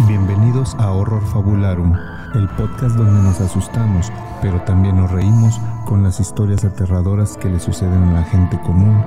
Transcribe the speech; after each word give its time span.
Bienvenidos 0.00 0.74
a 0.80 0.90
Horror 0.90 1.24
Fabularum, 1.24 1.94
el 2.34 2.48
podcast 2.56 2.96
donde 2.96 3.22
nos 3.22 3.40
asustamos, 3.40 4.10
pero 4.42 4.60
también 4.62 4.96
nos 4.96 5.08
reímos 5.12 5.60
con 5.86 6.02
las 6.02 6.18
historias 6.18 6.64
aterradoras 6.64 7.36
que 7.36 7.48
le 7.48 7.60
suceden 7.60 8.02
a 8.02 8.12
la 8.14 8.24
gente 8.24 8.60
común, 8.62 9.00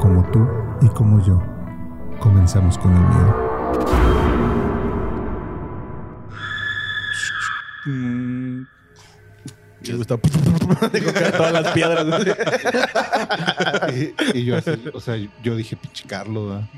como 0.00 0.22
tú 0.30 0.46
y 0.80 0.88
como 0.90 1.20
yo. 1.26 1.42
Comenzamos 2.20 2.78
con 2.78 2.94
el 2.94 3.00
miedo. 3.00 3.48
Me 9.88 9.96
gusta 9.96 10.14
Digo, 10.92 11.12
caen 11.12 11.32
todas 11.32 11.52
las 11.52 11.72
piedras. 11.72 12.06
y, 14.32 14.38
y 14.38 14.44
yo 14.44 14.56
así, 14.56 14.70
o 14.94 15.00
sea, 15.00 15.16
yo 15.42 15.56
dije, 15.56 15.76
pinche 15.76 16.06
Carlos, 16.06 16.48
¿verdad? 16.48 16.68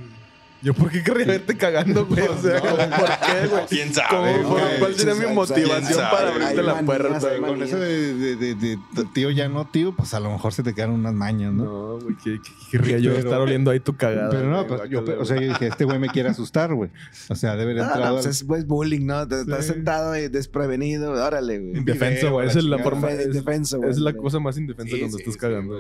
Yo, 0.63 0.75
¿por 0.75 0.91
qué 0.91 1.03
querría 1.03 1.25
verte 1.27 1.57
cagando, 1.57 2.05
güey? 2.05 2.21
O 2.29 2.37
sea, 2.41 2.61
¿por 2.61 2.77
qué, 2.79 3.47
güey? 3.51 3.67
¿Quién 3.69 3.95
sabe, 3.95 4.43
¿Cómo- 4.43 4.51
güey? 4.57 4.79
¿Cuál 4.79 4.95
sería 4.95 5.15
mi 5.15 5.21
¿Quién 5.21 5.35
motivación 5.35 6.01
para 6.11 6.29
abrirte 6.29 6.63
la 6.63 6.81
puerta? 6.83 7.19
Con 7.41 7.63
eso 7.63 7.79
de, 7.79 8.15
de- 8.15 8.37
de- 8.37 8.55
de- 8.55 8.79
de 8.93 9.05
tío 9.15 9.31
ya 9.31 9.49
no 9.49 9.67
tío, 9.67 9.95
pues 9.97 10.13
a 10.13 10.21
lo 10.21 10.31
mejor 10.31 10.53
se 10.53 10.63
te 10.63 10.75
quedan 10.75 10.91
unas 10.91 11.15
mañas, 11.15 11.53
¿no? 11.55 11.65
No, 11.65 11.99
güey, 12.01 12.15
¿qué, 12.23 12.39
qué 12.43 12.51
querría 12.73 12.99
yo 12.99 13.13
Pero- 13.15 13.25
estar 13.25 13.41
oliendo 13.41 13.71
ahí 13.71 13.81
tu 13.81 13.97
cagada? 13.97 14.29
Pero 14.31 14.51
no, 14.51 14.67
pues, 14.67 14.83
yo, 14.91 15.03
o 15.19 15.25
sea, 15.25 15.41
yo 15.41 15.49
dije, 15.49 15.69
este 15.69 15.85
güey 15.87 15.99
me 15.99 16.09
quiere 16.09 16.29
asustar, 16.29 16.75
güey. 16.75 16.91
O 17.31 17.35
sea, 17.35 17.53
debe 17.57 17.73
haber 17.73 17.77
No, 17.77 17.83
entrado. 17.85 18.17
no, 18.17 18.23
pues 18.23 18.27
es 18.27 18.45
pues, 18.45 18.67
bullying, 18.67 19.07
¿no? 19.07 19.27
Te 19.27 19.41
estás 19.41 19.65
sentado 19.67 20.15
y 20.17 20.29
desprevenido, 20.29 21.13
órale, 21.13 21.59
güey. 21.59 21.77
Indefenso, 21.79 22.33
güey. 22.33 22.49
Esa 22.49 22.59
es 22.59 22.65
la 22.67 22.79
forma. 22.81 23.11
Es, 23.11 23.33
defenso, 23.33 23.79
güey. 23.79 23.91
es 23.91 23.99
la 23.99 24.13
cosa 24.13 24.39
más 24.41 24.59
indefensa 24.59 24.95
cuando 24.99 25.17
estás 25.19 25.37
cagando. 25.39 25.79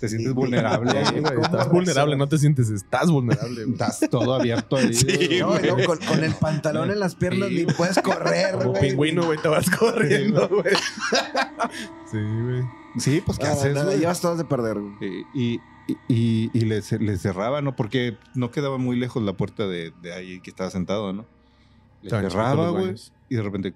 Te 0.00 0.08
sientes 0.08 0.32
vulnerable. 0.32 0.92
Güey, 0.92 1.22
¿Cómo 1.34 1.42
estás 1.44 1.66
es 1.66 1.72
vulnerable, 1.72 2.16
no 2.16 2.28
te 2.28 2.38
sientes, 2.38 2.68
estás 2.70 3.10
vulnerable, 3.10 3.62
güey. 3.64 3.72
Estás 3.72 4.07
todo 4.10 4.34
abierto 4.34 4.76
ahí. 4.76 4.92
Sí, 4.94 5.38
No, 5.40 5.58
no, 5.58 5.84
con, 5.84 5.98
con 5.98 6.24
el 6.24 6.34
pantalón 6.34 6.90
en 6.90 6.98
las 7.00 7.14
piernas 7.14 7.50
ni 7.50 7.64
puedes 7.66 7.98
correr, 8.00 8.52
Como 8.56 8.70
güey. 8.70 8.82
pingüino, 8.90 9.24
güey, 9.24 9.38
te 9.40 9.48
vas 9.48 9.68
corriendo, 9.70 10.48
güey. 10.48 10.74
Sí, 12.10 12.18
güey. 12.18 12.62
Sí, 12.98 13.22
pues, 13.24 13.38
¿qué 13.38 13.46
Ah, 13.46 13.52
haces, 13.52 13.74
nada, 13.74 13.94
llevas 13.94 14.20
todas 14.20 14.38
de 14.38 14.44
perder, 14.44 14.78
güey. 14.80 14.94
Y, 15.34 15.54
y, 15.54 15.60
y, 16.08 16.50
y 16.52 16.60
le, 16.64 16.82
ce- 16.82 16.98
le 16.98 17.16
cerraba, 17.16 17.60
¿no? 17.62 17.76
Porque 17.76 18.16
no 18.34 18.50
quedaba 18.50 18.78
muy 18.78 18.96
lejos 18.98 19.22
la 19.22 19.34
puerta 19.34 19.66
de, 19.66 19.92
de 20.02 20.12
ahí 20.14 20.40
que 20.40 20.50
estaba 20.50 20.70
sentado, 20.70 21.12
¿no? 21.12 21.26
Le 22.02 22.10
cerraba, 22.10 22.54
los 22.66 22.72
güey. 22.72 22.94
Y 23.28 23.36
de 23.36 23.42
repente, 23.42 23.74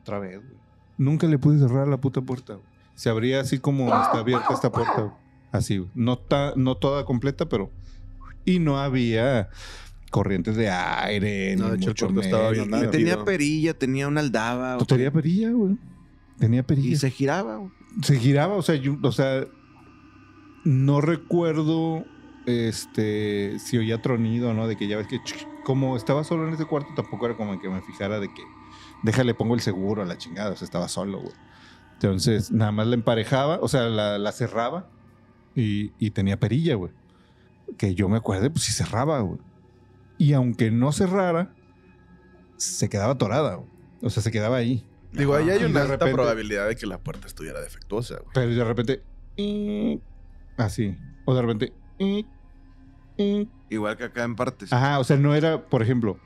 otra 0.00 0.18
vez, 0.18 0.36
güey. 0.38 0.58
Nunca 0.98 1.26
le 1.28 1.38
pude 1.38 1.58
cerrar 1.58 1.86
la 1.86 1.96
puta 1.98 2.20
puerta, 2.20 2.54
güey. 2.54 2.66
Se 2.96 3.08
abría 3.08 3.40
así 3.40 3.58
como 3.60 3.86
está 3.86 4.18
abierta 4.18 4.52
esta 4.52 4.72
puerta, 4.72 5.00
güey. 5.02 5.12
Así, 5.52 5.78
güey. 5.78 5.90
No, 5.94 6.18
ta- 6.18 6.52
no 6.56 6.76
toda 6.76 7.04
completa, 7.04 7.48
pero... 7.48 7.70
Y 8.48 8.58
no 8.58 8.78
había 8.78 9.50
corrientes 10.10 10.56
de 10.56 10.70
aire, 10.70 11.54
No, 11.56 11.64
ni 11.66 11.84
de 11.84 11.90
hecho, 11.90 12.06
el 12.06 12.14
mucho 12.14 12.26
estaba 12.26 12.50
bien 12.50 12.70
nada. 12.70 12.90
Tenía 12.90 13.24
perilla, 13.24 13.74
tenía 13.74 14.08
una 14.08 14.20
aldaba. 14.20 14.78
Pues 14.78 14.88
tenía 14.88 15.10
perilla, 15.10 15.50
güey. 15.50 15.76
Tenía 16.38 16.62
perilla. 16.62 16.88
Y 16.88 16.96
se 16.96 17.10
giraba, 17.10 17.56
güey. 17.56 17.70
Se 18.02 18.18
giraba, 18.18 18.54
o 18.54 18.62
sea, 18.62 18.76
yo, 18.76 18.96
o 19.02 19.12
sea, 19.12 19.46
no 20.64 21.00
recuerdo 21.00 22.04
este 22.46 23.58
si 23.58 23.76
oía 23.76 24.00
tronido, 24.00 24.54
¿no? 24.54 24.66
De 24.66 24.76
que 24.76 24.88
ya 24.88 24.96
ves 24.96 25.06
que 25.08 25.20
como 25.64 25.96
estaba 25.96 26.24
solo 26.24 26.48
en 26.48 26.54
ese 26.54 26.64
cuarto, 26.64 26.88
tampoco 26.96 27.26
era 27.26 27.36
como 27.36 27.60
que 27.60 27.68
me 27.68 27.82
fijara 27.82 28.20
de 28.20 28.28
que 28.28 28.42
déjale 29.02 29.34
pongo 29.34 29.54
el 29.54 29.60
seguro 29.60 30.02
a 30.02 30.06
la 30.06 30.16
chingada, 30.16 30.52
o 30.52 30.56
sea, 30.56 30.64
estaba 30.64 30.88
solo, 30.88 31.20
güey. 31.20 31.34
Entonces, 31.94 32.50
nada 32.52 32.72
más 32.72 32.86
la 32.86 32.94
emparejaba, 32.94 33.58
o 33.60 33.68
sea, 33.68 33.88
la, 33.88 34.18
la 34.18 34.32
cerraba 34.32 34.88
y, 35.54 35.92
y 35.98 36.10
tenía 36.10 36.38
perilla, 36.38 36.76
güey. 36.76 36.92
Que 37.76 37.94
yo 37.94 38.08
me 38.08 38.16
acuerde, 38.16 38.50
pues 38.50 38.64
sí 38.64 38.72
cerraba, 38.72 39.20
güey. 39.20 39.38
Y 40.16 40.32
aunque 40.32 40.70
no 40.70 40.90
cerrara, 40.92 41.52
se 42.56 42.88
quedaba 42.88 43.12
atorada, 43.12 43.56
güey. 43.56 43.68
O 44.02 44.10
sea, 44.10 44.22
se 44.22 44.30
quedaba 44.30 44.56
ahí. 44.56 44.84
Digo, 45.12 45.34
ahí 45.34 45.48
hay 45.50 45.64
una 45.64 45.80
alta 45.82 45.92
repente- 45.94 46.14
probabilidad 46.14 46.68
de 46.68 46.76
que 46.76 46.86
la 46.86 46.98
puerta 46.98 47.26
estuviera 47.26 47.60
defectuosa, 47.60 48.16
güey. 48.16 48.30
Pero 48.34 48.50
de 48.54 48.64
repente. 48.64 49.02
Así. 50.56 50.96
O 51.24 51.34
de 51.34 51.42
repente. 51.42 51.72
Igual 53.70 53.96
que 53.96 54.04
acá 54.04 54.24
en 54.24 54.36
partes. 54.36 54.72
Ajá, 54.72 54.98
o 54.98 55.04
sea, 55.04 55.16
no 55.16 55.34
era, 55.34 55.66
por 55.68 55.82
ejemplo, 55.82 56.18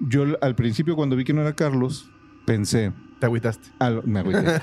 yo 0.00 0.24
al 0.40 0.54
principio 0.54 0.96
cuando 0.96 1.16
vi 1.16 1.24
que 1.24 1.32
no 1.32 1.40
era 1.40 1.54
Carlos, 1.54 2.10
pensé. 2.46 2.92
Te 3.24 3.28
agüitaste. 3.28 3.70
ah, 3.80 3.90
me 4.04 4.20
agüité. 4.20 4.42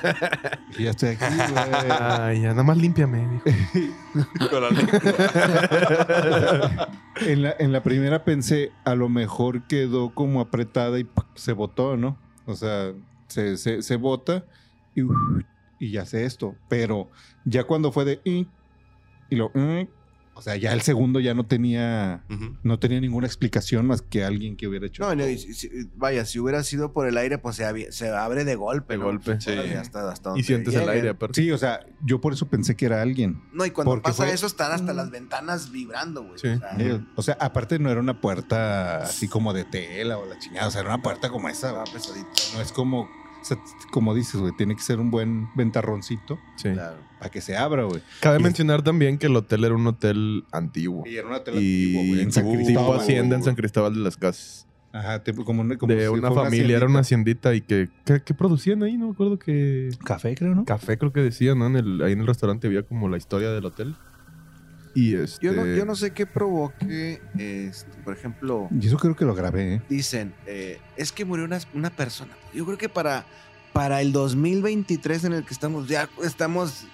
Dije, 0.70 0.84
ya 0.84 0.92
estoy 0.92 1.10
aquí, 1.10 1.26
güey. 1.26 1.92
Ay, 2.00 2.42
ya, 2.42 2.50
nada 2.50 2.62
más 2.62 2.78
límpiame, 2.78 3.28
dijo. 3.28 3.44
En 7.26 7.42
la, 7.42 7.56
en 7.58 7.72
la 7.72 7.82
primera 7.82 8.24
pensé, 8.24 8.72
a 8.86 8.94
lo 8.94 9.10
mejor 9.10 9.64
quedó 9.64 10.14
como 10.14 10.42
apretada 10.42 11.00
y 11.00 11.04
¡pac! 11.04 11.26
se 11.34 11.54
botó, 11.54 11.98
¿no? 11.98 12.20
O 12.46 12.56
sea, 12.56 12.92
se, 13.28 13.58
se, 13.58 13.82
se 13.82 13.96
bota 13.96 14.44
y, 14.96 15.02
y 15.80 15.90
ya 15.92 16.06
sé 16.06 16.26
esto. 16.26 16.56
Pero 16.70 17.10
ya 17.46 17.64
cuando 17.64 17.92
fue 17.92 18.06
de... 18.06 18.22
"Eh", 18.26 18.46
Y 19.32 19.36
lo... 19.36 19.50
O 20.42 20.44
sea, 20.44 20.56
ya 20.56 20.74
el 20.74 20.82
segundo 20.82 21.20
ya 21.20 21.34
no 21.36 21.46
tenía... 21.46 22.24
Ujú. 22.30 22.58
No 22.64 22.80
tenía 22.80 23.00
ninguna 23.00 23.28
explicación 23.28 23.86
más 23.86 24.02
que 24.02 24.24
alguien 24.24 24.58
que 24.58 24.68
hubiera 24.68 24.88
hecho. 24.88 25.04
No, 25.04 25.14
no, 25.16 25.28
y 25.28 25.38
si- 25.38 25.54
si- 25.54 25.70
vaya, 25.96 26.26
si 26.26 26.40
hubiera 26.40 26.64
sido 26.64 26.94
por 26.94 27.08
el 27.08 27.16
aire, 27.18 27.38
pues 27.38 27.58
se, 27.58 27.92
se 27.92 28.10
abre 28.10 28.44
de 28.44 28.56
golpe. 28.56 28.94
De 28.96 28.98
¿no? 29.00 29.06
golpe. 29.06 29.40
Sí. 29.40 29.52
Órale, 29.52 29.78
hasta, 29.78 30.10
hasta 30.12 30.34
Y 30.36 30.44
sientes 30.44 30.74
el 30.74 30.90
aire, 30.90 31.10
aparte. 31.10 31.40
Sí, 31.40 31.52
o 31.52 31.58
sea, 31.60 31.86
yo 32.04 32.20
por 32.20 32.34
eso 32.34 32.48
pensé 32.50 32.76
que 32.76 32.86
era 32.88 33.02
alguien. 33.04 33.42
No, 33.54 33.66
y 33.66 33.70
cuando 33.72 34.02
pasa 34.02 34.24
fue- 34.26 34.34
eso, 34.34 34.48
están 34.48 34.72
hasta 34.72 34.94
las 34.94 35.12
ventanas 35.12 35.72
vibrando, 35.72 36.24
güey. 36.24 36.40
Sí. 36.40 36.48
O 36.48 36.58
sea, 36.60 36.76
Eh, 36.80 37.00
O 37.16 37.22
sea, 37.22 37.38
aparte 37.40 37.78
no 37.78 37.92
era 37.92 38.00
una 38.00 38.20
puerta 38.20 39.04
así 39.04 39.28
como 39.28 39.54
de 39.54 39.64
tela 39.66 40.18
o 40.18 40.26
la 40.26 40.40
chingada. 40.40 40.68
O 40.68 40.72
sea, 40.72 40.82
era 40.82 40.90
una 40.94 41.04
puerta 41.04 41.30
como 41.30 41.48
esa. 41.50 41.84
pesadito. 41.86 42.28
No 42.56 42.62
es 42.62 42.72
como, 42.72 43.08
o 43.42 43.46
sea, 43.46 43.58
como 43.92 44.14
dices, 44.14 44.40
güey, 44.40 44.54
tiene 44.56 44.76
que 44.76 44.82
ser 44.82 45.00
un 45.00 45.10
buen 45.12 45.48
ventarroncito 45.56 46.40
Sí. 46.58 46.70
Claro. 46.72 46.98
para 47.20 47.30
que 47.32 47.42
se 47.42 47.58
abra, 47.58 47.84
güey. 47.84 48.02
Cabe 48.20 48.40
Y- 48.40 48.44
mencionar 48.44 48.82
también 48.84 49.18
que 49.18 49.28
el 49.28 49.36
hotel 49.36 49.64
era 49.64 49.76
un 49.76 49.86
hotel 49.88 50.44
antiguo. 50.52 51.04
Y 51.08 51.16
era 51.18 51.28
una 51.28 51.44
tela 51.44 51.60
Y 51.60 51.86
antigua, 51.96 52.08
güey, 52.08 52.22
en 52.22 52.32
San 52.32 52.44
tipo 52.46 52.56
Cristóbal. 52.64 53.00
hacienda 53.00 53.36
en 53.36 53.44
San 53.44 53.56
Cristóbal 53.56 53.94
de 53.96 54.00
las 54.02 54.18
Casas. 54.18 54.68
Ajá, 54.94 55.24
tipo, 55.24 55.46
como 55.46 55.62
una, 55.62 55.78
como 55.78 55.94
de 55.94 56.02
si 56.02 56.08
una 56.10 56.32
familia, 56.34 56.76
era 56.76 56.86
una 56.86 57.00
haciendita. 57.00 57.50
haciendita 57.52 57.56
y 57.56 57.86
que, 57.86 57.90
que, 58.04 58.22
que 58.24 58.34
producían 58.34 58.84
ahí, 58.84 58.98
no 58.98 59.06
me 59.08 59.14
acuerdo 59.14 59.40
que 59.40 59.90
Café, 60.04 60.36
creo, 60.36 60.54
¿no? 60.54 60.66
café 60.66 60.98
creo 60.98 61.14
que 61.14 61.22
decían, 61.22 61.60
¿no? 61.60 61.68
En 61.68 61.78
el, 61.78 62.02
ahí 62.02 62.12
en 62.12 62.20
el 62.20 62.28
restaurante 62.28 62.68
había 62.68 62.84
como 62.84 63.08
la 63.08 63.16
historia 63.16 63.52
del 63.52 63.64
hotel. 63.66 63.96
Y 64.94 65.16
este 65.16 65.46
Yo 65.46 65.54
no, 65.54 65.66
yo 65.66 65.86
no 65.86 65.96
sé 65.96 66.12
qué 66.12 66.26
provoque, 66.26 67.22
este, 67.38 67.98
por 68.04 68.14
ejemplo, 68.14 68.68
Y 68.80 68.88
eso 68.88 68.98
creo 68.98 69.16
que 69.16 69.26
lo 69.26 69.34
grabé, 69.34 69.76
¿eh? 69.76 69.82
dicen, 69.90 70.34
eh, 70.46 70.80
es 70.98 71.12
que 71.12 71.24
murió 71.26 71.46
una, 71.46 71.60
una 71.74 71.90
persona. 71.90 72.34
Yo 72.54 72.66
creo 72.66 72.78
que 72.78 72.90
para, 72.90 73.26
para 73.74 74.02
el 74.02 74.12
2023 74.12 75.24
en 75.26 75.34
el 75.34 75.46
que 75.46 75.54
estamos, 75.54 75.88
ya 75.88 76.10
estamos 76.24 76.86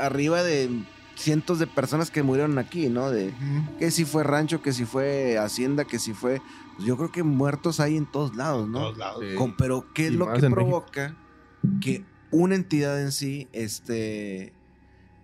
arriba 0.00 0.42
de 0.44 0.70
cientos 1.16 1.58
de 1.58 1.66
personas 1.66 2.10
que 2.10 2.22
murieron 2.22 2.56
aquí, 2.58 2.88
¿no? 2.88 3.10
De 3.10 3.34
que 3.78 3.90
si 3.90 4.04
fue 4.04 4.22
rancho, 4.22 4.62
que 4.62 4.72
si 4.72 4.84
fue 4.84 5.36
hacienda, 5.36 5.84
que 5.84 5.98
si 5.98 6.14
fue... 6.14 6.40
pues 6.76 6.86
yo 6.86 6.96
creo 6.96 7.10
que 7.12 7.22
muertos 7.24 7.78
hay 7.80 7.96
en 7.96 8.06
todos 8.10 8.36
lados, 8.36 8.68
¿no? 8.68 8.78
Todos 8.78 8.98
lados. 8.98 9.24
Sí. 9.28 9.34
Con- 9.36 9.56
pero 9.56 9.84
¿qué 9.92 10.06
es 10.06 10.12
Y 10.12 10.16
lo 10.16 10.26
que 10.26 10.32
México. 10.34 10.54
provoca 10.54 11.16
que 11.82 12.04
una 12.30 12.54
entidad 12.54 12.98
en 13.02 13.10
sí, 13.12 13.48
este, 13.52 14.54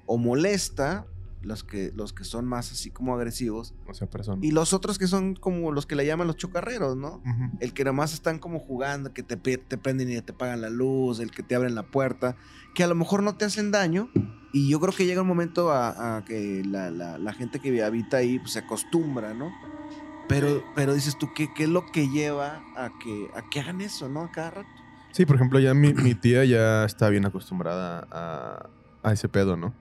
o 0.06 0.18
molesta 0.18 1.06
los 1.42 1.62
que, 1.64 1.92
los 1.94 2.12
que 2.12 2.24
son 2.24 2.44
más 2.46 2.72
así 2.72 2.90
como 2.90 3.14
agresivos 3.14 3.74
O 3.86 3.94
sea, 3.94 4.08
persona. 4.08 4.40
y 4.44 4.50
los 4.50 4.72
otros 4.72 4.98
que 4.98 5.06
son 5.06 5.34
como 5.34 5.70
los 5.70 5.86
que 5.86 5.94
le 5.94 6.04
llaman 6.06 6.26
los 6.26 6.36
chocarreros, 6.36 6.96
¿no? 6.96 7.22
El 7.60 7.72
que 7.72 7.84
nada 7.84 7.92
más 7.92 8.12
están 8.14 8.38
como 8.38 8.58
jugando, 8.58 9.12
que 9.12 9.22
te, 9.22 9.36
te 9.36 9.78
prenden 9.78 10.10
y 10.10 10.20
te 10.22 10.32
pagan 10.32 10.60
la 10.60 10.70
luz, 10.70 11.20
el 11.20 11.30
que 11.30 11.42
te 11.42 11.54
abren 11.54 11.74
la 11.74 11.84
puerta, 11.90 12.36
que 12.74 12.82
a 12.82 12.86
lo 12.88 12.94
mejor 12.94 13.22
no 13.22 13.36
te 13.36 13.44
hacen 13.44 13.70
daño. 13.70 14.10
Y 14.52 14.70
yo 14.70 14.80
creo 14.80 14.94
que 14.94 15.04
llega 15.06 15.20
un 15.22 15.28
momento 15.28 15.70
a, 15.70 16.16
a 16.16 16.24
que 16.24 16.62
la, 16.66 16.90
la- 16.90 17.18
la 17.18 17.32
gente 17.34 17.60
que 17.60 17.82
habita 17.84 18.16
ahí 18.18 18.38
pues, 18.38 18.52
se 18.52 18.60
acostumbra, 18.60 19.34
¿no? 19.34 19.52
Pero, 20.28 20.64
pero 20.74 20.94
dices 20.94 21.16
tú, 21.18 21.28
¿qué, 21.34 21.48
¿qué 21.54 21.64
es 21.64 21.68
lo 21.68 21.86
que 21.92 22.08
lleva 22.08 22.62
a 22.74 22.90
que, 22.98 23.30
a 23.34 23.48
que 23.48 23.60
hagan 23.60 23.80
eso, 23.80 24.08
¿no? 24.08 24.22
A 24.22 24.32
cada 24.32 24.50
rato. 24.50 24.68
Sí, 25.12 25.24
por 25.24 25.36
ejemplo, 25.36 25.58
ya 25.60 25.72
mi, 25.74 25.94
mi 25.94 26.14
tía 26.14 26.44
ya 26.44 26.84
está 26.84 27.08
bien 27.10 27.24
acostumbrada 27.26 28.06
a, 28.10 28.68
a 29.02 29.12
ese 29.12 29.28
pedo, 29.28 29.56
¿no? 29.56 29.74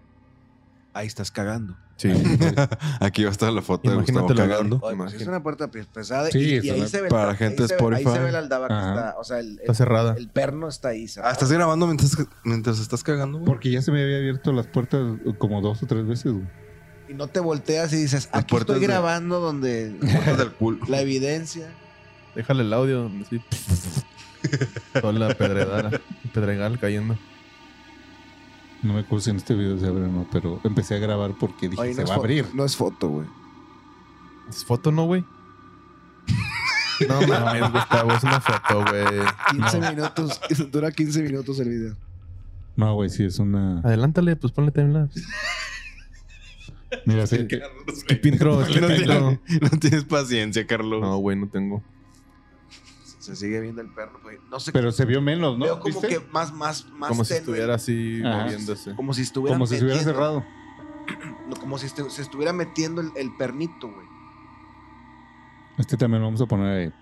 Ahí 0.95 1.07
estás 1.07 1.29
cagando. 1.29 1.75
Sí. 1.97 2.09
Aquí 3.01 3.23
va 3.23 3.29
a 3.29 3.31
estar 3.31 3.51
la 3.51 3.61
foto 3.61 3.89
de 3.89 3.95
Imagínate 3.97 4.27
Gustavo 4.33 4.47
la- 4.47 4.55
cagando. 4.55 4.79
Oye, 4.81 4.95
pues 4.97 5.13
es 5.13 5.27
una 5.27 5.43
puerta 5.43 5.69
pe- 5.69 5.83
pesada 5.83 6.31
Sí, 6.31 6.59
y, 6.63 6.69
ahí 6.69 6.87
se 6.87 7.01
ve 7.01 7.09
para 7.09 7.35
gente 7.35 7.63
ahí 7.63 7.67
se 7.69 7.75
ve- 7.75 7.95
Ahí 7.95 8.03
se 8.03 8.09
Spotify. 8.09 8.23
ve 8.25 8.31
la 8.31 8.39
aldaba 8.39 8.67
que 8.69 8.73
está, 8.73 9.15
o 9.19 9.23
sea, 9.25 9.39
el, 9.39 9.59
Está 9.59 9.71
el- 9.71 9.75
cerrada. 9.75 10.15
El 10.17 10.29
perno 10.29 10.67
está 10.69 10.89
ahí. 10.89 11.05
Ah. 11.21 11.31
¿estás 11.31 11.51
grabando 11.51 11.85
mientras, 11.85 12.17
mientras 12.45 12.79
estás 12.79 13.03
cagando? 13.03 13.39
güey? 13.39 13.45
Porque 13.45 13.69
ya 13.71 13.81
se 13.81 13.91
me 13.91 14.01
había 14.01 14.17
abierto 14.17 14.51
las 14.53 14.67
puertas 14.67 15.01
como 15.37 15.61
dos 15.61 15.83
o 15.83 15.85
tres 15.85 16.07
veces, 16.07 16.31
güey. 16.31 16.45
Y 17.09 17.13
no 17.13 17.27
te 17.27 17.39
volteas 17.41 17.91
y 17.93 17.97
dices, 17.97 18.29
Las 18.33 18.43
aquí 18.43 18.55
estoy 18.55 18.79
de- 18.79 18.87
grabando 18.87 19.39
donde 19.41 19.95
Puertas 19.99 20.37
del 20.37 20.51
culo. 20.53 20.79
la 20.87 21.01
evidencia. 21.01 21.67
Déjale 22.35 22.63
el 22.63 22.73
audio 22.73 23.03
donde 23.03 23.25
sí. 23.25 23.41
Toda 25.01 25.13
la 25.13 25.33
pedredara, 25.33 25.91
pedregal 26.33 26.79
cayendo. 26.79 27.17
No 28.85 28.93
me 28.93 28.99
acuerdo 28.99 29.21
si 29.21 29.29
en 29.31 29.37
este 29.37 29.55
video 29.55 29.79
se 29.79 29.87
abre 29.87 30.03
o 30.03 30.07
no, 30.07 30.27
pero 30.31 30.61
empecé 30.63 30.93
a 30.93 30.99
grabar 30.99 31.31
porque 31.39 31.69
dije, 31.69 31.81
Oye, 31.81 31.93
se 31.95 32.03
va 32.03 32.13
a 32.13 32.17
abrir. 32.17 32.45
No 32.53 32.63
es 32.65 32.75
foto, 32.75 33.09
güey. 33.09 33.27
¿Es 34.47 34.63
foto, 34.63 34.91
no, 34.91 35.05
güey? 35.05 35.25
No 37.09 37.19
mames, 37.27 37.71
Gustavo, 37.73 38.11
es 38.13 38.23
una 38.23 38.39
foto, 38.39 38.85
güey. 38.89 39.05
15 39.51 39.79
minutos. 39.95 40.39
Dura 40.71 40.91
15 40.91 41.23
minutos 41.23 41.59
el 41.59 41.69
video. 41.69 41.95
No, 42.75 42.93
güey, 42.93 43.09
sí, 43.09 43.23
es 43.25 43.39
una. 43.39 43.79
Adelántale, 43.79 44.35
pues 44.35 44.53
ponle 44.53 44.71
timelapse. 44.71 45.21
Mira, 47.05 47.25
sí, 47.27 47.47
que- 47.49 47.61
Skip 47.95 48.25
intro, 48.27 48.59
No 48.61 48.65
tienes, 48.67 49.07
no 49.07 49.79
tienes 49.79 50.03
paciencia, 50.05 50.65
Carlos. 50.67 51.01
No, 51.01 51.17
güey, 51.17 51.35
no 51.37 51.49
tengo. 51.49 51.83
Se 53.25 53.35
sigue 53.35 53.59
viendo 53.59 53.81
el 53.81 53.89
perro, 53.89 54.19
güey. 54.21 54.37
No 54.51 54.59
sé. 54.59 54.71
pero 54.71 54.91
se 54.91 55.03
vio 55.05 55.21
menos, 55.21 55.57
¿no? 55.57 55.65
veo 55.65 55.79
como 55.79 55.99
¿Viste? 55.99 56.07
que 56.07 56.19
más, 56.31 56.53
más, 56.53 56.87
más. 56.91 57.09
Como 57.09 57.25
si 57.25 57.33
estuviera 57.33 57.75
así 57.75 58.21
Ajá. 58.23 58.43
moviéndose. 58.43 58.95
Como 58.95 59.13
si 59.13 59.21
estuviera. 59.23 59.55
Como 59.55 59.65
si 59.67 59.77
se 59.77 59.83
hubiera 59.83 59.99
metiendo- 59.99 60.13
cerrado. 60.13 60.45
no, 61.49 61.55
como 61.55 61.77
si 61.77 61.87
estu- 61.87 62.09
se 62.09 62.21
estuviera 62.21 62.53
metiendo 62.53 63.01
el, 63.01 63.09
el 63.15 63.35
pernito, 63.37 63.91
güey. 63.91 64.05
Este 65.77 65.97
también 65.97 66.21
lo 66.21 66.27
vamos 66.27 66.41
a 66.41 66.45
poner 66.45 66.67
ahí. 66.87 66.93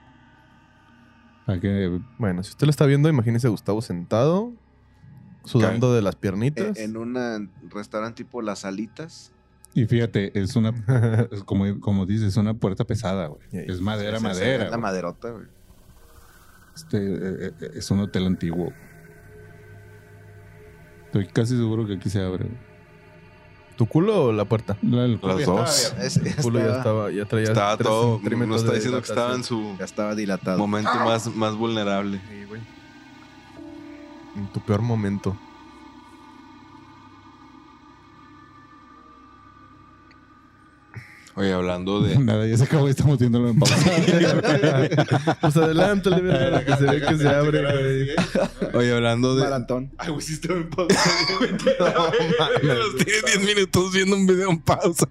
Para 1.45 1.59
que. 1.59 1.99
Bueno, 2.17 2.43
si 2.43 2.51
usted 2.51 2.65
lo 2.65 2.71
está 2.71 2.85
viendo, 2.85 3.09
imagínese 3.09 3.47
a 3.47 3.49
Gustavo 3.49 3.81
sentado, 3.81 4.53
sudando 5.43 5.93
de 5.93 6.01
las 6.01 6.15
piernitas. 6.15 6.77
En, 6.77 6.91
en 6.91 6.97
un 6.97 7.51
restaurante 7.69 8.23
tipo 8.23 8.41
Las 8.41 8.65
Alitas. 8.65 9.31
Y 9.75 9.85
fíjate, 9.85 10.39
es 10.39 10.55
una. 10.55 10.69
es 11.31 11.43
como, 11.43 11.79
como 11.81 12.05
dices, 12.05 12.29
es 12.29 12.37
una 12.37 12.53
puerta 12.53 12.85
pesada, 12.85 13.27
güey. 13.27 13.41
Sí. 13.51 13.57
Es 13.67 13.81
madera, 13.81 14.19
madera. 14.19 14.63
La 14.65 14.69
güey. 14.69 14.81
maderota, 14.81 15.31
güey. 15.31 15.47
Este 16.75 16.97
eh, 16.97 17.51
eh, 17.59 17.71
es 17.75 17.89
un 17.91 17.99
hotel 17.99 18.25
antiguo. 18.25 18.71
Estoy 21.05 21.27
casi 21.27 21.55
seguro 21.55 21.85
que 21.85 21.93
aquí 21.95 22.09
se 22.09 22.21
abre. 22.21 22.47
¿Tu 23.77 23.85
culo 23.87 24.25
o 24.25 24.31
la 24.33 24.45
puerta? 24.45 24.77
La- 24.81 25.05
el- 25.05 25.19
Las 25.21 25.39
ya 25.39 25.45
dos. 25.45 25.93
Es- 25.99 26.17
El 26.17 26.35
culo 26.37 26.59
ya 26.59 26.77
estaba- 26.77 27.11
ya 27.11 27.25
traía 27.25 27.47
Estaba 27.47 27.75
tres 27.77 27.87
todo. 27.87 28.19
centímetros 28.19 28.47
Nos 28.49 28.61
está 28.61 28.71
de 28.71 28.77
diciendo 28.77 29.01
que 29.01 29.07
estaba 29.09 29.27
en 29.35 29.41
dilatación. 29.41 29.71
su 29.73 29.77
Ya 29.79 29.85
estaba 29.85 30.15
dilatado. 30.15 30.57
momento 30.59 30.91
más, 30.95 31.35
más 31.35 31.55
vulnerable. 31.55 32.19
Sí, 32.29 32.45
güey. 32.45 32.61
En 34.35 34.47
tu 34.51 34.59
peor 34.61 34.81
momento. 34.81 35.37
Oye, 41.35 41.51
hablando 41.51 42.01
de. 42.01 42.17
Nada, 42.19 42.45
ya 42.45 42.57
se 42.57 42.65
acabó 42.65 42.87
y 42.87 42.91
estamos 42.91 43.17
viéndolo 43.17 43.49
en 43.49 43.59
pausa. 43.59 43.75
pues 45.41 45.57
adelántale, 45.57 46.21
verga, 46.21 46.63
que 46.63 46.75
se 46.75 46.91
ve 46.91 47.01
que 47.01 47.17
se 47.17 47.27
abre, 47.27 47.61
güey. 47.61 48.71
Oye, 48.73 48.95
hablando 48.95 49.35
de. 49.35 49.43
Maratón. 49.43 49.91
Ay, 49.97 50.09
güey, 50.09 50.21
sí 50.21 50.33
estaba 50.33 50.59
en 50.59 50.69
pausa. 50.69 50.99
Los 52.61 52.95
tienes 52.97 53.25
10 53.25 53.45
minutos 53.45 53.93
viendo 53.93 54.15
un 54.15 54.27
video 54.27 54.51
en 54.51 54.61
pausa. 54.61 55.07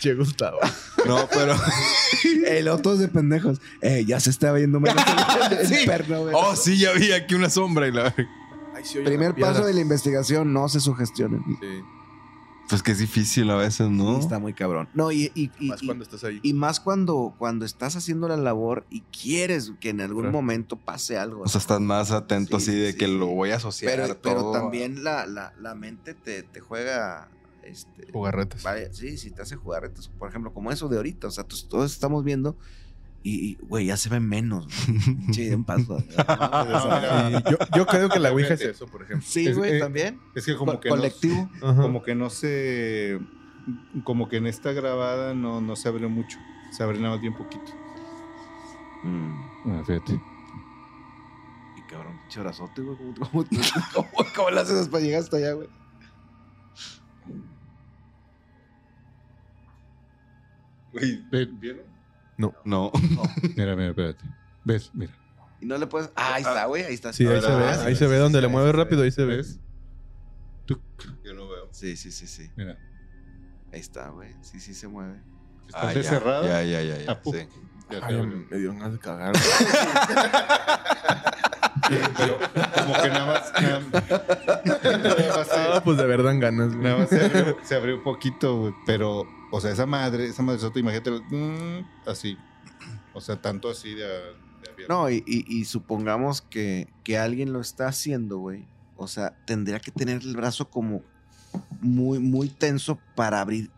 Che, 0.00 0.14
Gustavo. 0.14 0.58
No, 1.06 1.26
pero. 1.32 1.54
El 2.46 2.68
otro 2.68 2.92
es 2.92 2.98
de 2.98 3.08
pendejos. 3.08 3.60
Eh, 3.80 4.04
ya 4.06 4.20
se 4.20 4.30
está 4.30 4.52
viendo 4.52 4.78
el 4.78 5.86
perno, 5.86 6.22
güey. 6.22 6.34
Oh, 6.36 6.54
sí, 6.54 6.78
ya 6.78 6.92
vi 6.92 7.12
aquí 7.12 7.34
una 7.34 7.48
sombra 7.48 7.88
y 7.88 7.92
la. 7.92 8.14
Primer 9.04 9.34
paso 9.34 9.64
de 9.64 9.72
la 9.72 9.80
investigación, 9.80 10.52
no 10.52 10.68
se 10.68 10.80
sugestionen. 10.80 11.42
Sí. 11.60 11.82
Pues 12.68 12.82
que 12.82 12.92
es 12.92 12.98
difícil 12.98 13.48
a 13.50 13.56
veces, 13.56 13.88
¿no? 13.88 14.18
Está 14.18 14.38
muy 14.38 14.52
cabrón. 14.52 14.88
No, 14.92 15.10
y, 15.10 15.30
y, 15.34 15.50
y- 15.58 15.68
Más 15.68 15.82
y- 15.82 15.86
cuando 15.86 16.04
estás 16.04 16.22
ahí. 16.24 16.38
y 16.42 16.52
más 16.52 16.80
cuando, 16.80 17.34
cuando 17.38 17.64
estás 17.64 17.96
haciendo 17.96 18.28
la 18.28 18.36
labor 18.36 18.84
y 18.90 19.00
quieres 19.02 19.72
que 19.80 19.88
en 19.90 20.00
algún 20.02 20.24
Claro. 20.24 20.32
momento 20.36 20.76
pase 20.76 21.16
algo. 21.18 21.42
O 21.42 21.48
sea, 21.48 21.60
estás 21.60 21.80
más 21.80 22.10
atento 22.10 22.60
Sí, 22.60 22.70
así 22.72 22.78
de 22.80 22.92
sí. 22.92 22.98
que 22.98 23.08
lo 23.08 23.26
voy 23.28 23.50
a 23.52 23.56
asociar. 23.56 23.96
pero, 23.96 24.20
pero 24.20 24.52
también 24.52 25.02
la, 25.02 25.26
la, 25.26 25.54
la 25.60 25.74
mente 25.74 26.14
te, 26.14 26.42
te 26.42 26.60
juega. 26.60 27.28
Este, 27.62 28.10
Jugarretes. 28.12 28.62
vaya, 28.62 28.92
sí, 28.94 29.18
sí, 29.18 29.30
te 29.30 29.42
hace 29.42 29.54
jugar 29.56 29.82
retos. 29.82 30.08
Por 30.18 30.28
ejemplo, 30.30 30.54
como 30.54 30.70
eso 30.72 30.88
de 30.88 30.96
ahorita. 30.96 31.26
O 31.26 31.30
sea, 31.30 31.44
todos 31.44 31.92
estamos 31.92 32.24
viendo 32.24 32.56
y, 33.22 33.56
güey, 33.56 33.86
ya 33.86 33.96
se 33.96 34.08
ven 34.08 34.26
menos. 34.28 34.66
güey. 34.86 34.98
Sí, 35.32 35.44
de 35.46 35.56
un 35.56 35.64
paso. 35.64 35.98
Sí, 36.08 36.14
yo, 37.50 37.58
yo 37.76 37.86
creo 37.86 38.08
que 38.08 38.18
la 38.18 38.32
Ouija 38.32 38.54
es 38.54 38.60
eso, 38.62 38.86
por 38.86 39.02
ejemplo. 39.02 39.26
Sí, 39.28 39.52
güey, 39.52 39.76
eh, 39.76 39.78
también. 39.80 40.20
Es 40.34 40.46
que 40.46 40.54
como 40.56 40.72
Co- 40.74 40.80
que, 40.80 40.88
no, 40.88 40.96
colectivo. 40.96 41.50
como 41.60 42.02
que 42.02 42.14
no 42.14 42.30
se. 42.30 43.18
Como 44.04 44.28
que 44.28 44.36
en 44.38 44.46
esta 44.46 44.72
grabada 44.72 45.34
no, 45.34 45.60
no 45.60 45.76
se 45.76 45.88
abre 45.88 46.06
mucho. 46.08 46.38
Se 46.72 46.82
abre 46.82 46.98
nada 46.98 47.14
más 47.14 47.20
bien 47.20 47.34
poquito. 47.34 47.72
Mm. 49.04 49.32
Ah, 49.72 49.82
fíjate. 49.86 50.14
Y 51.76 51.82
cabrón, 51.90 52.18
pinche 52.22 52.40
brazote, 52.40 52.82
güey. 52.82 52.96
¿Cómo, 52.96 53.14
cómo, 53.30 53.44
cómo, 53.94 54.08
cómo 54.34 54.50
le 54.50 54.60
haces 54.60 54.88
para 54.88 55.02
llegar 55.04 55.20
hasta 55.22 55.36
allá, 55.36 55.52
güey? 55.52 55.68
Ve- 60.92 61.48
¿Vieron? 61.60 61.82
No. 62.38 62.54
Mira, 63.56 63.76
mira, 63.76 63.88
espérate. 63.88 64.24
¿Ves? 64.64 64.90
Mira. 64.94 65.12
Y 65.60 65.66
no 65.66 65.76
le 65.76 65.86
puedes. 65.86 66.10
Ah, 66.14 66.34
ahí 66.34 66.42
está, 66.42 66.64
güey. 66.66 66.84
Ahí 66.84 66.94
está. 66.94 67.12
Sí, 67.12 67.26
ahí 67.26 67.40
se 67.40 67.48
ve. 67.48 67.64
Ah, 67.64 67.82
Ahí 67.84 67.96
se 67.96 68.06
ve 68.06 68.16
donde 68.18 68.40
le 68.40 68.48
mueve 68.48 68.70
rápido, 68.72 69.02
ahí 69.02 69.10
se 69.10 69.24
ve. 69.24 69.36
¿Ves? 69.38 69.58
Yo 71.24 71.34
no 71.34 71.48
veo. 71.48 71.68
Sí, 71.72 71.96
sí, 71.96 72.10
sí, 72.12 72.26
sí. 72.26 72.50
Mira. 72.56 72.78
Ahí 73.72 73.80
está, 73.80 74.08
güey. 74.10 74.34
Sí, 74.40 74.60
sí 74.60 74.72
se 74.74 74.86
mueve. 74.88 75.20
Está 75.66 75.88
Ah, 75.88 75.92
ya, 75.92 76.02
cerrada. 76.02 76.46
Ya, 76.46 76.62
ya, 76.62 76.82
ya. 76.82 76.98
ya, 77.04 77.20
sí. 77.24 77.48
Ya 77.90 77.98
Ay, 78.06 78.16
te 78.16 78.22
me 78.22 78.56
dio 78.58 78.72
ganas 78.72 78.92
de 78.92 78.98
cagar. 78.98 79.32
Como 81.88 83.02
que 83.02 83.08
nada 83.08 83.26
más. 83.26 83.52
Nada, 83.62 83.80
nada 84.98 85.36
más 85.36 85.46
se- 85.48 85.54
Ah, 85.54 85.80
pues 85.84 85.96
de 85.98 86.04
verdad 86.06 86.24
dan 86.26 86.40
ganas, 86.40 86.68
güey. 86.74 86.82
Nada 86.84 86.98
más 86.98 87.08
se 87.08 87.24
abrió, 87.24 87.56
se 87.62 87.74
abrió 87.76 87.96
un 87.96 88.02
poquito, 88.04 88.56
güey, 88.60 88.74
pero, 88.86 89.26
o 89.50 89.60
sea, 89.60 89.70
esa 89.72 89.86
madre, 89.86 90.26
esa 90.26 90.42
madre 90.42 90.60
sota, 90.60 90.78
imagínate, 90.78 91.10
mm, 91.10 91.86
así. 92.06 92.36
O 93.14 93.20
sea, 93.20 93.40
tanto 93.40 93.70
así 93.70 93.94
de, 93.94 94.04
de 94.04 94.70
abierto. 94.72 94.88
No, 94.94 95.10
y, 95.10 95.22
y- 95.26 95.44
y 95.48 95.64
supongamos 95.64 96.42
que, 96.42 96.88
que 97.04 97.18
alguien 97.18 97.52
lo 97.52 97.60
está 97.60 97.88
haciendo, 97.88 98.38
güey. 98.38 98.66
O 98.96 99.08
sea, 99.08 99.36
tendría 99.46 99.80
que 99.80 99.90
tener 99.90 100.22
el 100.22 100.36
brazo 100.36 100.68
como 100.70 101.02
muy, 101.80 102.18
muy 102.18 102.48
tenso 102.48 102.98
para 103.14 103.40
abrir 103.40 103.70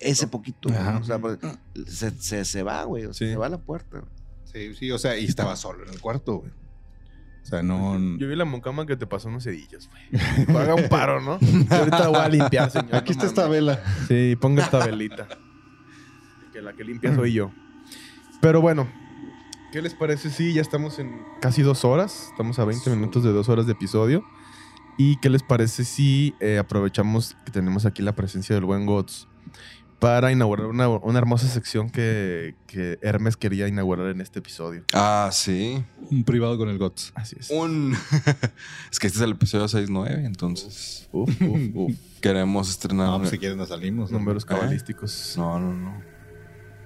ese 0.00 0.26
poquito. 0.26 0.68
O 0.68 1.04
sea, 1.04 1.18
pues, 1.18 1.38
se, 1.86 2.10
se, 2.20 2.44
se 2.44 2.62
va, 2.62 2.84
güey. 2.84 3.04
O 3.06 3.14
sea, 3.14 3.26
Sí. 3.26 3.32
se 3.32 3.36
va 3.36 3.46
a 3.46 3.50
la 3.50 3.58
puerta. 3.58 4.02
Sí, 4.52 4.74
sí, 4.74 4.90
o 4.90 4.98
sea, 4.98 5.18
y 5.18 5.24
estaba 5.24 5.54
solo 5.56 5.84
en 5.84 5.90
el 5.90 6.00
cuarto, 6.00 6.38
güey. 6.38 6.50
O 7.46 7.48
sea, 7.48 7.62
no. 7.62 7.96
Yo 8.18 8.26
vi 8.26 8.34
la 8.34 8.44
mucama 8.44 8.86
que 8.86 8.96
te 8.96 9.06
pasó 9.06 9.28
unos 9.28 9.44
cedillos, 9.44 9.88
güey. 9.88 10.48
Haga 10.58 10.74
un 10.74 10.88
paro, 10.88 11.20
¿no? 11.20 11.38
Yo 11.70 11.76
ahorita 11.76 12.08
voy 12.08 12.18
a 12.18 12.28
limpiar, 12.28 12.72
señor. 12.72 12.96
Aquí 12.96 13.12
no 13.12 13.12
está 13.12 13.26
esta 13.26 13.48
vela. 13.48 13.80
Sí, 14.08 14.36
ponga 14.40 14.64
esta 14.64 14.84
velita. 14.84 15.28
Que 16.52 16.60
la 16.60 16.72
que 16.72 16.82
limpia 16.82 17.14
soy 17.14 17.34
yo. 17.34 17.52
Pero 18.40 18.60
bueno, 18.60 18.88
¿qué 19.70 19.80
les 19.80 19.94
parece 19.94 20.30
si 20.30 20.54
ya 20.54 20.60
estamos 20.60 20.98
en 20.98 21.22
casi 21.40 21.62
dos 21.62 21.84
horas? 21.84 22.30
Estamos 22.32 22.58
a 22.58 22.64
20 22.64 22.90
minutos 22.90 23.22
de 23.22 23.30
dos 23.30 23.48
horas 23.48 23.66
de 23.66 23.72
episodio. 23.72 24.24
¿Y 24.98 25.16
qué 25.18 25.30
les 25.30 25.44
parece 25.44 25.84
si 25.84 26.34
eh, 26.40 26.58
aprovechamos 26.58 27.36
que 27.44 27.52
tenemos 27.52 27.86
aquí 27.86 28.02
la 28.02 28.16
presencia 28.16 28.56
del 28.56 28.64
buen 28.64 28.86
Gots 28.86 29.28
para 29.98 30.30
inaugurar 30.30 30.66
una, 30.66 30.88
una 30.88 31.18
hermosa 31.18 31.48
sección 31.48 31.90
que, 31.90 32.54
que 32.66 32.98
Hermes 33.02 33.36
quería 33.36 33.66
inaugurar 33.68 34.08
en 34.08 34.20
este 34.20 34.40
episodio? 34.40 34.84
Ah, 34.92 35.30
sí. 35.32 35.82
Un 36.10 36.24
privado 36.24 36.58
con 36.58 36.68
el 36.68 36.78
GOTS. 36.78 37.12
Así 37.14 37.36
es. 37.38 37.50
Un. 37.50 37.96
es 38.90 38.98
que 38.98 39.06
este 39.06 39.18
es 39.18 39.22
el 39.22 39.32
episodio 39.32 39.66
6-9, 39.66 40.24
entonces 40.24 41.08
Uf, 41.12 41.30
uf, 41.40 41.60
uf. 41.74 41.92
queremos 42.20 42.68
estrenar. 42.68 43.08
No, 43.08 43.18
pues 43.18 43.30
si 43.30 43.38
quieres 43.38 43.56
nos 43.56 43.68
salimos. 43.68 44.10
Números 44.10 44.44
¿Eh? 44.44 44.46
cabalísticos. 44.48 45.34
No, 45.36 45.58
no, 45.58 45.72
no. 45.72 46.02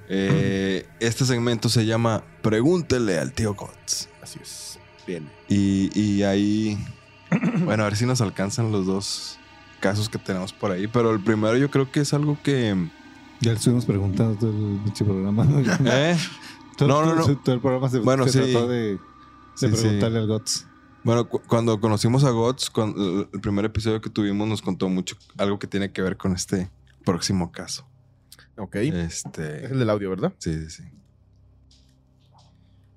Eh, 0.08 0.86
este 0.98 1.24
segmento 1.24 1.68
se 1.68 1.86
llama 1.86 2.24
Pregúntele 2.42 3.18
al 3.18 3.32
tío 3.32 3.54
Gots. 3.54 4.08
Así 4.22 4.38
es. 4.42 4.78
Bien. 5.06 5.30
Y, 5.48 5.90
y 5.98 6.22
ahí. 6.22 6.78
Bueno, 7.64 7.84
a 7.84 7.86
ver 7.86 7.96
si 7.96 8.06
nos 8.06 8.20
alcanzan 8.20 8.72
los 8.72 8.86
dos 8.86 9.38
casos 9.78 10.08
que 10.08 10.18
tenemos 10.18 10.52
por 10.52 10.72
ahí. 10.72 10.88
Pero 10.88 11.12
el 11.12 11.22
primero 11.22 11.56
yo 11.56 11.70
creo 11.70 11.90
que 11.92 12.00
es 12.00 12.12
algo 12.12 12.36
que. 12.42 12.90
Ya 13.40 13.52
le 13.52 13.56
estuvimos 13.56 13.84
preguntando 13.86 14.34
todo 14.38 14.50
el 14.50 14.80
pinche 14.84 15.04
programa. 15.04 15.46
¿Eh? 15.84 16.16
Todo, 16.76 16.88
No, 16.88 17.04
no, 17.06 17.14
no. 17.14 17.36
todo- 17.36 17.54
el 17.54 17.60
programa 17.60 17.88
se, 17.88 17.98
Bueno, 18.00 18.26
se 18.28 18.44
sí. 18.44 18.52
trató 18.52 18.68
de, 18.68 18.76
de 18.92 18.98
Sí, 19.54 19.66
sí. 19.68 19.82
preguntarle 19.82 20.18
al 20.18 20.26
GOTS. 20.26 20.66
Bueno, 21.02 21.28
cu- 21.28 21.40
cuando 21.46 21.80
conocimos 21.80 22.24
a 22.24 22.30
Gots, 22.30 22.70
el 23.32 23.40
primer 23.40 23.64
episodio 23.64 24.00
que 24.02 24.10
tuvimos 24.10 24.46
nos 24.46 24.60
contó 24.60 24.88
mucho 24.90 25.16
algo 25.38 25.58
que 25.58 25.66
tiene 25.66 25.92
que 25.92 26.02
ver 26.02 26.16
con 26.18 26.32
este 26.34 26.70
próximo 27.04 27.50
caso. 27.50 27.86
Ok. 28.58 28.76
Es 28.76 29.24
Este. 29.24 29.64
el 29.66 29.78
del 29.78 29.88
audio, 29.88 30.10
¿verdad? 30.10 30.34
Sí, 30.38 30.52
sí, 30.54 30.68
sí. 30.70 30.82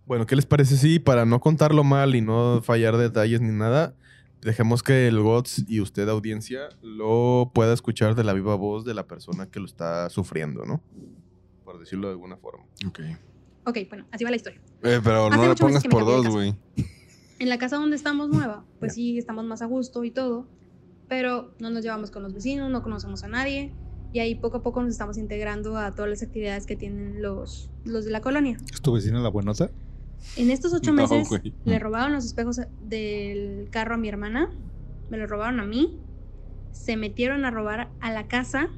Bueno, 0.06 0.26
¿qué 0.26 0.36
les 0.36 0.46
parece 0.46 0.76
si 0.76 1.00
para 1.00 1.26
no 1.26 1.40
contarlo 1.40 1.84
mal 1.86 2.14
y 2.16 2.22
no 2.22 2.62
fallar 2.62 2.98
detalles 2.98 3.40
ni 3.40 3.52
nada, 3.58 3.94
dejemos 4.44 4.84
que 4.84 5.08
el 5.08 5.20
GOTS 5.20 5.66
y 5.68 5.82
usted, 5.82 6.08
audiencia, 6.10 6.70
lo 6.82 7.52
pueda 7.54 7.74
escuchar 7.74 8.16
de 8.16 8.24
la 8.24 8.34
viva 8.34 8.56
voz 8.56 8.86
de 8.86 8.94
la 8.94 9.08
persona 9.08 9.50
que 9.50 9.60
lo 9.60 9.66
está 9.66 10.10
sufriendo, 10.10 10.66
¿no? 10.66 10.82
Por 11.64 11.80
decirlo 11.80 12.08
de 12.08 12.14
alguna 12.14 12.38
forma. 12.38 12.66
Ok. 12.88 13.00
Ok, 13.66 13.78
bueno, 13.90 14.06
así 14.12 14.24
va 14.24 14.30
la 14.30 14.36
historia. 14.36 14.60
Eh, 14.84 15.00
pero 15.04 15.28
Hace 15.28 15.38
no 15.38 15.44
le 15.44 15.50
mucho 15.50 15.66
pongas 15.66 15.84
me 15.84 15.90
por 15.90 16.06
dos, 16.06 16.28
güey. 16.28 16.56
En 17.40 17.50
la 17.50 17.58
casa 17.58 17.78
donde 17.78 17.96
estamos 17.96 18.30
nueva, 18.30 18.66
pues 18.80 18.94
sí, 18.94 19.18
estamos 19.18 19.46
más 19.46 19.62
a 19.62 19.66
gusto 19.66 20.04
y 20.04 20.12
todo, 20.12 20.48
pero 21.08 21.54
no 21.60 21.70
nos 21.70 21.84
llevamos 21.84 22.12
con 22.12 22.24
los 22.24 22.34
vecinos, 22.34 22.70
no 22.70 22.84
conocemos 22.84 23.24
a 23.24 23.28
nadie 23.28 23.74
Y 24.14 24.20
ahí 24.20 24.36
poco 24.36 24.58
a 24.58 24.64
poco 24.64 24.82
nos 24.82 24.92
estamos 24.92 25.18
integrando 25.18 25.78
a 25.78 25.92
todas 25.92 26.10
las 26.10 26.22
actividades 26.22 26.66
que 26.66 26.76
tienen 26.76 27.22
los, 27.22 27.70
los 27.84 28.06
de 28.06 28.12
la 28.12 28.22
colonia. 28.22 28.58
¿Es 28.72 28.82
tu 28.82 28.94
vecina 28.94 29.20
la 29.20 29.30
buenota? 29.30 29.72
En 30.36 30.50
estos 30.50 30.74
ocho 30.74 30.94
No, 30.94 31.08
meses 31.08 31.30
le 31.64 31.80
robaron 31.80 32.14
los 32.14 32.26
espejos 32.26 32.60
del 32.80 33.70
carro 33.72 33.96
a 33.96 33.98
mi 33.98 34.10
hermana, 34.10 34.50
me 35.10 35.18
lo 35.18 35.28
robaron 35.28 35.60
a 35.60 35.66
mí, 35.66 36.02
se 36.72 36.98
metieron 36.98 37.46
a 37.46 37.52
robar 37.52 37.92
a 38.00 38.12
la 38.12 38.28
casa 38.28 38.70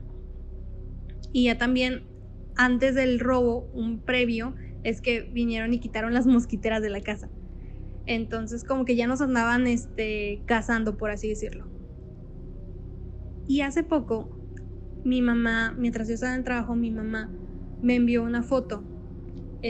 y 1.32 1.46
ya 1.46 1.58
también 1.58 2.08
antes 2.56 2.96
del 2.96 3.20
robo, 3.20 3.70
un 3.74 4.00
previo, 4.00 4.56
es 4.84 5.02
que 5.02 5.22
vinieron 5.22 5.74
y 5.74 5.80
quitaron 5.80 6.14
las 6.14 6.26
mosquiteras 6.26 6.82
de 6.82 6.90
la 6.90 7.02
casa. 7.02 7.30
Entonces 8.06 8.64
como 8.64 8.86
que 8.86 8.96
ya 8.96 9.08
nos 9.08 9.22
andaban 9.22 9.68
este, 9.68 10.44
cazando, 10.48 10.98
por 10.98 11.12
así 11.12 11.30
decirlo. 11.30 11.68
Y 13.48 13.62
hace 13.62 13.84
poco, 13.84 14.30
mi 15.04 15.22
mamá, 15.22 15.74
mientras 15.78 16.08
yo 16.08 16.16
estaba 16.16 16.34
en 16.34 16.40
el 16.40 16.46
trabajo, 16.46 16.76
mi 16.76 16.92
mamá 16.92 17.32
me 17.82 17.96
envió 17.96 18.24
una 18.24 18.44
foto 18.44 18.86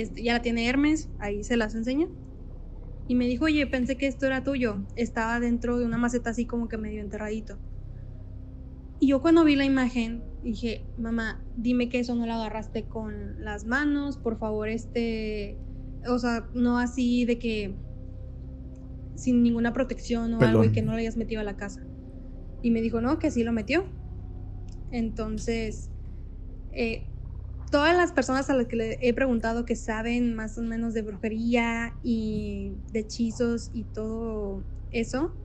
este, 0.02 0.24
ya 0.24 0.34
la 0.34 0.42
tiene 0.42 0.68
Hermes, 0.68 1.10
ahí 1.20 1.44
se 1.44 1.56
las 1.56 1.74
enseña. 1.74 2.08
Y 3.08 3.16
me 3.16 3.28
dijo, 3.28 3.46
oye, 3.46 3.66
pensé 3.68 3.98
que 3.98 4.08
esto 4.08 4.25
era 4.25 4.44
tuyo. 4.44 4.84
Estaba 4.96 5.40
dentro 5.40 5.78
de 5.78 5.86
una 5.86 5.98
maceta 5.98 6.32
así 6.32 6.46
como 6.46 6.68
que 6.68 6.78
medio 6.78 7.02
enterradito. 7.02 7.58
Y 9.00 9.08
yo 9.08 9.22
cuando 9.22 9.46
vi 9.46 9.56
la 9.56 9.64
imagen 9.64 10.24
dije, 10.44 10.86
mamá, 10.98 11.44
dime 11.56 11.88
que 11.90 12.00
eso 12.00 12.14
no 12.14 12.25
lo 12.25 12.34
agarraste 12.34 12.88
con 12.88 13.44
las 13.44 13.66
manos, 13.66 14.18
por 14.18 14.38
favor, 14.38 14.68
este, 14.68 15.58
o 16.08 16.20
sea, 16.20 16.50
no 16.54 16.78
así 16.78 17.25
de 17.25 17.40
que 17.40 17.75
sin 19.16 19.44
ninguna 19.44 19.74
protección 19.74 20.34
o 20.34 20.42
algo 20.42 20.64
y 20.66 20.72
que 20.72 20.82
no 20.82 20.92
lo 20.92 20.98
hayas 20.98 21.18
metido 21.18 21.42
a 21.42 21.46
la 21.46 21.56
casa. 21.56 21.82
Y 22.62 22.72
me 22.72 22.82
dijo, 22.82 23.00
no, 23.00 23.18
que 23.18 23.32
sí 23.32 23.44
lo 23.44 23.54
metió. 23.54 23.86
Entonces, 24.92 25.90
eh, 26.74 27.14
todas 27.75 27.94
las 27.94 28.13
personas 28.13 28.50
a 28.50 28.55
las 28.55 28.67
que 28.67 28.77
le 28.77 28.98
he 29.01 29.13
preguntado 29.13 29.65
que 29.65 29.75
saben 29.75 30.34
más 30.34 30.58
o 30.58 30.62
menos 30.62 30.94
de 30.94 31.01
brujería 31.01 31.94
y 32.01 32.72
de 32.94 33.01
hechizos 33.01 33.70
y 33.74 33.84
todo 33.84 34.63
eso, 34.91 35.36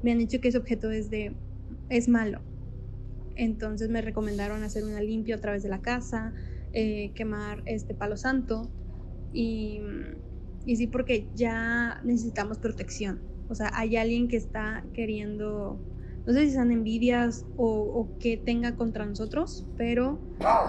me 0.00 0.12
han 0.12 0.18
dicho 0.18 0.40
que 0.40 0.46
ese 0.46 0.58
objeto 0.58 0.92
es 0.92 1.10
de 1.10 1.34
es 1.88 2.08
malo. 2.08 2.42
Entonces 3.34 3.90
me 3.90 4.02
recomendaron 4.02 4.62
hacer 4.62 4.84
una 4.84 5.00
limpia 5.00 5.34
a 5.34 5.40
través 5.40 5.64
de 5.64 5.68
la 5.68 5.82
casa, 5.82 6.32
eh, 6.72 7.10
quemar 7.16 7.64
este 7.66 7.92
palo 7.92 8.16
santo 8.16 8.70
y, 9.32 9.80
y 10.64 10.76
sí 10.76 10.86
porque 10.86 11.26
ya 11.34 12.00
necesitamos 12.04 12.58
protección. 12.58 13.20
O 13.48 13.56
sea, 13.56 13.72
hay 13.74 13.96
alguien 13.96 14.28
que 14.28 14.36
está 14.36 14.84
queriendo, 14.94 15.80
no 16.24 16.32
sé 16.32 16.46
si 16.46 16.52
sean 16.52 16.70
envidias 16.70 17.46
o, 17.56 17.66
o 17.66 18.16
que 18.20 18.36
tenga 18.36 18.76
contra 18.76 19.04
nosotros, 19.06 19.66
pero 19.76 20.20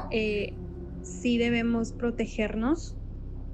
eh, 0.09 0.60
sí 1.03 1.38
debemos 1.38 1.93
protegernos 1.93 2.98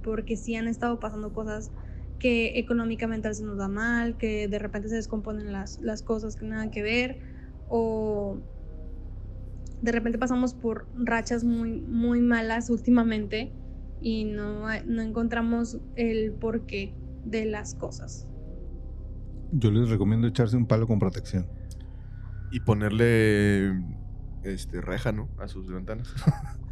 porque 0.04 0.38
sí 0.38 0.56
han 0.56 0.68
estado 0.68 1.00
pasando 1.00 1.34
cosas 1.34 1.72
que 2.20 2.58
económicamente 2.60 3.28
a 3.28 3.32
veces 3.32 3.46
nos 3.46 3.58
da 3.58 3.68
mal, 3.68 4.18
que 4.18 4.48
de 4.48 4.60
repente 4.60 4.90
se 4.90 4.96
descomponen 4.96 5.52
las, 5.52 5.80
las 5.82 6.02
cosas 6.02 6.36
que 6.36 6.46
nada 6.46 6.72
que 6.72 6.82
ver 6.82 7.20
o 7.70 8.40
de 9.82 9.92
repente 9.92 10.18
pasamos 10.18 10.54
por 10.54 10.88
rachas 10.96 11.44
muy, 11.44 11.82
muy 11.82 12.22
malas 12.22 12.70
últimamente 12.70 13.54
y 14.02 14.26
no, 14.26 14.68
no 14.86 15.02
encontramos 15.02 15.80
el 15.96 16.34
porqué 16.34 16.96
de 17.26 17.46
las 17.46 17.76
cosas. 17.76 18.28
Yo 19.52 19.72
les 19.72 19.90
recomiendo 19.90 20.28
echarse 20.28 20.58
un 20.58 20.68
palo 20.68 20.88
con 20.88 21.00
protección. 21.00 21.48
Y 22.52 22.62
ponerle 22.62 23.74
este 24.44 24.82
reja, 24.82 25.12
¿no? 25.12 25.30
A 25.38 25.48
sus 25.48 25.72
ventanas. 25.72 26.14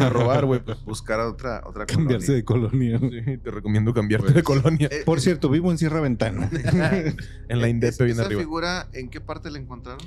A 0.00 0.08
robar, 0.10 0.44
güey. 0.46 0.64
Pues, 0.64 0.84
Buscar 0.84 1.20
a 1.20 1.28
otra, 1.28 1.62
otra 1.66 1.86
Cambiarse 1.86 2.44
colonia. 2.44 2.98
de 2.98 2.98
colonia. 2.98 3.24
sí, 3.24 3.38
te 3.38 3.50
recomiendo 3.50 3.92
cambiarte 3.94 4.24
Pues, 4.24 4.34
de 4.34 4.42
colonia. 4.42 4.88
Eh, 4.90 5.02
Por 5.04 5.20
cierto, 5.20 5.48
vivo 5.50 5.70
en 5.70 5.78
Sierra 5.78 6.00
Ventana. 6.00 6.48
en 7.48 7.60
la 7.60 7.66
¿es- 7.66 7.70
Indepe 7.70 8.04
bien 8.04 8.16
¿Esa 8.16 8.26
arriba. 8.26 8.40
figura 8.40 8.88
en 8.92 9.08
qué 9.10 9.20
parte 9.20 9.50
la 9.50 9.58
encontraron? 9.58 10.00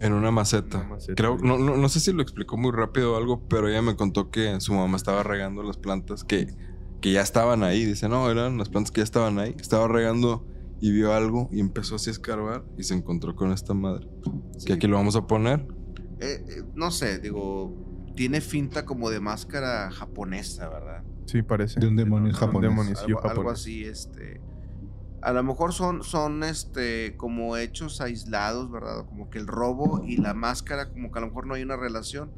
En 0.00 0.12
una 0.14 0.30
maceta. 0.30 0.78
Una 0.78 0.88
maceta. 0.88 1.14
Creo, 1.14 1.36
no, 1.38 1.58
no, 1.58 1.76
no 1.76 1.88
sé 1.88 2.00
si 2.00 2.12
lo 2.12 2.22
explicó 2.22 2.56
muy 2.56 2.72
rápido 2.72 3.14
o 3.14 3.16
algo, 3.16 3.46
pero 3.48 3.68
ella 3.68 3.82
me 3.82 3.96
contó 3.96 4.30
que 4.30 4.58
su 4.60 4.72
mamá 4.72 4.96
estaba 4.96 5.22
regando 5.22 5.62
las 5.62 5.76
plantas 5.76 6.24
que, 6.24 6.48
que 7.02 7.12
ya 7.12 7.20
estaban 7.20 7.62
ahí. 7.62 7.84
Dice, 7.84 8.08
no, 8.08 8.30
eran 8.30 8.56
las 8.56 8.68
plantas 8.70 8.90
que 8.92 9.00
ya 9.00 9.04
estaban 9.04 9.38
ahí. 9.38 9.54
Estaba 9.60 9.88
regando 9.88 10.46
y 10.80 10.90
vio 10.92 11.12
algo 11.12 11.50
y 11.52 11.60
empezó 11.60 11.96
así 11.96 12.08
a 12.08 12.12
escarbar 12.12 12.64
y 12.78 12.84
se 12.84 12.94
encontró 12.94 13.36
con 13.36 13.52
esta 13.52 13.74
madre. 13.74 14.08
Sí. 14.56 14.64
Que 14.66 14.72
aquí 14.72 14.86
lo 14.86 14.96
vamos 14.96 15.16
a 15.16 15.26
poner. 15.26 15.66
Eh, 16.22 16.44
eh, 16.48 16.62
no 16.74 16.90
sé, 16.90 17.18
digo, 17.18 17.74
tiene 18.14 18.40
finta 18.40 18.84
como 18.84 19.10
de 19.10 19.20
máscara 19.20 19.90
japonesa, 19.90 20.68
¿verdad? 20.68 21.02
Sí, 21.26 21.42
parece. 21.42 21.80
De 21.80 21.86
un 21.86 21.96
demonio 21.96 22.30
Un 22.30 22.34
japonés. 22.36 22.70
demonio. 22.70 22.96
Sí, 22.96 23.12
algo, 23.22 23.50
así, 23.50 23.84
este. 23.84 24.40
A 25.22 25.32
lo 25.32 25.42
mejor 25.42 25.72
son, 25.72 26.02
son 26.02 26.42
este, 26.42 27.16
como 27.16 27.56
hechos 27.56 28.00
aislados, 28.00 28.70
¿verdad? 28.70 29.04
Como 29.06 29.28
que 29.30 29.38
el 29.38 29.46
robo 29.46 30.02
y 30.04 30.16
la 30.16 30.34
máscara, 30.34 30.88
como 30.90 31.12
que 31.12 31.18
a 31.18 31.22
lo 31.22 31.28
mejor 31.28 31.46
no 31.46 31.54
hay 31.54 31.62
una 31.62 31.76
relación. 31.76 32.32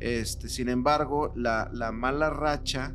Este, 0.00 0.48
sin 0.48 0.68
embargo, 0.68 1.32
la, 1.36 1.70
la 1.72 1.92
mala 1.92 2.30
racha 2.30 2.94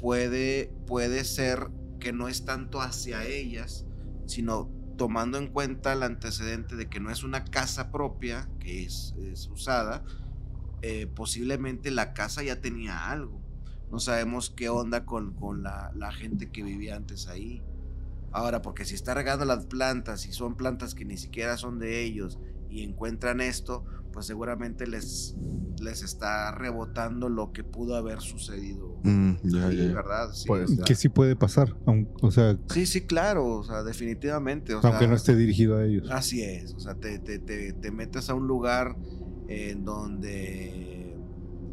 puede, 0.00 0.72
puede 0.86 1.24
ser 1.24 1.68
que 2.00 2.12
no 2.12 2.26
es 2.28 2.44
tanto 2.44 2.80
hacia 2.80 3.24
ellas, 3.24 3.86
sino 4.26 4.70
tomando 4.96 5.38
en 5.38 5.46
cuenta 5.48 5.92
el 5.92 6.02
antecedente 6.02 6.76
de 6.76 6.88
que 6.88 7.00
no 7.00 7.10
es 7.10 7.22
una 7.22 7.44
casa 7.44 7.90
propia, 7.90 8.48
que 8.58 8.84
es, 8.84 9.14
es 9.18 9.46
usada, 9.48 10.04
eh, 10.82 11.06
posiblemente 11.06 11.90
la 11.90 12.12
casa 12.12 12.42
ya 12.42 12.60
tenía 12.60 13.10
algo. 13.10 13.40
No 13.90 13.98
sabemos 13.98 14.50
qué 14.50 14.68
onda 14.68 15.04
con, 15.04 15.34
con 15.34 15.62
la, 15.62 15.92
la 15.94 16.12
gente 16.12 16.50
que 16.50 16.62
vivía 16.62 16.96
antes 16.96 17.28
ahí. 17.28 17.62
Ahora, 18.32 18.62
porque 18.62 18.84
si 18.84 18.94
está 18.94 19.12
regando 19.14 19.44
las 19.44 19.66
plantas 19.66 20.26
y 20.26 20.32
son 20.32 20.56
plantas 20.56 20.94
que 20.94 21.04
ni 21.04 21.16
siquiera 21.18 21.56
son 21.58 21.78
de 21.78 22.02
ellos 22.02 22.38
y 22.70 22.82
encuentran 22.82 23.42
esto, 23.42 23.84
pues 24.12 24.24
seguramente 24.26 24.86
les, 24.86 25.36
les 25.82 26.02
está 26.02 26.52
rebotando 26.52 27.28
lo 27.28 27.52
que 27.52 27.64
pudo 27.64 27.94
haber 27.96 28.20
sucedido. 28.22 28.98
Mm, 29.02 29.32
ya, 29.42 29.70
Sí, 29.70 29.76
ya. 29.76 29.94
¿verdad? 29.94 30.32
Sí, 30.32 30.46
Puede 30.46 30.64
o 30.64 30.68
sea, 30.68 30.84
que 30.84 30.94
sí 30.94 31.08
puede 31.10 31.36
pasar. 31.36 31.76
O 32.22 32.30
sea, 32.30 32.58
sí, 32.70 32.86
sí, 32.86 33.02
claro, 33.02 33.46
o 33.46 33.64
sea, 33.64 33.82
definitivamente. 33.82 34.74
o 34.74 34.80
aunque 34.82 35.00
sea, 35.00 35.08
no 35.08 35.14
esté 35.16 35.36
dirigido 35.36 35.76
a 35.76 35.84
ellos. 35.84 36.08
Así 36.10 36.42
es, 36.42 36.72
o 36.74 36.80
sea, 36.80 36.94
te, 36.94 37.18
te, 37.18 37.38
te, 37.38 37.74
te 37.74 37.90
metes 37.90 38.30
a 38.30 38.34
un 38.34 38.46
lugar 38.46 38.96
en 39.52 39.84
donde 39.84 41.16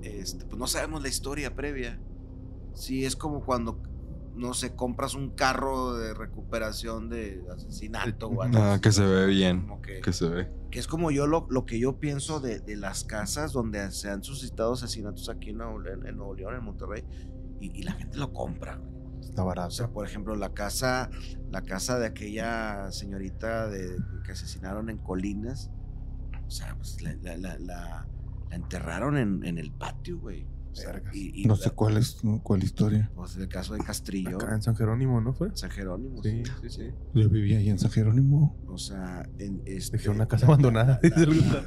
este, 0.01 0.45
pues 0.45 0.57
no 0.57 0.67
sabemos 0.67 1.01
la 1.01 1.07
historia 1.09 1.55
previa. 1.55 1.99
Sí, 2.73 3.05
es 3.05 3.15
como 3.15 3.43
cuando, 3.43 3.81
no 4.35 4.53
sé, 4.53 4.75
compras 4.75 5.13
un 5.15 5.31
carro 5.31 5.93
de 5.97 6.13
recuperación 6.13 7.09
de 7.09 7.43
asesinato 7.53 8.27
o 8.27 8.41
algo 8.41 8.57
Ah, 8.59 8.79
que 8.81 8.91
se 8.91 9.05
ve 9.05 9.25
bien. 9.27 9.61
como 9.61 9.81
que, 9.81 9.99
Que 10.01 10.13
se 10.13 10.29
ve. 10.29 10.49
que 10.71 10.79
es 10.79 10.87
como 10.87 11.11
yo 11.11 11.27
lo, 11.27 11.47
lo 11.49 11.65
que 11.65 11.79
yo 11.79 11.99
pienso 11.99 12.39
de, 12.39 12.59
de 12.59 12.77
las 12.77 13.03
casas 13.03 13.51
donde 13.51 13.91
se 13.91 14.09
han 14.09 14.23
suscitado 14.23 14.73
asesinatos 14.73 15.29
aquí 15.29 15.49
en 15.49 15.57
Nuevo, 15.57 15.79
León- 15.79 16.07
en 16.07 16.15
Nuevo 16.17 16.35
León, 16.35 16.55
en 16.55 16.63
Monterrey, 16.63 17.03
y, 17.59 17.77
y 17.79 17.83
la 17.83 17.93
gente 17.93 18.17
lo 18.17 18.31
compra. 18.31 18.79
Está 19.21 19.43
O 19.43 19.47
barato. 19.47 19.71
sea, 19.71 19.89
por 19.89 20.05
ejemplo, 20.07 20.35
la 20.35 20.53
casa, 20.53 21.09
la 21.51 21.61
casa 21.61 21.99
de 21.99 22.05
aquella 22.07 22.89
señorita 22.91 23.67
de, 23.67 23.97
que 24.25 24.31
asesinaron 24.31 24.89
en 24.89 24.97
Colinas. 24.97 25.69
O 26.49 26.51
sea, 26.51 26.75
pues 26.75 26.99
la, 27.03 27.13
la- 27.21 27.37
la- 27.37 27.59
la- 27.59 28.07
la 28.49 28.55
enterraron 28.55 29.17
en, 29.17 29.45
en 29.45 29.59
el 29.59 29.71
patio, 29.71 30.19
güey. 30.19 30.47
O 30.71 30.75
sea, 30.75 30.93
Vergas. 30.93 31.15
y, 31.15 31.43
y 31.43 31.45
No 31.45 31.53
la- 31.55 31.61
sé 31.61 31.69
cuál 31.71 31.97
es 31.97 32.17
cuál 32.41 32.63
historia. 32.63 33.11
Pues 33.15 33.37
el 33.37 33.47
caso 33.47 33.75
de 33.75 33.79
Castrillo, 33.83 34.37
Acá 34.37 34.55
en 34.55 34.61
San 34.63 34.75
Jerónimo, 34.75 35.21
¿no 35.21 35.31
fue? 35.33 35.49
San 35.55 35.69
Jerónimo. 35.69 36.23
Sí, 36.23 36.41
Sí, 36.63 36.69
sí. 36.69 36.83
Yo 37.13 37.29
vivía 37.29 37.59
ahí 37.59 37.69
en 37.69 37.77
San 37.77 37.91
Jerónimo. 37.91 38.57
O 38.67 38.77
sea, 38.79 39.29
en 39.37 39.61
este, 39.65 39.97
Dejé 39.97 40.09
una 40.09 40.27
casa 40.27 40.47
abandonada, 40.47 40.99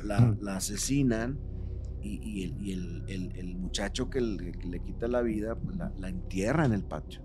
La, 0.04 0.56
asesinan 0.56 1.38
y, 2.00 2.18
y 2.22 2.42
el, 2.44 2.60
y 2.60 2.72
el- 2.72 3.04
el- 3.06 3.36
el 3.36 3.56
muchacho 3.56 4.10
que 4.10 4.20
le, 4.20 4.50
que 4.52 4.66
le 4.66 4.80
quita 4.80 5.06
la 5.06 5.22
vida, 5.22 5.54
pues 5.54 5.76
la, 5.76 5.92
la 5.98 6.08
entierra 6.08 6.64
en 6.66 6.72
el 6.72 6.82
patio. 6.82 7.20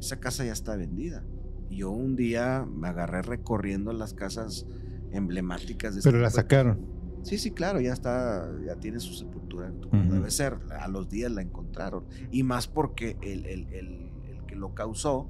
Esa 0.00 0.18
casa 0.18 0.44
ya 0.44 0.52
está 0.52 0.74
vendida. 0.74 1.22
Y 1.70 1.76
yo 1.78 1.90
un 1.92 2.16
día 2.16 2.66
me 2.68 2.88
agarré 2.88 3.22
recorriendo 3.22 3.92
las 3.92 4.14
casas 4.14 4.66
emblemáticas 5.12 5.94
de 5.94 6.02
Pero 6.02 6.18
la 6.18 6.28
de- 6.28 6.34
sacaron. 6.34 6.92
Sí, 7.22 7.38
sí, 7.38 7.52
claro, 7.52 7.80
ya 7.80 7.92
está, 7.92 8.50
ya 8.66 8.74
tiene 8.76 8.98
su 8.98 9.14
sepultura 9.14 9.72
como 9.88 10.02
Ujú. 10.02 10.12
debe 10.14 10.30
ser. 10.30 10.58
A 10.78 10.88
los 10.88 11.08
días 11.08 11.30
la 11.30 11.40
encontraron. 11.42 12.04
Y 12.32 12.42
más 12.42 12.66
porque 12.66 13.16
el, 13.22 13.46
el- 13.46 13.66
el- 13.72 14.10
el 14.28 14.44
que 14.48 14.56
lo 14.56 14.74
causó, 14.74 15.28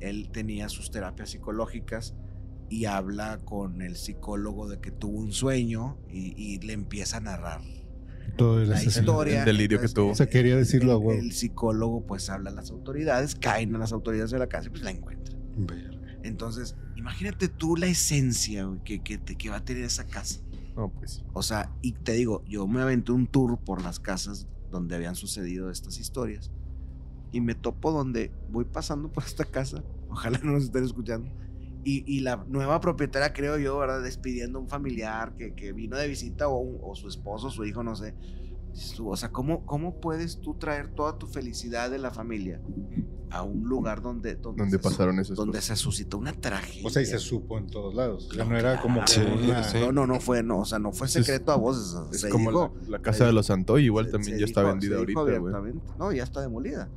él 0.00 0.28
tenía 0.32 0.68
sus 0.68 0.90
terapias 0.90 1.30
psicológicas 1.30 2.14
y 2.68 2.84
habla 2.84 3.38
con 3.44 3.80
el 3.80 3.96
psicólogo 3.96 4.68
de 4.68 4.80
que 4.80 4.90
tuvo 4.90 5.18
un 5.18 5.32
sueño 5.32 5.96
y, 6.10 6.34
y 6.36 6.58
le 6.60 6.72
empieza 6.74 7.18
a 7.18 7.20
narrar 7.20 7.60
Todo 8.36 8.60
el 8.60 8.68
la 8.68 8.82
historia. 8.82 9.38
el 9.40 9.44
delirio 9.46 9.78
que 9.78 9.86
Entonces, 9.86 9.94
tuvo. 9.94 10.10
O 10.10 10.14
sea, 10.14 10.26
quería 10.28 10.56
decirlo 10.56 10.92
a 10.92 10.96
el, 10.96 11.02
huevo. 11.02 11.20
el 11.20 11.32
psicólogo 11.32 12.04
pues 12.06 12.28
habla 12.28 12.50
a 12.50 12.52
las 12.52 12.70
autoridades, 12.70 13.34
caen 13.34 13.74
a 13.74 13.78
las 13.78 13.92
autoridades 13.92 14.30
de 14.30 14.38
la 14.40 14.48
casa 14.48 14.66
y 14.66 14.70
pues 14.70 14.82
la 14.82 14.90
encuentran. 14.90 15.38
Entonces, 16.22 16.74
imagínate 17.04 17.48
tú 17.48 17.76
la 17.76 17.86
esencia 17.86 18.64
güey, 18.64 18.82
que, 18.82 19.02
que, 19.02 19.18
te- 19.18 19.36
que 19.36 19.50
va 19.50 19.56
a 19.56 19.64
tener 19.64 19.84
esa 19.84 20.06
casa. 20.06 20.40
No, 20.74 20.88
pues. 20.90 21.22
O 21.34 21.42
sea, 21.42 21.70
y 21.82 21.92
te 21.92 22.12
digo, 22.12 22.42
yo 22.46 22.66
me 22.66 22.80
aventé 22.80 23.12
un 23.12 23.26
tour 23.26 23.58
por 23.58 23.82
las 23.82 24.00
casas 24.00 24.46
donde 24.70 24.96
habían 24.96 25.14
sucedido 25.14 25.70
estas 25.70 25.98
historias. 25.98 26.50
Y 27.30 27.40
me 27.42 27.54
topo 27.54 27.92
donde 27.92 28.32
voy 28.50 28.64
pasando 28.64 29.12
por 29.12 29.22
esta 29.24 29.44
casa. 29.44 29.84
Ojalá 30.08 30.38
no 30.42 30.52
nos 30.52 30.64
estén 30.64 30.84
escuchando. 30.84 31.30
Y, 31.84 32.02
y 32.10 32.20
la 32.20 32.42
nueva 32.48 32.80
propietaria, 32.80 33.34
creo 33.34 33.58
yo, 33.58 33.76
¿verdad? 33.78 34.02
Despidiendo 34.02 34.58
a 34.58 34.62
un 34.62 34.68
familiar 34.68 35.34
que, 35.36 35.52
que 35.54 35.72
vino 35.74 35.98
de 35.98 36.08
visita 36.08 36.48
o, 36.48 36.56
un- 36.58 36.78
o 36.82 36.94
su 36.94 37.06
esposo, 37.08 37.50
su 37.50 37.64
hijo, 37.66 37.82
no 37.84 37.94
sé. 37.94 38.14
O 39.00 39.16
sea, 39.16 39.30
¿cómo, 39.30 39.64
¿cómo 39.66 40.00
puedes 40.00 40.40
tú 40.40 40.54
traer 40.54 40.88
toda 40.88 41.18
tu 41.18 41.26
felicidad 41.28 41.90
de 41.90 41.98
la 41.98 42.10
familia 42.10 42.60
a 43.34 43.42
un 43.42 43.64
lugar 43.64 44.00
donde, 44.02 44.36
donde, 44.36 44.62
Donde 44.62 44.76
se, 44.78 44.82
pasaron 44.82 45.18
esas 45.18 45.36
donde 45.36 45.58
cosas. 45.58 45.78
se 45.78 45.82
suscitó 45.82 46.18
una 46.18 46.32
tragedia? 46.32 46.86
O 46.86 46.90
sea, 46.90 47.02
y 47.02 47.06
se 47.06 47.18
supo 47.18 47.58
en 47.58 47.66
todos 47.68 47.94
lados. 47.94 48.28
O 48.30 48.34
sea, 48.34 48.44
no 48.44 48.56
era 48.56 48.80
como 48.80 49.00
que 49.04 49.12
Sí, 49.12 49.20
una- 49.20 49.62
sí. 49.64 49.78
No, 49.80 49.92
no, 49.92 50.06
no 50.06 50.20
fue, 50.20 50.42
no, 50.42 50.60
o 50.60 50.64
sea, 50.64 50.78
no 50.78 50.92
fue 50.92 51.06
Es- 51.08 51.12
secreto 51.14 51.50
a 51.52 51.56
voces. 51.56 51.96
Es 52.12 52.20
se 52.22 52.28
como 52.28 52.50
dijo- 52.50 52.74
la, 52.84 52.90
la 52.90 52.98
casa 53.02 53.26
de 53.26 53.32
los 53.32 53.46
Santoy, 53.46 53.84
igual 53.84 54.06
se- 54.06 54.12
también 54.12 54.34
se 54.34 54.40
ya 54.40 54.46
está 54.46 54.62
vendida 54.62 54.96
ahorita, 54.98 55.20
güey. 55.20 55.34
abiertamente. 55.36 55.80
No, 55.98 56.12
ya 56.12 56.22
está 56.22 56.40
demolida. 56.40 56.88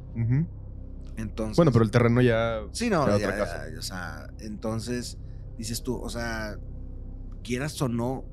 Entonces. 1.17 1.55
Bueno, 1.57 1.71
pero 1.71 1.83
el 1.83 1.91
terreno 1.91 2.21
ya. 2.21 2.61
Sí, 2.71 2.89
no, 2.89 3.03
era 3.03 3.17
ya- 3.17 3.27
otra 3.27 3.37
casa. 3.39 3.65
o 3.77 3.81
sea, 3.81 4.29
entonces 4.39 5.17
dices 5.57 5.81
tú, 5.81 5.95
o 5.95 6.09
sea, 6.09 6.57
quieras 7.43 7.81
o 7.81 7.87
no, 7.89 8.23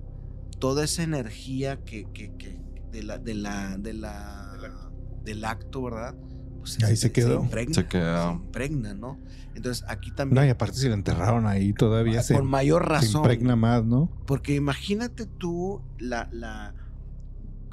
toda 0.58 0.84
esa 0.84 1.02
energía 1.02 1.82
que, 1.84 2.06
que, 2.12 2.34
que 2.36 2.60
de 2.92 3.02
la, 3.02 3.18
de 3.18 3.34
la, 3.34 3.78
de 3.78 3.94
la, 3.94 4.90
del 5.24 5.44
acto, 5.44 5.82
¿verdad? 5.82 6.14
Pues 6.64 6.82
Ahí 6.82 6.96
se 6.96 7.12
quedó. 7.12 7.42
impregna, 7.42 7.74
Se 7.74 7.86
quedó. 7.86 8.28
se 8.30 8.32
impregna, 8.36 8.94
¿no? 8.94 9.18
Entonces 9.54 9.84
aquí 9.86 10.10
también, 10.12 10.34
No, 10.34 10.46
y 10.46 10.48
aparte 10.50 10.78
si 10.78 10.88
la 10.88 10.94
enterraron 10.94 11.46
ahí 11.46 11.72
todavía 11.74 12.22
se, 12.22 12.34
con 12.34 12.46
mayor 12.46 12.82
se 12.84 12.88
razón, 12.88 13.20
impregna 13.22 13.54
más, 13.54 13.84
¿no? 13.84 14.10
porque 14.26 14.54
imagínate 14.54 15.26
tú 15.26 15.82
la, 15.98 16.28
la, 16.32 16.74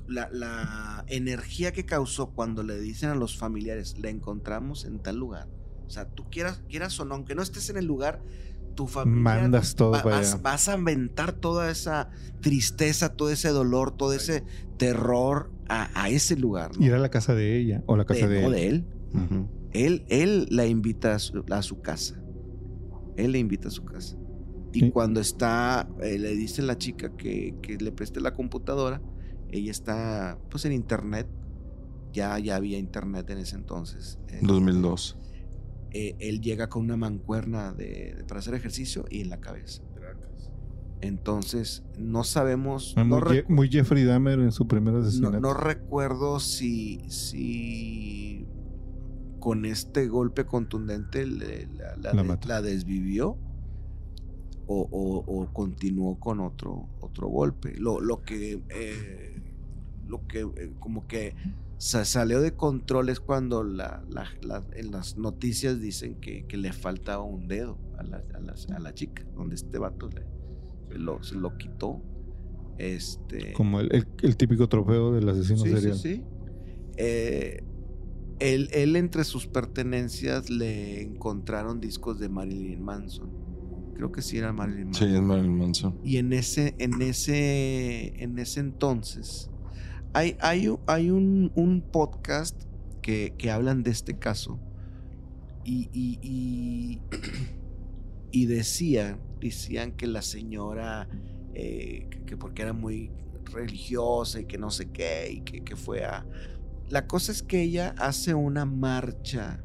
la, 0.08 0.30
la 0.32 1.06
energía 1.08 1.72
que 1.72 1.86
causó 1.86 2.32
cuando 2.32 2.64
le 2.64 2.80
dicen 2.80 3.10
a 3.10 3.16
los 3.16 3.38
familiares, 3.38 3.98
la 3.98 4.10
encontramos 4.10 4.86
en 4.86 5.00
tal 5.00 5.18
lugar. 5.18 5.48
O 5.88 5.90
sea, 5.90 6.06
tú 6.06 6.30
quieras, 6.30 6.62
quieras 6.70 7.00
o 7.00 7.06
no, 7.06 7.16
aunque 7.16 7.34
no 7.36 7.42
estés 7.42 7.70
en 7.70 7.78
el 7.78 7.86
lugar, 7.86 8.22
tu 8.76 8.88
familia 8.88 9.22
Mandas 9.22 9.76
todo 9.76 9.92
va- 9.92 10.04
para 10.04 10.18
vas, 10.18 10.34
allá. 10.34 10.42
vas 10.44 10.68
a 10.70 10.76
inventar 10.78 11.34
toda 11.34 11.70
esa 11.72 12.10
tristeza, 12.42 13.10
todo 13.16 13.30
ese 13.30 13.50
dolor, 13.50 13.96
todo 13.96 14.14
ese 14.14 14.44
terror 14.78 15.52
a, 15.68 15.90
a 16.04 16.10
ese 16.10 16.36
lugar. 16.36 16.72
¿no? 16.78 16.86
Ir 16.86 16.94
a 16.94 17.00
la 17.00 17.10
casa 17.10 17.34
de 17.36 17.58
ella 17.58 17.84
o 17.86 17.96
la 17.98 18.06
casa 18.06 18.28
De- 18.28 18.36
de, 18.36 18.42
no, 18.42 18.48
él. 18.50 18.54
de 18.54 18.68
él. 18.68 18.86
Él, 19.74 20.06
él 20.10 20.48
la 20.50 20.66
invita 20.66 21.16
a 21.16 21.20
su, 21.20 21.44
a 21.50 21.62
su 21.62 21.82
casa. 21.82 22.22
Él 23.18 23.32
le 23.34 23.40
invita 23.40 23.68
a 23.70 23.72
su 23.72 23.84
casa. 23.86 24.18
Y 24.74 24.80
Sí. 24.82 24.92
cuando 24.92 25.20
está, 25.20 25.90
eh, 26.02 26.18
le 26.18 26.34
dice 26.36 26.62
la 26.62 26.78
chica 26.78 27.16
que, 27.16 27.56
que 27.62 27.78
le 27.78 27.92
preste 27.92 28.20
la 28.22 28.34
computadora, 28.34 29.02
ella 29.50 29.72
está 29.72 30.38
pues 30.50 30.66
en 30.66 30.72
internet. 30.74 31.28
Ya, 32.14 32.38
ya 32.40 32.58
había 32.58 32.78
internet 32.78 33.30
en 33.30 33.38
ese 33.40 33.56
entonces. 33.56 34.20
Eh, 34.30 34.40
2002. 34.42 35.18
eh, 35.94 36.16
él 36.20 36.40
llega 36.42 36.68
con 36.70 36.84
una 36.84 36.96
mancuerna 36.98 37.74
de, 37.74 38.14
de- 38.18 38.24
para 38.26 38.40
hacer 38.40 38.54
ejercicio 38.54 39.06
y 39.10 39.22
en 39.22 39.30
la 39.30 39.40
cabeza. 39.40 39.82
Entonces, 41.02 41.84
no 41.98 42.24
sabemos. 42.24 42.94
Ah, 42.96 43.04
no 43.04 43.20
Muy, 43.20 43.38
Je- 43.38 43.46
muy 43.50 43.70
Jeffrey 43.70 44.04
Dahmer 44.04 44.40
en 44.40 44.52
su 44.52 44.68
primer 44.68 44.94
no, 44.94 45.00
asesinato. 45.02 45.40
no 45.40 45.54
recuerdo 45.54 46.40
si, 46.40 47.00
si 47.10 48.46
con 49.40 49.66
este 49.66 50.08
golpe 50.08 50.46
contundente 50.46 51.26
le- 51.26 51.66
la, 51.68 51.96
la 51.98 52.14
La 52.14 52.22
de- 52.22 52.28
mató. 52.28 52.48
la 52.48 52.62
desvivió 52.62 53.38
o, 54.68 54.88
o- 54.92 55.24
o 55.42 55.54
continuó 55.54 56.20
con 56.20 56.40
otro, 56.40 56.88
otro 57.02 57.28
golpe. 57.28 57.74
Lo, 57.78 58.00
lo 58.00 58.22
que, 58.22 58.62
eh, 58.70 59.42
lo 60.08 60.28
que 60.28 60.42
eh, 60.42 60.72
como 60.80 61.08
que 61.08 61.34
sa- 61.80 62.06
salió 62.06 62.42
de 62.42 62.54
control 62.54 63.10
es 63.10 63.20
cuando 63.20 63.64
la, 63.64 64.04
la- 64.10 64.28
la- 64.44 64.64
en 64.74 64.92
las 64.92 65.18
noticias 65.18 65.82
dicen 65.82 66.16
que, 66.22 66.46
que 66.46 66.58
le 66.58 66.72
faltaba 66.74 67.24
un 67.24 67.48
dedo 67.48 67.80
a 67.98 68.04
la, 68.04 68.24
a 68.36 68.40
la- 68.40 68.90
a 68.90 68.94
chica, 68.94 69.26
donde 69.36 69.56
este 69.56 69.80
vato 69.80 70.08
le, 70.10 70.24
lo, 70.98 71.22
se 71.24 71.36
lo 71.36 71.58
quitó. 71.58 72.02
Este, 72.78 73.54
Como 73.54 73.80
el, 73.80 73.94
el- 73.94 74.08
el 74.24 74.38
típico 74.38 74.68
trofeo 74.68 75.14
del 75.14 75.30
asesino 75.30 75.60
Sí, 75.60 75.70
sí, 75.70 75.76
serial. 75.76 75.98
sí. 75.98 76.24
Eh, 76.98 77.64
él, 78.40 78.70
él 78.74 78.96
entre 78.96 79.24
sus 79.24 79.46
pertenencias 79.48 80.50
le 80.50 81.02
encontraron 81.02 81.80
discos 81.80 82.20
de 82.20 82.28
Marilyn 82.30 82.82
Manson. 82.84 83.30
Creo 83.96 84.12
que 84.12 84.24
sí 84.24 84.38
era 84.40 84.52
Marilyn 84.52 84.94
Sí, 84.96 85.04
Manson. 85.06 85.16
es 85.16 85.22
Marilyn 85.22 85.58
Manson. 85.58 86.00
Y 86.04 86.18
en 86.18 86.34
ese, 86.34 86.74
en 86.80 87.02
ese, 87.04 88.24
en 88.24 88.40
ese 88.40 88.60
entonces, 88.62 89.52
hay, 90.14 90.36
hay, 90.40 90.74
hay 90.88 91.12
un, 91.12 91.52
un 91.56 91.82
podcast 91.82 92.60
que, 93.04 93.36
que 93.38 93.52
hablan 93.52 93.84
de 93.84 93.92
este 93.92 94.18
caso. 94.18 94.60
Y, 95.64 95.90
y, 95.94 96.18
y, 96.24 97.00
y 98.32 98.46
decían, 98.48 99.20
decían 99.42 99.92
que 99.94 100.08
la 100.08 100.22
señora, 100.22 101.08
eh, 101.54 102.08
que, 102.10 102.22
que 102.24 102.38
porque 102.38 102.62
era 102.62 102.74
muy 102.74 103.12
religiosa 103.52 104.40
y 104.40 104.46
que 104.46 104.58
no 104.58 104.70
sé 104.72 104.92
qué, 104.92 105.32
y 105.32 105.42
que, 105.42 105.64
que 105.64 105.76
fue 105.76 106.06
a... 106.06 106.26
La 106.90 107.08
cosa 107.08 107.32
es 107.32 107.42
que 107.44 107.62
ella 107.62 107.96
hace 107.98 108.34
una 108.34 108.66
marcha 108.66 109.64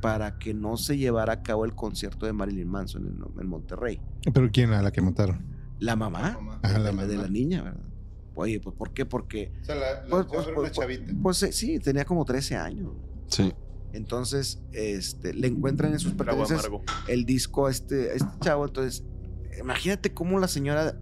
para 0.00 0.38
que 0.38 0.54
no 0.54 0.76
se 0.76 0.96
llevara 0.96 1.34
a 1.34 1.42
cabo 1.42 1.64
el 1.64 1.74
concierto 1.74 2.26
de 2.26 2.32
Marilyn 2.32 2.68
Manson 2.68 3.06
en, 3.06 3.40
en 3.40 3.46
Monterrey. 3.48 4.00
Pero 4.32 4.50
¿quién 4.52 4.72
a 4.72 4.82
la 4.82 4.90
que 4.90 5.02
mataron? 5.02 5.44
La 5.78 5.96
mamá, 5.96 6.38
Ah, 6.62 6.68
de, 6.72 6.78
la 6.78 6.92
la, 6.92 7.06
de 7.06 7.14
mamá. 7.16 7.22
la 7.22 7.28
niña, 7.28 7.62
¿verdad? 7.62 7.80
Oye, 8.34 8.60
pues 8.60 8.74
¿por 8.76 8.92
qué? 8.94 9.04
Porque, 9.04 9.52
O 9.60 9.64
sea, 9.64 9.74
la, 9.74 10.02
Pues, 10.08 10.26
pues, 10.26 10.46
pues, 10.54 11.00
pues 11.22 11.42
eh, 11.42 11.52
sí, 11.52 11.78
tenía 11.80 12.04
como 12.04 12.24
13 12.24 12.56
años. 12.56 12.92
Sí. 13.26 13.52
Entonces, 13.92 14.62
este, 14.72 15.34
le 15.34 15.48
encuentran 15.48 15.92
en 15.92 15.98
sus 15.98 16.12
pertenencias 16.14 16.66
el 17.08 17.24
disco 17.26 17.66
a 17.66 17.70
este, 17.72 18.10
a 18.12 18.14
este 18.14 18.38
chavo. 18.40 18.64
Entonces, 18.66 19.04
imagínate 19.58 20.12
cómo 20.12 20.38
la 20.38 20.48
señora 20.48 21.00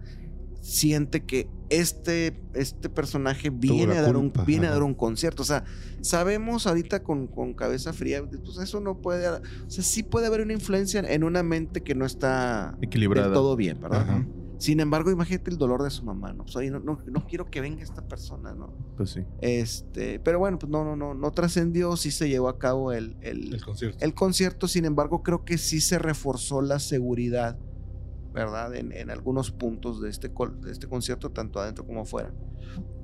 siente 0.61 1.25
que 1.25 1.49
este, 1.69 2.41
este 2.53 2.89
personaje 2.89 3.49
viene, 3.49 3.97
a 3.97 4.01
dar, 4.01 4.17
un, 4.17 4.29
culpa, 4.29 4.43
viene 4.43 4.67
a 4.67 4.71
dar 4.71 4.83
un 4.83 4.93
concierto. 4.93 5.43
O 5.43 5.45
sea, 5.45 5.63
sabemos 6.01 6.67
ahorita 6.67 7.03
con, 7.03 7.27
con 7.27 7.53
cabeza 7.53 7.93
fría, 7.93 8.23
pues 8.23 8.57
eso 8.57 8.79
no 8.79 8.97
puede... 8.97 9.27
O 9.27 9.41
sea, 9.67 9.83
sí 9.83 10.03
puede 10.03 10.27
haber 10.27 10.41
una 10.41 10.53
influencia 10.53 10.99
en 10.99 11.23
una 11.23 11.43
mente 11.43 11.81
que 11.81 11.95
no 11.95 12.05
está 12.05 12.77
Equilibrada. 12.81 13.27
del 13.27 13.33
todo 13.33 13.55
bien, 13.55 13.79
¿verdad? 13.81 14.01
Ajá. 14.01 14.25
Sin 14.59 14.81
embargo, 14.81 15.09
imagínate 15.09 15.51
el 15.51 15.57
dolor 15.57 15.83
de 15.83 15.89
su 15.89 16.03
mamá, 16.03 16.33
¿no? 16.33 16.43
Pues, 16.43 16.53
oye, 16.57 16.69
no, 16.69 16.79
no, 16.79 16.99
no 17.05 17.25
quiero 17.25 17.49
que 17.49 17.61
venga 17.61 17.81
esta 17.81 18.05
persona, 18.05 18.53
¿no? 18.53 18.73
Pues 18.97 19.11
sí. 19.11 19.21
Este, 19.39 20.19
pero 20.19 20.37
bueno, 20.37 20.59
pues 20.59 20.69
no, 20.69 20.83
no, 20.83 20.97
no, 20.97 21.13
no 21.13 21.31
trascendió, 21.31 21.95
sí 21.95 22.11
se 22.11 22.27
llevó 22.27 22.49
a 22.49 22.59
cabo 22.59 22.91
el, 22.91 23.15
el, 23.21 23.53
El 23.53 23.63
concierto. 23.63 23.97
el 24.01 24.13
concierto, 24.13 24.67
sin 24.67 24.83
embargo, 24.83 25.23
creo 25.23 25.45
que 25.45 25.57
sí 25.57 25.79
se 25.79 25.97
reforzó 25.97 26.61
la 26.61 26.79
seguridad, 26.79 27.57
¿verdad? 28.45 28.75
En, 28.75 29.09
algunos 29.09 29.51
puntos 29.51 30.01
de 30.01 30.09
este, 30.09 30.29
de 30.29 30.71
este 30.71 30.87
concierto, 30.87 31.31
tanto 31.31 31.59
adentro 31.59 31.85
como 31.85 32.01
afuera. 32.01 32.33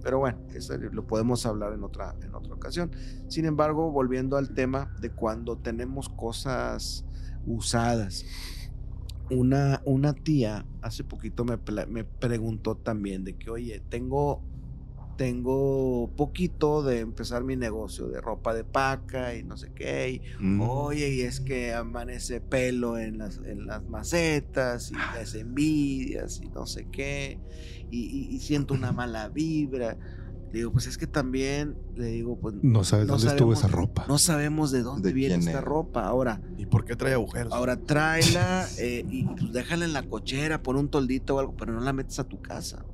Pero 0.01 0.19
bueno, 0.19 0.39
eso 0.53 0.77
lo 0.77 1.07
podemos 1.07 1.45
hablar 1.45 1.73
en 1.73 1.83
otra, 1.83 2.15
en 2.21 2.33
otra 2.35 2.53
ocasión. 2.53 2.91
Sin 3.27 3.45
embargo, 3.45 3.91
volviendo 3.91 4.37
al 4.37 4.53
tema 4.53 4.93
de 5.01 5.09
cuando 5.11 5.57
tenemos 5.57 6.09
cosas 6.09 7.05
usadas. 7.45 8.25
Una, 9.31 9.81
una 9.85 10.13
tía 10.13 10.65
hace 10.81 11.03
poquito 11.03 11.43
me, 11.43 11.57
me 11.87 12.03
preguntó 12.03 12.75
también 12.75 13.23
de 13.23 13.35
que, 13.35 13.49
oye, 13.49 13.81
tengo, 13.89 14.43
tengo 15.15 16.09
poquito 16.15 16.83
de 16.83 16.99
empezar 16.99 17.43
mi 17.43 17.55
negocio 17.55 18.07
de 18.07 18.21
ropa 18.21 18.53
de 18.53 18.63
paca 18.63 19.35
y 19.35 19.43
no 19.43 19.57
sé 19.57 19.71
qué. 19.73 20.11
y, 20.11 20.21
Mm. 20.43 20.61
Oye, 20.61 21.09
y 21.13 21.21
es 21.21 21.39
que 21.39 21.73
amanece 21.73 22.41
pelo 22.41 22.97
en 22.97 23.17
las, 23.17 23.37
en 23.37 23.65
las 23.65 23.83
macetas 23.83 24.91
y 24.91 24.95
las 24.95 25.33
envidias 25.35 26.39
y 26.43 26.49
no 26.49 26.65
sé 26.65 26.87
qué. 26.91 27.39
Y, 27.91 27.99
y- 28.05 28.35
y 28.35 28.39
siento 28.39 28.73
una 28.73 28.91
mala 28.91 29.29
vibra. 29.29 29.97
Le 30.51 30.59
digo, 30.59 30.71
pues 30.71 30.87
es 30.87 30.97
que 30.97 31.07
también, 31.07 31.75
le 31.95 32.05
digo, 32.07 32.37
pues 32.39 32.55
No 32.61 32.83
sabes 32.85 33.07
no 33.07 33.13
dónde 33.17 33.27
estuvo 33.31 33.51
esa 33.51 33.67
ropa. 33.67 34.05
no 34.07 34.17
sabemos 34.17 34.71
de 34.71 34.83
dónde 34.83 35.09
¿De 35.09 35.13
viene 35.13 35.35
esta 35.35 35.59
ropa. 35.59 36.05
Ahora, 36.05 36.41
¿Y 36.57 36.65
por 36.67 36.85
qué 36.85 36.95
trae 36.95 37.13
agujeros? 37.13 37.51
ahora 37.51 37.75
tráela 37.75 38.65
eh, 38.77 39.03
y 39.09 39.25
pues 39.25 39.51
déjala 39.51 39.83
en 39.85 39.91
la 39.93 40.03
cochera, 40.03 40.61
pon 40.63 40.77
un 40.77 40.87
toldito 40.89 41.35
o 41.35 41.39
algo, 41.39 41.55
pero 41.57 41.73
no 41.73 41.81
la 41.81 41.91
metes 41.91 42.19
a 42.19 42.23
tu 42.23 42.41
casa. 42.41 42.85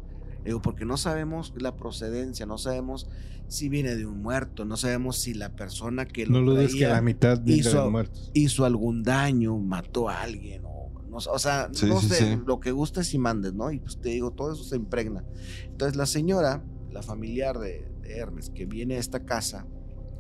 Digo, 0.44 0.62
porque 0.62 0.86
no 0.86 0.98
sabemos 0.98 1.54
la 1.58 1.76
procedencia, 1.76 2.46
no 2.46 2.58
sabemos 2.58 3.08
si 3.48 3.68
viene 3.70 3.96
de 3.96 4.06
un 4.06 4.22
muerto, 4.22 4.66
no 4.66 4.78
sabemos 4.78 5.18
si 5.18 5.34
la 5.34 5.56
persona 5.56 6.06
que 6.06 6.26
lo 6.26 6.34
No 6.40 6.42
lo 6.42 6.52
dudes 6.54 6.72
que 6.74 6.80
traía 6.80 6.96
la 6.96 7.02
mitad 7.02 7.42
hizo- 7.46 7.84
de 7.84 7.90
muertos. 7.90 8.32
hizo 8.34 8.66
algún 8.66 9.04
daño, 9.04 9.58
mató 9.58 10.08
a 10.10 10.22
alguien, 10.22 10.64
o, 10.66 10.90
no, 11.10 11.18
o 11.18 11.40
sea, 11.40 11.70
Sí, 11.74 11.86
no 11.88 12.00
sí, 12.00 12.08
sé, 12.10 12.16
sí. 12.16 12.40
lo 12.46 12.60
que 12.60 12.72
gustes 12.72 13.14
y 13.14 13.18
mandes, 13.18 13.54
¿no? 13.54 13.70
Y 13.72 13.80
pues 13.80 14.00
te 14.00 14.10
digo, 14.10 14.32
todo 14.32 14.54
eso 14.54 14.64
se 14.64 14.78
impregna. 14.78 15.24
Entonces 15.66 15.96
la 15.98 16.06
señora, 16.06 16.64
la 16.90 17.02
familiar 17.04 17.60
de, 17.60 17.86
de 18.02 18.18
Hermes, 18.18 18.50
que 18.50 18.66
viene 18.66 18.96
a 18.96 19.00
esta 19.00 19.26
casa, 19.26 19.68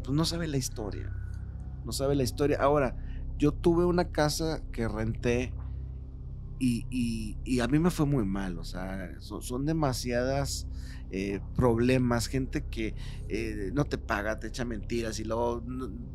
pues 0.03 0.15
no 0.15 0.25
sabe 0.25 0.47
la 0.47 0.57
historia, 0.57 1.11
no 1.85 1.91
sabe 1.93 2.15
la 2.15 2.23
historia. 2.23 2.57
Ahora, 2.59 2.97
yo 3.37 3.53
tuve 3.53 3.85
una 3.85 4.09
casa 4.09 4.61
que 4.73 4.87
renté 4.87 5.53
y, 6.63 6.85
y- 6.91 7.37
y 7.43 7.59
a 7.59 7.67
mí 7.67 7.79
me 7.79 7.89
fue 7.89 8.05
muy 8.05 8.23
mal, 8.25 8.57
o 8.59 8.63
sea, 8.63 9.09
son, 9.19 9.41
son 9.41 9.65
demasiadas 9.65 10.67
eh, 11.09 11.39
problemas, 11.55 12.27
gente 12.27 12.65
que 12.69 12.93
eh, 13.27 13.71
no 13.73 13.85
te 13.85 13.97
paga, 13.97 14.39
te 14.39 14.47
echa 14.47 14.63
mentiras 14.63 15.19
y 15.19 15.23
luego 15.23 15.63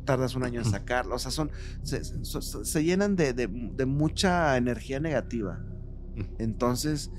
tardas 0.05 0.35
un 0.35 0.43
año 0.43 0.59
en 0.61 0.65
sacarlo, 0.71 1.15
o 1.15 1.19
sea, 1.19 1.31
son, 1.31 1.51
se, 1.83 2.03
se- 2.03 2.23
se- 2.23 2.65
se 2.65 2.83
llenan 2.83 3.15
de, 3.15 3.33
de- 3.33 3.47
de 3.47 3.85
mucha 3.85 4.55
energía 4.57 4.99
negativa. 4.99 5.59
Entonces, 6.39 7.11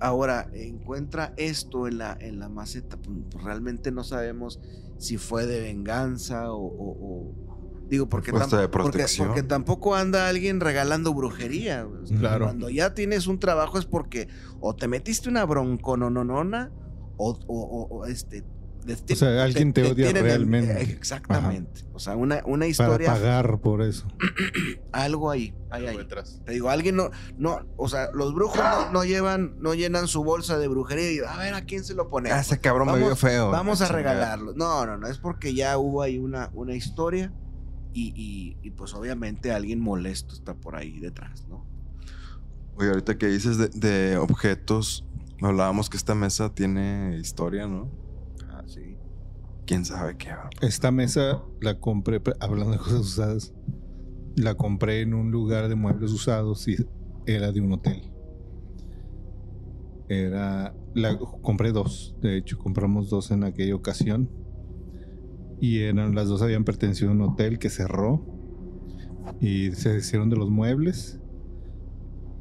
ahora 0.00 0.48
encuentra 0.54 1.34
esto 1.36 1.86
en 1.86 1.98
la, 1.98 2.16
en 2.20 2.38
la 2.38 2.48
maceta, 2.48 2.96
pues, 2.96 3.16
pues, 3.30 3.44
realmente 3.44 3.92
no 3.92 4.02
sabemos 4.04 4.58
si 4.98 5.18
fue 5.18 5.46
de 5.46 5.60
venganza 5.60 6.52
o... 6.52 6.58
o- 6.64 6.96
o- 6.98 7.51
Digo, 7.92 8.08
porque, 8.08 8.30
Fue 8.30 8.40
hasta 8.40 8.56
tam- 8.56 8.60
de 8.62 8.68
porque- 8.68 8.88
protección. 8.90 9.26
porque 9.28 9.42
tampoco 9.42 9.94
anda 9.94 10.26
alguien 10.26 10.60
regalando 10.60 11.12
brujería. 11.12 11.82
güey. 11.82 12.04
O 12.04 12.06
sea, 12.06 12.18
Claro. 12.18 12.46
Cuando 12.46 12.70
ya 12.70 12.94
tienes 12.94 13.26
un 13.26 13.38
trabajo 13.38 13.78
es 13.78 13.84
porque 13.84 14.28
o 14.60 14.74
te 14.74 14.88
metiste 14.88 15.28
una 15.28 15.44
broncononona 15.44 16.70
o, 17.18 17.32
o, 17.32 17.36
o- 17.46 17.88
o, 17.98 18.06
este... 18.06 18.44
de- 18.86 19.12
O 19.12 19.14
sea, 19.16 19.44
alguien 19.44 19.74
te 19.74 19.82
odia 19.84 20.10
realmente. 20.10 20.72
eh, 20.72 20.82
exactamente. 20.98 21.82
O 21.92 21.98
sea, 21.98 22.16
una, 22.16 22.36
una 22.46 22.60
Para 22.60 22.66
historia, 22.66 23.12
pagar 23.12 23.58
por 23.60 23.82
eso. 23.82 24.08
algo 24.92 25.30
ahí, 25.30 25.54
hay 25.70 25.86
ahí. 25.86 25.96
Detrás. 25.98 26.40
Te 26.46 26.52
digo, 26.52 26.70
alguien 26.70 26.96
no, 26.96 27.10
no, 27.36 27.60
o 27.76 27.88
sea, 27.90 28.08
los 28.14 28.34
brujos 28.34 28.56
no, 28.58 28.90
no 28.90 29.04
llevan, 29.04 29.54
no 29.60 29.74
llenan 29.74 30.08
su 30.08 30.24
bolsa 30.24 30.56
de 30.58 30.66
brujería 30.66 31.12
y 31.12 31.18
a 31.18 31.36
ver 31.36 31.52
a 31.54 31.64
quién 31.66 31.84
se 31.84 31.94
lo 31.94 32.08
ponemos. 32.08 32.38
Ah, 32.38 32.40
ese 32.40 32.58
cabrón 32.58 32.86
me 32.86 32.92
Vamos- 32.94 33.08
vio 33.08 33.16
feo. 33.16 33.50
Vamos 33.50 33.82
a 33.82 33.88
regalarlo. 33.88 34.54
No, 34.56 34.86
no, 34.86 34.96
no, 34.96 35.06
es 35.08 35.18
porque 35.18 35.52
ya 35.54 35.76
hubo 35.78 36.00
ahí 36.02 36.18
una, 36.18 36.50
una 36.54 36.74
historia 36.74 37.30
y, 37.92 38.12
y- 38.16 38.56
y, 38.62 38.70
pues 38.72 38.94
obviamente 38.94 39.52
alguien 39.52 39.80
molesto 39.80 40.34
está 40.34 40.54
por 40.54 40.76
ahí 40.76 40.98
detrás, 41.00 41.46
¿no? 41.48 41.66
Oye, 42.74 42.88
ahorita 42.88 43.18
que 43.18 43.26
dices 43.26 43.58
de, 43.58 43.68
de 43.74 44.16
objetos, 44.16 45.04
hablábamos 45.40 45.90
que 45.90 45.96
esta 45.96 46.14
mesa 46.14 46.54
tiene 46.54 47.18
historia, 47.20 47.66
¿no? 47.66 47.90
Ah, 48.48 48.64
sí. 48.66 48.98
¿Quién 49.66 49.84
sabe 49.84 50.16
qué? 50.16 50.30
va? 50.30 50.50
Esta 50.60 50.90
mesa 50.90 51.42
la 51.60 51.78
compré, 51.78 52.20
hablando 52.40 52.72
de 52.72 52.78
cosas 52.78 53.00
usadas, 53.00 53.52
la 54.34 54.54
compré 54.54 55.02
en 55.02 55.14
un 55.14 55.30
lugar 55.30 55.68
de 55.68 55.74
muebles 55.74 56.10
usados 56.12 56.66
y 56.68 56.76
era 57.26 57.52
de 57.52 57.60
un 57.60 57.72
hotel. 57.72 58.02
Era, 60.08 60.74
la 60.94 61.18
compré 61.40 61.72
dos, 61.72 62.14
de 62.20 62.36
hecho 62.36 62.58
compramos 62.58 63.08
dos 63.08 63.30
en 63.30 63.44
aquella 63.44 63.74
ocasión 63.74 64.30
y 65.62 65.78
eran 65.80 66.14
las 66.14 66.26
dos 66.28 66.42
habían 66.42 66.64
pertenecido 66.64 67.10
a 67.10 67.12
un 67.14 67.22
hotel 67.22 67.58
que 67.58 67.70
cerró 67.70 68.26
y 69.40 69.70
se 69.72 69.96
hicieron 69.96 70.28
de 70.28 70.36
los 70.36 70.50
muebles 70.50 71.20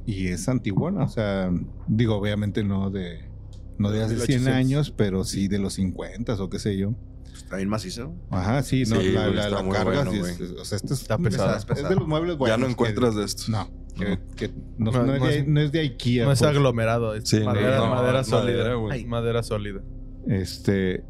y 0.06 0.28
es 0.30 0.50
antiguona, 0.50 1.04
o 1.04 1.08
sea, 1.08 1.52
digo 1.88 2.16
obviamente 2.16 2.64
no 2.64 2.90
de 2.90 3.30
no 3.78 3.92
de 3.92 4.04
hace 4.04 4.16
100 4.16 4.42
1800. 4.42 4.54
años, 4.54 4.92
pero 4.96 5.24
sí 5.24 5.48
de 5.48 5.60
los 5.60 5.74
50 5.74 6.34
o 6.36 6.50
qué 6.50 6.60
sé 6.60 6.78
yo. 6.78 6.94
Pues, 7.24 7.44
Está 7.44 7.58
bien 7.58 7.70
macizo. 7.70 8.14
Ajá, 8.30 8.62
sí, 8.64 8.84
no, 8.88 9.00
Sí, 9.00 9.12
la, 9.12 9.28
la, 9.28 9.44
está 9.46 9.50
la 9.58 9.64
muy 9.64 9.74
cargas 9.76 10.06
bueno, 10.08 10.26
es- 10.28 10.38
güey. 10.40 10.52
o 10.60 10.66
sea, 10.66 10.76
esto 10.78 10.94
es, 10.94 11.02
Está 11.02 11.16
es- 11.16 11.22
pesado, 11.22 11.56
es, 11.58 11.90
de 11.90 11.96
los 11.96 12.08
muebles 12.08 12.38
buenos. 12.38 12.58
ya 12.58 12.60
no 12.60 12.66
que- 12.68 12.72
encuentras 12.74 13.16
de 13.16 13.24
estos. 13.24 13.50
No, 13.50 13.70
que, 13.96 14.20
que 14.36 14.50
no, 14.78 14.92
No, 14.92 15.04
no 15.06 15.14
es 15.16 15.22
de, 15.22 15.44
no 15.48 15.62
es 15.62 15.72
de 15.72 15.80
IKEA. 15.80 16.26
No 16.26 16.32
es 16.32 16.40
pues. 16.40 16.50
aglomerado, 16.50 17.14
es 17.16 17.28
Sí, 17.30 17.40
madera, 17.40 17.78
no, 17.78 17.90
madera 17.90 18.20
es 18.22 18.28
sólida. 18.28 18.76
madera, 18.78 19.08
madera 19.08 19.44
sólida. 19.44 19.82
Este. 20.28 21.04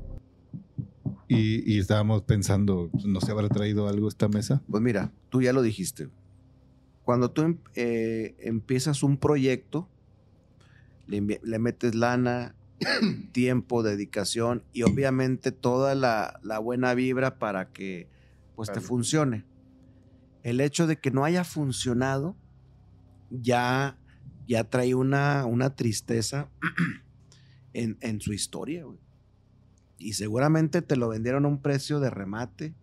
Y, 1.31 1.63
y 1.65 1.79
estábamos 1.79 2.23
pensando, 2.23 2.89
¿no 3.05 3.21
se 3.21 3.31
habrá 3.31 3.47
traído 3.47 3.87
algo 3.87 4.09
esta 4.09 4.27
mesa? 4.27 4.61
Pues 4.69 4.83
mira, 4.83 5.11
tú 5.29 5.41
ya 5.41 5.53
lo 5.53 5.61
dijiste. 5.61 6.09
Cuando 7.03 7.31
tú 7.31 7.43
em- 7.43 7.57
eh, 7.75 8.35
empiezas 8.39 9.01
un 9.01 9.17
proyecto, 9.17 9.87
le, 11.07 11.21
metes 11.59 11.95
lana, 11.95 12.55
tiempo, 13.31 13.81
dedicación 13.81 14.63
y 14.73 14.83
obviamente 14.83 15.51
toda 15.51 15.95
la, 15.95 16.39
la 16.43 16.59
buena 16.59 16.93
vibra 16.93 17.37
para 17.39 17.69
que 17.71 18.09
pues 18.55 18.71
te 18.71 18.81
funcione. 18.81 19.45
El 20.43 20.59
hecho 20.59 20.85
de 20.85 20.97
que 20.97 21.11
no 21.11 21.23
haya 21.23 21.43
funcionado 21.43 22.35
ya, 23.29 23.97
ya 24.47 24.65
trae 24.65 24.95
una, 24.95 25.45
una 25.45 25.75
tristeza 25.75 26.49
en, 27.73 27.97
en 28.01 28.19
su 28.19 28.33
historia. 28.33 28.83
güey. 28.83 28.99
Y 30.01 30.13
seguramente 30.13 30.81
te 30.81 30.95
lo 30.95 31.07
vendieron 31.09 31.45
a 31.45 31.47
un 31.47 31.61
precio 31.61 31.99
de 31.99 32.09
remate 32.09 32.73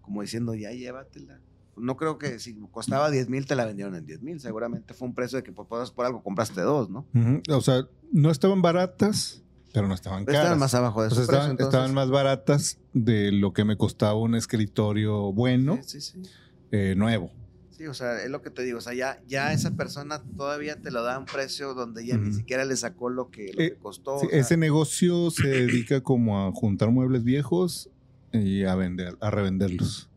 como 0.00 0.22
diciendo, 0.22 0.54
ya 0.54 0.70
llévatela. 0.70 1.40
No 1.76 1.96
creo 1.96 2.16
que 2.16 2.38
si 2.38 2.54
costaba 2.70 3.10
10 3.10 3.28
mil, 3.28 3.44
te 3.44 3.54
la 3.56 3.64
vendieron 3.66 3.96
en 3.96 4.06
10 4.06 4.22
mil. 4.22 4.40
Seguramente 4.40 4.94
fue 4.94 5.08
un 5.08 5.14
precio 5.14 5.36
de 5.36 5.42
que 5.42 5.52
por, 5.52 5.66
por 5.66 6.06
algo 6.06 6.22
compraste 6.22 6.60
dos, 6.62 6.88
¿no? 6.88 7.04
O 7.50 7.60
sea, 7.60 7.86
no 8.12 8.30
estaban 8.30 8.62
baratas, 8.62 9.42
pero 9.74 9.88
no 9.88 9.94
estaban 9.94 10.24
caras. 10.24 10.42
Estaban 10.42 10.58
más 10.60 10.74
abajo 10.74 11.02
de 11.02 11.08
O 11.08 11.10
su 11.10 11.16
sea, 11.16 11.26
precio. 11.26 11.50
estaban, 11.50 11.66
estaban 11.68 11.94
más 11.94 12.08
baratas 12.08 12.78
de 12.94 13.32
lo 13.32 13.52
que 13.52 13.64
me 13.64 13.76
costaba 13.76 14.14
un 14.14 14.36
escritorio 14.36 15.32
bueno, 15.32 15.80
Sí, 15.82 16.00
sí, 16.00 16.22
sí. 16.22 16.30
eh, 16.70 16.94
nuevo. 16.96 17.30
Sí, 17.76 17.86
o 17.86 17.92
sea, 17.92 18.22
es 18.22 18.30
lo 18.30 18.40
que 18.40 18.50
te 18.50 18.62
digo. 18.62 18.78
O 18.78 18.80
sea, 18.80 18.94
ya, 18.94 19.20
ya 19.26 19.52
esa 19.52 19.76
persona 19.76 20.22
todavía 20.36 20.80
te 20.80 20.90
lo 20.90 21.02
da 21.02 21.16
a 21.16 21.18
un 21.18 21.26
precio 21.26 21.74
donde 21.74 22.06
ya 22.06 22.16
ni 22.16 22.28
Ujú. 22.30 22.38
siquiera 22.38 22.64
le 22.64 22.74
sacó 22.74 23.10
lo 23.10 23.30
que, 23.30 23.52
lo 23.52 23.60
Eh, 23.60 23.70
que 23.72 23.78
costó. 23.78 24.18
Sí, 24.20 24.26
o 24.26 24.30
sea, 24.30 24.40
ese 24.40 24.56
negocio 24.56 25.30
se 25.30 25.46
dedica 25.46 26.00
como 26.00 26.46
a 26.46 26.52
juntar 26.52 26.90
muebles 26.90 27.22
viejos 27.22 27.90
y 28.32 28.64
a 28.64 28.74
vender, 28.76 29.18
a 29.20 29.30
revenderlos. 29.30 30.10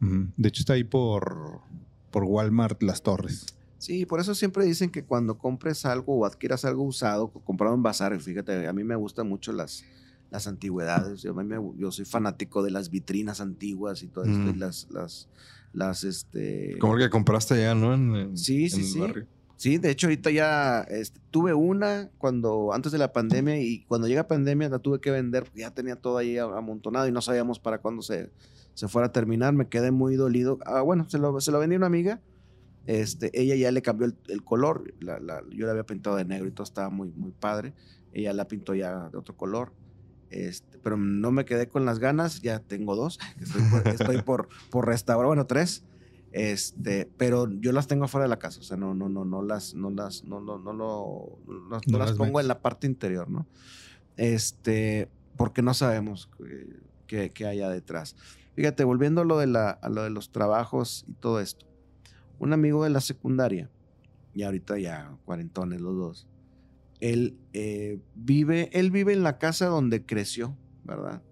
De 0.00 0.48
hecho, 0.48 0.60
está 0.60 0.74
ahí 0.74 0.84
por, 0.84 1.62
por 2.10 2.24
Walmart 2.24 2.82
Las 2.82 3.02
Torres. 3.02 3.46
Sí, 3.78 4.04
por 4.04 4.20
eso 4.20 4.34
siempre 4.34 4.64
dicen 4.64 4.90
que 4.90 5.04
cuando 5.04 5.38
compres 5.38 5.86
algo 5.86 6.18
o 6.18 6.26
adquieras 6.26 6.64
algo 6.66 6.82
usado, 6.82 7.30
comprado 7.32 7.74
en 7.74 7.82
bazar, 7.82 8.18
fíjate, 8.20 8.66
a 8.66 8.72
mí 8.74 8.84
me 8.84 8.94
gustan 8.96 9.26
mucho 9.28 9.52
las, 9.52 9.82
las 10.30 10.46
antigüedades. 10.46 11.22
Yo, 11.22 11.30
a 11.32 11.42
mí 11.42 11.44
me- 11.44 11.78
yo 11.80 11.90
soy 11.92 12.04
fanático 12.04 12.62
de 12.62 12.72
las 12.72 12.90
vitrinas 12.90 13.40
antiguas 13.40 14.02
y 14.02 14.08
todo 14.08 14.24
esto, 14.24 14.50
y 14.50 14.52
Mm. 14.54 14.58
las, 14.58 14.86
las, 14.90 15.28
las, 15.72 16.04
este... 16.04 16.76
Como 16.80 16.94
el 16.96 17.02
que 17.02 17.10
compraste 17.10 17.54
allá, 17.54 17.74
¿no? 17.74 17.94
En, 17.94 18.14
en- 18.16 18.36
Sí, 18.38 18.68
sí, 18.68 18.76
en 18.76 18.82
el 18.82 18.86
sí. 18.88 18.98
barrio. 19.00 19.26
Sí, 19.56 19.76
de 19.78 19.90
hecho 19.90 20.06
ahorita 20.06 20.30
ya 20.30 20.82
este, 20.82 21.20
tuve 21.32 21.52
una 21.52 22.10
cuando 22.18 22.72
antes 22.72 22.92
de 22.92 22.98
la 22.98 23.12
pandemia 23.12 23.60
y 23.60 23.84
cuando 23.86 24.06
llega 24.06 24.28
pandemia 24.28 24.68
la 24.68 24.78
tuve 24.78 25.00
que 25.00 25.10
vender 25.10 25.42
porque 25.44 25.60
ya 25.62 25.72
tenía 25.74 25.96
todo 25.96 26.16
ahí 26.18 26.38
amontonado 26.38 27.08
y 27.08 27.12
no 27.12 27.20
sabíamos 27.20 27.58
para 27.58 27.78
cuándo 27.78 28.02
se, 28.02 28.30
se 28.74 28.86
fuera 28.86 29.08
a 29.08 29.12
terminar. 29.12 29.52
Me 29.54 29.68
quedé 29.68 29.90
muy 29.90 30.14
dolido. 30.14 30.60
Ah, 30.64 30.82
bueno, 30.82 31.10
se 31.10 31.18
lo, 31.18 31.40
se 31.40 31.50
lo 31.50 31.58
vendí 31.58 31.74
a 31.74 31.78
una 31.78 31.86
amiga. 31.88 32.20
Este, 32.86 33.30
ella 33.38 33.56
ya 33.56 33.72
le 33.72 33.82
cambió 33.82 34.06
el, 34.06 34.14
el 34.28 34.44
color. 34.44 34.94
La- 35.00 35.18
la- 35.18 35.42
yo 35.50 35.66
la 35.66 35.72
había 35.72 35.84
pintado 35.84 36.14
de 36.14 36.24
negro 36.24 36.46
y 36.46 36.52
todo 36.52 36.62
estaba 36.64 36.88
muy, 36.88 37.10
muy 37.16 37.32
padre. 37.32 37.74
Ella 38.12 38.32
la 38.32 38.46
pintó 38.46 38.76
ya 38.76 39.08
de 39.10 39.18
otro 39.18 39.36
color. 39.36 39.72
Este, 40.30 40.78
pero 40.78 40.96
no 40.96 41.30
me 41.32 41.44
quedé 41.44 41.68
con 41.68 41.84
las 41.84 41.98
ganas. 41.98 42.40
Ya 42.42 42.58
tengo 42.60 42.96
dos. 42.96 43.18
Estoy 43.40 43.62
por, 43.70 43.88
estoy 43.88 44.22
por, 44.22 44.48
por 44.70 44.86
restaurar. 44.86 45.26
Bueno, 45.26 45.46
tres. 45.46 45.84
Este, 46.30 47.10
pero 47.16 47.50
yo 47.50 47.72
las 47.72 47.86
tengo 47.86 48.04
afuera 48.04 48.24
de 48.24 48.28
la 48.28 48.38
casa, 48.38 48.60
o 48.60 48.62
sea, 48.62 48.76
no, 48.76 48.94
no, 48.94 49.08
no, 49.08 49.24
no 49.24 49.40
las, 49.40 49.72
no 49.74 49.88
las, 49.88 50.24
no, 50.24 50.40
no, 50.42 50.58
no, 50.58 50.72
lo- 50.74 51.38
no, 51.46 51.68
no 51.70 51.80
No 51.86 51.98
las 51.98 52.12
pongo 52.18 52.38
en 52.40 52.48
la 52.48 52.60
parte 52.60 52.86
interior, 52.86 53.30
¿no? 53.30 53.46
Este, 54.16 55.08
porque 55.36 55.62
no 55.62 55.72
sabemos 55.74 56.28
qué- 56.36 56.80
qué, 57.06 57.30
qué 57.30 57.46
haya 57.46 57.68
detrás. 57.70 58.16
Fíjate, 58.54 58.84
volviendo 58.84 59.22
a 59.22 59.24
lo, 59.24 59.38
de 59.38 59.46
la, 59.46 59.70
a 59.70 59.88
lo 59.88 60.02
de 60.02 60.10
los 60.10 60.30
trabajos 60.30 61.04
y 61.08 61.12
todo 61.14 61.40
esto. 61.40 61.66
Un 62.38 62.52
amigo 62.52 62.84
de 62.84 62.90
la 62.90 63.00
secundaria, 63.00 63.70
y 64.34 64.42
ahorita 64.42 64.78
ya 64.78 65.16
cuarentones 65.24 65.80
los 65.80 65.96
dos, 65.96 66.26
él 67.00 67.38
eh, 67.52 68.00
vive, 68.14 68.70
él 68.72 68.90
vive 68.90 69.12
en 69.12 69.22
la 69.22 69.38
casa 69.38 69.66
donde 69.66 70.04
creció, 70.04 70.56
¿verdad? 70.84 71.22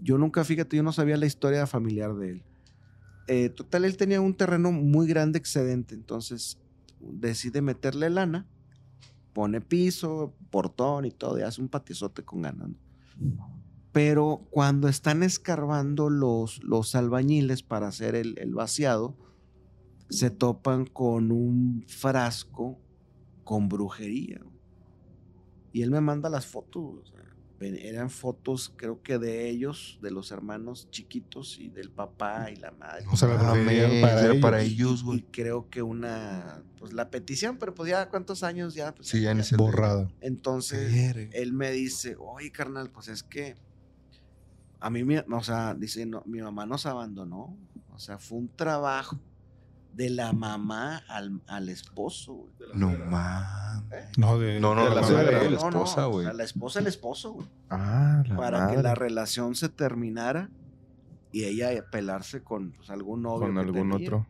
Yo 0.00 0.16
nunca, 0.16 0.44
fíjate, 0.44 0.76
yo 0.76 0.82
no 0.82 0.92
sabía 0.92 1.16
la 1.16 1.26
historia 1.26 1.66
familiar 1.66 2.14
de 2.14 2.30
él. 2.30 2.42
Eh, 3.28 3.48
total, 3.50 3.84
él 3.84 3.96
tenía 3.96 4.20
un 4.20 4.34
terreno 4.34 4.72
muy 4.72 5.06
grande 5.06 5.38
excedente, 5.38 5.94
entonces 5.94 6.58
decide 7.00 7.62
meterle 7.62 8.10
lana, 8.10 8.46
pone 9.32 9.60
piso, 9.60 10.34
portón 10.50 11.04
y 11.04 11.10
todo, 11.10 11.38
y 11.38 11.42
hace 11.42 11.60
un 11.60 11.68
patiozote 11.68 12.24
con 12.24 12.42
ganas. 12.42 12.70
Pero 13.92 14.46
cuando 14.50 14.88
están 14.88 15.22
escarbando 15.22 16.10
los, 16.10 16.62
los 16.64 16.94
albañiles 16.94 17.62
para 17.62 17.88
hacer 17.88 18.14
el, 18.14 18.38
el 18.38 18.54
vaciado, 18.54 19.16
se 20.08 20.30
topan 20.30 20.86
con 20.86 21.30
un 21.30 21.84
frasco 21.86 22.80
con 23.44 23.68
brujería. 23.68 24.40
Y 25.72 25.82
él 25.82 25.90
me 25.90 26.00
manda 26.00 26.28
las 26.28 26.46
fotos. 26.46 27.12
eran 27.62 28.08
fotos, 28.08 28.72
creo 28.74 29.02
que 29.02 29.18
de 29.18 29.50
ellos, 29.50 29.98
de 30.00 30.10
los 30.10 30.30
hermanos 30.30 30.88
chiquitos 30.90 31.58
y 31.58 31.68
del 31.68 31.90
papá 31.90 32.50
y 32.50 32.56
la 32.56 32.70
madre. 32.70 33.04
O 33.12 33.16
sea, 33.18 33.28
la 33.28 33.50
Ah, 33.50 33.54
me- 33.54 34.00
para 34.00 34.22
ellos. 34.30 34.36
para 34.40 34.62
ellos, 34.62 35.00
y 35.00 35.04
güey. 35.04 35.24
creo 35.30 35.68
que 35.68 35.82
una, 35.82 36.62
pues 36.78 36.94
la 36.94 37.10
petición, 37.10 37.58
pero 37.58 37.74
pues 37.74 37.90
ya 37.90 38.08
cuántos 38.08 38.42
años 38.44 38.72
ya. 38.74 38.94
Pues, 38.94 39.08
Sí, 39.08 39.20
ya 39.20 39.34
ni 39.34 39.42
se 39.42 39.56
Borrada. 39.58 40.10
Entonces, 40.22 40.90
él 41.32 41.52
me 41.52 41.70
dice, 41.70 42.16
oye, 42.18 42.50
carnal, 42.50 42.90
pues 42.90 43.08
es 43.08 43.22
que 43.22 43.56
a 44.80 44.88
mí, 44.88 45.02
o 45.30 45.42
sea, 45.42 45.74
dice, 45.74 46.06
no, 46.06 46.22
mi 46.24 46.40
mamá 46.40 46.64
nos 46.64 46.86
abandonó. 46.86 47.58
O 47.92 47.98
sea, 47.98 48.18
fue 48.18 48.38
un 48.38 48.48
trabajo 48.48 49.20
de 49.92 50.10
la 50.10 50.32
mamá 50.32 50.98
al, 51.08 51.40
al 51.46 51.68
esposo, 51.68 52.32
güey. 52.34 52.52
No 52.74 52.90
mames. 53.06 54.16
No, 54.16 54.38
de. 54.38 54.60
No, 54.60 54.74
no, 54.74 54.84
de 54.84 54.94
la 54.94 55.00
mamá. 55.02 55.12
madre. 55.14 55.32
No, 55.32 55.42
la 55.42 55.50
no, 55.50 55.68
esposa, 55.68 56.08
o 56.08 56.12
güey. 56.12 56.26
sea, 56.26 56.32
la 56.34 56.44
esposa 56.44 56.78
el 56.80 56.86
esposo, 56.86 57.32
güey. 57.32 57.46
Ah, 57.68 58.22
la 58.26 58.36
Para 58.36 58.70
que 58.70 58.82
la 58.82 58.94
relación 58.94 59.54
se 59.54 59.68
terminara 59.68 60.50
y 61.32 61.44
ella 61.44 61.84
pelarse 61.90 62.42
con 62.42 62.72
pues, 62.72 62.90
algún 62.90 63.22
novio. 63.22 63.46
Con 63.46 63.54
que 63.54 63.60
algún 63.60 63.90
tenía. 63.90 64.06
otro. 64.06 64.26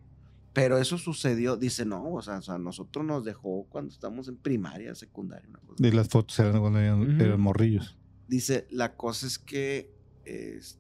Pero 0.53 0.79
eso 0.79 0.99
sucedió, 0.99 1.57
dice, 1.57 1.85
no, 1.85 2.13
o 2.13 2.23
sea, 2.23 2.39
o 2.39 2.43
sea, 2.43 2.59
nosotros 2.59 3.05
nos 3.05 3.25
dejó 3.25 3.67
cuando 3.69 3.93
estamos 3.93 4.27
en 4.27 4.37
primaria, 4.37 4.95
secundaria, 4.97 5.49
una 5.49 5.61
cosa. 5.61 5.87
Y 5.87 5.91
las 5.93 6.09
fotos 6.09 6.37
eran 6.41 6.61
cuando 6.61 6.81
eran, 6.81 7.21
eran 7.21 7.41
morrillos. 7.41 7.97
Dice, 8.27 8.67
la 8.71 8.97
cosa 8.97 9.29
es 9.29 9.39
que, 9.39 9.95
este, 10.25 10.80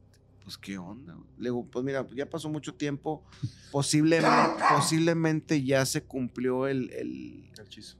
pues, 0.50 0.58
¿qué 0.58 0.78
onda? 0.78 1.16
Le 1.38 1.44
digo, 1.50 1.64
pues 1.70 1.84
mira, 1.84 2.04
ya 2.14 2.28
pasó 2.28 2.48
mucho 2.48 2.74
tiempo, 2.74 3.22
posiblemente, 3.70 4.28
posiblemente 4.76 5.62
ya 5.62 5.86
se 5.86 6.02
cumplió 6.02 6.66
el, 6.66 6.90
el 6.92 7.50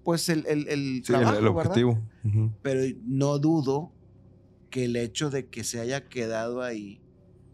pues, 0.03 0.29
el, 0.29 0.45
el, 0.49 0.67
el 0.69 0.79
Sí, 0.79 0.97
el, 0.99 1.03
trabajo, 1.21 1.39
el 1.39 1.45
¿verdad? 1.45 1.67
objetivo. 1.67 2.03
Pero 2.63 2.97
no 3.05 3.39
dudo 3.39 3.93
que 4.71 4.87
el 4.87 4.97
hecho 4.97 5.31
de 5.31 5.47
que 5.49 5.63
se 5.63 5.79
haya 5.79 6.09
quedado 6.09 6.63
ahí, 6.63 7.01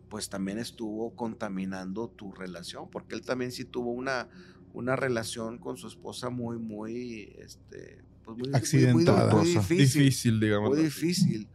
pues 0.09 0.31
también 0.31 0.59
estuvo 0.59 1.15
contaminando 1.15 2.09
tu 2.09 2.33
relación, 2.33 2.89
porque 2.91 3.15
él 3.17 3.21
también 3.23 3.53
sí 3.53 3.65
tuvo 3.67 3.91
una, 3.93 4.29
una 4.73 4.97
relación 4.97 5.59
con 5.59 5.77
su 5.77 5.89
esposa 5.89 6.31
muy, 6.31 6.59
muy, 6.59 7.35
este, 7.39 8.03
pues 8.25 8.39
muy, 8.39 8.49
muy- 8.49 8.49
muy- 8.49 8.55
Accidentada. 8.59 9.35
muy 9.35 9.47
difícil, 9.47 9.79
Difícil, 10.05 10.41
digamos. 10.41 10.71
muy 10.71 10.83
difícil. 10.85 11.49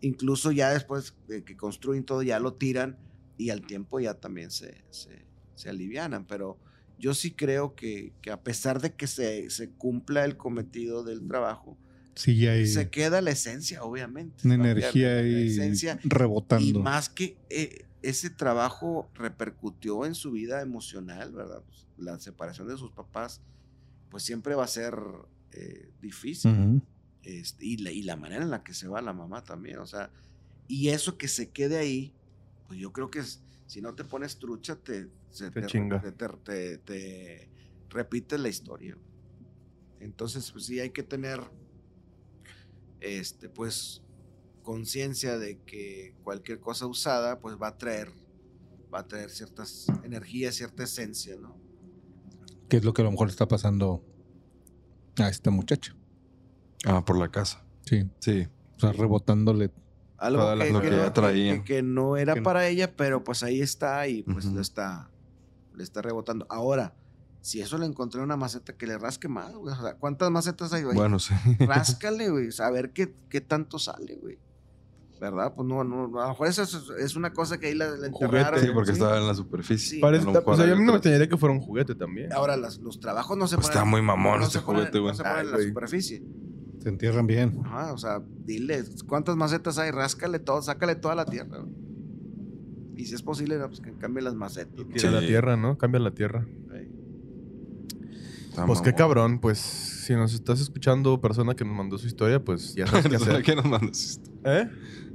Incluso 0.00 0.52
ya 0.52 0.70
después 0.70 1.14
de 1.26 1.44
que 1.44 1.56
construyen 1.56 2.04
todo, 2.04 2.22
ya 2.22 2.38
lo 2.38 2.54
tiran 2.54 2.98
y 3.36 3.50
al 3.50 3.62
tiempo 3.62 4.00
ya 4.00 4.14
también 4.14 4.50
se, 4.50 4.84
se, 4.90 5.24
se 5.54 5.68
alivianan, 5.68 6.26
pero 6.26 6.58
yo 6.98 7.14
sí 7.14 7.32
creo 7.32 7.74
que, 7.74 8.12
que 8.22 8.30
a 8.30 8.42
pesar 8.42 8.80
de 8.80 8.94
que 8.94 9.06
se, 9.06 9.50
se 9.50 9.70
cumpla 9.70 10.24
el 10.24 10.36
cometido 10.36 11.04
del 11.04 11.26
trabajo, 11.26 11.76
Sí, 12.18 12.48
hay 12.48 12.66
se 12.66 12.90
queda 12.90 13.20
la 13.20 13.30
esencia, 13.30 13.84
obviamente. 13.84 14.44
una 14.44 14.56
energía 14.56 15.08
la 15.08 15.20
esencia. 15.20 16.00
Y 16.02 16.08
rebotando. 16.08 16.80
más 16.80 17.08
que 17.08 17.36
eh, 17.48 17.84
ese 18.02 18.28
trabajo 18.28 19.08
repercutió 19.14 20.04
en 20.04 20.16
su 20.16 20.32
vida 20.32 20.60
emocional, 20.60 21.30
¿verdad? 21.32 21.62
Pues, 21.64 21.86
la 21.96 22.18
separación 22.18 22.66
de 22.66 22.76
sus 22.76 22.90
papás, 22.90 23.40
pues 24.10 24.24
siempre 24.24 24.56
va 24.56 24.64
a 24.64 24.68
ser 24.68 24.98
eh, 25.52 25.92
difícil. 26.02 26.82
Este, 27.22 27.64
y, 27.66 27.76
la, 27.78 27.90
y 27.90 28.02
la 28.02 28.16
manera 28.16 28.42
en 28.42 28.50
la 28.50 28.62
que 28.62 28.74
se 28.74 28.88
va 28.88 29.02
la 29.02 29.12
mamá 29.12 29.42
también, 29.44 29.78
o 29.78 29.86
sea, 29.86 30.10
y 30.66 30.88
eso 30.88 31.18
que 31.18 31.28
se 31.28 31.50
quede 31.50 31.76
ahí, 31.78 32.14
pues 32.66 32.78
yo 32.78 32.92
creo 32.92 33.10
que 33.10 33.18
es- 33.20 33.42
si 33.66 33.80
no 33.80 33.94
te 33.94 34.04
pones 34.04 34.38
trucha, 34.38 34.76
te, 34.76 35.08
se- 35.30 35.50
Te 35.50 35.60
la 38.38 38.48
historia. 38.48 38.96
Entonces, 40.00 40.50
pues 40.52 40.64
sí 40.66 40.78
hay 40.80 40.90
que 40.90 41.02
tener, 41.02 41.40
este, 43.00 43.48
pues, 43.48 44.02
conciencia 44.62 45.38
de 45.38 45.58
que 45.62 46.14
cualquier 46.22 46.60
cosa 46.60 46.86
usada, 46.86 47.40
pues 47.40 47.56
va 47.60 47.68
a 47.68 47.78
traer, 47.78 48.12
va 48.92 49.00
a 49.00 49.08
traer 49.08 49.30
ciertas 49.30 49.86
energías, 50.04 50.54
cierta 50.56 50.84
esencia, 50.84 51.36
¿no? 51.36 51.56
Que 52.68 52.76
es 52.78 52.84
lo 52.84 52.92
que 52.92 53.02
a 53.02 53.04
lo 53.04 53.10
mejor 53.10 53.28
le 53.28 53.32
está 53.32 53.48
pasando 53.48 54.04
a 55.16 55.28
esta 55.28 55.50
muchacha. 55.50 55.96
Ah, 56.86 57.04
por 57.04 57.18
la 57.18 57.28
casa. 57.30 57.62
Sí. 57.84 58.08
Sí. 58.20 58.46
O 58.76 58.80
sea, 58.80 58.92
rebotándole. 58.92 59.70
Algo 60.16 60.40
Toda 60.42 60.56
la- 60.56 60.64
que, 60.64 60.72
lo 60.72 60.80
que 60.80 60.90
que 60.90 60.96
no, 60.96 61.02
ya 61.02 61.12
traía. 61.12 61.52
que- 61.58 61.64
que 61.64 61.82
no 61.82 62.16
era 62.16 62.34
Que 62.34 62.40
no- 62.40 62.44
para 62.44 62.66
ella, 62.66 62.96
pero 62.96 63.22
pues 63.24 63.42
ahí 63.42 63.60
está 63.60 64.06
y 64.08 64.22
pues 64.24 64.46
Ujú. 64.46 64.56
le 64.56 64.60
está 64.62 65.10
le 65.76 65.84
está 65.84 66.02
rebotando. 66.02 66.44
Ahora, 66.50 66.92
si 67.40 67.60
eso 67.60 67.78
le 67.78 67.86
encontré 67.86 68.20
una 68.20 68.36
maceta 68.36 68.72
que 68.76 68.84
le 68.86 68.98
rasque 68.98 69.28
más, 69.28 69.54
güey. 69.54 69.72
O 69.72 69.80
sea, 69.80 69.94
¿cuántas 69.94 70.28
macetas 70.30 70.72
hay, 70.72 70.82
güey? 70.82 70.96
Bueno, 70.96 71.20
sí. 71.20 71.34
Ráscale, 71.60 72.30
güey. 72.30 72.48
A 72.60 72.70
ver 72.70 72.92
qué, 72.92 73.14
qué 73.28 73.40
tanto 73.40 73.78
sale, 73.78 74.16
güey. 74.16 74.38
¿Verdad? 75.20 75.52
Pues 75.54 75.66
no, 75.66 75.82
no, 75.84 76.04
a 76.20 76.24
lo 76.24 76.28
mejor 76.30 76.46
eso 76.48 76.62
es, 76.62 76.76
es 76.98 77.16
una 77.16 77.32
cosa 77.32 77.58
que 77.58 77.66
ahí 77.68 77.74
la, 77.74 77.86
la 77.90 78.08
Juguete. 78.10 78.24
enterraron. 78.38 78.60
Sí, 78.60 78.68
porque 78.72 78.86
¿sí? 78.92 78.98
estaba 78.98 79.18
en 79.18 79.26
la 79.26 79.34
superficie. 79.34 79.96
Sí. 79.96 80.00
Parece, 80.00 80.24
lo 80.24 80.30
o 80.30 80.32
sea, 80.34 80.40
mejor 80.42 80.66
yo 80.66 80.72
a 80.74 80.76
mí 80.76 80.84
no 80.84 80.92
me 80.92 80.98
extrañaría 80.98 81.28
que 81.28 81.36
fuera 81.36 81.52
un 81.54 81.60
juguete 81.60 81.94
también. 81.96 82.32
Ahora, 82.32 82.56
las- 82.56 82.78
los 82.78 82.98
trabajos 83.00 83.36
no 83.36 83.46
se 83.48 83.56
Pues 83.56 83.66
ponen... 83.68 83.78
está 83.78 83.84
muy 83.90 84.02
mamón 84.02 84.40
no 84.40 84.46
este 84.46 84.58
juguete, 84.60 84.98
güey. 84.98 85.12
No 85.12 85.16
se 85.16 85.22
ponen 85.24 85.38
en 85.46 85.50
la 85.52 85.58
superficie. 85.58 86.22
Se 86.88 86.92
entierran 86.92 87.26
bien. 87.26 87.60
Ajá, 87.66 87.92
o 87.92 87.98
sea, 87.98 88.22
dile, 88.46 88.82
¿cuántas 89.06 89.36
macetas 89.36 89.76
hay? 89.76 89.90
Ráscale 89.90 90.38
todo, 90.38 90.62
sácale 90.62 90.94
toda 90.94 91.14
la 91.14 91.26
tierra. 91.26 91.62
Y 92.96 93.04
si 93.04 93.14
es 93.14 93.20
posible, 93.20 93.58
pues 93.58 93.82
que 93.82 93.92
cambie 93.92 94.22
las 94.22 94.34
macetas. 94.34 94.86
¿no? 94.86 94.94
Tira 94.94 95.10
la 95.10 95.20
tierra, 95.20 95.58
¿no? 95.58 95.76
Cambia 95.76 96.00
la 96.00 96.12
tierra. 96.12 96.46
Pues 98.64 98.80
qué 98.80 98.94
cabrón, 98.94 99.38
pues 99.38 99.58
si 99.58 100.14
nos 100.14 100.32
estás 100.32 100.62
escuchando, 100.62 101.20
persona 101.20 101.54
que 101.54 101.62
nos 101.62 101.76
mandó 101.76 101.98
su 101.98 102.06
historia, 102.06 102.42
pues 102.42 102.74
ya 102.74 102.86
sabes 102.86 103.06
qué 103.06 103.16
hacer. 103.16 103.42
¿Qué 103.42 103.54
nos 103.54 103.66
mandas 103.66 104.02
esto? 104.02 104.30
¿Eh? 104.46 104.70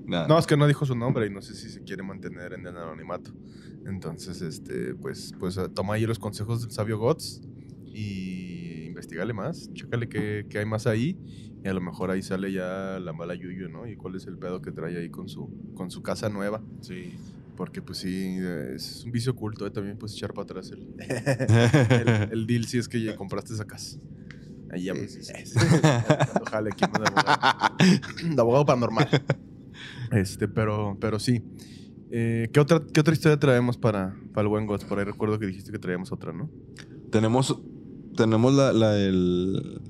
Nada. 0.06 0.28
No, 0.28 0.38
es 0.38 0.46
que 0.46 0.56
no 0.56 0.68
dijo 0.68 0.86
su 0.86 0.96
nombre 0.96 1.26
y 1.26 1.32
no 1.32 1.42
sé 1.42 1.56
si 1.56 1.72
se 1.72 1.82
quiere 1.82 2.04
mantener 2.04 2.54
en 2.54 2.68
el 2.68 2.78
anonimato. 2.78 3.32
Entonces, 3.88 4.44
este, 4.44 4.94
pues, 4.94 5.34
pues 5.40 5.58
eh, 5.58 5.70
toma 5.74 5.96
ahí 5.96 6.06
los 6.06 6.20
consejos 6.20 6.62
del 6.62 6.70
sabio 6.70 7.00
Gots 7.00 7.42
y 7.84 8.73
investigale 9.04 9.34
más, 9.34 9.72
chécale 9.74 10.08
qué, 10.08 10.46
qué 10.50 10.60
hay 10.60 10.66
más 10.66 10.88
ahí 10.88 11.18
y 11.64 11.68
a 11.68 11.74
lo 11.74 11.82
mejor 11.82 12.10
ahí 12.10 12.22
sale 12.22 12.52
ya 12.54 13.00
la 13.00 13.12
mala 13.12 13.36
yuyu, 13.36 13.68
¿no? 13.70 13.86
Y 13.86 13.96
cuál 13.98 14.16
es 14.16 14.26
el 14.28 14.38
pedo 14.38 14.62
que 14.62 14.72
trae 14.72 14.98
ahí 14.98 15.10
con 15.10 15.28
su, 15.28 15.50
con 15.76 15.92
su 15.92 16.02
casa 16.02 16.30
nueva. 16.30 16.62
Sí. 16.82 17.16
Porque 17.58 17.82
pues 17.82 18.00
sí, 18.00 18.38
es 18.74 19.04
un 19.06 19.12
vicio 19.12 19.34
oculto, 19.34 19.68
¿eh? 19.68 19.72
también 19.72 19.98
puedes 19.98 20.16
echar 20.16 20.34
para 20.34 20.44
atrás 20.44 20.72
el, 20.72 20.88
el, 22.30 22.32
el 22.32 22.48
deal 22.48 22.66
si 22.66 22.78
es 22.80 22.88
que 22.88 23.02
ya 23.02 23.16
compraste 23.16 23.54
esa 23.54 23.66
casa. 23.66 24.00
Ahí 24.72 24.86
ya. 24.86 24.96
Sí, 24.96 25.08
sí, 25.08 25.24
sí. 25.24 25.60
Cuando 25.82 26.46
jale 26.50 26.70
aquí 26.72 26.86
de 26.86 27.08
abogado. 27.08 27.76
De 28.36 28.42
abogado 28.42 28.66
paranormal. 28.66 29.08
Este, 30.12 30.48
pero, 30.48 30.98
pero 31.00 31.20
sí. 31.20 31.44
Eh, 32.10 32.50
¿qué, 32.54 32.60
otra, 32.60 32.82
¿Qué 32.94 33.00
otra 33.00 33.14
historia 33.14 33.40
traemos 33.40 33.78
para, 33.78 34.16
para 34.34 34.44
el 34.44 34.48
buen 34.48 34.66
Gots? 34.66 34.86
Por 34.86 35.00
ahí 35.00 35.06
recuerdo 35.06 35.40
que 35.40 35.46
dijiste 35.46 35.72
que 35.72 35.80
traíamos 35.80 36.12
otra, 36.12 36.32
¿no? 36.32 36.50
tenemos 37.14 37.62
tenemos 38.16 38.54
la, 38.54 38.72
la, 38.74 38.94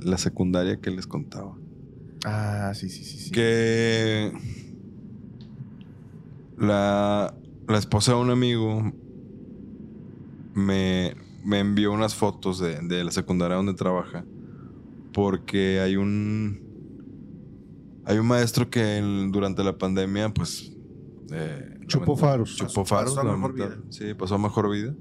la 0.04 0.18
secundaria 0.18 0.80
que 0.80 0.92
les 0.92 1.08
contaba. 1.08 1.58
Ah, 2.26 2.72
sí, 2.76 2.90
sí, 2.90 3.04
sí. 3.04 3.18
sí. 3.18 3.32
Que 3.32 4.32
la, 6.58 7.34
la 7.68 7.78
esposa 7.78 8.14
de 8.14 8.20
un 8.22 8.30
amigo 8.30 8.92
me, 10.54 11.16
me 11.44 11.60
envió 11.60 11.92
unas 11.92 12.16
fotos 12.16 12.60
de, 12.60 12.80
de 12.82 13.04
la 13.04 13.12
secundaria 13.12 13.56
donde 13.58 13.74
trabaja. 13.74 14.26
Porque 15.14 15.80
hay 15.80 15.96
un. 15.96 16.62
Hay 18.06 18.18
un 18.18 18.26
maestro 18.28 18.70
que 18.70 18.98
en- 18.98 19.32
durante 19.32 19.64
la 19.64 19.78
pandemia, 19.78 20.34
pues. 20.34 20.74
eh, 21.32 21.80
Chupó 21.88 22.16
faros. 22.18 22.56
Chupó 22.56 22.84
Pasó- 22.84 22.86
faros. 22.86 23.16
pasó 23.16 23.30
a 23.30 23.38
mejor 23.38 23.84
Sí, 23.90 24.14
pasó 24.14 24.36
a 24.36 24.38
mejor 24.40 24.72
vida. 24.72 24.96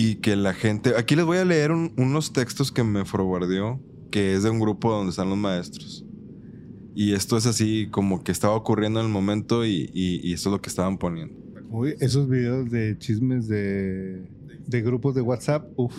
Y 0.00 0.16
que 0.16 0.36
la 0.36 0.54
gente. 0.54 0.92
Aquí 0.96 1.16
les 1.16 1.24
voy 1.24 1.38
a 1.38 1.44
leer 1.44 1.72
un- 1.72 1.92
unos 1.98 2.32
textos 2.32 2.70
que 2.70 2.84
me 2.84 3.04
forwardeó, 3.04 3.80
que 4.12 4.34
es 4.34 4.44
de 4.44 4.50
un 4.50 4.60
grupo 4.60 4.92
donde 4.92 5.10
están 5.10 5.28
los 5.28 5.36
maestros. 5.38 6.04
Y 6.94 7.14
esto 7.14 7.36
es 7.36 7.46
así 7.46 7.88
como 7.90 8.22
que 8.22 8.30
estaba 8.30 8.54
ocurriendo 8.54 9.00
en 9.00 9.06
el 9.06 9.12
momento 9.12 9.66
y, 9.66 9.90
y- 9.92 10.20
y 10.22 10.32
esto 10.34 10.50
es 10.50 10.52
lo 10.52 10.60
que 10.62 10.68
estaban 10.68 10.98
poniendo. 10.98 11.34
Uy, 11.70 11.94
esos 11.98 12.28
videos 12.28 12.70
de 12.70 12.96
chismes 12.98 13.48
de, 13.48 14.22
de 14.68 14.82
grupos 14.82 15.16
de 15.16 15.20
WhatsApp. 15.20 15.66
Uf. 15.76 15.94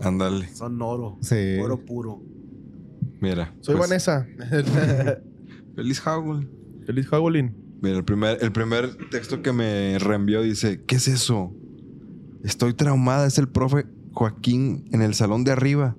Ándale, 0.00 0.48
Son 0.52 0.82
oro. 0.82 1.16
Sí. 1.22 1.56
Oro 1.62 1.78
puro. 1.84 2.20
mira. 3.20 3.54
Soy 3.60 3.76
pues, 3.76 3.88
Vanessa. 3.88 4.26
Feliz 5.76 6.02
Howell. 6.06 6.48
Feliz 6.84 7.06
Howlin. 7.12 7.54
Mira, 7.80 7.96
el 7.98 8.04
primer, 8.04 8.38
el 8.40 8.50
primer 8.52 8.96
texto 9.10 9.40
que 9.42 9.52
me 9.52 9.98
reenvió 9.98 10.42
dice: 10.42 10.82
¿Qué 10.86 10.96
es 10.96 11.08
eso? 11.08 11.54
Estoy 12.46 12.74
traumada, 12.74 13.26
es 13.26 13.38
el 13.38 13.48
profe 13.48 13.86
Joaquín 14.12 14.84
en 14.92 15.02
el 15.02 15.14
salón 15.14 15.42
de 15.42 15.50
arriba. 15.50 15.96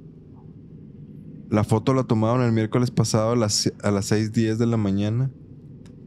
La 1.50 1.66
foto 1.66 1.94
la 1.94 2.06
tomaron 2.06 2.42
el 2.42 2.54
miércoles 2.54 2.90
pasado 2.90 3.34
a 3.34 3.36
las, 3.36 3.70
a 3.84 3.92
las 3.92 4.10
6:10 4.10 4.56
de 4.56 4.66
la 4.66 4.78
mañana. 4.78 5.30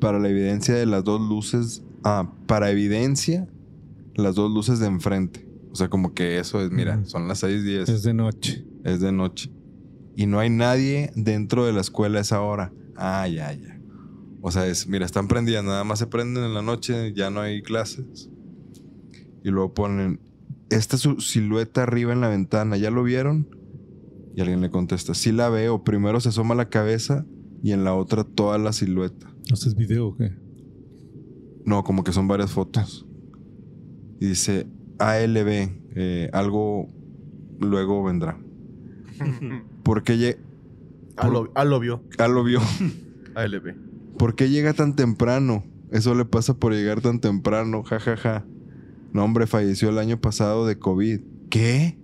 Para 0.00 0.18
la 0.18 0.30
evidencia 0.30 0.74
de 0.74 0.86
las 0.86 1.04
dos 1.04 1.20
luces. 1.20 1.82
Ah, 2.04 2.32
para 2.46 2.70
evidencia, 2.70 3.50
las 4.14 4.34
dos 4.34 4.50
luces 4.50 4.78
de 4.78 4.86
enfrente. 4.86 5.46
O 5.72 5.74
sea, 5.74 5.90
como 5.90 6.14
que 6.14 6.38
eso 6.38 6.62
es, 6.62 6.70
mira, 6.70 7.04
son 7.04 7.28
las 7.28 7.42
6:10. 7.42 7.90
Es 7.90 8.02
de 8.02 8.14
noche. 8.14 8.64
Es 8.82 9.00
de 9.00 9.12
noche. 9.12 9.52
Y 10.16 10.24
no 10.24 10.38
hay 10.38 10.48
nadie 10.48 11.12
dentro 11.16 11.66
de 11.66 11.74
la 11.74 11.82
escuela 11.82 12.16
a 12.16 12.22
esa 12.22 12.40
hora. 12.40 12.72
Ah, 12.96 13.28
ya, 13.28 13.52
ya. 13.52 13.78
O 14.40 14.50
sea, 14.50 14.66
es, 14.66 14.86
mira, 14.86 15.04
están 15.04 15.28
prendidas, 15.28 15.64
nada 15.64 15.84
más 15.84 15.98
se 15.98 16.06
prenden 16.06 16.44
en 16.44 16.54
la 16.54 16.62
noche, 16.62 17.12
ya 17.12 17.28
no 17.28 17.42
hay 17.42 17.60
clases. 17.60 18.30
Y 19.44 19.50
luego 19.50 19.74
ponen, 19.74 20.20
esta 20.70 20.96
es 20.96 21.02
su 21.02 21.20
silueta 21.20 21.82
arriba 21.82 22.12
en 22.12 22.20
la 22.20 22.28
ventana, 22.28 22.76
¿ya 22.76 22.90
lo 22.90 23.02
vieron? 23.02 23.46
Y 24.34 24.40
alguien 24.40 24.60
le 24.60 24.70
contesta, 24.70 25.14
sí 25.14 25.32
la 25.32 25.48
veo. 25.50 25.82
Primero 25.84 26.20
se 26.20 26.28
asoma 26.30 26.54
la 26.54 26.68
cabeza 26.68 27.26
y 27.62 27.72
en 27.72 27.84
la 27.84 27.94
otra 27.94 28.24
toda 28.24 28.58
la 28.58 28.72
silueta. 28.72 29.26
¿No 29.48 29.54
es 29.54 29.74
video 29.74 30.08
o 30.08 30.16
qué? 30.16 30.32
No, 31.64 31.82
como 31.84 32.04
que 32.04 32.12
son 32.12 32.28
varias 32.28 32.52
fotos. 32.52 33.06
Y 34.20 34.26
dice 34.26 34.66
ALB, 34.98 35.70
eh, 35.96 36.30
algo 36.32 36.88
luego 37.58 38.02
vendrá. 38.04 38.38
¿Por 39.82 40.02
qué, 40.04 40.14
lle- 40.16 40.38
Ah, 41.16 41.28
lo, 41.28 41.50
ah, 41.54 41.64
lo 41.64 41.80
vio. 41.80 42.02
ah, 42.18 42.28
lo 42.28 42.44
vio. 42.44 42.60
ALB. 43.34 43.74
¿Por 44.16 44.34
qué 44.36 44.48
llega 44.48 44.72
tan 44.72 44.96
temprano? 44.96 45.64
Eso 45.90 46.14
le 46.14 46.24
pasa 46.24 46.54
por 46.54 46.72
llegar 46.72 47.00
tan 47.02 47.20
temprano, 47.20 47.82
jajaja. 47.82 48.16
Ja, 48.16 48.40
ja. 48.40 48.46
No, 49.12 49.24
hombre, 49.24 49.46
falleció 49.46 49.88
el 49.90 49.98
año 49.98 50.20
pasado 50.20 50.66
de 50.66 50.78
COVID. 50.78 51.20
¿Qué? 51.50 51.98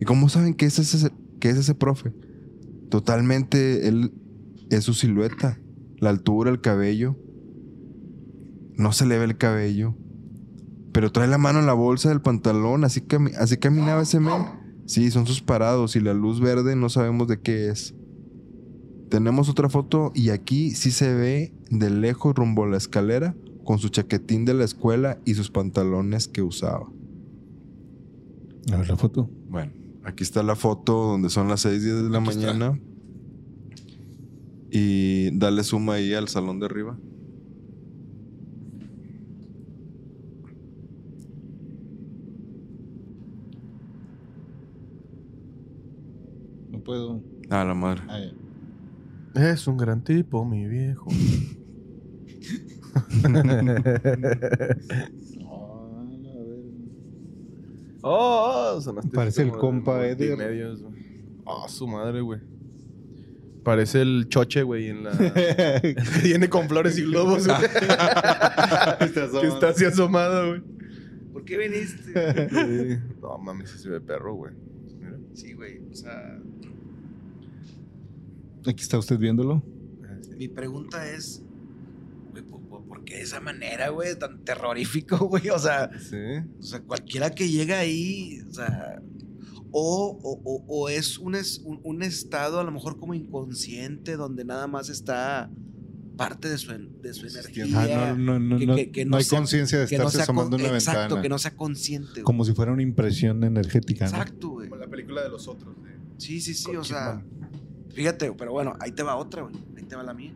¿Y 0.00 0.04
cómo 0.04 0.28
saben 0.28 0.54
que 0.54 0.66
es 0.66 0.78
ese, 0.78 1.10
que 1.40 1.48
es 1.48 1.56
ese 1.56 1.74
profe? 1.74 2.12
Totalmente, 2.90 3.88
él 3.88 4.12
es 4.70 4.84
su 4.84 4.94
silueta. 4.94 5.58
La 5.98 6.10
altura, 6.10 6.50
el 6.50 6.60
cabello. 6.60 7.16
No 8.76 8.92
se 8.92 9.06
le 9.06 9.18
ve 9.18 9.24
el 9.24 9.38
cabello. 9.38 9.94
Pero 10.92 11.10
trae 11.12 11.28
la 11.28 11.38
mano 11.38 11.58
en 11.60 11.66
la 11.66 11.72
bolsa 11.72 12.10
del 12.10 12.20
pantalón. 12.20 12.84
Así, 12.84 13.00
cami- 13.00 13.34
así 13.36 13.56
caminaba 13.56 14.02
ese 14.02 14.20
men. 14.20 14.42
Sí, 14.86 15.10
son 15.10 15.26
sus 15.26 15.40
parados. 15.42 15.96
Y 15.96 16.00
la 16.00 16.12
luz 16.14 16.40
verde 16.40 16.76
no 16.76 16.88
sabemos 16.90 17.28
de 17.28 17.40
qué 17.40 17.68
es. 17.70 17.94
Tenemos 19.08 19.48
otra 19.48 19.68
foto 19.68 20.12
y 20.14 20.30
aquí 20.30 20.72
sí 20.72 20.90
se 20.90 21.14
ve 21.14 21.54
de 21.70 21.90
lejos 21.90 22.34
rumbo 22.34 22.64
a 22.64 22.68
la 22.68 22.76
escalera 22.76 23.36
con 23.66 23.78
su 23.80 23.88
chaquetín 23.90 24.44
de 24.46 24.54
la 24.54 24.64
escuela 24.64 25.18
y 25.26 25.34
sus 25.34 25.50
pantalones 25.50 26.28
que 26.28 26.40
usaba. 26.40 26.88
A 28.72 28.76
ver 28.76 28.88
la 28.88 28.96
foto. 28.96 29.28
Bueno, 29.50 29.72
aquí 30.04 30.22
está 30.22 30.42
la 30.44 30.54
foto 30.56 30.92
donde 31.08 31.28
son 31.28 31.48
las 31.48 31.60
6 31.62 31.82
10 31.82 32.02
de 32.04 32.08
la 32.08 32.18
Aquí 32.20 32.28
está. 32.30 32.46
mañana. 32.54 32.80
Y 34.70 35.36
dale 35.36 35.64
suma 35.64 35.94
ahí 35.94 36.14
al 36.14 36.28
salón 36.28 36.60
de 36.60 36.66
arriba. 36.66 36.96
No 46.70 46.80
puedo. 46.82 47.22
Ah, 47.50 47.64
la 47.64 47.74
madre. 47.74 48.02
Ahí. 48.08 48.32
Es 49.34 49.66
un 49.66 49.76
gran 49.76 50.02
tipo, 50.02 50.44
mi 50.44 50.66
viejo. 50.66 51.08
oh, 58.02 58.02
oh, 58.02 58.80
sonaste 58.80 59.10
Parece 59.10 59.42
el 59.42 59.52
compa 59.52 59.98
de 59.98 60.12
Eder. 60.12 60.30
multimedios, 60.30 60.82
güey. 60.82 60.94
Ah, 61.46 61.68
su 61.68 61.86
madre, 61.86 62.20
güey. 62.20 62.40
Parece 63.62 64.02
el 64.02 64.28
choche, 64.28 64.62
güey, 64.62 64.88
en 64.88 65.04
la... 65.04 65.10
Viene 66.22 66.48
con 66.48 66.68
flores 66.68 66.98
y 66.98 67.02
globos, 67.02 67.46
güey. 67.46 67.58
que 69.00 69.46
está 69.48 69.68
así 69.70 69.84
asomado, 69.84 70.48
güey. 70.50 70.62
¿Por 71.32 71.44
qué 71.44 71.58
viniste? 71.58 72.48
Sí. 72.48 72.98
No, 73.20 73.38
mames, 73.38 73.70
ese 73.70 73.78
se 73.80 73.90
ve 73.90 74.00
perro, 74.00 74.34
güey. 74.34 74.54
Mira. 74.98 75.18
Sí, 75.34 75.52
güey. 75.52 75.80
O 75.90 75.94
sea, 75.94 76.40
Aquí 78.66 78.82
está 78.82 78.98
usted 78.98 79.18
viéndolo. 79.18 79.62
mi 80.36 80.48
pregunta 80.48 81.08
es, 81.08 81.44
¿por, 82.96 82.98
por- 82.98 83.00
por 83.00 83.04
qué 83.04 83.16
de 83.16 83.22
esa 83.22 83.40
manera, 83.40 83.88
güey? 83.90 84.18
Tan 84.18 84.44
terrorífico, 84.44 85.16
güey. 85.28 85.50
O 85.50 85.58
sea, 85.58 85.90
Sí. 85.98 86.16
o 86.58 86.62
sea, 86.62 86.80
cualquiera 86.82 87.30
que 87.30 87.48
llega 87.48 87.78
ahí, 87.78 88.40
o 88.48 88.52
sea, 88.54 89.02
o, 89.72 90.18
o- 90.22 90.40
o- 90.44 90.64
o 90.68 90.88
es 90.88 91.18
un, 91.18 91.34
es- 91.34 91.60
un- 91.64 91.80
un 91.84 92.02
estado 92.02 92.60
a 92.60 92.64
lo 92.64 92.70
mejor 92.72 92.98
como 92.98 93.14
inconsciente 93.14 94.16
donde 94.16 94.44
nada 94.44 94.66
más 94.66 94.88
está 94.88 95.50
parte 96.16 96.48
de 96.48 96.56
su, 96.56 96.72
de 97.02 97.12
su 97.12 97.26
energía. 97.26 97.66
Ah, 97.74 98.14
no, 98.16 98.38
no, 98.38 98.38
no, 98.38 98.58
que- 98.58 98.66
no, 98.66 98.74
que- 98.76 98.90
que 98.90 99.04
no 99.04 99.10
no 99.12 99.16
hay 99.18 99.26
conciencia 99.26 99.78
de 99.78 99.84
estarse 99.84 100.22
asomando 100.22 100.56
con- 100.56 100.64
una 100.66 100.74
exacto, 100.74 101.00
ventana. 101.00 101.22
que 101.22 101.28
no 101.28 101.38
sea 101.38 101.54
consciente. 101.56 102.10
güey. 102.12 102.22
Como 102.22 102.44
si 102.46 102.54
fuera 102.54 102.72
una 102.72 102.82
impresión 102.82 103.44
energética. 103.44 104.06
¿no? 104.06 104.10
Exacto, 104.12 104.48
güey. 104.50 104.68
Como 104.70 104.80
la 104.80 104.88
película 104.88 105.22
de 105.22 105.28
los 105.28 105.46
otros. 105.46 105.74
De... 105.82 105.90
Sí, 106.16 106.40
sí, 106.40 106.54
sí, 106.54 106.64
Con 106.64 106.76
o 106.78 106.84
sea, 106.84 107.22
fíjate, 107.90 108.32
pero 108.32 108.52
bueno, 108.52 108.74
ahí 108.80 108.92
te 108.92 109.02
va 109.02 109.16
otra, 109.16 109.42
güey. 109.42 109.54
Ahí 109.76 109.82
te 109.82 109.94
va 109.94 110.02
la 110.02 110.14
mía. 110.14 110.32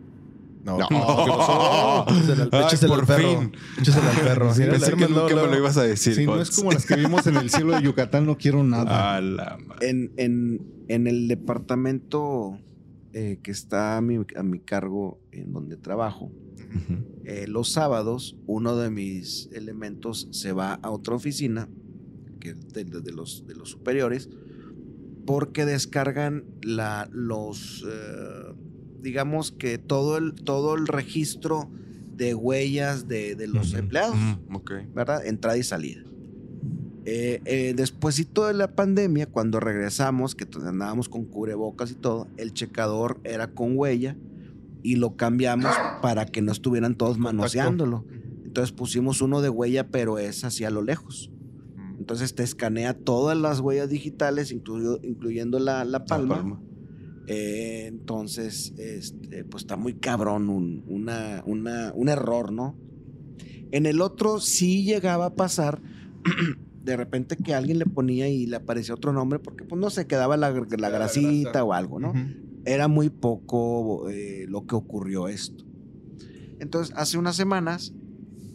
No, 0.64 0.76
No, 0.78 0.88
¿qué 0.88 0.94
pasó? 0.94 2.06
Échasela 2.66 2.94
al- 2.96 3.06
perro. 3.06 3.40
fin. 3.40 3.52
Échasela 3.78 4.10
al 4.10 4.16
perro. 4.20 4.54
Sí, 4.54 4.62
Pensé 4.64 4.92
que 4.92 5.08
nunca 5.08 5.34
me 5.34 5.46
lo 5.46 5.56
ibas 5.56 5.76
a 5.78 5.82
decir. 5.84 6.14
Si 6.14 6.26
no 6.26 6.40
es 6.40 6.50
como 6.50 6.72
las 6.72 6.84
que 6.86 6.96
vimos 6.96 7.26
en 7.26 7.36
el 7.36 7.50
cielo 7.50 7.72
de 7.74 7.82
Yucatán, 7.82 8.26
no 8.26 8.36
quiero 8.36 8.62
nada. 8.62 9.16
A 9.16 9.20
la 9.20 9.58
madre. 9.66 9.88
En, 9.88 10.12
en, 10.16 10.62
en 10.88 11.06
el 11.06 11.28
departamento 11.28 12.58
eh, 13.12 13.38
que 13.42 13.50
está 13.50 13.96
a 13.96 14.00
mi, 14.02 14.18
a 14.36 14.42
mi 14.42 14.60
cargo, 14.60 15.18
en 15.32 15.52
donde 15.52 15.76
trabajo, 15.76 16.30
eh, 17.24 17.46
los 17.48 17.72
sábados 17.72 18.36
uno 18.46 18.76
de 18.76 18.90
mis 18.90 19.48
elementos 19.52 20.28
se 20.30 20.52
va 20.52 20.74
a 20.74 20.90
otra 20.90 21.14
oficina, 21.14 21.68
que 22.38 22.50
es 22.50 22.68
de, 22.72 22.84
de- 22.84 23.00
de 23.00 23.12
los, 23.12 23.46
de 23.46 23.54
los 23.54 23.70
superiores, 23.70 24.28
porque 25.26 25.64
descargan 25.64 26.44
la, 26.62 27.08
los, 27.12 27.84
eh, 27.88 28.52
digamos 29.02 29.52
que 29.52 29.78
todo 29.78 30.16
el, 30.16 30.34
todo 30.34 30.74
el 30.74 30.86
registro 30.86 31.70
de 32.16 32.34
huellas 32.34 33.08
de, 33.08 33.34
de 33.34 33.46
los 33.46 33.70
Ujú. 33.70 33.78
empleados. 33.78 34.16
Mm, 34.16 34.54
ok. 34.56 34.72
¿verdad? 34.94 35.24
Entrada 35.26 35.56
y 35.56 35.62
salida. 35.62 36.00
Eh, 37.06 37.40
eh, 37.46 37.72
despuésito 37.74 38.46
de 38.46 38.52
la 38.54 38.74
pandemia, 38.74 39.26
cuando 39.26 39.58
regresamos, 39.58 40.34
que 40.34 40.46
andábamos 40.66 41.08
con 41.08 41.24
cubrebocas 41.24 41.90
y 41.90 41.94
todo, 41.94 42.28
el 42.36 42.52
checador 42.52 43.20
era 43.24 43.52
con 43.54 43.76
huella 43.76 44.16
y 44.82 44.96
lo 44.96 45.16
cambiamos 45.16 45.72
para 46.02 46.26
que 46.26 46.42
no 46.42 46.52
estuvieran 46.52 46.94
todos 46.94 47.18
manoseándolo. 47.18 48.04
Entonces 48.44 48.72
pusimos 48.72 49.22
uno 49.22 49.40
de 49.40 49.48
huella, 49.48 49.88
pero 49.88 50.18
es 50.18 50.44
hacia 50.44 50.70
lo 50.70 50.82
lejos. 50.82 51.30
Entonces 51.98 52.34
te 52.34 52.42
escanea 52.42 52.94
todas 52.94 53.36
las 53.36 53.60
huellas 53.60 53.88
digitales, 53.88 54.52
incluyo- 54.52 55.00
incluyendo 55.02 55.58
la, 55.58 55.84
la 55.84 56.04
palma. 56.04 56.36
palma. 56.36 56.62
Eh, 57.26 57.86
entonces, 57.86 58.72
este, 58.78 59.44
pues 59.44 59.62
está 59.64 59.76
muy 59.76 59.94
cabrón 59.94 60.48
un, 60.48 60.84
una- 60.88 61.42
una- 61.46 61.92
un 61.94 62.08
error, 62.08 62.52
¿no? 62.52 62.76
En 63.72 63.86
el 63.86 64.00
otro 64.00 64.40
sí 64.40 64.82
llegaba 64.84 65.26
a 65.26 65.34
pasar 65.34 65.80
de 66.84 66.96
repente 66.96 67.36
que 67.36 67.54
alguien 67.54 67.78
le 67.78 67.86
ponía 67.86 68.28
y 68.28 68.46
le 68.46 68.56
aparecía 68.56 68.94
otro 68.94 69.12
nombre 69.12 69.38
porque 69.38 69.64
pues 69.64 69.80
no 69.80 69.90
se 69.90 70.06
quedaba 70.06 70.36
la, 70.36 70.50
la 70.50 70.66
la 70.76 70.88
grasita 70.90 71.40
grasa. 71.50 71.64
o 71.64 71.72
algo, 71.72 72.00
¿no? 72.00 72.12
Era 72.64 72.88
muy 72.88 73.10
poco 73.10 74.08
eh, 74.10 74.46
lo 74.48 74.66
que 74.66 74.74
ocurrió 74.74 75.28
esto. 75.28 75.64
Entonces, 76.58 76.94
hace 76.96 77.16
unas 77.16 77.36
semanas 77.36 77.94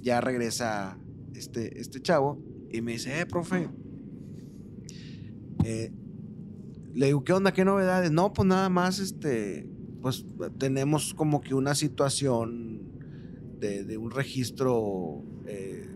ya 0.01 0.21
regresa 0.21 0.97
este, 1.33 1.79
este 1.79 2.01
chavo 2.01 2.39
y 2.71 2.81
me 2.81 2.91
dice, 2.93 3.19
eh, 3.21 3.25
profe, 3.25 3.67
eh, 5.63 5.91
le 6.95 7.07
digo, 7.07 7.23
¿qué 7.23 7.33
onda? 7.33 7.51
¿Qué 7.53 7.63
novedades? 7.65 8.11
No, 8.11 8.33
pues 8.33 8.47
nada 8.47 8.69
más, 8.69 8.99
este, 8.99 9.67
pues 10.01 10.25
tenemos 10.57 11.13
como 11.13 11.41
que 11.41 11.53
una 11.53 11.75
situación 11.75 12.81
de, 13.59 13.83
de 13.83 13.97
un 13.97 14.11
registro 14.11 15.21
eh, 15.45 15.89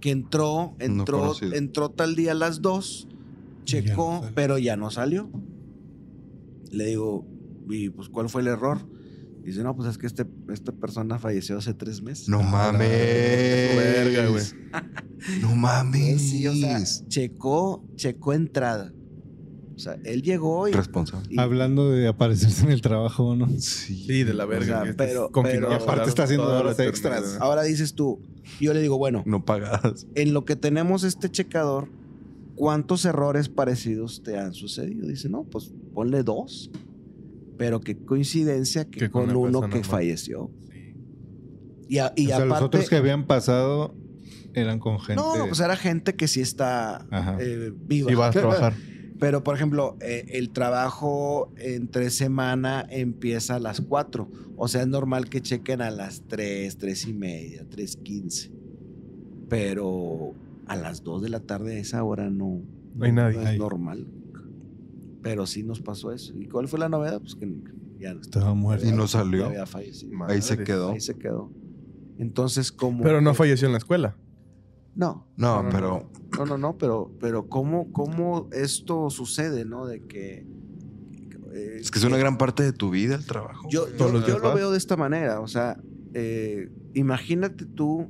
que 0.00 0.10
entró, 0.10 0.74
entró, 0.78 1.34
entró 1.52 1.90
tal 1.90 2.14
día 2.14 2.32
a 2.32 2.34
las 2.34 2.60
2, 2.62 3.08
Ya 3.08 3.80
no 3.80 3.86
checó, 3.86 4.24
pero 4.34 4.58
ya 4.58 4.76
no 4.76 4.90
salió. 4.90 5.30
Le 6.70 6.86
digo, 6.86 7.26
¿y 7.70 7.90
pues 7.90 8.08
cuál 8.08 8.28
fue 8.28 8.42
el 8.42 8.48
error? 8.48 8.78
Dice, 9.42 9.62
no, 9.62 9.74
pues 9.74 9.88
es 9.88 9.96
que 9.98 10.06
este, 10.06 10.26
esta 10.52 10.72
persona 10.72 11.18
falleció 11.18 11.56
hace 11.56 11.72
tres 11.72 12.02
meses. 12.02 12.28
No 12.28 12.40
Ah, 12.40 12.72
mames. 12.72 12.88
verga, 13.76 14.28
güey. 14.28 14.44
No 15.40 15.56
mames. 15.56 16.20
Sí, 16.22 16.46
o 16.46 16.54
sea, 16.54 16.78
checó, 17.08 17.84
checó 17.96 18.34
entrada. 18.34 18.92
O 19.78 19.80
sea, 19.80 19.96
él 20.04 20.22
llegó 20.22 20.66
y... 20.66 20.72
Responsable. 20.72 21.28
y- 21.30 21.38
Hablando 21.38 21.88
de 21.92 22.08
aparecerse 22.08 22.64
en 22.64 22.72
el 22.72 22.80
trabajo, 22.80 23.36
¿no? 23.36 23.48
Sí. 23.60 24.04
Sí, 24.08 24.24
de 24.24 24.34
la 24.34 24.44
verga. 24.44 24.66
sea, 24.66 24.82
que 24.82 24.90
estés 24.90 25.06
pero- 25.06 25.70
Y 25.70 25.72
aparte 25.72 26.08
está 26.08 26.24
haciendo 26.24 26.48
horas 26.48 26.80
extras. 26.80 27.38
Ahora 27.40 27.62
dices 27.62 27.94
tú, 27.94 28.20
yo 28.60 28.74
le 28.74 28.80
digo, 28.82 28.98
bueno, 28.98 29.22
No 29.24 29.44
pagadas. 29.44 30.08
en 30.16 30.34
lo 30.34 30.44
que 30.44 30.56
tenemos 30.56 31.04
este 31.04 31.30
checador, 31.30 31.88
¿cuántos 32.56 33.04
errores 33.04 33.48
parecidos 33.48 34.24
te 34.24 34.36
han 34.36 34.52
sucedido? 34.52 35.06
Dice, 35.06 35.28
no, 35.28 35.44
pues 35.44 35.72
ponle 35.94 36.24
dos. 36.24 36.72
Pero 37.56 37.78
qué 37.80 37.96
coincidencia 37.96 38.84
que, 38.84 38.98
Que 38.98 39.10
con 39.10 39.34
uno 39.34 39.68
que 39.68 39.84
falleció. 39.84 40.50
Sí. 40.72 40.94
Y, 41.88 41.98
a- 41.98 42.12
y 42.16 42.26
o 42.26 42.28
sea, 42.30 42.44
los 42.44 42.62
otros 42.62 42.88
que 42.88 42.96
habían 42.96 43.26
pasado 43.28 43.94
eran 44.54 44.80
con 44.80 44.98
gente. 44.98 45.22
no, 45.22 45.36
no, 45.36 45.46
pues 45.46 45.60
era 45.60 45.76
gente 45.76 46.14
que 46.16 46.26
sí 46.26 46.40
está 46.40 47.06
eh, 47.40 47.72
viva. 47.86 48.08
Sí, 48.10 48.14
va 48.16 48.26
a 48.28 48.30
trabajar. 48.32 48.74
Pero, 49.18 49.42
por 49.42 49.56
ejemplo, 49.56 49.96
eh, 50.00 50.26
el 50.34 50.50
trabajo 50.50 51.52
entre 51.56 52.10
semana 52.10 52.86
empieza 52.88 53.56
a 53.56 53.58
las 53.58 53.80
4. 53.80 54.30
O 54.56 54.68
sea, 54.68 54.82
es 54.82 54.88
normal 54.88 55.28
que 55.28 55.40
chequen 55.40 55.82
a 55.82 55.90
las 55.90 56.22
3, 56.28 56.76
3 56.78 57.06
y 57.08 57.12
media, 57.14 57.64
3.15. 57.68 58.52
Pero 59.48 60.34
a 60.66 60.76
las 60.76 61.02
2 61.02 61.22
de 61.22 61.28
la 61.30 61.40
tarde 61.40 61.76
a 61.76 61.78
esa 61.80 62.04
hora 62.04 62.30
no, 62.30 62.62
No 62.94 63.04
hay 63.04 63.12
nadie. 63.12 63.38
no 63.38 63.48
es 63.48 63.58
normal. 63.58 64.06
Pero 65.22 65.46
sí 65.46 65.62
nos 65.64 65.80
pasó 65.80 66.12
eso. 66.12 66.32
¿Y 66.38 66.46
cuál 66.46 66.68
fue 66.68 66.78
la 66.78 66.88
novedad? 66.88 67.20
Pues 67.20 67.34
que 67.34 67.52
ya 67.98 68.14
no 68.14 68.20
Estaba 68.20 68.54
muerto. 68.54 68.86
Y 68.86 68.92
no 68.92 69.08
salió. 69.08 69.46
había 69.46 69.66
fallecido. 69.66 70.12
Ahí 70.26 70.42
se 70.42 70.58
quedó. 70.58 70.92
Ahí 70.92 71.00
se 71.00 71.14
quedó. 71.16 71.50
Entonces, 72.18 72.70
como... 72.70 73.02
Pero 73.02 73.20
no 73.20 73.34
falleció 73.34 73.66
en 73.66 73.72
la 73.72 73.78
escuela. 73.78 74.16
No. 74.94 75.26
No, 75.36 75.64
pero 75.70 76.10
no, 76.36 76.46
no, 76.46 76.58
no, 76.58 76.76
pero, 76.78 77.10
pero 77.20 77.46
¿cómo, 77.48 77.92
cómo 77.92 78.48
esto 78.52 79.10
sucede, 79.10 79.64
no? 79.64 79.86
De 79.86 80.00
que... 80.02 80.46
eh, 81.54 81.78
Es 81.80 81.90
que 81.90 81.98
es 81.98 82.04
una 82.04 82.16
gran 82.16 82.36
parte 82.38 82.62
de 82.62 82.72
tu 82.72 82.90
vida 82.90 83.14
el 83.14 83.24
trabajo. 83.26 83.68
Yo, 83.70 83.86
yo- 83.96 84.38
lo 84.38 84.54
veo 84.54 84.70
de 84.72 84.78
esta 84.78 84.96
manera, 84.96 85.40
o 85.40 85.46
sea, 85.48 85.78
eh, 86.14 86.70
imagínate 86.94 87.64
tú, 87.64 88.08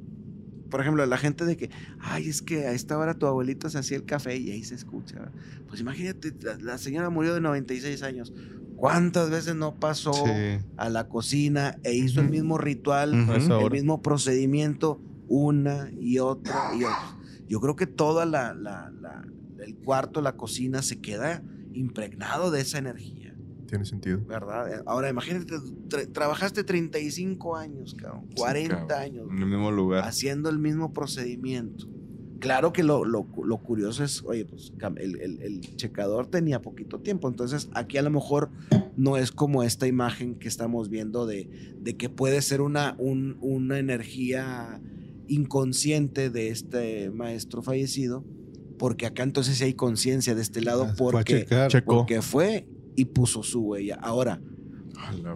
por 0.71 0.81
ejemplo, 0.81 1.05
la 1.07 1.19
gente 1.19 1.45
de 1.45 1.57
que, 1.57 1.71
ay, 2.01 2.29
es 2.29 2.43
que 2.43 2.67
a 2.67 2.73
esta 2.73 2.97
hora 2.99 3.15
tu 3.15 3.27
abuelito 3.27 3.69
se 3.71 3.79
hacía 3.79 3.97
el 3.99 4.05
café 4.05 4.37
y 4.37 4.51
ahí 4.51 4.65
se 4.65 4.75
escucha. 4.75 5.31
Pues 5.69 5.81
imagínate, 5.81 6.35
la, 6.43 6.57
la 6.59 6.79
señora 6.79 7.11
murió 7.11 7.35
de 7.35 7.41
96 7.41 8.03
años. 8.03 8.33
¿Cuántas 8.77 9.29
veces 9.29 9.57
no 9.57 9.75
pasó 9.81 10.13
Sí. 10.13 10.65
a 10.77 10.89
la 10.89 11.09
cocina 11.09 11.77
e 11.83 11.95
hizo 11.95 12.21
el 12.21 12.29
mismo 12.31 12.59
ritual. 12.59 13.13
A 13.29 13.37
esa 13.37 13.59
el 13.61 13.71
mismo 13.73 14.03
procedimiento 14.03 15.01
una 15.29 15.91
y 15.99 16.19
otra 16.19 16.71
y 16.75 16.85
otra? 16.85 17.17
Yo 17.49 17.61
creo 17.61 17.77
que 17.77 17.87
toda 17.87 18.27
la, 18.27 18.55
la- 18.55 18.91
la- 19.01 19.25
el 19.65 19.77
cuarto, 19.77 20.21
la 20.23 20.37
cocina 20.37 20.83
se 20.83 21.01
queda 21.01 21.43
impregnado 21.73 22.51
de 22.51 22.61
esa 22.61 22.79
energía. 22.79 23.35
Tiene 23.67 23.85
sentido. 23.85 24.21
¿verdad? 24.27 24.73
Eh, 24.73 24.83
Ahora, 24.87 25.11
imagínate, 25.11 25.55
tra- 25.89 26.11
trabajaste 26.13 26.65
35 26.65 27.57
años, 27.57 27.95
cabrón, 27.95 28.27
40 28.37 28.77
cabrón. 28.87 28.99
años, 29.03 29.27
En 29.31 29.39
el 29.39 29.47
mismo 29.47 29.71
lugar. 29.71 30.05
haciendo 30.05 30.49
el 30.49 30.59
mismo 30.59 30.93
procedimiento. 30.93 31.87
Claro 32.41 32.73
que 32.73 32.83
lo, 32.85 33.05
lo- 33.05 33.27
lo 33.45 33.59
curioso 33.59 34.05
es, 34.05 34.23
oye, 34.25 34.45
pues 34.45 34.73
el, 34.97 35.21
el- 35.21 35.43
el 35.43 35.61
checador 35.77 36.29
tenía 36.29 36.63
poquito 36.63 37.01
tiempo, 37.01 37.29
entonces 37.29 37.69
aquí 37.75 37.99
a 37.99 38.03
lo 38.03 38.11
mejor 38.11 38.51
no 38.97 39.17
es 39.17 39.33
como 39.33 39.65
esta 39.65 39.87
imagen 39.89 40.37
que 40.37 40.47
estamos 40.49 40.89
viendo 40.89 41.27
de, 41.27 41.75
de 41.81 41.97
que 41.97 42.09
puede 42.09 42.41
ser 42.43 42.61
una, 42.61 42.95
un- 42.99 43.37
una 43.41 43.79
energía 43.79 44.81
inconsciente 45.29 46.31
de 46.31 46.49
este 46.49 47.11
maestro 47.11 47.63
fallecido, 47.63 48.25
porque 48.79 49.07
acá 49.07 49.23
entonces 49.23 49.59
sí 49.59 49.65
hay 49.65 49.75
conciencia 49.75 50.35
de 50.35 50.43
este 50.43 50.61
lado, 50.61 50.85
Ah, 50.91 50.95
Fue 50.97 51.09
a 51.09 51.13
porque, 51.13 51.41
checar. 51.41 51.71
Checó. 51.71 51.99
porque 51.99 52.23
fue 52.23 52.67
y 52.97 53.07
puso 53.07 53.43
su 53.43 53.61
huella. 53.63 53.97
Ahora, 54.03 54.41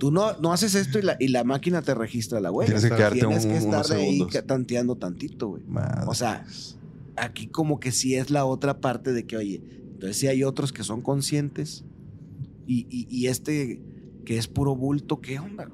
Tú 0.00 0.10
no, 0.10 0.36
no 0.38 0.52
haces 0.52 0.74
esto 0.74 0.98
y 0.98 1.02
la, 1.02 1.16
y 1.20 1.28
la 1.28 1.44
máquina 1.44 1.82
te 1.82 1.94
registra 1.94 2.40
la 2.40 2.50
huella. 2.50 2.66
Tienes 2.74 2.82
que 2.90 2.96
quedarte 2.96 3.20
Tienes 3.20 3.46
que 3.46 3.52
un- 3.52 3.56
estar 3.58 3.68
unos 3.74 3.88
de 3.90 3.96
ahí 3.96 4.20
tanteando 4.44 4.96
tantito, 4.96 5.48
güey. 5.50 5.62
Madre. 5.68 6.04
O 6.08 6.14
sea, 6.14 6.44
aquí 7.16 7.46
como 7.46 7.78
que 7.78 7.92
sí 7.92 8.16
es 8.16 8.30
la 8.30 8.44
otra 8.44 8.80
parte 8.80 9.12
de 9.12 9.24
que, 9.24 9.36
oye, 9.36 9.62
entonces 9.92 10.16
sí 10.16 10.26
hay 10.26 10.42
otros 10.42 10.72
que 10.72 10.82
son 10.82 11.00
conscientes 11.00 11.84
y, 12.66 12.86
y- 12.90 13.06
y 13.08 13.28
este 13.28 13.80
que 14.24 14.36
es 14.36 14.48
puro 14.48 14.74
bulto, 14.74 15.20
¿qué 15.20 15.38
onda? 15.38 15.70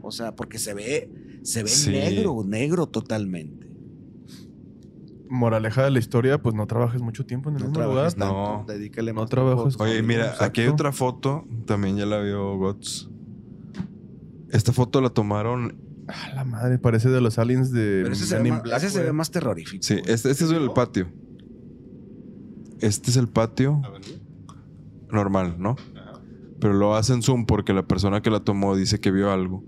O 0.00 0.10
sea, 0.10 0.34
porque 0.34 0.58
se 0.58 0.72
ve, 0.72 1.10
se 1.48 1.62
ve 1.62 1.68
Sí. 1.68 1.90
negro, 1.90 2.42
negro 2.44 2.86
totalmente. 2.88 3.66
Moraleja 5.30 5.84
de 5.84 5.90
la 5.90 5.98
historia, 5.98 6.40
pues 6.42 6.54
no 6.54 6.66
trabajes 6.66 7.02
mucho 7.02 7.26
tiempo 7.26 7.50
en 7.50 7.56
el 7.56 7.62
No 7.62 7.68
mismo 7.68 7.82
lugar. 7.84 7.94
trabajes 7.94 8.16
tanto, 8.16 8.34
No. 8.34 8.64
dedícale 8.66 9.12
No 9.12 9.20
más 9.22 9.30
trabajes 9.30 9.76
tiempo. 9.76 9.84
Oye, 9.84 10.02
mira, 10.02 10.24
Exacto. 10.24 10.44
aquí 10.44 10.60
hay 10.62 10.68
otra 10.68 10.92
foto. 10.92 11.44
También 11.66 11.96
ya 11.96 12.06
la 12.06 12.18
vio 12.20 12.56
Gots. 12.56 13.10
Esta 14.50 14.72
foto 14.72 15.00
la 15.00 15.10
tomaron. 15.10 15.76
Ah, 16.08 16.32
la 16.34 16.44
madre, 16.44 16.78
parece 16.78 17.10
de 17.10 17.20
los 17.20 17.38
aliens 17.38 17.70
de 17.70 18.00
Pero 18.02 18.12
ese 18.14 18.24
se, 18.26 18.38
ve 18.38 18.48
in 18.48 18.54
más, 18.54 18.62
Black, 18.62 18.78
ese 18.78 18.90
se 18.90 19.02
ve 19.02 19.12
más 19.12 19.30
terrorífico. 19.30 19.82
Sí, 19.82 19.96
este, 20.06 20.30
este 20.30 20.44
es 20.44 20.50
el 20.50 20.70
patio. 20.70 21.08
Este 22.80 23.10
es 23.10 23.16
el 23.18 23.28
patio 23.28 23.82
normal, 25.10 25.56
¿no? 25.58 25.76
Pero 26.60 26.72
lo 26.74 26.94
hacen 26.96 27.22
zoom 27.22 27.44
porque 27.44 27.72
la 27.74 27.86
persona 27.86 28.22
que 28.22 28.30
la 28.30 28.40
tomó 28.40 28.74
dice 28.76 29.00
que 29.00 29.10
vio 29.10 29.30
algo. 29.30 29.62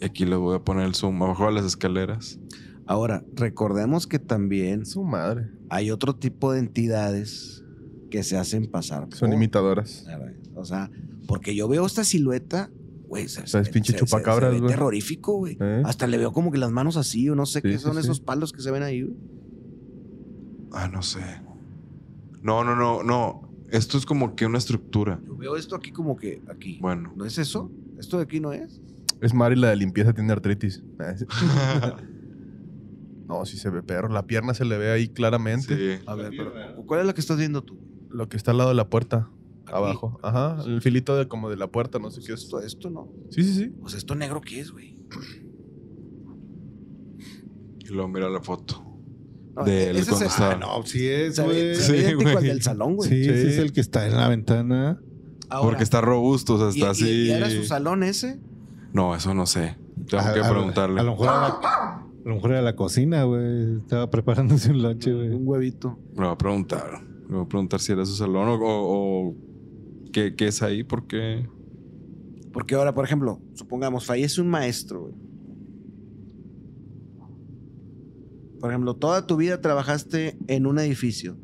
Y 0.00 0.04
aquí 0.04 0.24
les 0.24 0.38
voy 0.38 0.56
a 0.56 0.60
poner 0.60 0.86
el 0.86 0.94
zoom 0.94 1.22
abajo 1.22 1.46
de 1.46 1.52
las 1.52 1.64
escaleras. 1.64 2.38
Ahora, 2.86 3.24
recordemos 3.34 4.06
que 4.06 4.18
también 4.18 4.86
Su 4.86 5.02
madre. 5.04 5.50
hay 5.68 5.90
otro 5.90 6.14
tipo 6.16 6.52
de 6.52 6.60
entidades 6.60 7.62
que 8.10 8.22
se 8.22 8.36
hacen 8.38 8.66
pasar. 8.70 9.08
Son 9.14 9.28
por- 9.30 9.36
imitadoras. 9.36 10.06
O 10.54 10.64
sea, 10.64 10.90
porque 11.26 11.54
yo 11.54 11.68
veo 11.68 11.84
esta 11.84 12.04
silueta, 12.04 12.70
güey. 13.08 13.28
se- 13.28 13.42
O 13.42 13.46
sea, 13.46 13.60
es 13.60 13.66
se- 13.66 13.72
pinche 13.72 13.92
se- 13.92 13.98
se- 13.98 14.04
chupacabras, 14.04 14.48
se 14.50 14.54
ve 14.54 14.60
güey. 14.60 14.70
terrorífico, 14.72 15.34
güey. 15.36 15.56
¿Eh? 15.60 15.82
Hasta 15.84 16.06
le 16.06 16.16
veo 16.16 16.32
como 16.32 16.50
que 16.50 16.58
las 16.58 16.70
manos 16.70 16.96
así, 16.96 17.28
o 17.28 17.34
no 17.34 17.44
sé 17.46 17.60
Sí, 17.60 17.68
qué 17.68 17.78
son 17.78 17.94
sí. 17.94 18.00
esos 18.00 18.20
palos 18.20 18.52
que 18.52 18.62
se 18.62 18.70
ven 18.70 18.82
ahí, 18.82 19.02
güey. 19.02 19.16
Ah, 20.72 20.88
no 20.88 21.02
sé. 21.02 21.20
No, 22.42 22.64
no, 22.64 22.76
no, 22.76 23.02
no. 23.02 23.48
Esto 23.70 23.98
es 23.98 24.06
como 24.06 24.34
que 24.36 24.46
una 24.46 24.58
estructura. 24.58 25.20
Yo 25.26 25.36
veo 25.36 25.56
esto 25.56 25.76
aquí 25.76 25.90
como 25.92 26.16
que 26.16 26.40
aquí. 26.48 26.78
Bueno. 26.80 27.12
¿No 27.16 27.24
es 27.26 27.36
eso? 27.38 27.70
¿Esto 27.98 28.16
de 28.16 28.22
aquí 28.24 28.40
no 28.40 28.52
es? 28.52 28.80
Es 29.20 29.34
Mari 29.34 29.56
la 29.56 29.70
de 29.70 29.76
limpieza, 29.76 30.12
tiene 30.12 30.32
artritis. 30.32 30.82
Sí. 31.16 31.24
no, 33.26 33.44
sí 33.44 33.56
se 33.58 33.70
ve 33.70 33.82
perro. 33.82 34.08
La 34.08 34.26
pierna 34.26 34.54
se 34.54 34.64
le 34.64 34.78
ve 34.78 34.90
ahí 34.90 35.08
claramente. 35.08 35.98
Sí. 35.98 36.02
A 36.06 36.14
ver, 36.14 36.30
pero 36.30 36.52
¿cuál 36.86 37.00
es 37.00 37.06
la 37.06 37.14
que 37.14 37.20
estás 37.20 37.38
viendo 37.38 37.62
tú? 37.62 37.78
Lo 38.10 38.28
que 38.28 38.36
está 38.36 38.52
al 38.52 38.58
lado 38.58 38.70
de 38.70 38.76
la 38.76 38.88
puerta. 38.88 39.28
Aquí. 39.66 39.74
Abajo. 39.76 40.18
Ajá. 40.22 40.62
El 40.66 40.80
filito 40.80 41.16
de 41.16 41.28
como 41.28 41.50
de 41.50 41.56
la 41.56 41.70
puerta, 41.70 41.98
no 41.98 42.10
sé 42.10 42.20
qué 42.26 42.32
es. 42.32 42.44
Esto, 42.44 42.60
esto 42.60 42.90
no. 42.90 43.12
Sí, 43.30 43.42
sí, 43.42 43.54
sí. 43.54 43.72
O 43.82 43.88
sea, 43.88 43.98
esto 43.98 44.14
negro 44.14 44.40
qué 44.40 44.60
es, 44.60 44.70
güey. 44.70 44.96
Y 47.80 47.88
luego 47.88 48.08
mira 48.08 48.28
la 48.28 48.40
foto. 48.40 48.84
No, 49.56 49.64
De 49.64 49.90
ese 49.98 50.10
cuando 50.10 50.26
es- 50.26 50.40
Ah, 50.40 50.56
no, 50.60 50.86
sí 50.86 51.06
es, 51.08 51.36
ve, 51.38 51.44
güey. 51.44 51.74
se 51.74 51.82
Sí, 51.82 51.92
idéntico 51.94 52.38
al 52.38 52.44
del 52.44 52.62
salón, 52.62 52.96
güey. 52.96 53.10
ese 53.10 53.48
es 53.50 53.58
el 53.58 53.72
que 53.72 53.80
está 53.80 54.06
en 54.06 54.16
la 54.16 54.28
ventana. 54.28 55.00
Ahora, 55.50 55.68
Porque 55.70 55.84
está 55.84 56.00
robusto, 56.00 56.54
o 56.54 56.58
sea, 56.58 56.66
¿y- 56.68 56.82
está 56.82 56.86
y- 56.86 56.90
así. 56.90 57.10
¿Y 57.26 57.30
era 57.30 57.50
su 57.50 57.64
salón 57.64 58.02
ese? 58.02 58.38
No, 58.92 59.14
eso 59.14 59.34
no 59.34 59.46
sé. 59.46 59.76
Tengo 60.08 60.22
A- 60.24 60.32
que 60.32 60.40
a- 60.40 60.48
preguntarle. 60.50 61.00
A, 61.00 61.04
lo 61.04 61.12
mejor 61.12 61.26
era 61.28 61.40
la, 61.40 61.46
a 61.48 62.02
lo 62.24 62.34
mejor 62.34 62.50
era 62.52 62.62
la 62.62 62.76
cocina, 62.76 63.24
güey. 63.24 63.78
Estaba 63.78 64.08
preparándose 64.10 64.70
un 64.70 64.82
lunch, 64.82 65.04
güey. 65.06 65.28
Un 65.30 65.46
huevito. 65.46 65.98
Le 66.14 66.22
voy 66.22 66.28
a 66.32 66.38
preguntar. 66.38 67.02
Le 67.28 67.34
voy 67.36 67.44
a 67.44 67.48
preguntar 67.48 67.80
si 67.80 67.92
era 67.92 68.04
su 68.06 68.14
salón 68.14 68.48
o, 68.48 68.54
o- 68.54 69.28
o 69.28 69.34
qué, 70.12 70.34
qué 70.34 70.48
es 70.48 70.62
ahí, 70.62 70.84
porque. 70.84 71.46
Porque 72.52 72.74
ahora, 72.74 72.94
por 72.94 73.04
ejemplo, 73.04 73.40
supongamos, 73.54 74.06
fallece 74.06 74.40
un 74.40 74.48
maestro, 74.48 75.02
güey. 75.02 75.14
Por 78.60 78.70
ejemplo, 78.70 78.94
toda 78.96 79.26
tu 79.26 79.36
vida 79.36 79.60
trabajaste 79.60 80.36
en 80.48 80.66
un 80.66 80.78
edificio 80.80 81.36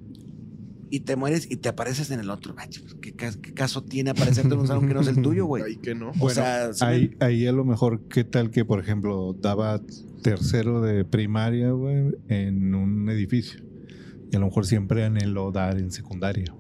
y 0.91 1.01
te 1.01 1.17
mueres 1.17 1.51
y 1.51 1.57
te 1.57 1.69
apareces 1.69 2.11
en 2.11 2.21
el 2.21 2.31
otro. 2.31 2.55
Ay, 2.57 2.69
¿Qué, 3.01 3.13
ca- 3.13 3.33
qué 3.41 3.53
caso 3.53 3.83
tiene 3.83 4.11
aparecerte 4.11 4.55
en 4.55 4.61
un 4.61 4.67
salón 4.67 4.87
que 4.89 4.95
no 4.95 5.01
es 5.01 5.09
el 5.09 5.23
tuyo, 5.23 5.47
güey? 5.47 5.63
Ahí 5.63 5.77
que 5.77 5.95
no. 5.95 6.13
O 6.21 6.31
sea, 6.31 6.73
¿sí 6.73 6.85
Ahí, 6.85 7.17
me- 7.19 7.27
ahí 7.27 7.47
a 7.47 7.53
lo 7.53 7.65
mejor, 7.65 8.03
¿qué 8.09 8.25
tal 8.25 8.51
que, 8.51 8.65
por 8.65 8.81
ejemplo, 8.81 9.35
daba 9.41 9.81
tercero 10.23 10.81
de 10.81 11.05
primaria, 11.05 11.71
güey, 11.73 12.15
en 12.29 12.75
un 12.75 13.09
edificio? 13.11 13.61
Y 14.33 14.37
a 14.37 14.41
lo 14.41 14.47
mejor 14.47 14.67
siempre 14.67 15.05
anheló 15.05 15.53
dar 15.53 15.79
en 15.79 15.91
secundaria. 15.91 16.55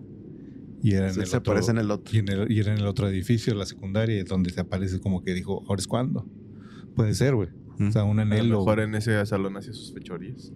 Y 0.83 0.93
era 0.95 1.09
en 1.09 1.15
se, 1.15 1.21
el 1.21 1.27
se 1.27 1.37
otro, 1.39 1.53
aparece 1.53 1.71
en 1.71 1.79
el 1.79 1.91
otro. 1.91 2.15
y, 2.15 2.19
en 2.19 2.29
el, 2.29 2.53
y 2.53 2.61
era 2.61 2.73
en 2.73 2.79
el 2.79 2.87
otro 2.87 3.09
edificio, 3.09 3.55
la 3.55 3.65
secundaria, 3.67 4.23
donde 4.25 4.51
se 4.51 4.61
aparece 4.61 5.01
como 5.01 5.23
que 5.23 5.33
dijo, 5.33 5.65
¿ahora 5.69 5.81
es 5.81 5.87
cuándo? 5.87 6.27
Puede 6.95 7.15
ser, 7.15 7.35
güey. 7.35 7.49
O 7.81 7.91
sea, 7.91 8.05
un 8.05 8.19
A 8.21 8.25
lo 8.25 8.33
anhelo. 8.33 8.59
mejor 8.59 8.81
en 8.81 8.95
ese 8.95 9.25
salón 9.27 9.57
hacía 9.57 9.73
sus 9.73 9.93
fechorías. 9.93 10.53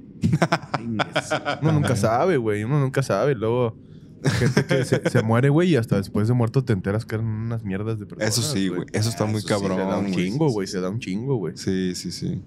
Uno 1.63 1.73
nunca 1.73 1.97
sabe, 1.97 2.37
güey. 2.37 2.65
Uno 2.65 2.81
nunca 2.81 3.03
sabe. 3.03 3.35
Luego, 3.35 3.77
gente 4.25 4.65
que 4.67 4.85
se, 4.85 5.09
se 5.11 5.23
muere, 5.23 5.49
güey, 5.49 5.71
y 5.71 5.77
hasta 5.77 5.97
después 5.97 6.29
de 6.29 6.35
muerto 6.35 6.65
te 6.65 6.73
enteras 6.73 7.05
que 7.05 7.17
eran 7.17 7.27
unas 7.27 7.65
mierdas 7.65 7.99
de 7.99 8.07
personas. 8.07 8.37
Eso 8.39 8.43
sí, 8.43 8.69
güey. 8.69 8.85
Eso 8.93 9.09
está 9.09 9.25
muy 9.25 9.39
eso 9.39 9.49
sí, 9.49 9.55
Se 9.55 9.61
da 9.63 9.69
cabrón. 9.77 9.99
un 10.07 10.13
güey. 10.13 10.15
chingo, 10.15 10.51
güey. 10.51 10.67
Se 10.67 10.81
da 10.81 10.91
un 10.91 11.01
chingo, 11.01 11.37
güey. 11.37 11.57
Sí, 11.57 11.95
sí, 11.95 12.11
sí. 12.13 12.43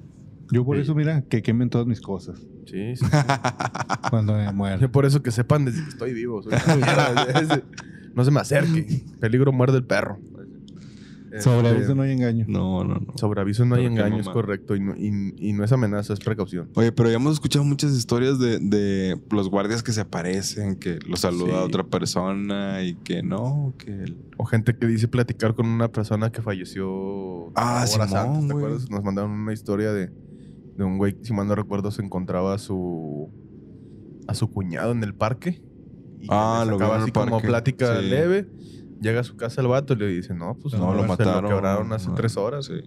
Yo 0.52 0.66
por 0.66 0.76
Sí. 0.78 0.84
eso, 0.84 0.96
mira, 0.96 1.22
que 1.24 1.42
quemen 1.42 1.70
todas 1.70 1.88
mis 1.88 2.02
cosas 2.02 2.38
Sí, 2.66 2.96
sí. 2.98 3.06
cuando 4.10 4.34
me 4.34 4.46
Yo 4.46 4.54
muera. 4.54 4.92
por 4.92 5.06
eso 5.06 5.22
que 5.24 5.32
sepan 5.32 5.66
desde 5.66 5.84
que 5.84 5.90
estoy 5.90 6.14
vivo. 6.14 6.42
soy 6.44 6.54
una 6.66 6.76
mierda. 6.76 7.24
Es- 7.42 7.62
no 8.14 8.26
se 8.26 8.32
me 8.32 8.42
acerque. 8.42 9.04
Peligro 9.22 9.54
muerde 9.54 9.78
el 9.78 9.86
perro. 9.86 10.20
Sobre 11.40 11.68
Este, 11.70 11.78
aviso 11.78 11.96
no 11.96 12.02
hay 12.02 12.12
engaño. 12.12 12.46
No, 12.50 12.84
no, 12.84 12.96
no. 12.96 13.18
Sobre 13.18 13.40
aviso 13.40 13.64
no 13.66 13.76
hay 13.76 13.86
engaño, 13.86 14.18
es 14.20 14.28
correcto. 14.28 14.76
Y 14.76 14.82
no, 14.82 14.96
y- 14.98 15.34
y 15.38 15.54
no 15.54 15.64
es 15.64 15.72
amenaza, 15.72 16.14
es 16.14 16.20
precaución. 16.20 16.70
Oye, 16.76 16.92
pero 16.92 17.10
ya 17.10 17.16
hemos 17.16 17.34
escuchado 17.34 17.64
muchas 17.64 17.92
historias 17.94 18.38
de, 18.38 18.60
de 18.60 19.18
los 19.32 19.50
guardias 19.50 19.82
que 19.82 19.94
se 19.94 20.02
aparecen, 20.02 20.76
que 20.76 21.00
los 21.08 21.22
saluda 21.22 21.60
Sí. 21.60 21.66
otra 21.66 21.84
persona 21.86 22.84
y 22.84 22.96
que 22.96 23.24
no, 23.24 23.74
que 23.78 23.92
el- 23.92 24.18
O 24.38 24.44
gente 24.46 24.76
que 24.76 24.88
dice 24.88 25.08
platicar 25.08 25.56
con 25.56 25.68
una 25.68 25.90
persona 25.92 26.32
que 26.32 26.42
falleció 26.42 27.48
Ah, 27.56 27.86
horas 27.94 28.10
Simón, 28.10 28.18
antes, 28.18 28.48
¿te 28.48 28.54
acuerdas? 28.54 28.90
Nos 28.90 29.04
mandaron 29.04 29.32
una 29.32 29.54
historia 29.54 29.94
de, 29.94 30.10
de 30.78 30.84
un 30.84 30.98
güey, 30.98 31.16
si 31.22 31.32
mal 31.34 31.48
no 31.48 31.56
recuerdo, 31.56 31.92
se 31.92 32.02
encontraba 32.02 32.56
a 32.56 32.58
su 32.58 33.30
a 34.28 34.34
su 34.34 34.50
cuñado 34.52 34.92
en 34.92 35.04
el 35.04 35.14
parque. 35.14 35.62
Y 36.20 36.28
Ah, 36.30 36.64
le 36.66 36.78
lo 36.78 36.94
así 36.94 37.12
como 37.12 37.40
plática 37.42 38.00
Sí. 38.00 38.06
leve. 38.10 38.48
Llega 39.02 39.20
a 39.22 39.24
su 39.24 39.36
casa 39.36 39.62
el 39.62 39.68
vato 39.68 39.94
y 39.94 39.98
le 39.98 40.08
dice, 40.08 40.34
no, 40.34 40.56
pues 40.62 40.74
no, 40.76 40.94
lo 40.94 41.02
se 41.02 41.08
mataron. 41.08 41.44
lo 41.44 41.50
quebraron 41.50 41.92
hace 41.92 42.08
No, 42.10 42.16
tres 42.16 42.38
horas. 42.38 42.66
Sí. 42.66 42.82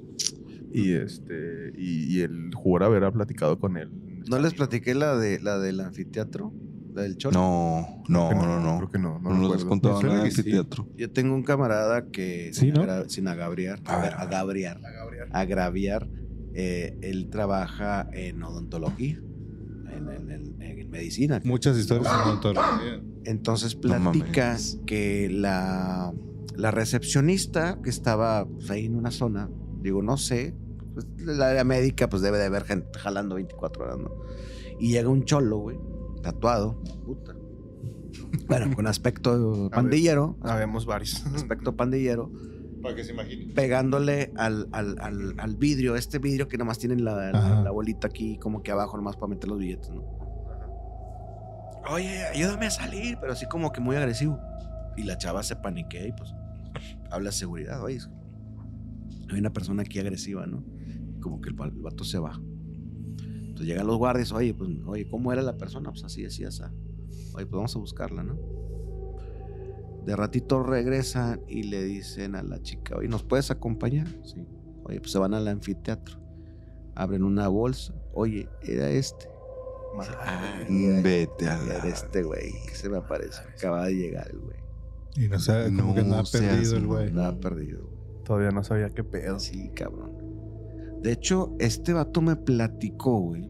Y 0.72 0.92
este, 0.94 1.72
y, 1.76 2.16
y 2.16 2.20
él 2.22 2.50
jura 2.54 2.86
haber 2.86 3.10
platicado 3.12 3.58
con 3.58 3.76
él. 3.76 3.90
¿No 4.28 4.38
les 4.38 4.54
platiqué 4.54 4.94
la 4.94 5.16
de 5.16 5.40
la 5.40 5.58
del 5.58 5.80
anfiteatro? 5.80 6.52
La 6.94 7.02
del 7.02 7.16
cholo. 7.16 7.32
No, 7.38 8.02
no, 8.08 8.28
que 8.28 8.34
no, 8.36 8.60
no. 8.60 8.76
Creo 8.78 8.90
que 8.92 8.98
no, 8.98 9.18
no, 9.18 9.30
No, 9.30 9.36
nos 9.36 9.40
has 9.54 9.62
recuerdo. 9.62 9.68
contado 9.68 9.94
Me 9.96 10.00
suena 10.00 10.14
nada 10.14 10.24
de 10.24 10.30
que 10.30 10.34
sí. 10.34 10.40
anfiteatro. 10.42 10.88
Yo 10.96 11.10
tengo 11.10 11.34
un 11.34 11.42
camarada 11.42 12.06
que 12.06 12.50
Sí, 12.52 12.60
sin, 12.66 12.74
¿no? 12.74 12.82
agra- 12.82 13.08
sin 13.08 13.26
agraviar, 13.28 13.80
A 13.84 14.00
ver, 14.00 14.14
agraviar, 14.14 14.80
agraviar, 15.32 16.08
eh, 16.54 16.96
él 17.02 17.28
trabaja 17.30 18.08
en 18.12 18.42
odontología. 18.42 19.20
en- 19.96 20.08
en- 20.08 20.30
en- 20.30 20.30
en 20.30 20.53
medicina. 20.99 21.40
Muchas 21.45 21.76
historias 21.76 22.12
en 22.12 22.20
odontología. 22.28 23.03
Entonces 23.24 23.74
No 23.76 23.80
platica 23.82 24.47
mames. 24.49 24.78
que 24.86 25.28
la, 25.30 26.12
la 26.57 26.70
recepcionista 26.70 27.80
que 27.82 27.90
estaba 27.90 28.47
pues, 28.47 28.70
ahí 28.70 28.86
en 28.86 28.95
una 28.95 29.11
zona, 29.11 29.51
digo, 29.80 30.03
no 30.03 30.16
sé, 30.16 30.55
pues, 30.95 31.07
la 31.26 31.49
área 31.51 31.64
médica 31.64 32.09
pues 32.09 32.22
debe 32.22 32.38
de 32.38 32.45
haber 32.47 32.64
gente 32.64 32.99
jalando 32.99 33.34
24 33.34 33.84
horas, 33.84 33.99
¿no? 33.99 34.11
Y 34.80 34.92
llega 34.92 35.09
un 35.09 35.24
cholo, 35.24 35.59
güey, 35.59 35.78
tatuado, 36.22 36.80
puta. 37.05 37.34
Bueno, 38.49 38.74
con 38.74 38.86
aspecto 38.86 39.68
pandillero, 39.74 40.36
Habemos 40.42 40.86
varios. 40.86 41.24
aspecto 41.34 41.74
pandillero, 41.76 42.30
Para 42.82 42.95
que 42.95 43.05
se 43.05 43.12
imaginen. 43.12 43.55
pegándole 43.55 44.32
al, 44.36 44.68
al, 44.72 44.97
al, 45.01 45.34
al 45.38 45.57
vidrio, 45.57 45.97
este 45.97 46.18
vidrio 46.18 46.47
que 46.49 46.59
nomás 46.59 46.78
tiene 46.78 46.97
la, 46.97 47.32
la, 47.32 47.62
la 47.62 47.70
bolita 47.70 48.07
aquí 48.09 48.38
como 48.38 48.62
que 48.62 48.70
abajo 48.72 48.97
nomás 48.97 49.16
para 49.16 49.28
meter 49.28 49.49
los 49.49 49.59
billetes, 49.59 49.90
¿no? 49.90 50.03
Oye, 51.91 52.24
ayúdame 52.26 52.66
a 52.66 52.70
salir, 52.70 53.18
pero 53.20 53.32
así 53.32 53.47
como 53.47 53.72
que 53.72 53.80
muy 53.80 53.97
agresivo. 53.97 54.39
Y 54.97 55.03
la 55.03 55.18
chava 55.18 55.43
se 55.43 55.57
paniquea 55.57 56.07
y 56.07 56.12
pues 56.12 56.35
habla 57.11 57.32
seguridad, 57.32 57.82
oye, 57.82 58.01
hay 59.30 59.39
una 59.39 59.53
persona 59.53 59.82
aquí 59.82 59.99
agresiva, 59.99 60.47
¿no? 60.47 60.64
Como 61.20 61.41
que 61.41 61.51
el, 61.51 61.57
el 61.61 61.82
vato 61.82 62.05
se 62.05 62.18
va. 62.18 62.41
Entonces 63.18 63.66
llegan 63.66 63.87
los 63.87 63.99
guardias, 63.99 64.32
oye, 64.32 64.53
pues, 64.55 64.70
oye, 64.87 65.07
¿cómo 65.09 65.32
era 65.32 65.43
la 65.43 65.57
persona? 65.57 65.91
Pues 65.91 66.05
así, 66.05 66.24
así, 66.24 66.45
así. 66.45 66.62
Oye, 67.35 67.47
pues 67.47 67.51
vamos 67.51 67.76
a 67.76 67.78
buscarla, 67.78 68.22
¿no? 68.22 68.39
De 70.05 70.16
ratito 70.16 70.62
regresan 70.62 71.41
y 71.49 71.62
le 71.64 71.82
dicen 71.85 72.35
a 72.35 72.43
la 72.43 72.61
chica, 72.61 72.97
oye, 72.97 73.09
¿nos 73.09 73.22
puedes 73.22 73.51
acompañar? 73.51 74.07
Sí. 74.22 74.47
Oye, 74.85 75.01
pues 75.01 75.12
se 75.12 75.18
van 75.18 75.35
al 75.35 75.49
anfiteatro. 75.49 76.20
Abren 76.95 77.22
una 77.22 77.49
bolsa. 77.49 77.95
Oye, 78.12 78.49
era 78.62 78.91
este. 78.91 79.28
Vete 81.03 81.49
a 81.49 81.57
la... 81.59 81.76
este 81.88 82.22
güey 82.22 82.53
que 82.68 82.74
se 82.74 82.88
me 82.88 82.99
aparece. 82.99 83.40
Acaba 83.57 83.86
de 83.86 83.95
llegar 83.95 84.28
el 84.30 84.38
güey. 84.38 84.57
Y 85.16 85.28
no 85.28 85.38
como 85.76 85.88
No 85.88 85.95
que 85.95 86.01
andaba 86.01 86.24
seas 86.24 86.45
perdido 86.45 86.76
el 86.76 86.86
güey. 86.86 87.09
Andaba 87.09 87.38
perdido, 87.38 87.82
güey. 87.86 87.95
Todavía 88.24 88.51
no 88.51 88.64
sabía 88.64 88.90
qué 88.90 89.05
pedo. 89.05 89.38
Sí, 89.38 89.70
cabrón. 89.74 90.12
De 91.03 91.12
hecho, 91.12 91.55
este 91.61 91.92
vato 91.92 92.22
me 92.22 92.34
platicó, 92.36 93.18
güey. 93.20 93.49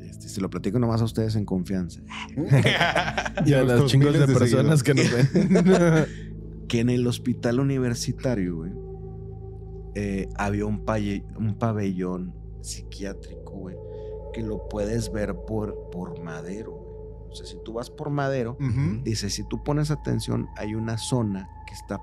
Este, 0.00 0.28
se 0.28 0.40
lo 0.40 0.48
platico 0.48 0.78
nomás 0.78 1.02
a 1.02 1.04
ustedes 1.04 1.36
en 1.36 1.44
confianza. 1.44 2.00
Y 3.44 3.52
a 3.52 3.62
las 3.62 3.84
chingos 3.86 4.18
de 4.18 4.26
personas 4.26 4.82
que 4.82 4.94
nos 4.94 5.06
ven. 5.12 6.06
que 6.68 6.80
en 6.80 6.88
el 6.90 7.06
hospital 7.06 7.60
universitario, 7.60 8.56
güey, 8.56 8.72
eh, 9.94 10.28
había 10.36 10.66
un, 10.66 10.84
paye- 10.84 11.24
un 11.38 11.56
pabellón 11.58 12.34
psiquiátrico, 12.62 13.52
güey, 13.52 13.76
que 14.36 14.42
lo 14.42 14.68
puedes 14.68 15.10
ver 15.10 15.34
por, 15.34 15.88
por 15.90 16.22
madero, 16.22 16.72
güey. 16.72 17.30
O 17.30 17.34
sea, 17.34 17.46
si 17.46 17.56
tú 17.64 17.72
vas 17.72 17.88
por 17.88 18.10
madero, 18.10 18.58
dice, 19.02 19.30
si 19.30 19.42
tú 19.48 19.64
pones 19.64 19.90
atención, 19.90 20.48
hay 20.56 20.74
una 20.74 20.98
zona 20.98 21.48
que 21.66 21.72
está 21.72 22.00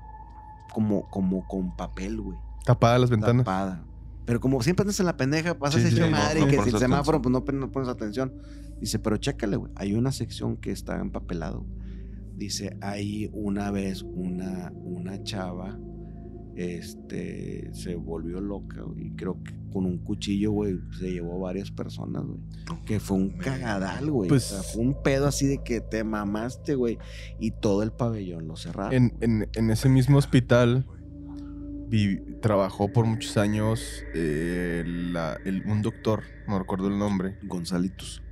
como, 0.72 1.08
como 1.10 1.46
con 1.46 1.76
papel, 1.76 2.20
güey, 2.20 2.36
Tapadas 2.64 3.00
las 3.00 3.10
ventanas. 3.10 3.44
tapada. 3.44 3.84
Pero 4.24 4.40
como 4.40 4.60
siempre 4.62 4.82
andas 4.82 4.98
en 4.98 5.06
la 5.06 5.16
pendeja, 5.16 5.56
pasas 5.56 5.80
Sí, 5.80 5.88
sí, 5.88 5.94
hecho 5.94 6.06
no, 6.06 6.10
madre 6.10 6.40
no 6.40 6.46
y 6.48 6.50
que 6.50 6.62
si 6.62 6.70
el 6.70 6.78
semáforo, 6.78 7.22
pues 7.22 7.32
no, 7.32 7.44
no 7.52 7.70
pones 7.70 7.88
atención. 7.88 8.32
Dice, 8.80 8.98
pero 8.98 9.16
chécale, 9.16 9.56
güey. 9.56 9.70
Hay 9.76 9.94
una 9.94 10.10
sección 10.10 10.56
que 10.56 10.72
está 10.72 10.98
empapelado. 10.98 11.64
Dice, 12.34 12.76
ahí 12.80 13.30
una 13.32 13.70
vez 13.70 14.02
una, 14.02 14.72
una 14.82 15.22
chava 15.22 15.78
este, 16.56 17.70
se 17.72 17.94
volvió 17.96 18.40
loca, 18.40 18.82
güey. 18.82 19.08
y 19.08 19.10
Creo 19.16 19.42
que 19.42 19.52
con 19.72 19.86
un 19.86 19.98
cuchillo, 19.98 20.52
güey, 20.52 20.78
se 20.98 21.10
llevó 21.12 21.38
varias 21.40 21.70
personas, 21.70 22.22
güey. 22.24 22.38
Que 22.84 23.00
fue 23.00 23.16
un 23.16 23.30
cagadal, 23.30 24.10
güey. 24.10 24.28
Pues- 24.28 24.52
o 24.52 24.54
sea, 24.54 24.62
fue 24.62 24.82
un 24.82 25.02
pedo 25.02 25.26
así 25.26 25.46
de 25.46 25.62
que 25.64 25.80
te 25.80 26.04
mamaste, 26.04 26.74
güey. 26.76 26.98
Y 27.40 27.50
todo 27.50 27.82
el 27.82 27.90
pabellón 27.92 28.46
lo 28.46 28.56
cerraron. 28.56 28.92
En, 28.94 29.14
en- 29.20 29.48
en 29.54 29.70
ese 29.70 29.88
mismo 29.88 30.18
hospital 30.18 30.86
vi- 31.88 32.20
trabajó 32.40 32.92
por 32.92 33.06
muchos 33.06 33.36
años 33.36 34.04
eh, 34.14 34.84
la- 34.86 35.38
el- 35.44 35.64
un 35.66 35.82
doctor, 35.82 36.22
no 36.48 36.58
recuerdo 36.58 36.88
el 36.88 36.98
nombre. 36.98 37.36
Gonzalitos. 37.42 38.22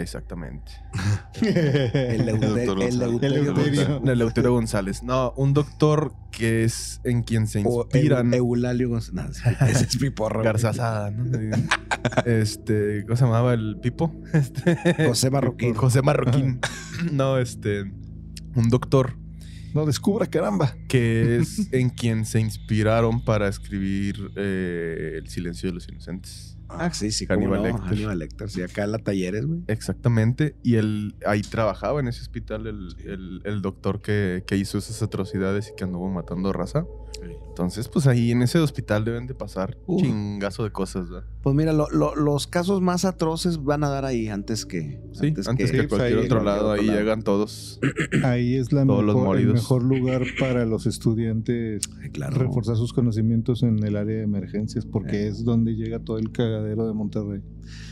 Exactamente. 0.00 0.72
El. 1.42 2.28
Eleuterio. 2.28 4.00
El 4.02 4.08
Eleuterio 4.08 4.52
González. 4.52 5.02
No, 5.02 5.32
un 5.36 5.54
doctor 5.54 6.12
que 6.30 6.64
es 6.64 7.00
en 7.04 7.22
quien 7.22 7.46
se 7.46 7.62
O 7.64 7.82
inspiran. 7.84 8.30
Eu- 8.30 8.36
Eulalio 8.36 8.88
González. 8.90 9.42
No, 9.60 9.66
ese 9.66 9.84
es 9.84 9.96
Piporro. 9.96 10.42
Garzazada, 10.42 11.10
¿no? 11.10 11.56
Este, 12.26 13.02
¿cómo 13.06 13.16
se 13.16 13.24
llamaba 13.24 13.54
el 13.54 13.76
Pipo? 13.82 14.14
Este, 14.32 14.76
José 15.06 15.30
Marroquín. 15.30 15.74
José 15.74 16.02
Marroquín. 16.02 16.60
no, 17.12 17.38
este, 17.38 17.82
un 18.54 18.68
doctor 18.70 19.16
No 19.74 19.84
descubra, 19.84 20.26
caramba. 20.26 20.76
que 20.88 21.38
es 21.38 21.72
en 21.72 21.90
quien 21.90 22.24
se 22.24 22.40
inspiraron 22.40 23.24
para 23.24 23.48
escribir 23.48 24.30
eh, 24.36 25.14
El 25.18 25.28
silencio 25.28 25.68
de 25.70 25.74
los 25.74 25.88
inocentes. 25.88 26.57
Ah, 26.70 26.92
sí, 26.92 27.10
sí, 27.10 27.26
Hannibal 27.26 27.60
no, 27.62 27.66
Lecter. 27.68 27.84
Hannibal 27.88 28.18
Lecter. 28.18 28.50
Sí, 28.50 28.62
acá 28.62 28.84
en 28.84 28.92
la 28.92 28.98
Talleres, 28.98 29.46
güey. 29.46 29.60
Exactamente. 29.68 30.54
Y 30.62 30.76
él 30.76 31.14
ahí 31.26 31.40
trabajaba 31.42 32.00
en 32.00 32.08
ese 32.08 32.20
hospital 32.20 32.66
el, 32.66 32.88
el- 33.06 33.40
el 33.44 33.62
doctor 33.62 34.02
que, 34.02 34.44
que 34.46 34.56
hizo 34.56 34.76
esas 34.78 35.02
atrocidades 35.02 35.70
y 35.70 35.74
que 35.76 35.84
anduvo 35.84 36.08
matando 36.10 36.52
raza. 36.52 36.84
Entonces, 37.48 37.88
pues 37.88 38.06
ahí 38.06 38.30
en 38.30 38.42
ese 38.42 38.58
hospital 38.60 39.04
deben 39.04 39.26
de 39.26 39.34
pasar 39.34 39.76
Uf. 39.86 40.00
chingazo 40.00 40.62
de 40.62 40.70
cosas, 40.70 41.10
¿verdad? 41.10 41.26
Pues 41.42 41.56
mira, 41.56 41.72
lo- 41.72 41.90
lo- 41.90 42.14
los 42.14 42.46
casos 42.46 42.80
más 42.80 43.04
atroces 43.04 43.64
van 43.64 43.82
a 43.82 43.88
dar 43.88 44.04
ahí 44.04 44.28
antes 44.28 44.64
que. 44.64 45.00
Sí, 45.12 45.28
antes, 45.28 45.48
que, 45.48 45.66
Sí, 45.66 45.72
pues 45.76 45.88
cualquier 45.88 46.18
ahí- 46.20 46.24
otro 46.26 46.44
lado, 46.44 46.70
ahí 46.70 46.80
otro 46.80 46.92
lado. 46.92 47.00
llegan 47.00 47.22
todos. 47.22 47.80
Ahí 48.24 48.54
es 48.54 48.72
la 48.72 48.86
Todos 48.86 49.04
los 49.04 49.16
mejor, 49.16 49.38
el 49.38 49.52
mejor 49.52 49.82
lugar 49.82 50.22
para 50.38 50.64
los 50.66 50.86
estudiantes 50.86 51.82
Ay, 52.02 52.10
claro. 52.10 52.36
reforzar 52.38 52.76
sus 52.76 52.92
conocimientos 52.92 53.62
en 53.64 53.82
el 53.82 53.96
área 53.96 54.18
de 54.18 54.22
emergencias 54.22 54.86
porque 54.86 55.24
Eh. 55.24 55.28
es 55.28 55.44
donde 55.44 55.74
llega 55.74 55.98
todo 55.98 56.18
el 56.18 56.30
cagadero 56.30 56.86
de 56.86 56.92
Monterrey. 56.94 57.40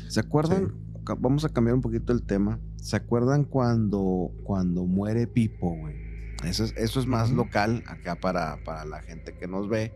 ¿Se 0.08 0.20
acuerdan? 0.20 0.74
Vamos 1.18 1.44
a 1.44 1.48
cambiar 1.48 1.74
un 1.74 1.82
poquito 1.82 2.12
el 2.12 2.22
tema. 2.22 2.58
¿Se 2.76 2.96
acuerdan 2.96 3.44
cuando, 3.44 4.30
cuando 4.44 4.84
muere 4.84 5.26
Pipo, 5.26 5.74
güey? 5.76 6.05
Eso 6.46 6.64
es, 6.64 6.74
eso 6.76 7.00
es 7.00 7.06
más 7.06 7.30
local 7.30 7.82
acá 7.86 8.14
para, 8.16 8.62
para 8.64 8.84
la 8.84 9.02
gente 9.02 9.34
que 9.34 9.46
nos 9.48 9.68
ve, 9.68 9.92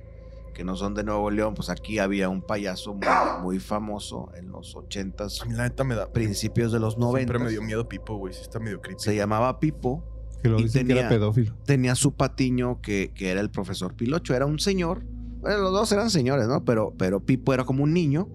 que 0.55 0.65
no 0.65 0.77
son 0.77 0.95
de 0.95 1.05
Nuevo 1.05 1.31
León. 1.31 1.55
Pues 1.55 1.71
aquí 1.71 1.99
había 1.99 2.29
un 2.29 2.43
payaso 2.43 2.95
muy, 2.95 3.07
muy 3.43 3.59
famoso 3.61 4.31
en 4.37 4.51
los 4.51 4.75
ochentas, 4.77 5.41
A 5.43 5.45
mí 5.47 5.55
la 5.55 5.65
neta 5.65 5.85
me 5.85 5.95
da. 5.95 6.11
principios 6.13 6.73
de 6.73 6.81
los 6.81 6.95
Siempre 6.95 7.07
noventas. 7.27 7.43
me 7.43 7.51
dio 7.51 7.63
miedo 7.63 7.89
Pipo, 7.89 8.17
güey. 8.17 8.35
Sí 8.35 8.41
está 8.43 8.59
medio 8.59 8.81
creepy. 8.81 9.01
Se 9.03 9.15
llamaba 9.17 9.59
Pipo. 9.61 10.05
Que 10.43 10.49
lo 10.49 10.59
Y 10.59 10.63
dicen 10.65 10.83
que 10.83 10.95
tenía- 10.95 11.01
era 11.03 11.09
pedófilo. 11.11 11.55
tenía 11.67 11.95
su 11.95 12.13
patiño 12.13 12.81
que, 12.81 13.13
que 13.15 13.31
era 13.31 13.41
el 13.43 13.51
profesor 13.51 13.95
Pilocho. 13.95 14.35
Era 14.35 14.47
un 14.47 14.59
señor. 14.59 15.05
Bueno, 15.41 15.59
los 15.59 15.73
dos 15.73 15.93
eran 15.93 16.09
señores, 16.11 16.49
¿no? 16.49 16.65
Pero, 16.65 16.95
pero 16.99 17.21
Pipo 17.21 17.53
era 17.55 17.65
como 17.65 17.85
un 17.85 17.93
niño. 17.93 18.27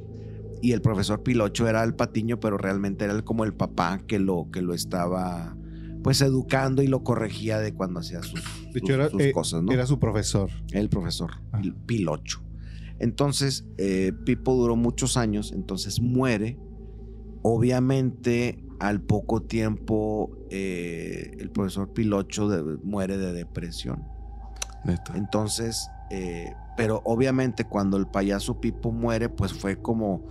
Y 0.62 0.72
el 0.72 0.82
profesor 0.82 1.22
Pilocho 1.24 1.68
era 1.68 1.84
el 1.84 1.96
patiño, 1.96 2.40
pero 2.40 2.58
realmente 2.58 3.06
era 3.06 3.14
el- 3.14 3.24
como 3.24 3.44
el 3.44 3.54
papá 3.54 4.00
que 4.08 4.20
lo, 4.20 4.48
que 4.52 4.62
lo 4.62 4.74
estaba 4.74 5.56
pues 6.06 6.22
educando 6.22 6.84
y 6.84 6.88
lo 6.88 7.04
corregía 7.04 7.58
de 7.60 7.74
cuando 7.74 8.00
hacía 8.00 8.22
sus, 8.22 8.44
De 8.72 8.80
hecho, 8.80 8.86
sus- 8.86 8.90
era, 8.96 9.10
sus 9.10 9.22
eh, 9.24 9.32
cosas, 9.32 9.64
¿no? 9.64 9.72
era 9.72 9.88
su 9.88 9.98
profesor. 9.98 10.52
El 10.72 10.88
profesor 10.88 11.32
Ah. 11.52 11.60
Pil- 11.60 11.76
Pilocho. 11.88 12.44
Entonces, 13.00 13.66
eh, 13.80 14.14
Pipo 14.24 14.54
duró 14.56 14.76
muchos 14.76 15.18
años, 15.18 15.52
entonces 15.52 16.00
muere. 16.00 16.60
Obviamente, 17.42 18.64
al 18.80 19.02
poco 19.02 19.42
tiempo, 19.42 20.32
eh, 20.50 21.32
el 21.40 21.50
profesor 21.50 21.92
Pilocho 21.94 22.50
de- 22.50 22.78
muere 22.84 23.18
de 23.18 23.34
depresión. 23.34 24.04
Neta. 24.84 25.18
Entonces, 25.18 25.90
eh, 26.12 26.54
pero 26.78 27.02
obviamente 27.06 27.64
cuando 27.66 27.98
el 27.98 28.06
payaso 28.08 28.60
Pipo 28.62 28.92
muere, 28.92 29.30
pues 29.30 29.54
fue 29.54 29.82
como, 29.82 30.24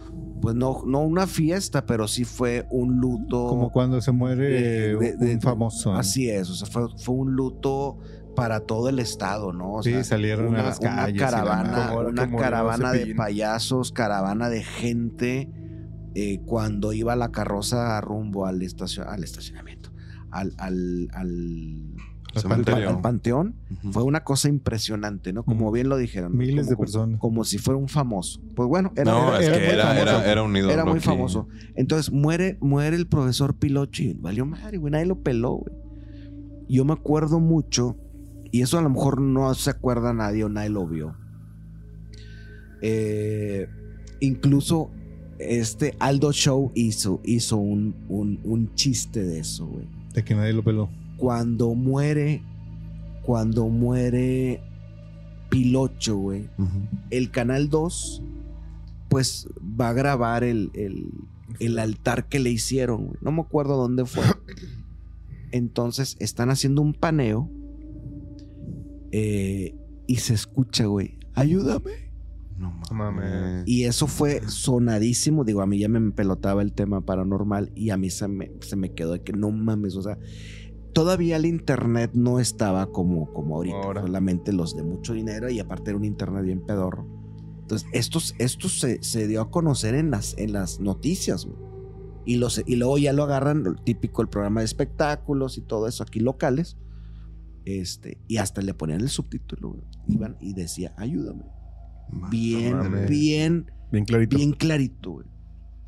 pues 0.44 0.54
no, 0.54 0.82
no 0.86 1.00
una 1.00 1.26
fiesta, 1.26 1.84
pero 1.86 2.06
sí 2.06 2.24
fue 2.24 2.66
un 2.70 2.96
luto. 2.98 3.48
Como 3.48 3.70
cuando 3.72 4.00
se 4.00 4.12
muere 4.12 4.90
Eh, 4.92 4.96
de- 4.96 5.16
de- 5.16 5.34
un 5.34 5.40
famoso. 5.40 5.92
¿no? 5.92 5.98
Así 5.98 6.28
es, 6.30 6.48
o 6.50 6.54
sea, 6.54 6.68
fue, 6.68 6.86
fue 6.98 7.14
un 7.16 7.32
luto 7.32 7.98
para 8.36 8.60
todo 8.60 8.88
el 8.88 8.98
estado, 8.98 9.52
¿no? 9.52 9.74
O 9.74 9.82
Sí, 9.82 9.90
sea, 9.92 10.04
salieron 10.04 10.46
a 10.46 10.48
una, 10.50 10.62
las 10.64 10.78
una 10.80 10.96
calles 10.96 11.20
la 11.20 11.30
caravana. 11.30 11.88
Como 11.90 12.08
una 12.08 12.36
caravana 12.36 12.92
de 12.92 13.14
payasos, 13.14 13.92
caravana 13.92 14.48
de 14.48 14.62
gente 14.62 15.50
eh, 16.16 16.40
cuando 16.46 16.92
iba 16.92 17.16
la 17.16 17.30
carroza 17.32 18.00
rumbo 18.00 18.46
al, 18.46 18.60
estacion- 18.62 19.06
al 19.08 19.24
estacionamiento, 19.24 19.90
al, 20.30 20.52
Al 20.58 21.08
Cementerio. 22.42 22.88
al 22.90 23.00
panteón. 23.00 23.54
Fue 23.92 24.02
una 24.02 24.24
cosa 24.24 24.48
impresionante, 24.48 25.32
¿no? 25.32 25.44
Como 25.44 25.70
bien 25.72 25.88
lo 25.88 25.96
dijeron. 25.96 26.36
Miles 26.36 26.66
Como- 26.66 26.70
de 26.70 26.76
personas. 26.76 27.20
Como 27.20 27.44
si 27.44 27.58
fuera 27.58 27.78
un 27.78 27.88
famoso. 27.88 28.40
Pues 28.54 28.68
bueno, 28.68 28.92
era, 28.96 29.12
no, 29.12 29.28
era- 29.28 29.40
es 29.40 29.46
era 29.48 29.58
que 29.58 29.64
muy 29.64 29.74
era, 29.74 29.84
famoso. 29.86 30.02
era, 30.20 30.32
era 30.32 30.42
un 30.42 30.56
ídolo 30.56 30.72
Era 30.72 30.84
muy 30.84 30.96
aquí. 30.98 31.04
famoso. 31.04 31.48
Entonces 31.74 32.12
muere, 32.12 32.58
muere 32.60 32.96
el 32.96 33.06
profesor 33.06 33.54
Pilocho 33.54 34.02
y 34.02 34.14
valió 34.14 34.46
madre, 34.46 34.78
güey. 34.78 34.90
Nadie 34.92 35.06
lo 35.06 35.20
peló, 35.22 35.52
güey. 35.56 35.74
Yo 36.68 36.84
me 36.84 36.92
acuerdo 36.94 37.40
mucho, 37.40 37.96
y 38.50 38.62
eso 38.62 38.78
a 38.78 38.82
lo 38.82 38.88
mejor 38.90 39.20
no 39.20 39.52
se 39.54 39.70
acuerda 39.70 40.12
nadie 40.14 40.44
o 40.44 40.48
nadie 40.48 40.70
lo 40.70 40.86
vio. 40.86 41.14
Eh, 42.82 43.66
incluso 44.20 44.90
este 45.38 45.94
Aldo 45.98 46.32
Show 46.32 46.70
hizo, 46.74 47.20
hizo 47.24 47.56
un, 47.56 47.94
un, 48.08 48.40
un 48.44 48.74
chiste 48.74 49.24
de 49.24 49.40
eso, 49.40 49.66
güey. 49.66 49.86
De 50.12 50.22
que 50.24 50.34
nadie 50.34 50.52
lo 50.52 50.62
peló. 50.62 50.88
Cuando 51.16 51.74
muere, 51.74 52.42
cuando 53.22 53.68
muere 53.68 54.60
Pilocho, 55.48 56.16
güey, 56.16 56.48
el 57.10 57.30
Canal 57.30 57.70
2, 57.70 58.22
pues 59.08 59.48
va 59.60 59.90
a 59.90 59.92
grabar 59.92 60.42
el, 60.42 60.70
el, 60.74 61.12
el 61.60 61.78
altar 61.78 62.28
que 62.28 62.40
le 62.40 62.50
hicieron, 62.50 63.06
güey. 63.06 63.18
No 63.20 63.30
me 63.32 63.42
acuerdo 63.42 63.76
dónde 63.76 64.04
fue. 64.04 64.24
Entonces 65.52 66.16
están 66.18 66.50
haciendo 66.50 66.82
un 66.82 66.94
paneo 66.94 67.48
eh, 69.12 69.76
y 70.08 70.16
se 70.16 70.34
escucha, 70.34 70.86
güey, 70.86 71.20
ayúdame. 71.34 72.12
No 72.58 72.80
No 72.90 72.96
mames. 72.96 73.62
Y 73.66 73.84
eso 73.84 74.08
fue 74.08 74.42
sonadísimo. 74.48 75.44
Digo, 75.44 75.62
a 75.62 75.66
mí 75.66 75.78
ya 75.78 75.88
me 75.88 76.10
pelotaba 76.10 76.62
el 76.62 76.72
tema 76.72 77.00
paranormal 77.00 77.70
y 77.76 77.90
a 77.90 77.96
mí 77.96 78.10
se 78.10 78.26
me, 78.26 78.50
se 78.60 78.74
me 78.74 78.92
quedó 78.92 79.12
de 79.12 79.22
que 79.22 79.32
no 79.32 79.52
mames. 79.52 79.94
O 79.94 80.02
sea, 80.02 80.18
todavía 80.94 81.36
el 81.36 81.44
internet 81.44 82.12
no 82.14 82.40
estaba 82.40 82.86
como, 82.86 83.30
como 83.34 83.56
ahorita. 83.56 83.76
Ahora. 83.76 84.00
Solamente 84.00 84.52
los 84.52 84.74
de 84.74 84.82
mucho 84.82 85.12
dinero 85.12 85.50
y 85.50 85.60
aparte 85.60 85.90
era 85.90 85.98
un 85.98 86.04
internet 86.04 86.44
bien 86.44 86.64
pedorro. 86.64 87.06
Entonces, 87.60 87.88
esto, 87.92 88.18
esto 88.38 88.68
se, 88.68 89.02
se 89.02 89.26
dio 89.26 89.42
a 89.42 89.50
conocer 89.50 89.94
en 89.94 90.10
las, 90.10 90.36
en 90.38 90.52
las 90.52 90.80
noticias. 90.80 91.46
Y, 92.24 92.36
los, 92.36 92.62
y 92.64 92.76
luego 92.76 92.96
ya 92.96 93.12
lo 93.12 93.24
agarran, 93.24 93.64
lo 93.64 93.74
típico, 93.74 94.22
el 94.22 94.28
programa 94.28 94.60
de 94.60 94.66
espectáculos 94.66 95.58
y 95.58 95.60
todo 95.60 95.86
eso 95.88 96.02
aquí 96.02 96.20
locales. 96.20 96.78
Este, 97.66 98.18
y 98.28 98.36
hasta 98.38 98.62
le 98.62 98.74
ponían 98.74 99.00
el 99.00 99.08
subtítulo. 99.08 99.76
Iban 100.08 100.36
y 100.40 100.54
decía, 100.54 100.94
ayúdame. 100.96 101.44
Bien, 102.30 102.76
mames. 102.76 103.08
bien, 103.10 103.70
Bien 103.90 104.04
clarito. 104.04 104.36
bien 104.36 104.52
clarito, 104.52 105.12
güey. 105.12 105.26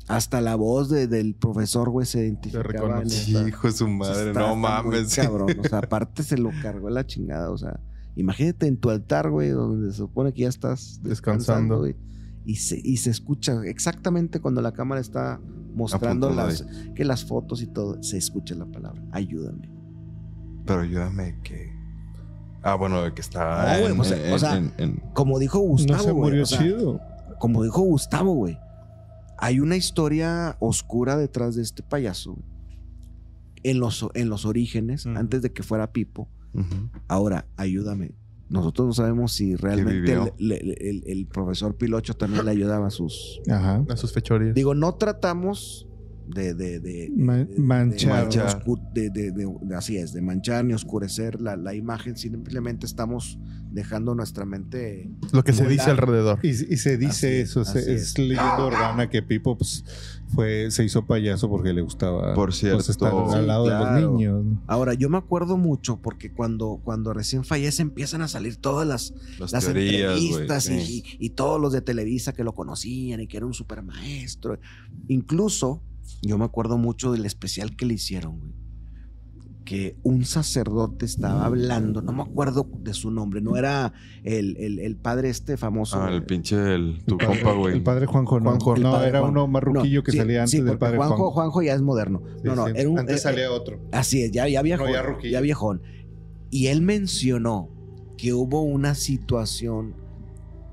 Hasta 0.07 0.39
la 0.41 0.55
voz 0.55 0.89
de- 0.89 1.07
del 1.07 1.35
profesor, 1.35 1.89
güey, 1.89 2.05
se 2.05 2.19
identificaba. 2.25 3.01
esa- 3.03 3.47
Hijo 3.47 3.67
de 3.67 3.73
su 3.73 3.87
madre, 3.87 4.29
Está- 4.29 4.39
no 4.39 4.45
está 4.47 4.55
mames. 4.55 5.15
Cabrón, 5.15 5.49
o 5.59 5.63
sea, 5.67 5.79
aparte 5.83 6.23
se 6.23 6.37
lo 6.37 6.49
cargó 6.61 6.89
la 6.89 7.05
chingada, 7.05 7.51
o 7.51 7.57
sea, 7.57 7.79
imagínate 8.15 8.67
en 8.67 8.77
tu 8.77 8.89
altar, 8.89 9.29
güey, 9.29 9.49
donde 9.49 9.91
se 9.91 9.97
supone 9.97 10.33
que 10.33 10.43
ya 10.43 10.49
estás 10.49 11.01
Descansando. 11.03 11.79
güey, 11.79 11.95
y 12.45 12.55
se, 12.55 12.79
y 12.81 12.97
se 12.97 13.09
escucha 13.09 13.61
exactamente 13.65 14.39
cuando 14.39 14.61
la 14.61 14.71
cámara 14.71 15.01
está 15.01 15.41
mostrando 15.75 16.29
las, 16.31 16.65
que 16.95 17.03
las 17.03 17.25
fotos 17.25 17.61
y 17.61 17.67
todo, 17.67 18.01
se 18.01 18.17
escucha 18.17 18.55
la 18.55 18.65
palabra, 18.65 19.03
ayúdame. 19.11 19.69
Pero 20.65 20.81
ayúdame 20.81 21.37
que. 21.43 21.75
Ah, 22.63 22.75
bueno, 22.75 23.01
de 23.03 23.13
que. 23.13 23.21
No, 23.33 23.87
en- 23.87 23.99
o 23.99 24.03
sea- 24.03 24.27
en- 24.27 24.33
o 24.33 24.39
sea, 24.39 24.57
en- 24.57 24.73
en- 24.77 25.03
Como 25.13 25.37
dijo 25.39 25.59
No 25.59 25.65
Gustavo, 25.65 26.03
se 26.03 26.11
güey, 26.11 26.29
murió 26.29 26.43
o 26.43 26.45
sea, 26.45 26.59
chido. 26.59 27.01
como 27.39 27.63
dijo 27.63 27.81
Gustavo, 27.81 28.33
güey, 28.33 28.57
hay 29.37 29.59
una 29.59 29.75
historia 29.75 30.57
oscura 30.59 31.17
detrás 31.17 31.55
de 31.55 31.61
este 31.63 31.83
payaso, 31.83 32.33
güey. 32.33 32.57
En 33.63 33.79
los, 33.79 34.05
en 34.13 34.29
los 34.29 34.45
orígenes, 34.45 35.05
antes 35.07 35.41
de 35.41 35.51
que 35.51 35.63
fuera 35.63 35.91
Pipo. 35.91 36.29
Ahora, 37.07 37.47
ayúdame. 37.57 38.15
Nosotros 38.49 38.87
no 38.87 38.93
sabemos 38.93 39.33
si 39.33 39.55
realmente 39.55 40.13
el, 40.39 41.03
el 41.05 41.27
profesor 41.27 41.75
Pilocho 41.75 42.13
también 42.15 42.45
le 42.45 42.51
ayudaba 42.51 42.87
a 42.87 42.91
sus... 42.91 43.41
Ajá. 43.49 43.83
A 43.89 43.97
sus 43.97 44.13
fechorías. 44.13 44.55
Digo, 44.55 44.73
no 44.73 44.95
tratamos 44.95 45.85
de... 46.27 46.53
de, 46.53 46.79
de- 46.79 47.11
Ma- 47.15 47.37
de- 47.37 47.45
de- 47.45 47.59
manchar. 47.59 48.29
de 48.29 48.39
oscu- 48.39 48.93
de- 48.93 49.09
de- 49.09 49.31
de- 49.31 49.53
de- 49.61 49.75
así 49.75 49.97
es, 49.97 50.13
de 50.13 50.21
manchar 50.21 50.63
ni 50.63 50.73
oscurecer 50.73 51.41
la, 51.41 51.57
la 51.57 51.73
imagen. 51.75 52.15
Simplemente 52.15 52.85
estamos 52.85 53.37
dejando 53.77 54.13
nuestra 54.15 54.43
mente... 54.45 55.09
Lo 55.31 55.43
que 55.43 55.53
se 55.53 55.63
volar. 55.63 55.77
dice 55.77 55.89
alrededor. 55.91 56.39
Y, 56.43 56.49
y 56.49 56.77
se 56.77 56.97
dice 56.97 57.27
Así 57.27 57.49
eso, 57.49 57.61
así 57.61 57.77
es, 57.77 57.87
es. 57.87 58.17
leyenda 58.19 58.65
urbana 58.65 59.09
que 59.09 59.21
Pipo 59.23 59.57
pues, 59.57 59.85
fue, 60.33 60.69
se 60.71 60.83
hizo 60.83 61.05
payaso 61.05 61.47
porque 61.49 61.71
le 61.73 61.81
gustaba 61.81 62.33
Por 62.33 62.47
pues, 62.49 62.57
cierto. 62.57 62.91
estar 62.91 63.11
Sí, 63.11 63.35
al 63.35 63.47
lado 63.47 63.63
de 63.65 63.69
claro. 63.69 64.01
los 64.01 64.11
niños. 64.13 64.43
¿no? 64.45 64.63
Ahora, 64.67 64.93
yo 64.95 65.09
me 65.09 65.17
acuerdo 65.17 65.55
mucho 65.57 66.01
porque 66.01 66.31
cuando, 66.33 66.81
cuando 66.83 67.13
recién 67.13 67.43
fallece 67.45 67.81
empiezan 67.83 68.21
a 68.23 68.27
salir 68.27 68.57
todas 68.57 68.87
las, 68.87 69.13
Las, 69.39 69.51
las 69.53 69.63
teorías, 69.65 70.11
güey. 70.19 70.25
entrevistas 70.25 70.63
sí. 70.65 71.03
y, 71.19 71.25
y 71.25 71.29
todos 71.29 71.61
los 71.61 71.71
de 71.71 71.81
Televisa 71.81 72.33
que 72.33 72.43
lo 72.43 72.53
conocían 72.55 73.21
y 73.21 73.27
que 73.27 73.37
era 73.37 73.45
un 73.45 73.53
super 73.53 73.83
maestro. 73.83 74.59
Incluso 75.07 75.81
yo 76.21 76.37
me 76.37 76.45
acuerdo 76.45 76.77
mucho 76.77 77.11
del 77.11 77.25
especial 77.25 77.75
que 77.75 77.85
le 77.85 77.93
hicieron, 77.93 78.39
güey. 78.39 78.66
Que 79.67 79.97
un 80.03 80.23
sacerdote 80.23 81.03
estaba 81.05 81.45
hablando, 81.45 82.01
no 82.01 82.13
me 82.13 82.21
acuerdo 82.23 82.65
de 82.79 82.93
su 82.93 83.11
nombre, 83.11 83.41
no 83.41 83.57
era 83.57 83.91
el, 84.23 84.55
el- 84.55 84.79
el 84.79 84.95
padre 84.95 85.27
este 85.29 85.57
famoso. 85.57 86.01
Ah, 86.01 86.09
el 86.09 86.23
pinche, 86.23 86.55
el, 86.73 87.03
tu 87.05 87.15
El 87.15 87.27
padre- 87.27 87.41
compa, 87.41 87.51
güey. 87.59 87.73
El 87.75 87.83
padre 87.83 88.05
Juanjo, 88.05 88.39
no. 88.39 88.45
Juanjo. 88.51 88.77
No, 88.77 88.91
padre 88.93 89.09
era 89.09 89.21
uno 89.23 89.45
más 89.47 89.61
ruquillo 89.61 89.99
No, 89.99 90.03
que 90.05 90.11
sí, 90.13 90.17
salía 90.19 90.39
antes 90.43 90.51
sí, 90.51 90.61
del 90.61 90.77
padre 90.77 90.95
Juanjo, 90.95 91.15
Juanjo. 91.17 91.31
Juanjo 91.33 91.61
ya 91.63 91.73
es 91.73 91.81
moderno. 91.81 92.21
Sí, 92.37 92.41
no, 92.45 92.55
no, 92.55 92.65
sí. 92.67 92.73
era 92.77 92.89
un- 92.89 92.99
antes 92.99 93.17
eh, 93.17 93.19
salía 93.19 93.51
otro. 93.51 93.77
Así 93.91 94.21
es, 94.21 94.31
ya, 94.31 94.47
ya 94.47 94.61
viejón. 94.61 94.87
No, 94.87 94.93
ya 95.21 95.29
ya 95.29 95.41
viejón. 95.41 95.81
Y 96.49 96.67
él 96.67 96.81
mencionó 96.81 97.69
que 98.17 98.33
hubo 98.33 98.61
una 98.61 98.95
situación 98.95 99.95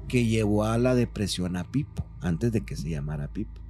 que 0.06 0.24
llevó 0.26 0.62
a 0.62 0.78
la 0.78 0.94
depresión 0.94 1.56
a 1.56 1.64
Pipo, 1.64 2.06
antes 2.20 2.52
de 2.52 2.60
que 2.64 2.76
se 2.76 2.90
llamara 2.90 3.32
Pipo. 3.32 3.60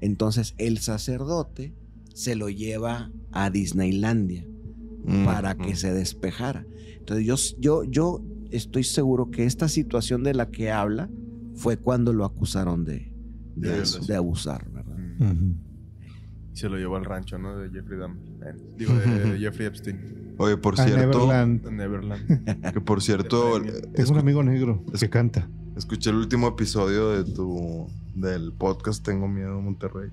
Entonces 0.00 0.54
el 0.58 0.78
sacerdote 0.78 1.72
se 2.14 2.34
lo 2.34 2.48
lleva 2.48 3.12
a 3.30 3.50
Disneylandia 3.50 4.44
Mm, 5.04 5.24
para 5.24 5.54
mm. 5.54 5.58
que 5.58 5.76
se 5.76 5.92
despejara. 5.92 6.66
Entonces 6.98 7.24
yo, 7.24 7.36
yo, 7.58 7.84
yo 7.84 8.22
estoy 8.50 8.84
seguro 8.84 9.30
que 9.30 9.44
esta 9.44 9.68
situación 9.68 10.22
de 10.22 10.34
la 10.34 10.50
que 10.50 10.70
habla 10.70 11.08
fue 11.54 11.76
cuando 11.76 12.12
lo 12.12 12.24
acusaron 12.24 12.84
de, 12.84 13.12
de, 13.54 13.70
De 13.70 13.82
eso. 13.82 14.04
de 14.04 14.16
abusar, 14.16 14.70
¿verdad? 14.70 14.96
Mm. 15.18 15.54
Y 16.52 16.56
se 16.56 16.68
lo 16.68 16.76
llevó 16.76 16.96
al 16.96 17.04
rancho, 17.04 17.38
¿no? 17.38 17.56
De 17.58 17.70
Jeffrey 17.70 17.98
Dahmer. 17.98 18.56
Digo, 18.76 18.94
de, 18.94 19.06
de 19.32 19.38
Jeffrey 19.38 19.66
Epstein. 19.66 20.34
Oye, 20.38 20.56
por 20.56 20.78
A 20.78 20.84
cierto, 20.84 21.26
Neverland. 21.26 21.70
Neverland. 21.70 22.72
que 22.72 22.80
por 22.80 23.02
cierto. 23.02 23.60
Tengo 23.94 24.12
un 24.12 24.18
amigo 24.18 24.42
negro 24.42 24.84
que 24.98 25.08
canta. 25.08 25.48
escuché 25.76 26.10
el 26.10 26.16
último 26.16 26.48
episodio 26.48 27.10
de 27.10 27.24
tu 27.32 27.86
del 28.14 28.52
podcast 28.52 29.04
Tengo 29.04 29.28
Miedo 29.28 29.60
Monterrey. 29.60 30.10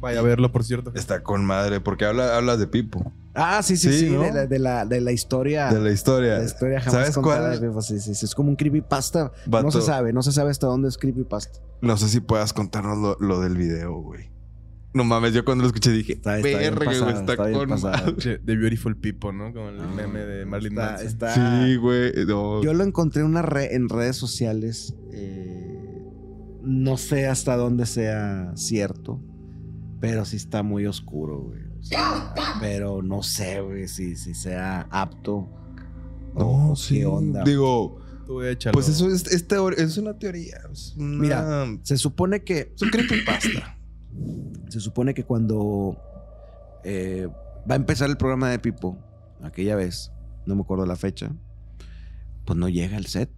Vaya 0.00 0.20
a 0.20 0.22
verlo, 0.22 0.50
por 0.50 0.64
cierto. 0.64 0.92
Está 0.94 1.22
con 1.22 1.44
madre, 1.44 1.80
porque 1.80 2.04
habla, 2.06 2.36
hablas 2.36 2.58
de 2.58 2.66
Pipo, 2.66 3.12
Ah, 3.34 3.62
sí, 3.62 3.76
sí, 3.76 3.92
Sí, 3.92 3.98
sí, 4.08 4.10
¿no? 4.10 4.22
de, 4.22 4.32
la, 4.32 4.46
de, 4.46 4.58
la, 4.58 4.84
de 4.86 5.00
la 5.00 5.12
historia. 5.12 5.70
de 5.72 5.78
la 5.80 5.90
historia. 5.92 6.38
La 6.38 6.44
historia 6.44 6.80
jamás 6.80 6.92
¿Sabes 6.94 7.14
contada 7.14 7.48
cuál? 7.50 7.60
de 7.60 7.68
Pipo, 7.68 7.82
sí, 7.82 8.00
sí, 8.00 8.14
sí, 8.14 8.24
Es 8.24 8.34
como 8.34 8.48
un 8.50 8.56
creepypasta. 8.56 9.30
No 9.46 9.70
se 9.70 9.82
sabe, 9.82 10.12
no 10.12 10.22
se 10.22 10.32
sabe 10.32 10.50
hasta 10.50 10.66
dónde 10.66 10.88
es 10.88 10.96
creepypasta. 10.98 11.60
No 11.82 11.96
sé 11.96 12.08
si 12.08 12.20
puedas 12.20 12.52
contarnos 12.52 12.98
lo, 12.98 13.16
lo 13.20 13.40
del 13.40 13.56
video, 13.56 13.94
güey. 14.00 14.30
No 14.92 15.04
mames, 15.04 15.32
yo 15.34 15.44
cuando 15.44 15.62
lo 15.62 15.68
escuché 15.68 15.92
dije, 15.92 16.14
Está- 16.14 16.38
está 16.38 16.58
verga, 16.58 16.84
pasado, 16.86 17.10
está, 17.10 17.36
con 17.36 17.80
madre". 17.80 18.38
The, 18.44 18.56
Beautiful 18.56 18.96
People, 18.96 19.32
¿no? 19.32 19.52
Como 19.52 19.68
el 19.68 19.76
No, 19.76 19.88
meme 19.94 20.18
de 20.20 20.44
Marilyn 20.46 20.72
está- 20.72 20.90
Manson. 20.90 21.06
está- 21.06 21.34
Sí, 21.66 21.76
güey. 21.76 22.12
no. 22.26 22.60
Yo 22.64 22.74
lo 22.74 22.82
encontré 22.82 23.20
en, 23.20 23.28
una 23.28 23.42
re- 23.42 23.76
en 23.76 23.88
redes 23.88 24.16
sociales. 24.16 24.94
eh, 25.12 25.76
no 26.62 26.96
sé 26.96 27.26
hasta 27.28 27.56
dónde 27.56 27.86
sea 27.86 28.52
cierto, 28.56 29.22
pero 30.00 30.24
sí 30.24 30.36
está 30.36 30.62
muy 30.62 30.86
oscuro, 30.86 31.40
güey. 31.42 31.60
O 31.78 31.82
sea, 31.82 32.34
pero 32.60 33.02
no 33.02 33.22
sé, 33.22 33.60
güey, 33.60 33.86
si, 33.88 34.16
si 34.16 34.34
sea 34.34 34.86
apto. 34.90 35.48
o 36.34 36.68
No, 36.70 36.76
sí. 36.76 36.96
qué 36.98 37.06
onda. 37.06 37.42
Digo, 37.44 37.98
Tú 38.26 38.34
voy 38.34 38.46
a 38.46 38.50
echarlo. 38.52 38.76
pues 38.76 38.88
eso 38.88 39.08
es, 39.08 39.26
es, 39.26 39.48
teor- 39.48 39.78
es 39.78 39.96
una 39.98 40.18
teoría. 40.18 40.58
Es 40.72 40.94
una- 40.96 41.18
Mira. 41.20 41.66
Se 41.82 41.96
supone 41.96 42.42
que. 42.44 42.72
es 42.74 42.82
un 42.82 42.90
creepypasta. 42.90 43.76
Se 44.68 44.80
supone 44.80 45.14
que 45.14 45.24
cuando 45.24 45.98
eh, 46.84 47.28
va 47.68 47.74
a 47.74 47.76
empezar 47.76 48.08
el 48.08 48.16
programa 48.16 48.48
de 48.50 48.58
Pipo, 48.58 48.98
aquella 49.42 49.74
vez, 49.76 50.12
no 50.46 50.54
me 50.54 50.62
acuerdo 50.62 50.86
la 50.86 50.96
fecha, 50.96 51.32
pues 52.44 52.58
no 52.58 52.68
llega 52.68 52.96
al 52.96 53.06
set. 53.06 53.30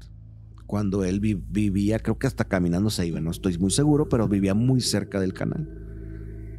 Cuando 0.66 1.04
él 1.04 1.20
vi- 1.20 1.34
vivía, 1.48 1.98
creo 1.98 2.18
que 2.18 2.26
hasta 2.26 2.44
caminando 2.44 2.88
se 2.90 3.06
iba, 3.06 3.20
no 3.20 3.30
estoy 3.30 3.58
muy 3.58 3.70
seguro, 3.70 4.08
pero 4.08 4.26
vivía 4.28 4.54
muy 4.54 4.80
cerca 4.80 5.20
del 5.20 5.32
canal. 5.34 5.68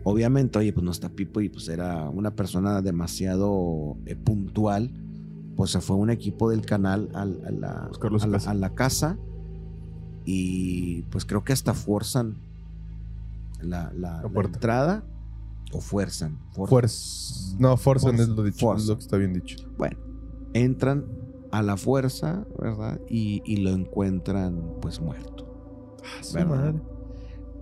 Obviamente, 0.06 0.60
oye, 0.60 0.74
pues 0.74 0.84
no 0.84 0.92
está 0.92 1.10
Pipo 1.10 1.40
y 1.42 1.50
pues 1.50 1.68
era 1.70 2.10
una 2.10 2.32
persona 2.36 2.82
demasiado 2.82 3.96
eh, 4.06 4.16
puntual. 4.16 4.92
Pues 5.56 5.72
se 5.72 5.82
fue 5.82 5.96
un 5.96 6.10
equipo 6.10 6.50
del 6.50 6.66
canal 6.66 7.10
al- 7.14 7.42
a, 7.46 7.52
la, 7.52 7.70
a 7.86 7.90
casa. 8.32 8.52
a 8.52 8.54
la 8.56 8.70
casa 8.74 9.18
y 10.26 11.02
pues 11.04 11.26
creo 11.26 11.44
que 11.44 11.54
hasta 11.54 11.74
fuerzan 11.74 12.36
la, 13.62 13.92
entrada 14.46 15.04
o 15.72 15.80
fuerzan. 15.80 16.38
fuerzan. 16.52 16.70
Fuerza. 16.70 17.56
No, 17.60 17.78
Forza. 17.78 18.10
es 18.10 18.28
lo 18.30 18.44
dicho. 18.44 18.76
Es 18.76 18.88
lo 18.88 18.96
que 18.98 19.04
está 19.04 19.18
bien 19.18 19.34
dicho. 19.34 19.58
Bueno, 19.78 19.98
entran 20.54 21.06
a 21.52 21.62
la 21.62 21.78
fuerza, 21.78 22.46
¿verdad? 22.60 23.00
Y, 23.10 23.42
y 23.46 23.58
lo 23.58 23.70
encuentran 23.72 24.60
pues 24.82 25.00
muerto. 25.00 25.48
¿verdad? 26.34 26.76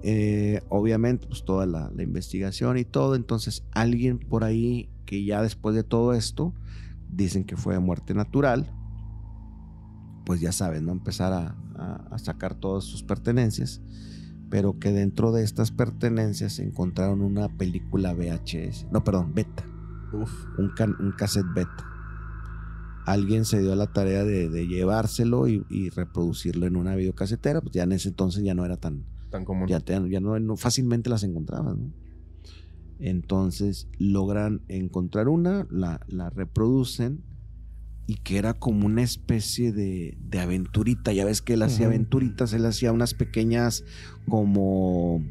Eh, 0.03 0.61
obviamente, 0.69 1.27
pues 1.27 1.43
toda 1.45 1.65
la, 1.65 1.91
la 1.95 2.03
investigación 2.03 2.77
y 2.77 2.85
todo. 2.85 3.15
Entonces, 3.15 3.63
alguien 3.71 4.17
por 4.19 4.43
ahí 4.43 4.89
que 5.05 5.23
ya 5.25 5.41
después 5.41 5.75
de 5.75 5.83
todo 5.83 6.13
esto 6.13 6.53
dicen 7.09 7.43
que 7.43 7.57
fue 7.57 7.73
de 7.73 7.79
muerte 7.79 8.13
natural, 8.13 8.71
pues 10.25 10.39
ya 10.39 10.51
saben, 10.51 10.85
¿no? 10.85 10.91
Empezar 10.91 11.33
a, 11.33 11.55
a- 11.75 12.07
a 12.11 12.17
sacar 12.19 12.55
todas 12.55 12.83
sus 12.83 13.03
pertenencias. 13.03 13.81
pero 14.49 14.79
que 14.79 14.91
dentro 14.91 15.31
de 15.31 15.43
estas 15.45 15.71
pertenencias 15.71 16.59
encontraron 16.59 17.21
una 17.21 17.47
película 17.47 18.13
VHS, 18.13 18.87
no, 18.91 19.01
perdón, 19.01 19.33
beta, 19.33 19.63
Uf. 20.11 20.29
un, 20.57 20.69
can- 20.75 20.97
un 20.99 21.13
cassette 21.13 21.45
beta. 21.55 21.85
Alguien 23.05 23.45
se 23.45 23.61
dio 23.61 23.71
a 23.71 23.77
la 23.77 23.87
tarea 23.87 24.25
de, 24.25 24.49
de 24.49 24.67
llevárselo 24.67 25.47
y, 25.47 25.65
y 25.69 25.89
reproducirlo 25.89 26.65
en 26.67 26.75
una 26.75 26.95
videocasetera, 26.95 27.61
pues 27.61 27.73
ya 27.73 27.83
en 27.83 27.93
ese 27.93 28.09
entonces 28.09 28.43
ya 28.43 28.53
no 28.53 28.65
era 28.65 28.75
tan, 28.75 29.05
Tan 29.31 29.43
común. 29.45 29.67
ya, 29.67 29.79
te- 29.79 30.09
ya 30.09 30.19
no, 30.19 30.39
no- 30.39 30.57
fácilmente 30.57 31.09
las 31.09 31.23
encontrabas, 31.23 31.75
¿no? 31.77 31.91
Entonces 32.99 33.87
logran 33.97 34.61
encontrar 34.67 35.27
una, 35.27 35.65
la, 35.71 36.01
la 36.07 36.29
reproducen 36.29 37.23
y 38.05 38.15
que 38.17 38.37
era 38.37 38.53
como 38.53 38.85
una 38.85 39.01
especie 39.01 39.71
de, 39.71 40.17
de 40.19 40.39
aventurita. 40.39 41.11
Ya 41.13 41.25
ves 41.25 41.41
que 41.41 41.53
él 41.53 41.63
hacía 41.63 41.87
Ujú. 41.87 41.95
aventuritas, 41.95 42.53
él 42.53 42.65
hacía 42.65 42.91
unas 42.91 43.13
pequeñas 43.15 43.83
como 44.27 45.21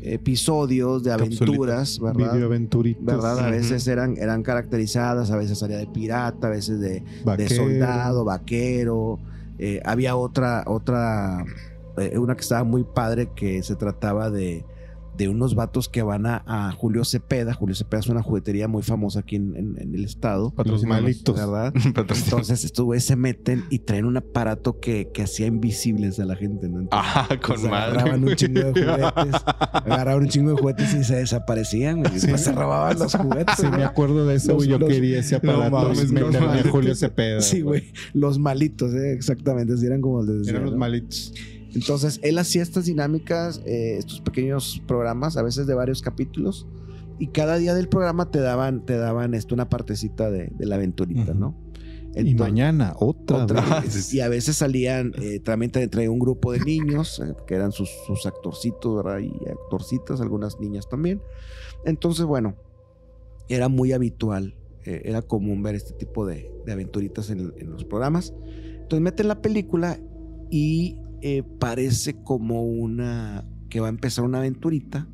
episodios 0.00 1.02
de 1.02 1.12
aventuras, 1.12 1.98
¿verdad? 1.98 2.34
Videoaventuritas. 2.34 3.02
¿Verdad? 3.04 3.38
A 3.46 3.50
veces 3.50 3.86
eran, 3.86 4.16
eran 4.18 4.42
caracterizadas, 4.42 5.30
a 5.30 5.36
veces 5.38 5.58
salía 5.58 5.78
de 5.78 5.86
pirata, 5.86 6.48
a 6.48 6.50
veces 6.50 6.78
de, 6.80 6.90
de 6.90 7.04
Vaquero. 7.24 7.54
soldado, 7.54 8.24
vaquero. 8.24 9.18
Eh, 9.56 9.80
había 9.84 10.16
otra, 10.16 10.64
otra, 10.66 11.42
eh, 11.98 12.18
una 12.18 12.34
que 12.34 12.42
estaba 12.42 12.64
muy 12.64 12.84
padre 12.84 13.30
que 13.34 13.62
se 13.62 13.76
trataba 13.76 14.30
de, 14.30 14.64
de 15.16 15.28
unos 15.28 15.54
vatos 15.54 15.88
que 15.88 16.02
van 16.02 16.26
a, 16.26 16.42
a 16.44 16.72
Julio 16.72 17.04
Cepeda. 17.04 17.54
Julio 17.54 17.76
Cepeda 17.76 18.00
es 18.00 18.08
una 18.08 18.20
juguetería 18.20 18.66
muy 18.66 18.82
famosa 18.82 19.20
aquí 19.20 19.36
en, 19.36 19.54
en- 19.54 19.80
en 19.80 19.94
el 19.94 20.04
estado, 20.04 20.52
Los 20.64 20.82
malitos. 20.82 21.36
¿verdad? 21.36 21.72
Entonces 21.84 22.64
estos 22.64 22.84
güeyes 22.84 23.04
se 23.04 23.14
meten 23.14 23.62
y 23.70 23.78
traen 23.78 24.06
un 24.06 24.16
aparato 24.16 24.80
que, 24.80 25.10
que 25.14 25.22
hacía 25.22 25.46
invisibles 25.46 26.18
a 26.18 26.24
la 26.24 26.34
gente, 26.34 26.68
¿no? 26.68 26.80
Entonces, 26.80 27.12
Ah, 27.14 27.28
con 27.40 27.54
pues, 27.60 27.62
madre. 27.70 27.92
agarraban 28.00 28.24
un 28.24 28.34
chingo 28.34 28.60
de 28.60 28.72
juguetes, 28.72 29.42
agarraban 29.72 30.22
un 30.24 30.28
chingo 30.28 30.50
de 30.50 30.56
juguetes 30.60 30.94
y 30.94 31.04
se 31.04 31.14
desaparecían, 31.14 32.00
güey. 32.00 32.16
Y 32.16 32.18
Sí. 32.18 32.36
se 32.36 32.50
robaban 32.50 32.98
los 32.98 33.14
juguetes. 33.14 33.54
Sí, 33.56 33.66
me 33.68 33.84
acuerdo 33.84 34.26
de 34.26 34.34
eso, 34.34 34.54
Los-. 34.54 34.66
Yo 34.66 34.80
los- 34.80 34.88
quería 34.88 35.20
ese 35.20 35.38
No 35.44 35.52
aparato. 35.52 35.70
mames, 35.90 36.10
me. 36.10 36.22
Julio 36.70 36.96
Cepeda. 36.96 37.40
Sí, 37.40 37.60
güey. 37.60 37.92
Los 38.14 38.40
malitos, 38.40 38.92
eh, 38.92 39.12
exactamente. 39.12 39.74
Así 39.74 39.86
eran 39.86 40.00
como 40.00 40.24
les 40.24 40.38
decía, 40.38 40.50
Eran 40.54 40.64
los 40.64 40.72
¿no? 40.72 40.78
malitos. 40.80 41.32
Entonces, 41.74 42.20
él 42.22 42.38
hacía 42.38 42.62
estas 42.62 42.86
dinámicas, 42.86 43.60
eh, 43.66 43.96
estos 43.98 44.20
pequeños 44.20 44.82
programas, 44.86 45.36
a 45.36 45.42
veces 45.42 45.66
de 45.66 45.74
varios 45.74 46.02
capítulos, 46.02 46.66
y 47.18 47.28
cada 47.28 47.56
día 47.58 47.74
del 47.74 47.88
programa 47.88 48.30
te 48.30 48.40
daban, 48.40 48.84
te 48.86 48.96
daban 48.96 49.34
esto, 49.34 49.54
una 49.54 49.68
partecita 49.68 50.30
de, 50.30 50.50
de 50.56 50.66
la 50.66 50.76
aventurita, 50.76 51.32
Ujú. 51.32 51.40
¿no? 51.40 51.64
y 52.16 52.18
Entonces- 52.30 52.38
mañana, 52.52 52.94
otra, 53.00 53.42
otra 53.42 53.80
vez. 53.80 54.14
Y 54.14 54.20
a 54.20 54.28
veces 54.28 54.56
salían, 54.56 55.12
eh, 55.20 55.40
también 55.40 55.72
traía 55.72 56.08
un 56.12 56.20
grupo 56.20 56.52
de 56.52 56.60
niños, 56.60 57.20
eh, 57.20 57.34
que 57.44 57.54
eran 57.56 57.72
sus, 57.72 57.90
sus 58.06 58.24
actorcitos, 58.26 58.96
¿verdad? 59.02 59.18
Y 59.18 59.32
actorcitas, 59.50 60.20
algunas 60.20 60.60
niñas 60.60 60.88
también. 60.88 61.20
Entonces, 61.84 62.24
bueno, 62.24 62.54
era 63.48 63.68
muy 63.68 63.90
habitual, 63.92 64.54
eh, 64.84 65.02
era 65.06 65.22
común 65.22 65.62
ver 65.64 65.74
este 65.74 65.92
tipo 65.92 66.24
de, 66.24 66.48
de 66.64 66.72
aventuritas 66.72 67.30
en, 67.30 67.52
en 67.58 67.70
los 67.72 67.84
programas. 67.84 68.32
Entonces 68.74 69.00
meten 69.00 69.26
la 69.26 69.42
película 69.42 69.98
y 70.50 70.96
eh, 71.26 71.42
parece 71.42 72.22
como 72.22 72.64
una, 72.64 73.48
que 73.70 73.80
va 73.80 73.86
a 73.86 73.88
empezar 73.88 74.26
una 74.26 74.40
aventurita, 74.40 75.08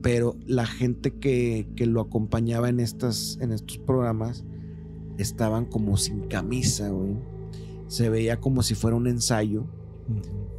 pero 0.00 0.36
la 0.46 0.64
gente 0.64 1.18
que, 1.18 1.68
que 1.74 1.86
lo 1.86 2.00
acompañaba 2.00 2.68
en, 2.68 2.78
estas, 2.78 3.36
en 3.40 3.50
estos 3.50 3.78
programas 3.78 4.44
estaban 5.18 5.64
como 5.64 5.96
sin 5.96 6.28
camisa, 6.28 6.90
güey. 6.90 7.16
Se 7.88 8.08
veía 8.10 8.38
como 8.38 8.62
si 8.62 8.76
fuera 8.76 8.96
un 8.96 9.08
ensayo, 9.08 9.66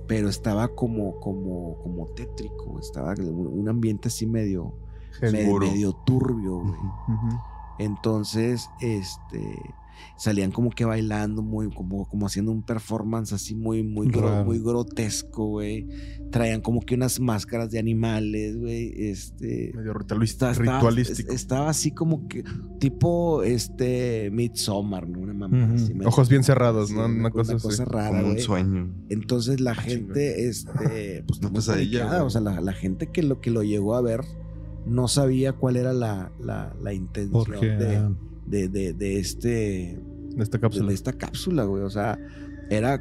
pero 0.08 0.28
estaba 0.28 0.68
como, 0.68 1.22
como, 1.22 1.78
como 1.82 2.08
tétrico, 2.08 2.82
estaba 2.82 3.14
un 3.18 3.70
ambiente 3.70 4.10
así 4.10 4.26
medio, 4.26 4.74
medio, 5.22 5.94
turbio, 6.06 6.60
güey. 6.60 6.80
Entonces, 7.78 8.70
este, 8.82 9.56
salían 10.18 10.52
como 10.52 10.70
que 10.70 10.86
bailando, 10.86 11.42
muy, 11.42 11.70
como, 11.70 12.08
como 12.08 12.26
haciendo 12.26 12.52
un 12.52 12.64
performance 12.64 13.34
así 13.34 13.56
muy, 13.56 13.84
muy, 13.84 14.08
gro- 14.08 14.44
muy 14.46 14.60
grotesco, 14.60 15.46
güey. 15.48 15.88
Traían 16.32 16.62
como 16.62 16.82
que 16.82 16.96
unas 16.96 17.20
máscaras 17.20 17.72
de 17.72 17.80
animales, 17.80 18.58
güey. 18.58 18.92
Este, 18.96 19.72
Medio 19.76 19.94
ritualista- 19.94 20.52
Está- 20.52 20.62
estaba, 20.64 20.78
ritualístico. 20.80 21.30
es- 21.34 21.42
estaba 21.42 21.70
así 21.70 21.92
como 21.92 22.28
que 22.28 22.44
tipo 22.80 23.44
este 23.44 24.30
Midsommar, 24.32 25.08
¿no? 25.08 25.20
Una 25.20 25.34
mamá 25.34 25.74
así, 25.74 25.94
medio- 25.94 26.08
Ojos 26.10 26.30
bien 26.30 26.44
cerrados, 26.44 26.92
¿no? 26.92 27.06
Una, 27.06 27.30
cosa, 27.32 27.56
así. 27.56 27.84
rara, 27.84 28.10
Como 28.22 28.34
un 28.34 28.40
sueño. 28.40 28.94
Entonces 29.10 29.60
la 29.60 29.72
Ah, 29.72 29.76
gente, 29.76 30.48
este, 30.48 31.24
pues 31.28 31.40
Una 31.40 31.50
no 31.50 31.54
pesadilla. 31.54 32.24
O 32.24 32.30
sea, 32.30 32.42
la, 32.42 32.60
la 32.62 32.74
gente 32.74 33.08
que 33.08 33.24
lo 33.24 33.40
que 33.42 33.50
lo 33.52 33.64
llegó 33.64 33.96
a 33.96 34.02
ver 34.02 34.22
no 34.86 35.08
sabía 35.08 35.54
cuál 35.54 35.76
era 35.76 35.94
la, 35.94 36.32
la, 36.40 36.74
la 36.82 36.94
intención 36.94 37.32
Porque 37.32 37.68
de, 37.68 38.10
de, 38.50 38.68
de, 38.70 38.94
de 38.94 39.20
este 39.20 40.00
De 40.36 40.44
esta 40.44 40.58
de 40.58 40.62
cápsula. 40.62 40.92
esta 40.94 41.14
cápsula, 41.14 41.64
güey. 41.64 41.84
O 41.84 41.90
sea, 41.90 42.18
era, 42.70 43.00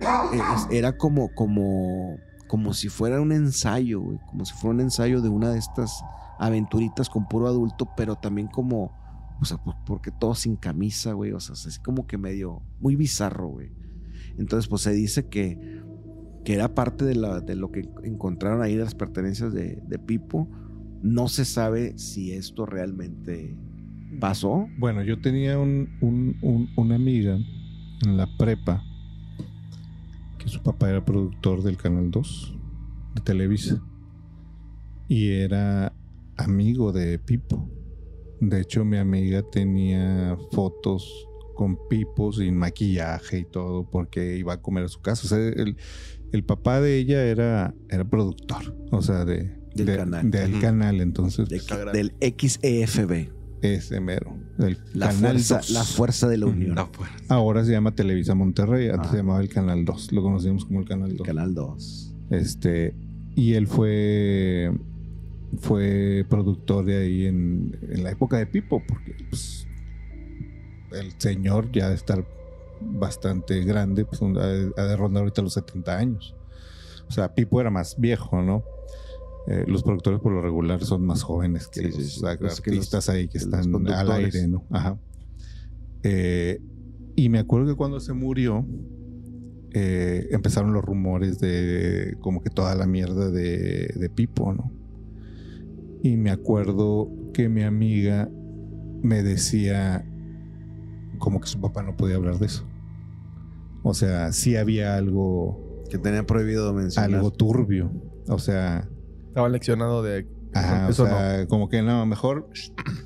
era 0.70 0.96
como, 0.96 1.34
como, 1.34 2.16
como 2.46 2.72
si 2.74 2.88
fuera 2.88 3.20
un 3.20 3.32
ensayo, 3.32 4.00
güey. 4.00 4.18
Como 4.30 4.44
si 4.44 4.54
fuera 4.54 4.74
un 4.74 4.80
ensayo 4.80 5.20
de 5.22 5.28
una 5.28 5.50
de 5.50 5.58
estas 5.58 6.02
aventuritas 6.38 7.08
con 7.10 7.26
puro 7.28 7.48
adulto, 7.48 7.88
pero 7.96 8.16
también 8.16 8.46
como, 8.48 8.92
o 9.40 9.44
sea, 9.44 9.58
por- 9.58 9.76
porque 9.84 10.10
todo 10.10 10.34
sin 10.34 10.56
camisa, 10.56 11.12
güey. 11.12 11.32
O 11.32 11.40
sea, 11.40 11.54
así 11.54 11.80
como 11.80 12.06
que 12.06 12.16
medio, 12.18 12.62
muy 12.80 12.96
bizarro, 12.96 13.48
güey. 13.48 13.72
Entonces, 14.38 14.68
pues 14.68 14.82
se 14.82 14.92
dice 14.92 15.26
que, 15.28 15.80
que 16.44 16.54
era 16.54 16.74
parte 16.74 17.04
de, 17.04 17.16
la, 17.16 17.40
de 17.40 17.56
lo 17.56 17.70
que 17.72 17.88
encontraron 18.04 18.62
ahí 18.62 18.76
de 18.76 18.84
las 18.84 18.94
pertenencias 18.94 19.52
de, 19.52 19.82
de 19.86 19.98
Pipo. 19.98 20.48
No 21.02 21.28
se 21.28 21.44
sabe 21.44 21.96
si 21.98 22.32
esto 22.32 22.64
realmente 22.66 23.56
pasó. 24.18 24.68
Bueno, 24.78 25.02
yo 25.02 25.18
tenía 25.20 25.58
un, 25.58 25.96
un- 26.00 26.36
un- 26.42 26.68
una 26.76 26.94
amiga 26.96 27.38
en 28.04 28.16
la 28.16 28.26
prepa 28.38 28.82
que 30.38 30.48
su 30.48 30.62
papá 30.62 30.90
era 30.90 31.04
productor 31.04 31.62
del 31.62 31.76
Canal 31.76 32.10
2 32.10 32.54
de 33.14 33.20
Televisa 33.22 33.82
y 35.08 35.28
era 35.30 35.92
amigo 36.36 36.92
de 36.92 37.18
Pipo. 37.18 37.68
De 38.40 38.60
hecho, 38.60 38.84
mi 38.84 38.98
amiga 38.98 39.42
tenía 39.50 40.36
fotos 40.52 41.26
con 41.56 41.76
Pipo 41.88 42.32
sin 42.32 42.56
maquillaje 42.56 43.40
y 43.40 43.44
todo 43.44 43.88
porque 43.90 44.36
iba 44.38 44.52
a 44.54 44.62
comer 44.62 44.84
a 44.84 44.88
su 44.88 45.00
casa. 45.00 45.22
O 45.26 45.28
sea, 45.28 45.38
el, 45.38 45.76
el 46.32 46.44
papá 46.44 46.80
de 46.80 46.98
ella 46.98 47.24
era, 47.24 47.74
era 47.88 48.04
productor, 48.08 48.76
o 48.92 49.02
sea, 49.02 49.24
de, 49.24 49.56
Del 49.74 49.86
de- 49.86 49.96
canal. 49.96 50.30
del 50.30 50.60
canal. 50.60 51.00
Entonces, 51.00 51.48
de- 51.48 51.58
grande. 51.58 51.92
del 51.98 52.14
XEFB. 52.20 53.32
Ese 53.62 54.00
mero. 54.00 54.36
El 54.58 54.78
La 54.94 55.06
Canal 55.08 55.32
fuerza, 55.32 55.56
2. 55.58 55.70
la 55.70 55.84
fuerza 55.84 56.28
de 56.28 56.38
la 56.38 56.46
unión. 56.46 56.74
La 56.74 56.86
fuerza. 56.86 57.16
Ahora 57.28 57.64
se 57.64 57.72
llama 57.72 57.94
Televisa 57.94 58.34
Monterrey, 58.34 58.88
antes 58.88 59.08
Ah. 59.08 59.10
se 59.12 59.16
llamaba 59.18 59.40
el 59.40 59.48
Canal 59.48 59.84
2, 59.84 60.12
lo 60.12 60.22
conocíamos 60.22 60.64
como 60.64 60.80
el 60.80 60.86
Canal 60.88 61.10
El 61.10 61.16
2. 61.18 61.26
Canal 61.26 61.54
2. 61.54 62.14
Este, 62.30 62.94
y 63.34 63.54
él 63.54 63.66
fue 63.66 64.72
fue 65.60 66.26
productor 66.28 66.84
de 66.84 66.98
ahí 66.98 67.24
en, 67.26 67.78
en 67.90 68.04
la 68.04 68.10
época 68.10 68.36
de 68.36 68.46
Pipo, 68.46 68.82
porque 68.86 69.16
pues, 69.30 69.66
el 70.92 71.12
señor 71.18 71.72
ya 71.72 71.88
de 71.88 71.94
estar 71.94 72.24
bastante 72.80 73.64
grande, 73.64 74.04
pues 74.04 74.20
ha 74.22 74.26
de, 74.26 74.72
ha 74.76 74.82
de 74.84 74.96
rondar 74.96 75.22
ahorita 75.22 75.40
los 75.42 75.54
70 75.54 75.96
años. 75.96 76.34
O 77.08 77.12
sea, 77.12 77.34
Pipo 77.34 77.60
era 77.60 77.70
más 77.70 77.98
viejo, 77.98 78.42
¿no? 78.42 78.62
Eh, 79.50 79.64
los 79.66 79.82
productores 79.82 80.20
por 80.20 80.30
lo 80.32 80.42
regular 80.42 80.84
son 80.84 81.06
más 81.06 81.22
jóvenes 81.22 81.68
que 81.68 81.80
Sí, 81.80 81.86
los 81.86 81.94
sí, 82.12 82.20
Los 82.22 82.36
que 82.36 82.44
los- 82.44 82.58
artistas 82.60 83.08
ahí 83.08 83.28
que 83.28 83.38
están 83.38 83.74
al 83.88 84.12
aire, 84.12 84.46
¿no? 84.46 84.64
Ajá. 84.70 84.98
Eh, 86.02 86.60
y 87.16 87.28
me 87.30 87.38
acuerdo 87.38 87.66
que 87.68 87.74
cuando 87.74 87.98
se 87.98 88.12
murió, 88.12 88.66
eh, 89.72 90.28
empezaron 90.32 90.72
los 90.72 90.84
rumores 90.84 91.38
de 91.40 92.16
como 92.20 92.42
que 92.42 92.50
toda 92.50 92.74
la 92.74 92.86
mierda 92.86 93.30
de, 93.30 93.92
de 93.96 94.10
Pipo, 94.10 94.52
¿no? 94.52 94.70
Y 96.02 96.16
me 96.16 96.30
acuerdo 96.30 97.10
que 97.32 97.48
mi 97.48 97.62
amiga 97.62 98.30
me 99.02 99.22
decía 99.22 100.04
como 101.18 101.40
que 101.40 101.48
su 101.48 101.60
papá 101.60 101.82
no 101.82 101.96
podía 101.96 102.16
hablar 102.16 102.38
de 102.38 102.46
eso. 102.46 102.64
O 103.82 103.94
sea, 103.94 104.32
sí 104.32 104.56
había 104.56 104.96
algo, 104.96 105.82
Que 105.90 105.98
tenía 105.98 106.24
prohibido 106.26 106.72
mencionar. 106.74 107.14
algo 107.14 107.30
turbio. 107.32 107.90
O 108.28 108.38
sea, 108.38 108.88
Estaba 109.28 109.48
leccionado 109.48 110.02
de. 110.02 110.26
ajá, 110.54 110.86
o 110.86 110.90
eso 110.90 111.06
sea, 111.06 111.46
como 111.46 111.68
que 111.68 111.82
no, 111.82 112.04
mejor. 112.06 112.50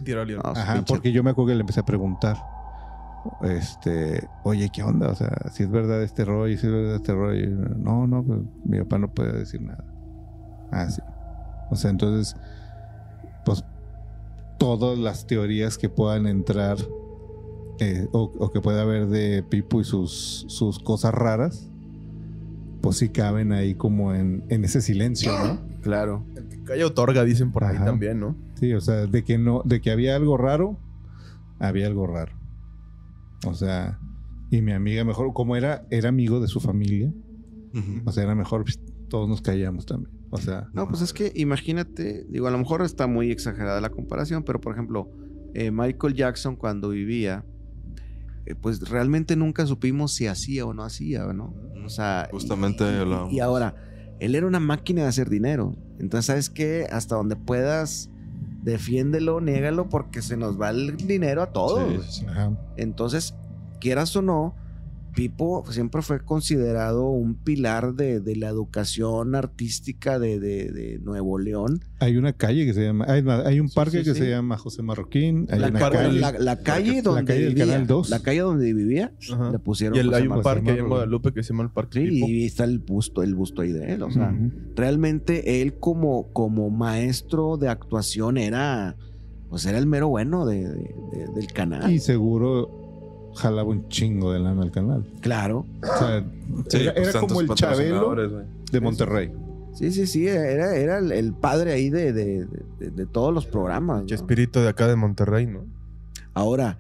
Tiro 0.05 0.23
al. 0.23 0.37
No, 0.37 0.43
Ajá, 0.45 0.83
porque 0.87 1.13
yo 1.13 1.23
me 1.23 1.31
acuerdo 1.31 1.49
que 1.49 1.55
le 1.55 1.61
empecé 1.61 1.81
a 1.81 1.85
preguntar. 1.85 2.37
Este, 3.43 4.29
oye, 4.43 4.69
¿qué 4.73 4.83
onda? 4.83 5.09
O 5.09 5.15
sea, 5.15 5.31
si 5.53 5.63
es 5.63 5.71
verdad 5.71 6.03
este 6.03 6.25
rollo, 6.25 6.59
si 6.59 6.67
es 6.67 6.73
verdad 6.73 6.97
este 6.97 7.13
rollo. 7.13 7.49
No, 7.77 8.07
no, 8.07 8.25
pues, 8.25 8.41
mi 8.65 8.79
papá 8.81 8.99
no 8.99 9.13
puede 9.13 9.33
decir 9.33 9.61
nada. 9.61 9.85
Ah, 10.73 10.89
sí. 10.91 11.01
O 11.71 11.77
sea, 11.77 11.91
entonces, 11.91 12.37
pues 13.45 13.65
todas 14.59 14.99
las 14.99 15.27
teorías 15.27 15.79
que 15.79 15.89
puedan 15.89 16.27
entrar 16.27 16.77
eh, 17.79 18.07
o, 18.13 18.31
o 18.39 18.51
que 18.51 18.61
pueda 18.61 18.83
haber 18.83 19.09
de 19.09 19.43
Pipo 19.43 19.81
y 19.81 19.85
sus, 19.85 20.45
sus 20.49 20.79
cosas 20.79 21.13
raras, 21.13 21.69
pues 22.83 22.97
sí 22.99 23.09
caben 23.09 23.53
ahí 23.53 23.75
como 23.75 24.15
en, 24.15 24.45
en 24.49 24.65
ese 24.65 24.83
silencio, 24.83 25.33
¿no? 25.33 25.61
Claro. 25.81 26.25
El 26.37 26.49
que 26.49 26.63
calla 26.65 26.87
otorga, 26.87 27.25
dicen 27.25 27.53
por 27.53 27.65
ahí 27.65 27.79
también, 27.79 28.21
¿no? 28.21 28.37
Sí, 28.61 28.75
o 28.75 28.81
sea, 28.81 29.07
de 29.07 29.23
que 29.25 29.39
no, 29.39 29.63
de 29.65 29.81
que 29.81 29.91
había 29.91 30.17
algo 30.17 30.37
raro, 30.37 30.77
había 31.59 31.87
algo 31.87 32.07
raro. 32.07 32.33
O 33.47 33.55
sea, 33.55 33.99
y 34.51 34.61
mi 34.63 34.73
amiga 34.73 35.05
mejor, 35.05 35.33
como 35.33 35.57
era, 35.57 35.87
era 35.91 36.09
amigo 36.11 36.41
de 36.41 36.49
su 36.49 36.61
familia, 36.61 37.11
o 38.05 38.13
sea, 38.13 38.25
era 38.25 38.35
mejor, 38.35 38.65
pss, 38.65 38.79
todos 39.09 39.29
nos 39.29 39.41
callamos 39.41 39.87
también. 39.87 40.13
O 40.31 40.39
sea, 40.39 40.69
No, 40.73 40.89
pues 40.89 41.03
es 41.03 41.13
que 41.13 41.33
imagínate, 41.35 42.25
digo, 42.29 42.47
a 42.47 42.51
lo 42.51 42.59
mejor 42.59 42.83
está 42.83 43.07
muy 43.07 43.31
exagerada 43.31 43.81
la 43.81 43.91
comparación, 43.91 44.43
pero 44.43 44.61
por 44.61 44.73
ejemplo, 44.73 45.11
eh, 45.55 45.71
Michael 45.71 46.15
Jackson 46.15 46.57
cuando 46.57 46.89
vivía, 46.89 47.45
eh, 48.47 48.55
pues 48.55 48.81
realmente 48.89 49.37
nunca 49.37 49.67
supimos 49.67 50.13
si 50.15 50.27
hacía 50.27 50.67
o 50.67 50.75
no 50.75 50.83
hacía, 50.85 51.25
¿no? 51.33 51.55
O 51.85 51.89
sea, 51.89 52.27
y- 52.29 52.33
Justamente 52.33 52.85
y, 52.85 52.87
hablábamos. 52.99 53.33
y 53.33 53.41
ahora, 53.41 53.75
él 54.21 54.35
era 54.35 54.47
una 54.47 54.61
máquina 54.61 55.03
de 55.03 55.09
hacer 55.09 55.29
dinero. 55.29 55.77
Entonces, 55.99 56.27
¿sabes 56.27 56.51
qué? 56.51 56.87
Hasta 56.91 57.17
donde 57.17 57.37
puedas, 57.37 58.11
defiéndelo, 58.63 59.41
niégalo, 59.41 59.89
porque 59.89 60.23
se 60.23 60.37
nos 60.37 60.61
va 60.61 60.71
el 60.71 60.97
dinero 60.97 61.43
a 61.43 61.47
todos. 61.53 62.05
Sí, 62.07 62.21
sí. 62.21 62.27
ajá. 62.29 62.53
Entonces, 62.77 63.35
quieras 63.81 64.15
o 64.17 64.23
no, 64.23 64.55
Pipo 65.15 65.65
siempre 65.71 66.01
fue 66.01 66.21
considerado 66.25 67.09
un 67.11 67.35
pilar 67.35 67.95
de, 67.95 68.21
de 68.21 68.35
la 68.37 68.49
educación 68.49 69.35
artística 69.35 70.19
de, 70.19 70.41
de- 70.41 70.73
de 70.73 70.99
Nuevo 71.01 71.39
León. 71.39 71.81
hay 72.01 72.17
una 72.17 72.33
calle 72.33 72.65
que 72.67 72.73
se 72.75 72.83
llama, 72.85 73.05
hay, 73.09 73.23
hay 73.45 73.61
un 73.61 73.69
Sí, 73.69 73.75
parque 73.75 73.99
sí, 73.99 74.05
que 74.05 74.15
sí. 74.15 74.21
se 74.21 74.31
llama 74.31 74.57
José 74.57 74.83
Marroquín, 74.83 75.47
hay 75.51 75.59
La, 75.61 75.69
una 75.69 75.79
par- 75.79 75.93
calle, 75.93 76.19
la- 76.19 76.33
la 76.33 76.57
calle 76.63 76.97
la 76.97 77.03
donde 77.03 77.25
calle 77.27 77.41
del 77.45 77.49
vivía, 77.55 77.67
Canal 77.67 77.87
2. 77.87 78.11
la 78.11 78.19
calle 78.23 78.41
donde 78.41 78.73
vivía, 78.73 79.13
Ajá. 79.31 79.51
le 79.53 79.59
pusieron 79.59 79.97
Y 79.97 80.01
el- 80.01 80.07
José 80.07 80.17
hay 80.17 80.23
un 80.23 80.29
Marroquín. 80.31 80.65
parque 80.65 80.81
en. 80.81 80.89
Guadalupe 80.89 81.33
que 81.33 81.43
se 81.43 81.51
llama 81.53 81.65
el 81.65 81.71
Parque 81.71 82.01
Sí, 82.01 82.09
Pipo. 82.09 82.27
y 82.29 82.45
está 82.47 82.65
el 82.65 82.79
busto, 82.79 83.23
el 83.23 83.35
busto 83.35 83.63
ahí 83.63 83.73
de 83.73 83.93
él. 83.95 84.03
O 84.03 84.11
sea, 84.11 84.31
Ujú. 84.35 84.51
realmente 84.75 85.61
él 85.63 85.75
como, 85.79 86.33
como 86.33 86.71
maestro 86.71 87.57
de 87.59 87.69
actuación 87.69 88.39
era, 88.39 88.97
pues 89.51 89.67
era 89.67 89.77
el 89.79 89.87
mero 89.87 90.09
bueno 90.09 90.47
de- 90.47 90.69
de- 90.69 90.95
de- 91.13 91.29
del 91.35 91.47
canal. 91.53 91.93
y 91.93 91.99
seguro 91.99 92.82
jalaba 93.35 93.69
un 93.71 93.89
chingo 93.89 94.33
de 94.33 94.41
lana 94.41 94.63
al 94.63 94.71
canal. 94.71 95.05
Claro. 95.21 95.67
O 95.83 95.99
sea, 95.99 96.25
Sí, 96.69 96.79
era, 96.83 96.95
pues 96.95 97.09
era 97.09 97.21
como 97.21 97.41
el 97.41 97.49
Chabelo 97.51 98.15
de 98.71 98.81
Monterrey. 98.81 99.33
Sí, 99.75 99.91
sí, 99.91 100.07
sí, 100.07 100.27
era, 100.29 100.77
era 100.77 100.99
el, 100.99 101.33
padre 101.33 101.73
ahí 101.73 101.89
de, 101.89 102.13
de- 102.13 102.47
de- 102.79 102.91
de 102.91 103.07
todos 103.07 103.33
los 103.33 103.47
programas. 103.47 104.03
¿no? 104.03 104.07
Chespirito 104.07 104.61
de 104.63 104.69
acá 104.69 104.87
de 104.87 104.97
Monterrey, 104.97 105.47
¿no? 105.47 105.65
Ahora, 106.35 106.79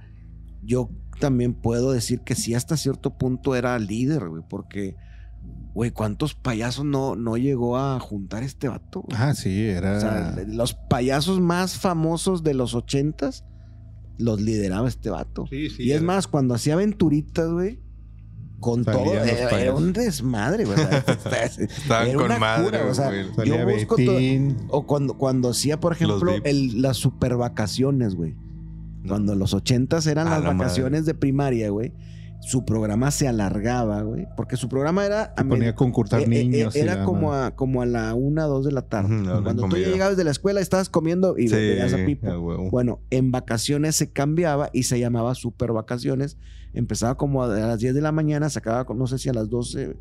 yo 0.62 0.90
también 1.18 1.54
puedo 1.54 1.92
decir 1.92 2.20
que 2.20 2.34
sí, 2.34 2.54
hasta 2.54 2.76
cierto 2.76 3.16
punto 3.16 3.54
era 3.56 3.78
líder, 3.78 4.28
güey, 4.28 4.42
porque, 4.48 4.96
güey, 5.72 5.90
¿cuántos 5.90 6.34
payasos 6.34 6.84
no, 6.84 7.16
no 7.16 7.36
llegó 7.38 7.78
a 7.78 7.98
juntar 7.98 8.42
este 8.42 8.68
vato? 8.68 9.02
güey? 9.02 9.16
Ah, 9.18 9.32
sí, 9.34 9.62
era. 9.68 9.96
O 9.96 10.00
sea, 10.00 10.44
los 10.46 10.74
payasos 10.74 11.40
más 11.40 11.78
famosos 11.78 12.42
de 12.42 12.52
los 12.54 12.74
ochentas 12.74 13.44
los 14.18 14.40
lideraba 14.40 14.88
este 14.88 15.10
vato. 15.10 15.46
sí, 15.48 15.70
sí, 15.70 15.84
y 15.84 15.90
es 15.90 15.96
era- 15.98 16.04
más, 16.06 16.26
cuando 16.28 16.54
hacía 16.54 16.74
aventuritas, 16.74 17.50
güey, 17.50 17.78
con 18.60 18.84
Salían 18.84 19.04
todo, 19.04 19.14
era, 19.58 19.74
un 19.74 19.92
desmadre, 19.92 20.64
güey. 20.64 20.78
Estaban 21.58 22.06
era 22.08 22.16
con 22.16 22.26
una 22.26 22.38
madre, 22.38 22.64
cura, 22.64 22.86
o 22.90 22.94
sea, 22.94 23.10
yo 23.44 23.66
busco 23.66 23.96
to- 23.96 24.12
Betín. 24.12 24.56
O 24.68 24.86
cuando, 24.86 25.14
cuando 25.14 25.50
hacía, 25.50 25.80
por 25.80 25.92
ejemplo, 25.92 26.32
el- 26.44 26.80
las 26.80 26.96
super 26.96 27.36
vacaciones, 27.36 28.14
güey. 28.14 28.34
Cuando 29.08 29.34
los 29.34 29.52
ochentas 29.52 30.06
eran 30.06 30.28
A 30.28 30.30
las 30.38 30.44
la 30.44 30.52
vacaciones 30.52 31.06
de 31.06 31.14
primaria, 31.14 31.70
güey. 31.70 31.92
Su 32.44 32.64
programa 32.64 33.12
se 33.12 33.28
alargaba, 33.28 34.02
güey. 34.02 34.26
Porque 34.36 34.56
su 34.56 34.68
programa 34.68 35.06
era... 35.06 35.32
Se 35.38 35.44
ponía 35.44 35.70
a 35.70 35.74
concursar 35.76 36.20
eh, 36.22 36.24
eh, 36.24 36.28
niños. 36.28 36.74
era 36.74 37.04
como 37.04 37.32
a, 37.32 37.52
como 37.52 37.82
a 37.82 37.86
la 37.86 38.14
una, 38.14 38.44
dos 38.46 38.64
de 38.64 38.72
la 38.72 38.82
tarde. 38.82 39.14
A 39.30 39.40
Cuando 39.42 39.68
tú 39.68 39.76
llegabas 39.76 40.16
de 40.16 40.24
la 40.24 40.32
escuela, 40.32 40.60
estabas 40.60 40.88
comiendo 40.88 41.38
y 41.38 41.46
Sí, 41.48 41.54
veías 41.54 41.92
a 41.94 42.04
Pipo. 42.04 42.28
a. 42.28 42.36
Bueno, 42.68 43.00
en 43.10 43.30
vacaciones 43.30 43.94
se 43.94 44.10
cambiaba 44.10 44.70
y 44.72 44.82
se 44.82 44.98
llamaba 44.98 45.36
super 45.36 45.72
vacaciones. 45.72 46.36
Empezaba 46.74 47.16
como 47.16 47.44
a 47.44 47.46
las 47.48 47.78
10 47.78 47.94
de 47.94 48.00
la 48.00 48.10
mañana, 48.10 48.50
se 48.50 48.58
acababa, 48.58 48.86
con, 48.86 48.98
no 48.98 49.06
sé 49.06 49.18
si 49.18 49.28
a 49.28 49.32
las 49.32 49.48
12, 49.48 49.96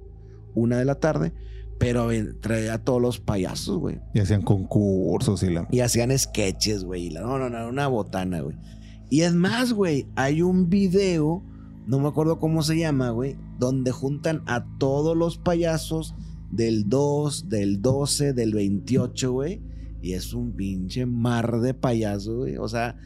una 0.56 0.78
de 0.80 0.86
la 0.86 0.96
tarde, 0.96 1.34
pero 1.78 2.10
traía 2.42 2.74
a 2.74 2.78
todos 2.80 3.02
los 3.02 3.20
payasos, 3.20 3.78
güey. 3.78 4.00
Y 4.16 4.20
hacían 4.20 4.42
concursos 4.42 5.44
y 5.44 5.52
la. 5.52 5.68
Y 5.70 5.82
hacían 5.82 6.18
sketches, 6.18 6.86
güey. 6.86 7.06
y 7.06 7.10
la- 7.12 7.22
No, 7.22 7.38
no, 7.38 7.50
no, 7.52 7.68
una 7.70 7.88
botana, 7.88 8.42
güey. 8.42 8.56
Y 9.12 9.22
es 9.22 9.34
más, 9.36 9.74
güey, 9.74 10.08
hay 10.16 10.42
un 10.42 10.70
video, 10.70 11.44
no 11.88 12.00
me 12.00 12.08
acuerdo 12.08 12.40
cómo 12.40 12.62
se 12.64 12.78
llama, 12.78 13.10
güey, 13.10 13.38
donde 13.58 13.92
juntan 13.92 14.44
a 14.46 14.66
todos 14.78 15.18
los 15.18 15.38
payasos 15.38 16.16
del 16.52 16.90
2, 16.90 17.50
del 17.50 17.82
12, 17.82 18.34
del 18.34 18.54
28, 18.54 19.32
güey. 19.32 19.62
Y 20.02 20.14
es 20.14 20.34
un 20.34 20.54
pinche 20.56 21.06
mar 21.06 21.60
de 21.60 21.74
payasos, 21.74 22.36
güey. 22.36 22.58
O 22.58 22.68
sea, 22.68 22.98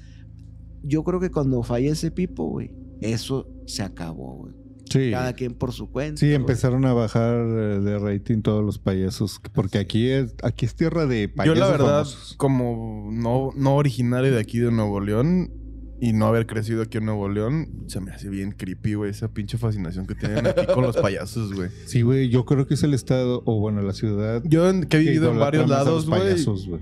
yo 0.83 1.03
creo 1.03 1.19
que 1.19 1.29
cuando 1.29 1.61
fallece 1.63 2.11
Pipo, 2.11 2.45
güey, 2.49 2.71
eso 3.01 3.47
se 3.65 3.83
acabó, 3.83 4.35
güey. 4.35 4.53
Sí. 4.89 5.11
Cada 5.11 5.33
quien 5.33 5.53
por 5.55 5.73
su 5.73 5.91
cuenta. 5.91 6.19
Sí, 6.19 6.27
güey. 6.27 6.35
empezaron 6.35 6.85
a 6.85 6.93
bajar 6.93 7.35
eh, 7.37 7.79
de 7.79 7.99
rating 7.99 8.41
todos 8.41 8.63
los 8.63 8.77
payasos. 8.77 9.41
Porque 9.53 9.79
aquí 9.79 10.09
es, 10.09 10.35
aquí 10.43 10.65
es 10.65 10.75
tierra 10.75 11.05
de 11.05 11.27
Yo 11.27 11.35
payasos. 11.35 11.59
la 11.59 11.67
verdad, 11.69 12.03
famosos. 12.03 12.35
como 12.37 13.09
no, 13.11 13.49
no 13.55 13.75
originario 13.75 14.31
de 14.31 14.39
aquí 14.39 14.59
de 14.59 14.71
Nuevo 14.71 15.01
León 15.01 15.51
y 15.99 16.11
no 16.13 16.27
haber 16.27 16.45
crecido 16.45 16.81
aquí 16.81 16.97
en 16.97 17.05
Nuevo 17.05 17.29
León, 17.29 17.69
se 17.87 18.01
me 18.01 18.11
hace 18.11 18.29
bien 18.29 18.51
creepy, 18.51 18.95
güey, 18.95 19.11
esa 19.11 19.33
pinche 19.33 19.57
fascinación 19.57 20.05
que 20.05 20.13
tienen 20.15 20.45
aquí 20.47 20.65
con 20.73 20.83
los 20.83 20.97
payasos, 20.97 21.53
güey. 21.53 21.69
Sí, 21.85 22.01
güey, 22.01 22.29
yo 22.29 22.45
creo 22.45 22.67
que 22.67 22.73
es 22.73 22.83
el 22.83 22.93
estado, 22.93 23.41
o 23.45 23.59
bueno, 23.59 23.81
la 23.81 23.93
ciudad. 23.93 24.43
Yo 24.45 24.69
en- 24.69 24.83
que 24.85 24.97
he 24.97 24.99
vivido 24.99 25.31
en 25.31 25.39
varios 25.39 25.69
lados, 25.69 26.05
güey, 26.05 26.35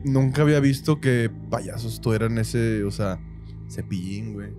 nunca 0.04 0.42
había 0.42 0.60
visto 0.60 1.00
que 1.00 1.30
payasos 1.52 2.02
tuvieran 2.02 2.38
ese, 2.40 2.84
o 2.84 2.92
sea, 2.92 3.20
cepillín, 3.70 4.34
güey, 4.34 4.50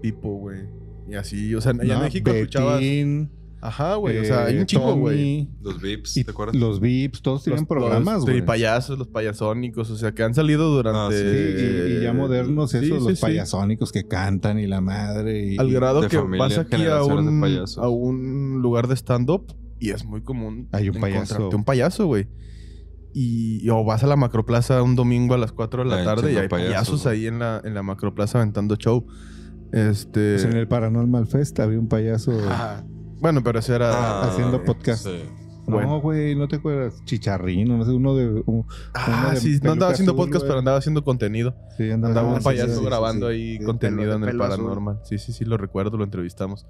pipo, 0.00 0.36
güey. 0.36 0.60
Y 1.08 1.14
así, 1.14 1.52
o 1.54 1.60
sea, 1.60 1.72
allá 1.72 1.94
en 1.96 2.00
México 2.02 2.30
escuchabas... 2.30 2.80
Ajá, 3.64 3.94
güey, 3.94 4.18
o 4.18 4.24
sea, 4.24 4.42
eh, 4.42 4.54
hay 4.54 4.58
un 4.58 4.66
chingo, 4.66 4.94
güey. 4.96 5.48
Los 5.62 5.80
Vips, 5.80 6.14
¿te 6.14 6.28
acuerdas? 6.32 6.56
los 6.56 6.80
Vips, 6.80 7.22
todos 7.22 7.44
tienen 7.44 7.60
Los- 7.60 7.68
programas, 7.68 8.14
los- 8.16 8.24
güey. 8.24 8.36
Sí, 8.38 8.42
payasos, 8.42 8.98
los 8.98 9.06
payasónicos, 9.06 9.88
o 9.88 9.96
sea, 9.96 10.10
que 10.12 10.24
han 10.24 10.34
salido 10.34 10.68
durante... 10.74 10.98
Ah, 10.98 11.10
Sí, 11.12 11.92
y, 11.94 11.98
y 11.98 12.02
ya 12.02 12.12
modernos 12.12 12.72
Sí, 12.72 12.78
esos, 12.78 13.02
sí, 13.04 13.08
los 13.10 13.18
sí. 13.20 13.22
payasónicos 13.24 13.92
que 13.92 14.08
cantan 14.08 14.58
y 14.58 14.66
la 14.66 14.80
madre. 14.80 15.52
Y, 15.54 15.58
Al 15.58 15.70
grado 15.72 16.00
que 16.08 16.18
familia, 16.18 16.38
vas 16.44 16.58
aquí 16.58 16.84
a 16.86 17.04
un, 17.04 17.44
a 17.78 17.88
un 17.88 18.60
lugar 18.62 18.88
de 18.88 18.96
stand-up 18.96 19.54
y 19.78 19.90
es 19.90 20.04
muy 20.04 20.22
común 20.22 20.68
Hay 20.72 20.88
un 20.88 21.00
payaso. 21.00 21.48
un 21.50 21.62
payaso, 21.64 22.06
güey. 22.06 22.26
Y, 23.14 23.68
o 23.68 23.84
vas 23.84 24.02
a 24.02 24.06
la 24.08 24.16
macroplaza 24.16 24.82
un 24.82 24.96
domingo 24.96 25.34
a 25.34 25.38
las 25.38 25.52
4 25.52 25.84
de 25.84 25.90
la 25.90 26.02
tarde 26.04 26.32
y 26.32 26.36
hay 26.36 26.48
payasos, 26.48 27.06
ahí 27.06 27.26
en 27.26 27.38
la, 27.38 27.60
en 27.62 27.74
la 27.74 27.82
macroplaza 27.84 28.38
aventando 28.38 28.74
show. 28.74 29.06
Este. 29.72 30.32
Pues 30.34 30.44
en 30.46 30.54
el 30.56 30.66
Paranormal 30.68 31.26
Fest 31.26 31.58
había 31.60 31.78
un 31.78 31.88
payaso 31.88 32.32
Ajá. 32.48 32.84
Bueno, 33.22 33.42
pero 33.42 33.60
ese 33.60 33.74
era. 33.74 33.90
Ah, 33.94 34.28
haciendo 34.28 34.62
podcast. 34.62 35.04
sí. 35.06 35.22
No, 35.64 36.00
güey, 36.00 36.34
¿no 36.34 36.48
te 36.48 36.56
acuerdas? 36.56 37.02
Chicharrino, 37.04 37.78
no 37.78 37.84
sé, 37.84 37.92
uno 37.92 38.16
de... 38.16 38.42
un- 38.46 38.66
Ah, 38.94 39.20
uno 39.26 39.30
de 39.30 39.36
sí, 39.36 39.60
no 39.62 39.70
andaba 39.72 39.92
haciendo 39.92 40.10
azul, 40.12 40.18
podcast, 40.24 40.40
güey. 40.42 40.48
pero 40.48 40.58
andaba 40.58 40.76
haciendo 40.78 41.04
contenido. 41.04 41.54
Sí, 41.76 41.88
andaba, 41.88 42.08
Andaba 42.08 42.30
ah, 42.30 42.34
un 42.34 42.40
sí, 42.40 42.44
payaso 42.44 42.80
sí, 42.80 42.84
grabando 42.84 43.28
sí. 43.28 43.32
ahí 43.34 43.58
Sí, 43.58 43.64
contenido 43.64 44.12
en 44.16 44.22
el 44.24 44.28
azul. 44.30 44.38
paranormal. 44.40 45.00
Sí, 45.04 45.18
sí, 45.18 45.32
sí, 45.32 45.44
lo 45.44 45.56
recuerdo, 45.56 45.96
lo 45.96 46.02
entrevistamos. 46.04 46.66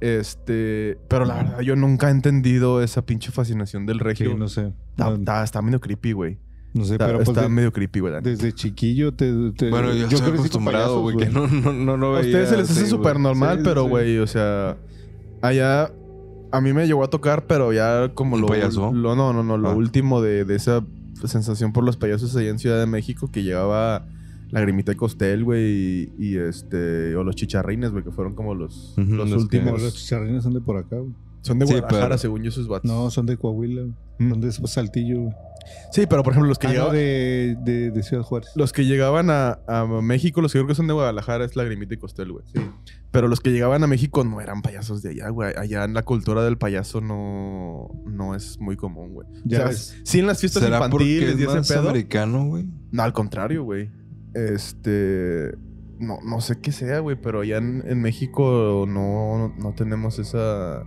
Este, 0.00 0.98
pero 1.08 1.24
la 1.24 1.34
verdad, 1.34 1.60
yo 1.60 1.74
nunca 1.76 2.08
he 2.08 2.10
entendido 2.12 2.80
esa 2.82 3.02
pinche 3.02 3.32
fascinación 3.32 3.86
del 3.86 3.98
Sí, 3.98 4.04
regio. 4.04 4.36
no 4.36 4.46
sé. 4.48 4.72
Está, 4.90 5.10
No, 5.10 5.14
está- 5.16 5.44
está 5.44 5.62
medio 5.62 5.80
creepy, 5.80 6.12
güey. 6.12 6.38
no 6.74 6.84
sé, 6.84 6.92
Está, 6.94 7.06
pero 7.06 7.18
pues 7.18 7.28
está 7.28 7.42
de- 7.42 7.48
medio 7.48 7.72
creepy, 7.72 8.00
güey. 8.00 8.14
desde 8.22 8.52
chiquillo 8.52 9.12
te... 9.12 9.32
te- 9.52 9.68
Bueno, 9.68 9.88
yo, 9.92 10.04
estoy 10.06 10.08
crecí 10.08 10.22
con 10.26 10.34
acostumbrado, 10.38 11.00
güey, 11.02 11.16
que 11.16 11.26
no, 11.26 11.46
no, 11.48 11.72
no, 11.72 11.96
no 11.96 12.06
A 12.16 12.20
veía 12.20 12.26
ustedes 12.30 12.48
se 12.50 12.56
les 12.56 12.70
hace 12.70 12.86
súper 12.86 13.18
normal, 13.20 13.58
Sí, 13.58 13.64
pero, 13.64 13.82
sí. 13.84 13.88
güey, 13.90 14.18
o 14.18 14.26
sea, 14.26 14.76
allá 15.42 15.92
a 16.50 16.60
mí 16.60 16.72
me 16.72 16.86
llegó 16.86 17.02
a 17.04 17.08
tocar, 17.10 17.46
pero 17.46 17.72
ya 17.72 18.10
como 18.14 18.36
¿Un 18.36 18.42
lo, 18.42 18.46
payaso? 18.48 18.92
lo- 18.92 19.14
no, 19.16 19.32
no, 19.32 19.42
no, 19.42 19.58
lo 19.58 19.68
Ah. 19.70 19.74
último 19.74 20.20
de, 20.22 20.44
de 20.44 20.54
esa 20.56 20.84
sensación 21.24 21.72
por 21.72 21.84
los 21.84 21.96
payasos 21.96 22.34
allá 22.36 22.48
en 22.50 22.58
Ciudad 22.58 22.78
de 22.80 22.86
México 22.86 23.28
que 23.32 23.42
llegaba 23.42 24.06
Lagrimita 24.50 24.92
y 24.92 24.96
Costel, 24.96 25.44
güey, 25.44 25.62
y, 25.64 26.12
y, 26.18 26.36
este, 26.36 27.16
o 27.16 27.24
los 27.24 27.36
chicharrines, 27.36 27.90
güey, 27.92 28.04
que 28.04 28.10
fueron 28.10 28.34
como 28.34 28.54
los, 28.54 28.92
los 28.98 29.30
los 29.30 29.46
que- 29.48 29.58
Pero 29.58 29.72
últimos. 29.72 29.82
los 29.82 29.94
chicharrines 29.94 30.42
son 30.42 30.52
de 30.54 30.60
por 30.60 30.76
acá, 30.76 30.96
güey. 30.98 31.12
Son 31.42 31.58
de 31.58 31.66
Sí, 31.66 31.72
Guadalajara, 31.74 32.06
pero- 32.08 32.18
según 32.18 32.42
yo, 32.42 32.48
esos 32.48 32.66
vatos. 32.68 32.90
No, 32.90 33.10
son 33.10 33.26
de 33.26 33.36
Coahuila. 33.36 33.82
Mm. 34.18 34.30
Son 34.30 34.40
de 34.40 34.52
Saltillo, 34.52 35.20
güey. 35.22 35.34
Sí, 35.92 36.06
pero 36.08 36.22
por 36.24 36.32
ejemplo, 36.32 36.48
los 36.48 36.58
que 36.58 36.66
Ah, 36.66 36.70
no, 36.70 36.74
llegaban. 36.74 36.94
de, 36.96 37.56
de, 37.64 37.90
de 37.92 38.02
Ciudad 38.02 38.22
Juárez. 38.24 38.50
Los 38.56 38.72
que 38.72 38.84
llegaban 38.84 39.30
a, 39.30 39.60
a 39.68 39.84
México, 39.86 40.40
los 40.40 40.52
que 40.52 40.58
creo 40.58 40.66
que 40.66 40.74
son 40.74 40.88
de 40.88 40.92
Guadalajara, 40.92 41.44
es 41.44 41.54
Lagrimita 41.54 41.94
y 41.94 41.98
Costel, 41.98 42.32
güey. 42.32 42.44
Pero 43.12 43.28
los 43.28 43.38
que 43.40 43.52
llegaban 43.52 43.84
a 43.84 43.86
México 43.86 44.24
no 44.24 44.40
eran 44.40 44.62
payasos 44.62 45.02
de 45.02 45.10
allá, 45.10 45.28
güey. 45.28 45.52
Allá 45.56 45.84
en 45.84 45.94
la 45.94 46.02
cultura 46.02 46.42
del 46.42 46.58
payaso 46.58 47.00
no, 47.00 47.90
no 48.06 48.34
es 48.34 48.58
muy 48.58 48.76
común, 48.76 49.12
güey. 49.12 49.28
Ya 49.44 49.58
o 49.58 49.60
sea, 49.60 49.68
ves. 49.68 50.00
sí 50.04 50.18
en 50.18 50.26
las 50.26 50.40
fiestas 50.40 50.62
¿Será 50.64 50.78
porque 50.88 51.04
infantiles 51.04 51.34
es 51.34 51.40
y 51.40 51.44
ese 51.44 51.54
más 51.58 51.68
pedo. 51.68 51.88
americano, 51.90 52.46
güey? 52.46 52.66
No, 52.90 53.02
al 53.04 53.12
contrario, 53.12 53.62
güey. 53.64 53.88
Este. 54.34 55.52
No, 55.98 56.18
no 56.24 56.40
sé 56.40 56.58
qué 56.60 56.72
sea, 56.72 56.98
güey, 56.98 57.16
pero 57.20 57.42
allá 57.42 57.58
en, 57.58 57.84
en 57.86 58.00
México 58.00 58.84
no, 58.88 59.54
no 59.56 59.72
tenemos 59.74 60.18
esa. 60.18 60.82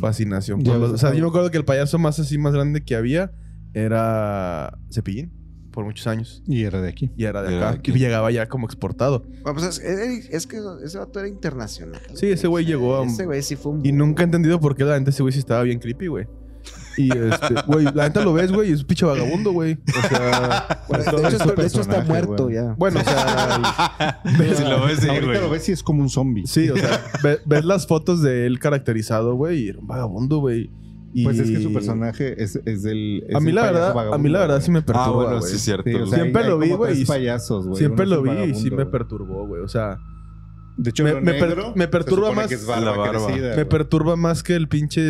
Fascinación. 0.00 0.62
Por 0.62 0.76
los- 0.76 0.92
o 0.92 0.98
sea, 0.98 1.10
yo 1.12 1.18
ah. 1.18 1.22
me 1.22 1.28
acuerdo 1.28 1.50
que 1.50 1.58
el 1.58 1.64
payaso 1.64 1.98
más 1.98 2.18
así, 2.18 2.38
más 2.38 2.52
grande 2.52 2.82
que 2.84 2.94
había 2.96 3.32
era 3.72 4.78
Cepillín, 4.92 5.32
por 5.70 5.84
muchos 5.84 6.06
años. 6.06 6.42
Y 6.46 6.64
era 6.64 6.80
de 6.80 6.88
aquí. 6.88 7.10
Y 7.16 7.24
era 7.24 7.42
de 7.42 7.48
Era 7.54 7.58
acá. 7.68 7.72
de 7.74 7.78
aquí. 7.78 7.90
Y 7.92 7.98
llegaba 7.98 8.30
ya 8.30 8.48
como 8.48 8.66
exportado. 8.66 9.20
Bueno, 9.42 9.54
pues 9.60 9.64
es, 9.64 9.78
es- 9.78 10.28
es 10.30 10.46
que 10.46 10.58
ese 10.84 10.98
vato 10.98 11.18
era 11.20 11.28
internacional. 11.28 12.00
Sí, 12.14 12.26
ese 12.26 12.46
güey 12.48 12.64
llegó 12.64 13.00
a- 13.02 13.06
Ese 13.06 13.24
güey 13.26 13.42
sí 13.42 13.56
fue 13.56 13.72
un. 13.72 13.86
Y 13.86 13.92
nunca 13.92 14.22
he 14.22 14.24
entendido 14.24 14.58
por 14.60 14.74
qué 14.76 14.84
la 14.84 14.98
neta 14.98 15.10
ese 15.10 15.22
güey 15.22 15.32
sí 15.32 15.38
estaba 15.38 15.62
bien 15.62 15.78
creepy, 15.78 16.08
güey. 16.08 16.26
Y 16.96 17.08
este, 17.16 17.54
güey, 17.66 17.84
la 17.94 18.04
neta 18.08 18.22
lo 18.22 18.32
ves, 18.34 18.52
güey, 18.52 18.70
y 18.70 18.72
es 18.72 18.80
un 18.80 18.86
pinche 18.86 19.06
vagabundo, 19.06 19.52
güey. 19.52 19.78
O 19.88 20.08
sea, 20.08 20.84
Bueno, 20.88 21.04
de, 21.04 21.10
hecho, 21.10 21.16
está- 21.28 21.28
de 21.28 21.66
hecho 21.66 21.80
está 21.80 21.94
personaje, 22.02 22.08
muerto 22.08 22.42
güey. 22.44 22.54
ya. 22.56 22.74
bueno, 22.76 23.00
o 23.00 23.04
sea, 23.04 24.20
Si 24.56 24.64
lo 24.64 24.84
ves, 24.84 24.98
sí, 25.00 25.08
Ahorita 25.08 25.26
güey. 25.26 25.40
lo 25.40 25.50
ves 25.50 25.68
y 25.68 25.72
es 25.72 25.82
como 25.82 26.02
un 26.02 26.10
zombie. 26.10 26.46
sí, 26.46 26.68
o 26.68 26.76
sea, 26.76 27.00
ve- 27.22 27.38
ves 27.46 27.64
las 27.64 27.86
fotos 27.86 28.20
de 28.22 28.46
él 28.46 28.58
caracterizado, 28.58 29.34
güey, 29.34 29.64
y 29.64 29.68
era 29.68 29.78
un 29.78 29.86
vagabundo, 29.86 30.38
güey. 30.38 30.70
Y- 31.12 31.24
Pues 31.24 31.38
es 31.40 31.50
que 31.50 31.60
su 31.60 31.72
personaje 31.72 32.40
es, 32.42 32.56
es 32.66 32.82
del. 32.82 33.24
es 33.28 33.34
A 33.34 33.40
mí 33.40 33.48
el 33.48 33.54
la 33.56 33.62
verdad, 33.62 34.12
a 34.14 34.18
mí 34.18 34.28
la 34.28 34.38
verdad 34.40 34.60
sí 34.60 34.70
me 34.70 34.78
Ah, 34.80 34.84
perturba, 34.86 35.12
bueno, 35.12 35.38
güey. 35.38 35.50
sí 35.50 35.56
es 35.56 35.62
cierto. 35.62 35.84
Sí, 35.90 35.94
o 35.94 35.98
sea, 35.98 36.04
güey. 36.06 36.12
hay- 36.14 36.20
Siempre 36.22 36.42
hay 36.42 36.48
lo 36.48 36.58
vi, 36.58 36.70
güey. 36.70 37.04
Siempre 37.76 38.06
lo 38.06 38.22
vi 38.22 38.30
y 38.50 38.54
sí 38.54 38.70
me 38.70 38.86
perturbó, 38.86 39.46
güey. 39.46 39.62
O 39.62 39.68
sea, 39.68 39.98
De 40.76 40.90
hecho, 40.90 41.04
Me- 41.04 41.20
me 41.20 41.34
per- 41.34 41.56
me 41.74 41.88
perturba 41.88 42.32
más 42.32 42.46
que 42.48 42.54
es 42.54 42.66
barba 42.66 42.84
la 42.92 42.96
barba. 42.96 43.26
crecida, 43.26 43.54
me 43.56 43.66
perturba 43.66 44.16
más 44.16 44.42
que 44.42 44.54
el 44.54 44.66
pinche 44.68 45.00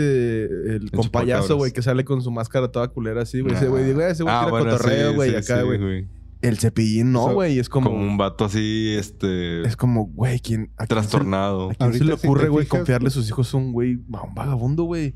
el 0.45 0.91
payaso, 0.91 1.03
chupacabras. 1.03 1.53
güey, 1.53 1.73
que 1.73 1.83
sale 1.83 2.05
con 2.05 2.23
su 2.23 2.31
máscara 2.31 2.69
toda 2.73 2.89
culera 2.89 3.23
así, 3.23 3.41
güey. 3.41 3.55
Ese 3.55 3.67
Ah. 3.67 3.69
güey, 3.69 3.85
digo, 3.85 4.01
ese 4.01 4.23
güey 4.25 4.35
Ah, 4.35 4.41
tira 4.41 4.51
bueno, 4.51 4.71
cotorreo, 4.73 5.15
güey, 5.15 5.31
sí, 5.31 5.37
acá, 5.37 5.61
sí, 5.61 5.67
güey. 5.67 6.09
El 6.43 6.59
cepillín 6.59 7.13
no, 7.13 7.35
güey, 7.35 7.59
es 7.59 7.69
como, 7.69 7.91
Como 7.91 8.03
un 8.03 8.17
vato 8.17 8.47
así, 8.47 8.97
este. 8.99 9.61
es 9.63 9.77
como, 9.77 10.07
güey, 10.07 10.41
¿quién 10.41 10.71
a 10.79 10.87
quién 10.87 10.87
se- 10.87 10.87
trastornado. 10.89 11.71
¿A 11.71 11.75
quién 11.75 11.93
se 11.95 12.05
le 12.05 12.15
ocurre, 12.15 12.49
güey, 12.49 12.67
confiarle 12.67 13.11
sus 13.11 13.29
hijos 13.29 13.53
a 13.53 13.59
un 13.59 13.73
güey, 13.73 14.01
a 14.15 14.23
un 14.23 14.35
vagabundo, 14.35 14.85
güey? 14.85 15.15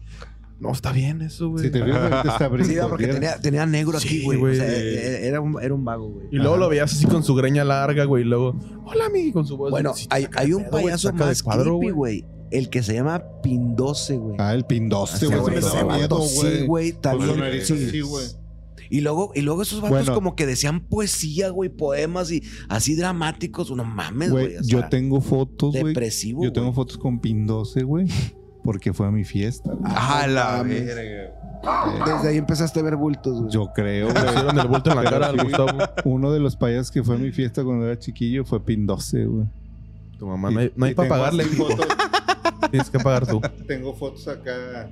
No, 0.61 0.73
está 0.73 0.93
bien 0.93 1.21
eso, 1.21 1.51
güey. 1.51 1.65
Si 1.65 1.71
te 1.71 1.83
fijas, 1.85 2.01
ahorita 2.13 2.33
está 2.33 2.65
Sí, 2.65 2.77
porque 2.89 3.07
tenía, 3.09 3.39
tenía 3.41 3.67
negro 3.67 3.99
Sí, 4.01 4.07
aquí, 4.09 4.23
güey. 4.25 4.39
güey. 4.39 4.53
O 4.53 4.57
sea, 4.57 4.67
e- 4.73 5.27
era 5.27 5.41
un, 5.41 5.61
era 5.63 5.75
un 5.75 5.85
vago, 5.85 6.09
güey. 6.11 6.29
Y 6.31 6.37
luego 6.37 6.53
Ajá. 6.55 6.61
lo 6.65 6.69
veías 6.71 6.93
así 6.93 7.07
con 7.07 7.23
su 7.25 7.35
greña 7.35 7.65
larga, 7.65 8.05
güey, 8.05 8.23
y 8.23 8.27
luego, 8.27 8.55
hola, 8.87 9.09
mi, 9.11 9.33
con 9.33 9.47
su 9.47 9.57
voz. 9.57 9.71
Bueno, 9.71 9.93
sí 9.95 10.07
te 10.09 10.15
hay, 10.15 10.23
saca 10.25 10.41
hay 10.41 10.49
de 10.49 10.55
un 10.55 10.63
pedo, 10.63 10.71
güey, 10.71 10.83
te 10.85 10.87
payaso 10.89 11.09
saca 11.09 11.25
de 11.25 11.31
más 11.31 11.43
cuadro, 11.43 11.79
creepy, 11.79 11.93
güey. 11.95 12.25
El 12.51 12.71
que 12.71 12.83
se 12.85 12.95
llama 12.95 13.23
Pindoce, 13.43 14.17
güey. 14.17 14.37
Ah, 14.39 14.55
el 14.55 14.65
pindoce, 14.65 15.17
Ese 15.17 15.27
güey. 15.27 15.41
güey 15.41 15.55
me 15.57 15.61
me 15.61 15.67
daba 15.67 15.81
daba 15.81 15.97
miedo, 15.97 16.21
Sí, 16.23 16.67
güey, 16.67 16.93
Con 16.93 17.01
también. 17.03 17.31
su 17.31 17.37
nariz 17.37 17.67
sí. 17.67 17.73
así, 17.89 18.01
güey. 18.01 18.27
Y 18.91 19.01
luego, 19.01 19.33
y 19.35 19.41
luego 19.41 19.63
esos 19.63 19.81
vatos 19.81 19.99
Bueno. 19.99 20.15
como 20.15 20.37
que 20.37 20.47
decían 20.47 20.87
poesía, 20.87 21.49
güey, 21.49 21.69
poemas 21.71 22.31
y 22.31 22.43
así 22.69 22.95
dramáticos. 22.95 23.71
No 23.75 23.85
mames, 23.85 24.31
güey. 24.31 24.45
Güey, 24.47 24.57
o 24.59 24.63
yo 24.63 24.79
sea, 24.81 24.89
tengo 24.89 25.21
fotos, 25.21 25.73
güey. 25.73 25.85
depresivo. 25.87 26.45
Yo 26.45 26.53
tengo 26.53 26.69
güey. 26.69 26.75
fotos 26.77 26.97
con 26.99 27.19
Pindoce, 27.19 27.83
güey. 27.83 28.07
Porque 28.65 28.93
fue 28.93 29.07
a 29.07 29.11
mi 29.11 29.25
fiesta. 29.25 29.71
güey. 29.73 29.93
Ah, 29.95 30.27
la 30.27 30.57
mames. 30.59 30.87
verga. 30.87 31.31
Desde 32.07 32.29
ahí 32.29 32.37
empezaste 32.39 32.81
a 32.81 32.83
ver 32.83 32.97
bultos, 32.97 33.39
güey. 33.41 33.53
Yo 33.53 33.71
creo, 33.75 34.11
güey. 34.11 34.25
pusieron 34.25 34.59
el 34.59 34.67
bulto 34.67 34.91
en 34.91 34.97
la 34.97 35.05
cara 35.05 35.27
al. 35.29 35.37
Gustavo. 35.43 35.79
Uno 36.05 36.33
de 36.33 36.41
los 36.41 36.57
payasos 36.57 36.91
que 36.91 37.03
fue 37.03 37.15
a 37.17 37.19
mi 37.19 37.31
fiesta 37.31 37.63
cuando 37.63 37.87
era 37.87 37.99
chiquillo 37.99 38.45
fue 38.45 38.61
Pindoce, 38.61 39.25
güey. 39.27 39.47
Tu 40.19 40.27
mamá, 40.27 40.51
no 40.51 40.61
hay, 40.61 40.73
no 40.77 40.87
hay 40.87 40.95
para 40.95 41.09
pagarle. 41.09 41.45
fotos- 41.45 41.87
Tienes 42.71 42.89
que 42.91 42.99
pagar 42.99 43.27
tú. 43.27 43.41
tengo 43.67 43.95
fotos 43.95 44.27
acá 44.29 44.89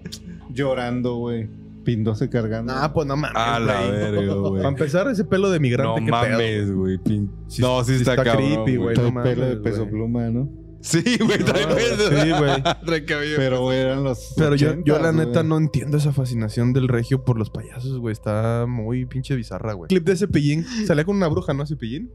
llorando, 0.53 1.16
güey. 1.16 1.49
Pindoce 1.85 2.29
cargando. 2.29 2.73
Ah, 2.77 2.93
pues 2.93 3.07
no 3.07 3.16
mames. 3.16 3.33
Ah, 3.35 3.59
la 3.59 3.81
verga, 3.91 4.35
güey. 4.35 4.57
Para 4.62 4.68
empezar, 4.68 5.09
ese 5.09 5.25
pelo 5.25 5.51
de 5.51 5.59
migrante, 5.61 6.01
No 6.01 6.05
qué 6.07 6.11
mames, 6.12 6.73
güey. 6.73 6.99
pin- 6.99 7.29
no, 7.59 7.83
sí, 7.85 7.95
está, 7.95 8.12
está 8.12 8.25
cabrón, 8.25 8.47
creepy, 8.64 8.77
güey. 8.77 8.97
No 8.97 9.23
pelo 9.23 9.47
de 9.47 9.57
peso 9.57 9.79
güey. 9.81 9.91
pluma, 9.91 10.29
¿no? 10.31 10.49
Sí, 10.83 11.03
güey, 11.18 11.39
trae 11.39 11.66
peso. 11.66 12.11
sí, 12.11 12.30
güey. 12.30 12.62
Trae 12.85 13.05
cabello. 13.05 13.37
Pero, 13.37 13.61
güey, 13.62 13.78
eran 13.78 14.05
los. 14.05 14.35
Pero 14.37 14.57
yo, 14.57 14.74
yo 14.85 14.99
la 14.99 15.12
80s, 15.12 15.14
neta 15.14 15.43
no 15.43 15.57
entiendo 15.57 15.97
esa 15.97 16.12
fascinación 16.12 16.72
del 16.72 16.89
regio 16.89 17.24
por 17.24 17.39
los 17.39 17.51
payasos, 17.51 17.99
güey. 17.99 18.12
Está 18.12 18.66
muy 18.68 19.07
pinche 19.07 19.35
bizarra, 19.37 19.72
güey. 19.74 19.89
Clip 19.89 20.05
de 20.05 20.16
Cepillín. 20.16 20.66
Salía 20.87 21.05
con 21.05 21.16
una 21.16 21.28
bruja, 21.28 21.55
¿no? 21.55 21.66
Cepillín. 21.66 22.11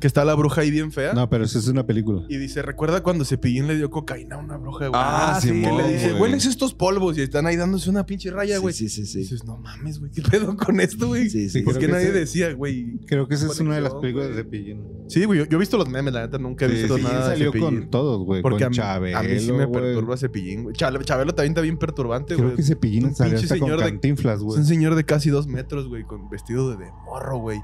Que 0.00 0.06
está 0.06 0.24
la 0.24 0.34
bruja 0.34 0.62
ahí 0.62 0.70
bien 0.70 0.90
fea. 0.92 1.12
No, 1.14 1.28
pero 1.30 1.44
eso 1.44 1.58
es 1.58 1.68
una 1.68 1.86
película. 1.86 2.22
Y 2.28 2.36
dice, 2.36 2.60
¿recuerda 2.62 3.02
cuando 3.02 3.24
Cepillín 3.24 3.66
le 3.66 3.76
dio 3.76 3.90
cocaína 3.90 4.36
a 4.36 4.38
una 4.38 4.56
bruja, 4.56 4.88
güey? 4.88 5.00
Ah, 5.02 5.38
sí. 5.40 5.48
Que 5.48 5.72
le 5.72 5.92
dice, 5.92 6.10
güey. 6.10 6.22
hueles 6.22 6.46
estos 6.46 6.74
polvos 6.74 7.16
y 7.18 7.22
están 7.22 7.46
ahí 7.46 7.56
dándose 7.56 7.88
una 7.90 8.04
pinche 8.04 8.30
raya, 8.30 8.58
güey. 8.58 8.74
Sí, 8.74 8.88
sí, 8.88 9.06
sí. 9.06 9.18
Y 9.18 9.22
dices, 9.22 9.44
no 9.44 9.56
mames, 9.56 10.00
güey, 10.00 10.10
¿qué 10.12 10.22
pedo 10.22 10.56
con 10.56 10.80
esto, 10.80 11.08
güey? 11.08 11.28
Sí, 11.30 11.48
sí. 11.48 11.62
¿Por 11.62 11.74
creo 11.74 11.80
qué 11.80 11.86
que 11.86 11.92
nadie 11.92 12.08
ese- 12.08 12.18
decía, 12.20 12.52
güey? 12.54 12.98
Creo 13.06 13.28
que 13.28 13.34
esa 13.34 13.46
es 13.46 13.60
una 13.60 13.76
de 13.76 13.80
las 13.82 13.94
películas 13.94 14.28
de. 14.30 14.34
Cepillín. 14.34 14.82
Sí, 15.08 15.24
güey, 15.24 15.38
yo, 15.40 15.44
yo 15.46 15.56
he 15.56 15.60
visto 15.60 15.76
los 15.78 15.88
memes, 15.88 16.12
la 16.12 16.22
neta, 16.22 16.38
nunca 16.38 16.66
he 16.66 16.68
Sí, 16.70 16.74
visto 16.76 16.96
sí, 16.96 17.02
nada 17.02 17.28
de 17.28 17.34
salió 17.36 17.52
Cepillín. 17.52 17.80
con 17.80 17.90
todos, 17.90 18.24
güey. 18.24 18.42
Porque 18.42 18.58
Con 18.58 18.66
a 18.66 18.70
mí, 18.70 18.76
Chabelo, 18.76 19.18
a 19.18 19.22
mí 19.22 19.38
sí 19.40 19.52
me 19.52 19.64
güey. 19.66 19.82
perturba 19.84 20.16
Cepillín, 20.16 20.62
güey. 20.64 20.74
Chabelo 20.76 21.04
también 21.34 21.50
está 21.52 21.60
bien 21.60 21.76
perturbante, 21.78 22.34
Creo 22.34 22.46
güey. 22.46 22.56
que 22.56 22.62
Cepillín 22.62 23.04
Un 23.06 23.14
salió 23.14 23.36
hasta 23.38 23.48
con 23.58 23.68
señor 23.68 23.78
de- 23.80 23.84
cantinflas, 23.86 24.38
Es 24.38 24.42
güey. 24.42 24.58
un 24.58 24.66
señor 24.66 24.94
de 24.94 25.04
casi 25.04 25.30
dos 25.30 25.46
metros, 25.46 25.88
güey, 25.88 26.04
con 26.04 26.28
vestido 26.30 26.70
de, 26.70 26.84
de 26.84 26.90
morro, 27.04 27.38
güey. 27.38 27.60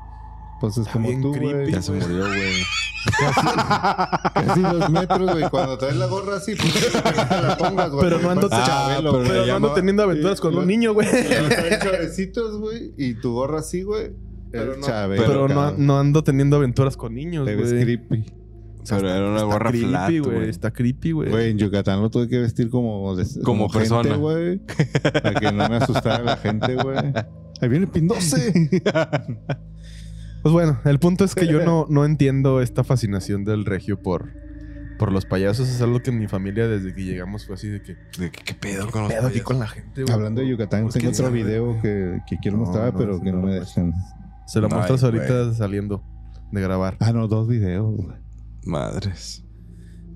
Pues 0.61 0.74
es 0.74 0.80
Está 0.80 0.92
como 0.92 1.08
bien 1.08 1.22
tú, 1.22 1.28
güey. 1.34 1.40
creepy. 1.52 1.72
Ya 1.72 1.82
se 1.82 1.92
murió, 1.92 2.26
güey. 2.26 2.52
Casi 4.34 4.61
dos 4.61 4.90
metros, 4.90 5.32
güey. 5.32 5.48
Cuando 5.50 5.78
traes 5.78 5.96
la 5.96 6.06
gorra 6.06 6.36
así, 6.36 6.54
pues 6.54 6.92
no 6.94 7.42
la 7.42 7.56
pongas, 7.56 7.90
güey. 7.90 8.04
Pero 8.04 8.18
no 8.20 8.30
ando, 8.30 8.48
Ah, 8.50 8.64
Chabelo, 8.66 9.12
pero 9.22 9.34
güey. 9.34 9.46
no 9.48 9.56
ando 9.56 9.72
teniendo 9.72 10.02
aventuras 10.02 10.38
y 10.38 10.42
con 10.42 10.54
lo- 10.54 10.61
un 10.61 10.66
niño, 10.66 10.92
güey. 10.92 11.08
Pero 11.11 11.48
traes 11.48 11.78
chorecitos, 11.82 12.58
güey. 12.61 12.92
Y 12.98 13.14
tu 13.14 13.32
gorra 13.32 13.61
así, 13.61 13.82
güey. 13.82 14.12
Pero 14.52 14.74
El 14.74 14.80
no, 14.80 14.86
pero 15.08 15.48
no, 15.48 15.54
cabrón. 15.54 15.86
no 15.86 15.98
ando 15.98 16.24
teniendo 16.24 16.56
aventuras 16.56 16.96
con 16.96 17.14
niños, 17.14 17.46
Te 17.46 17.56
ves 17.56 17.72
güey. 17.72 17.84
creepy. 17.84 18.24
Pero 18.88 19.08
era 19.08 19.24
una 19.26 19.34
Está 19.36 19.44
gorra 19.44 19.70
creepy, 19.70 19.86
flat, 19.88 20.08
güey. 20.08 20.20
güey. 20.20 20.48
Está 20.48 20.70
creepy, 20.72 21.12
güey. 21.12 21.30
Güey, 21.30 21.50
en 21.52 21.58
Yucatán 21.58 22.02
lo 22.02 22.11
tuve 22.11 22.28
que 22.28 22.38
vestir 22.38 22.68
como, 22.68 23.14
de- 23.16 23.26
Como 23.44 23.68
gente, 23.68 23.88
persona. 23.88 24.16
güey. 24.16 24.58
Para 25.22 25.34
que 25.40 25.52
no 25.52 25.68
me 25.68 25.76
asustara 25.76 26.22
la 26.22 26.36
gente, 26.36 26.74
güey. 26.74 26.96
Ahí 27.62 27.68
viene 27.68 27.86
Pindoce. 27.86 28.70
Pues 30.43 30.53
bueno, 30.53 30.78
el 30.84 30.99
punto 30.99 31.24
es 31.24 31.34
que 31.34 31.47
yo 31.47 31.64
no, 31.64 31.86
no 31.91 32.05
entiendo 32.05 32.61
esta 32.61 32.84
fascinación 32.84 33.45
del 33.45 33.64
regio 33.64 34.01
por, 34.03 34.30
por 34.99 35.12
los 35.12 35.26
payasos. 35.26 35.68
Es 35.68 35.82
algo 35.82 36.01
que 36.01 36.11
en 36.11 36.18
mi 36.18 36.28
familia 36.28 36.66
desde 36.66 36.95
que 36.95 37.05
llegamos 37.05 37.47
fue 37.47 37.57
así 37.57 37.68
de 37.68 37.82
que... 37.82 37.95
¿De 38.18 38.30
¿Qué, 38.30 38.43
qué 38.45 38.55
pedo 38.55 38.91
con 38.91 39.03
los 39.03 39.12
pedo 39.12 39.26
aquí 39.26 39.41
con 39.41 39.59
la 39.59 39.66
gente, 39.66 40.03
güey? 40.03 40.14
Hablando 40.14 40.41
de 40.41 40.49
Yucatán, 40.49 40.84
¿Por 40.84 40.93
qué 40.93 40.99
tengo 41.01 41.12
otro 41.12 41.26
sabe, 41.26 41.43
video 41.43 41.66
güey? 41.66 41.80
que, 41.82 42.20
que 42.26 42.36
quiero 42.38 42.57
No, 42.57 42.64
mostrar, 42.64 42.93
no, 42.93 42.99
pero 42.99 43.20
que 43.20 43.32
no 43.32 43.38
no, 43.41 43.47
me 43.47 43.55
dejan. 43.61 43.93
Se 44.47 44.61
lo 44.61 44.68
Ay, 44.68 44.74
muestras 44.74 45.05
ahorita 45.05 45.43
güey. 45.45 45.55
saliendo 45.55 46.03
de 46.53 46.61
grabar. 46.61 46.97
Ah, 47.01 47.12
no, 47.12 47.28
dos 47.28 47.47
videos, 47.47 47.95
güey. 47.97 48.16
Madres. 48.64 49.45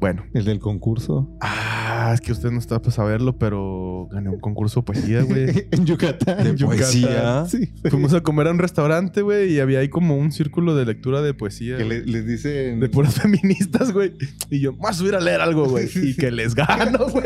Bueno. 0.05 0.23
El 0.35 0.45
del 0.45 0.59
concurso. 0.59 1.31
Ah, 1.41 2.11
es 2.13 2.21
que 2.21 2.31
usted 2.31 2.51
no 2.51 2.59
está 2.59 2.79
para 2.83 2.93
saberlo, 2.93 3.39
pero 3.39 4.07
gané 4.13 4.29
un 4.29 4.39
concurso 4.39 4.81
de 4.81 4.85
poesía, 4.85 5.23
güey. 5.23 5.67
en 5.71 5.87
Yucatán. 5.87 6.45
¿De 6.45 6.51
En 6.51 6.57
Yucatán. 6.59 6.77
poesía? 6.85 7.47
Sí. 7.49 7.71
Fuimos 7.89 8.13
a 8.13 8.21
comer 8.21 8.49
a 8.49 8.51
un 8.51 8.59
restaurante, 8.59 9.23
güey, 9.23 9.55
y 9.55 9.61
había 9.61 9.79
ahí 9.79 9.89
como 9.89 10.19
un 10.19 10.31
círculo 10.31 10.77
de 10.77 10.85
lectura 10.85 11.23
de 11.23 11.33
poesía. 11.33 11.79
Que 11.79 11.85
le- 11.87 12.05
les 12.05 12.27
dicen. 12.27 12.81
De 12.81 12.91
puras 12.91 13.15
feministas, 13.23 13.93
güey. 13.93 14.13
Y 14.51 14.61
yo, 14.61 14.75
más 14.75 14.99
subir 14.99 15.15
a 15.15 15.21
leer 15.21 15.41
algo, 15.41 15.65
güey. 15.71 15.89
Y 15.95 16.15
que 16.17 16.31
les 16.31 16.55
gano, 16.55 17.07
güey. 17.11 17.25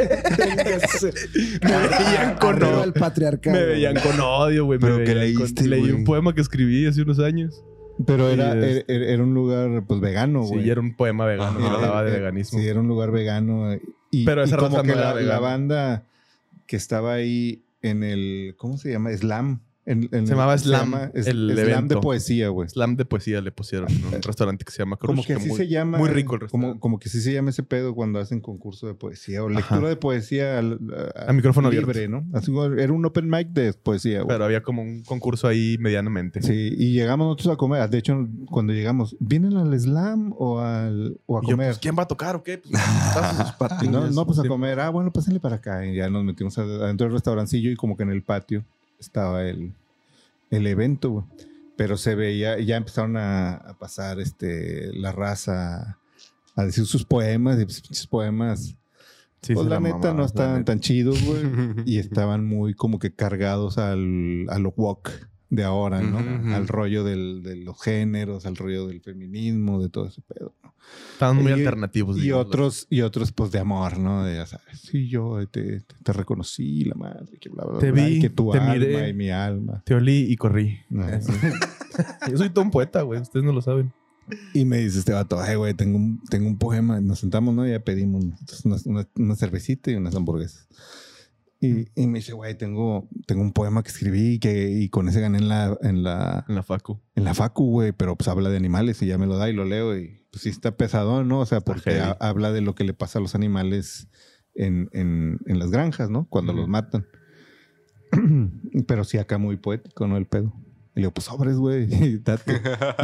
me 1.62 1.88
veían 1.88 2.36
con 2.38 2.62
odio. 2.62 2.92
Me 3.46 3.64
veían 3.64 3.96
con 3.96 4.20
odio, 4.20 4.64
güey. 4.66 4.78
me 4.78 4.86
¿Pero 4.86 4.98
qué 5.04 5.14
veían 5.14 5.34
con- 5.34 5.42
leíste, 5.42 5.66
Leí 5.66 5.90
un 5.90 6.04
poema 6.04 6.32
que 6.32 6.42
escribí 6.42 6.86
hace 6.86 7.02
unos 7.02 7.18
años. 7.18 7.60
Pero 8.07 8.28
era, 8.28 8.53
Sí, 8.53 8.59
es- 8.61 8.84
era, 8.88 9.07
era 9.07 9.22
un 9.22 9.34
lugar, 9.34 9.82
pues, 9.86 10.01
vegano, 10.01 10.42
güey. 10.42 10.62
Sí, 10.64 10.70
era 10.70 10.80
un 10.80 10.94
poema 10.94 11.26
vegano. 11.26 11.59
Ajá. 11.59 11.61
Y 11.61 11.74
hablaba 11.74 12.05
de 12.05 12.11
Eh, 12.11 12.18
veganismo. 12.18 12.59
Sí, 12.59 12.66
era 12.68 12.80
un 12.80 12.88
lugar 12.88 13.11
vegano. 13.11 13.72
eh, 13.72 13.80
Y, 14.11 14.24
Pero 14.24 14.42
y 14.42 14.44
esa 14.44 14.57
como 14.57 14.76
raza 14.76 14.82
que 14.82 14.88
no 14.94 14.99
era 15.01 15.14
la, 15.14 15.20
la 15.20 15.38
banda 15.38 16.05
que 16.66 16.76
estaba 16.76 17.14
ahí 17.14 17.62
en 17.82 18.03
el. 18.05 18.55
¿Cómo 18.57 18.78
se 18.78 18.90
llama? 18.90 19.11
Slam. 19.16 19.61
En, 19.91 20.09
en 20.12 20.26
Se 20.26 20.32
llamaba 20.34 20.59
Slam, 20.59 20.80
llama 20.93 21.11
es- 21.14 21.26
el 21.26 21.51
Slam 21.57 21.89
de 21.89 21.97
poesía, 21.97 22.49
güey. 22.51 22.68
Slam 22.68 22.97
de 22.97 23.05
poesía 23.07 23.41
le 23.41 23.51
pusieron 23.53 23.91
en 23.91 24.05
un 24.05 24.12
restaurante 24.22 24.64
que 24.64 24.70
se 24.70 24.78
llama 24.78 24.97
Crush, 24.99 25.09
Como 25.09 25.24
que 25.24 25.32
así 25.34 25.49
muy- 25.49 25.57
se 25.57 25.66
llama. 25.68 25.97
Muy 25.99 26.11
rico 26.11 26.34
el 26.34 26.41
como, 26.41 26.45
restaurante. 26.51 26.80
como 26.80 26.99
que 26.99 27.09
sí 27.09 27.20
se 27.22 27.32
llama 27.32 27.51
ese 27.51 27.62
pedo 27.62 27.95
cuando 27.95 28.18
hacen 28.20 28.41
concurso 28.41 28.86
de 28.86 28.95
poesía 28.95 29.43
o 29.43 29.49
Ajá. 29.49 29.57
lectura 29.59 29.89
de 29.89 29.97
poesía 29.97 30.59
al- 30.59 30.78
A 31.26 31.32
micrófono 31.32 31.70
libre, 31.70 32.07
¿no? 32.07 32.24
Así 32.34 32.53
como- 32.53 32.66
era 32.66 32.93
un 32.93 33.05
open 33.07 33.30
mic 33.30 33.49
de 33.49 33.72
poesía, 33.72 34.18
güey. 34.22 34.28
Pero 34.34 34.45
había 34.45 34.62
como 34.62 34.82
un 34.82 35.03
concurso 35.05 35.49
ahí 35.49 35.76
medianamente. 35.80 36.43
Sí, 36.43 36.74
y 36.76 36.93
llegamos 36.93 37.26
nosotros 37.26 37.55
a 37.55 37.57
comer. 37.57 37.89
De 37.89 37.97
hecho, 37.99 38.28
cuando 38.51 38.72
llegamos, 38.74 39.16
¿vienen 39.20 39.57
al 39.57 39.78
slam 39.80 40.34
o, 40.36 40.61
al, 40.61 41.18
o 41.26 41.39
a 41.39 41.43
yo, 41.43 41.53
comer? 41.53 41.68
pues, 41.68 41.78
¿quién 41.78 41.97
va 41.99 42.03
a 42.03 42.09
tocar 42.09 42.36
o 42.36 42.43
qué? 42.43 42.59
Pues, 42.59 42.74
sus 43.39 43.53
patines. 43.59 43.91
no, 43.93 44.11
no, 44.11 44.26
pues 44.26 44.39
a 44.39 44.45
comer. 44.47 44.80
Ah, 44.80 44.91
bueno, 44.91 45.12
pásenle 45.12 45.41
para 45.41 45.57
acá. 45.57 45.86
Y 45.86 45.97
ya 45.97 46.11
nos 46.11 46.24
metimos 46.24 46.59
ad- 46.59 46.82
adentro 46.82 47.07
del 47.07 47.14
restaurancillo 47.14 47.70
y 47.70 47.76
como 47.76 47.97
que 47.97 48.03
en 48.03 48.11
el 48.11 48.22
patio 48.22 48.64
estaba 48.99 49.44
el, 49.46 49.72
el 50.51 50.66
evento, 50.66 51.11
güey. 51.11 51.24
Pero 51.76 51.96
se 51.96 52.14
veía, 52.16 52.59
ya 52.59 52.76
empezaron 52.76 53.16
a, 53.16 53.55
a 53.55 53.78
pasar 53.78 54.18
este, 54.20 54.92
la 54.94 55.12
raza 55.12 55.99
a 56.57 56.64
decir 56.64 56.84
sus 56.86 57.05
poemas 57.05 57.57
y 57.61 57.66
pinches 57.66 58.07
poemas. 58.07 58.74
Sí, 59.42 59.55
pues 59.55 59.66
la 59.68 59.78
neta 59.78 60.12
no 60.14 60.24
estaban 60.24 60.64
tan 60.64 60.80
chidos, 60.80 61.22
güey. 61.24 61.42
y 61.86 61.99
estaban 61.99 62.44
muy 62.44 62.74
como 62.74 62.99
que 62.99 63.12
cargados 63.14 63.78
al, 63.78 64.46
a 64.49 64.59
lo 64.59 64.74
woke. 64.76 65.11
de 65.51 65.62
ahora, 65.64 66.03
¿no? 66.03 66.18
Al 66.55 66.66
rollo 66.68 67.05
del- 67.05 67.42
de 67.44 67.55
los 67.57 67.80
géneros, 67.80 68.44
al 68.44 68.57
rollo 68.57 68.86
del 68.88 69.01
feminismo, 69.01 69.80
de 69.80 69.88
todo 69.88 70.09
ese 70.09 70.20
pedo. 70.22 70.53
¿No? 70.89 71.12
Estaban 71.12 71.36
muy 71.36 71.51
Y- 71.51 71.55
alternativos. 71.55 72.16
Y 72.18 72.20
digamos. 72.22 72.47
otros, 72.47 72.86
y 72.91 73.01
otros, 73.01 73.32
pues, 73.32 73.51
de 73.51 73.59
amor, 73.59 73.99
¿no? 73.99 74.24
De, 74.24 74.36
ya 74.36 74.47
sabes, 74.47 74.80
sí, 74.80 75.09
yo 75.09 75.39
te, 75.51 75.80
te- 75.80 75.95
te 76.03 76.12
reconocí, 76.12 76.84
la 76.84 76.95
madre, 76.95 77.39
que 77.41 77.49
bla, 77.49 77.64
bla, 77.64 77.78
Te 77.78 77.91
bla, 77.91 78.05
vi, 78.07 78.20
que 78.20 78.30
tu 78.30 78.51
te 78.53 78.59
alma 78.59 78.74
miré. 78.74 79.09
y 79.09 79.14
mi 79.14 79.30
alma. 79.30 79.82
Te 79.84 79.95
olí 79.95 80.26
y 80.30 80.36
corrí. 80.36 80.78
Ajá. 80.97 81.16
Así. 81.16 81.32
Yo 82.30 82.36
soy 82.36 82.51
todo 82.51 82.64
un 82.64 82.70
poeta, 82.70 83.03
güey. 83.03 83.20
Ustedes 83.20 83.45
no 83.45 83.53
lo 83.53 83.61
saben. 83.62 83.93
Y 84.55 84.64
me 84.66 84.76
dice 84.78 84.99
este 84.99 85.12
vato, 85.12 85.41
ay, 85.41 85.57
güey, 85.57 85.72
tengo 85.74 85.97
un, 85.97 86.20
tengo 86.30 86.47
un 86.47 86.59
poema. 86.59 87.01
Nos 87.01 87.18
sentamos, 87.20 87.55
¿no? 87.55 87.66
Y 87.66 87.70
ya 87.70 87.80
pedimos 87.80 88.24
una, 88.64 88.76
una- 88.84 89.09
una 89.16 89.36
cervecita 89.36 89.91
y 89.91 89.95
unas 89.95 90.14
hamburguesas. 90.14 90.68
Y, 91.61 91.86
y 92.01 92.07
me 92.07 92.18
dice, 92.20 92.34
güey, 92.34 92.57
tengo, 92.57 93.09
tengo 93.26 93.43
un 93.43 93.53
poema 93.53 93.82
que 93.82 93.89
escribí 93.89 94.34
y, 94.34 94.39
que, 94.39 94.70
y 94.70 94.91
con 94.91 95.09
ese 95.09 95.20
gané 95.20 95.39
en 95.39 95.49
la, 95.49 95.76
en 95.82 96.05
la, 96.05 96.45
En 96.49 96.55
la 96.55 96.62
facu. 96.62 97.01
en 97.16 97.24
la 97.24 97.34
facu, 97.34 97.64
güey, 97.70 97.91
pero 97.93 98.14
pues 98.14 98.28
habla 98.28 98.49
de 98.49 98.57
animales 98.57 99.03
y 99.03 99.07
ya 99.07 99.18
me 99.18 99.26
lo 99.26 99.39
da 99.39 99.49
y 99.51 99.55
lo 99.55 99.64
leo 99.64 99.99
y 99.99 100.20
pues 100.30 100.42
sí 100.42 100.48
está 100.48 100.76
pesado, 100.76 101.24
¿no? 101.24 101.40
O 101.40 101.46
sea, 101.46 101.60
porque 101.60 101.98
ha- 102.00 102.16
habla 102.20 102.52
de 102.52 102.60
lo 102.60 102.74
que 102.74 102.84
le 102.84 102.94
pasa 102.94 103.18
a 103.18 103.22
los 103.22 103.34
animales 103.34 104.08
en, 104.54 104.88
en, 104.92 105.38
en 105.46 105.58
las 105.58 105.70
granjas, 105.70 106.10
¿no? 106.10 106.26
Cuando 106.28 106.52
los 106.52 106.68
matan. 106.68 107.06
pero 108.86 109.04
sí 109.04 109.18
acá 109.18 109.38
muy 109.38 109.56
poético, 109.56 110.06
¿no? 110.06 110.16
El 110.16 110.26
pedo. 110.26 110.52
Y 110.94 111.00
le 111.00 111.02
digo, 111.02 111.12
pues 111.12 111.26
sobres, 111.26 111.56
güey, 111.56 111.84
y 112.04 112.20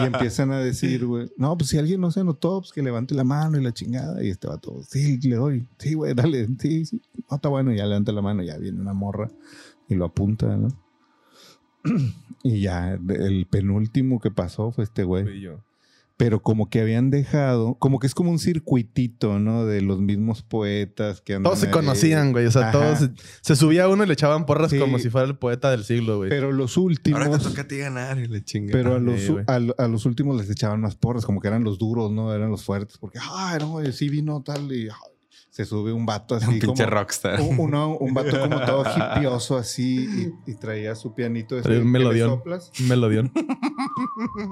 empiezan 0.02 0.50
a 0.50 0.58
decir, 0.58 1.06
güey, 1.06 1.30
no, 1.36 1.56
pues 1.56 1.70
si 1.70 1.78
alguien 1.78 2.00
no 2.00 2.10
se 2.10 2.20
anotó, 2.20 2.60
pues 2.60 2.72
que 2.72 2.82
levante 2.82 3.14
la 3.14 3.22
mano 3.22 3.58
y 3.58 3.62
la 3.62 3.72
chingada. 3.72 4.22
Y 4.24 4.30
este 4.30 4.48
vato, 4.48 4.82
sí, 4.88 5.20
le 5.20 5.36
doy. 5.36 5.68
Sí, 5.78 5.94
güey, 5.94 6.12
dale. 6.14 6.48
Sí, 6.58 6.86
sí. 6.86 7.00
No, 7.30 7.36
está 7.36 7.48
bueno. 7.48 7.72
Y 7.72 7.76
ya 7.76 7.86
levanta 7.86 8.10
la 8.12 8.22
mano, 8.22 8.42
ya 8.42 8.58
viene 8.58 8.80
una 8.80 8.94
morra 8.94 9.30
y 9.88 9.94
lo 9.94 10.06
apunta, 10.06 10.56
¿no? 10.56 10.68
Y 12.42 12.60
ya 12.60 12.92
el 13.08 13.46
penúltimo 13.46 14.20
que 14.20 14.30
pasó 14.30 14.70
fue 14.70 14.84
este 14.84 15.02
güey. 15.04 15.22
Fui 15.24 15.40
yo. 15.40 15.60
Pero 16.16 16.42
como 16.42 16.70
que 16.70 16.80
habían 16.80 17.10
dejado, 17.10 17.74
como 17.80 17.98
que 17.98 18.06
es 18.06 18.14
como 18.14 18.30
un 18.30 18.38
circuitito, 18.38 19.40
¿no? 19.40 19.66
De 19.66 19.80
los 19.82 20.00
mismos 20.00 20.42
poetas 20.42 21.20
que 21.20 21.34
andan 21.34 21.44
Todos 21.50 21.58
se 21.58 21.66
ahí. 21.66 21.72
conocían, 21.72 22.30
güey. 22.30 22.46
O 22.46 22.50
sea, 22.52 22.68
Ajá. 22.68 22.72
todos 22.72 22.98
se, 23.00 23.10
se 23.40 23.56
subía 23.56 23.88
uno 23.88 24.04
y 24.04 24.06
le 24.06 24.12
echaban 24.12 24.46
porras 24.46 24.70
Sí. 24.70 24.78
como 24.78 25.00
si 25.00 25.10
fuera 25.10 25.26
el 25.26 25.36
poeta 25.36 25.72
del 25.72 25.82
siglo, 25.84 26.18
güey. 26.18 26.30
Pero 26.30 26.52
los 26.52 26.76
Ahora 26.78 26.94
te 27.02 27.10
últimos. 27.10 27.42
toca 27.42 27.62
a 27.62 27.66
ti 27.68 27.78
ganar 27.78 28.18
y 28.18 28.28
le 28.28 28.44
chinga. 28.44 28.70
Pero 28.70 28.94
a 28.94 28.98
los, 29.00 29.20
Sí, 29.20 29.34
a, 29.46 29.58
lo- 29.58 29.74
a 29.76 29.88
los 29.88 30.06
últimos 30.06 30.36
les 30.36 30.48
echaban 30.50 30.80
más 30.80 30.94
porras, 30.94 31.26
como 31.26 31.40
que 31.40 31.48
eran 31.48 31.64
los 31.64 31.78
duros, 31.78 32.12
¿no? 32.12 32.32
Eran 32.32 32.50
los 32.50 32.62
fuertes, 32.64 32.96
porque, 32.98 33.18
ay, 33.20 33.58
no, 33.58 33.70
güey, 33.70 33.92
sí 33.92 34.08
vino 34.08 34.40
tal 34.42 34.70
y 34.72 34.84
ay, 34.88 34.94
se 35.54 35.64
sube 35.64 35.92
un 35.92 36.04
vato 36.04 36.34
así 36.34 36.46
un 36.48 36.58
pinche 36.58 36.82
como... 36.84 36.96
rockstar. 36.96 37.40
Un, 37.40 37.60
uno- 37.60 37.96
un 37.96 38.12
vato 38.12 38.40
como 38.40 38.60
todo 38.66 38.84
hipioso 39.16 39.56
así 39.56 40.32
y, 40.46 40.50
y 40.50 40.54
traía 40.56 40.96
su 40.96 41.14
pianito. 41.14 41.54
ese 41.54 41.62
Traía 41.62 41.80
un 41.80 41.92
melodión. 41.92 42.30
soplas. 42.30 42.72
Un 42.80 42.88
melodión. 42.88 43.32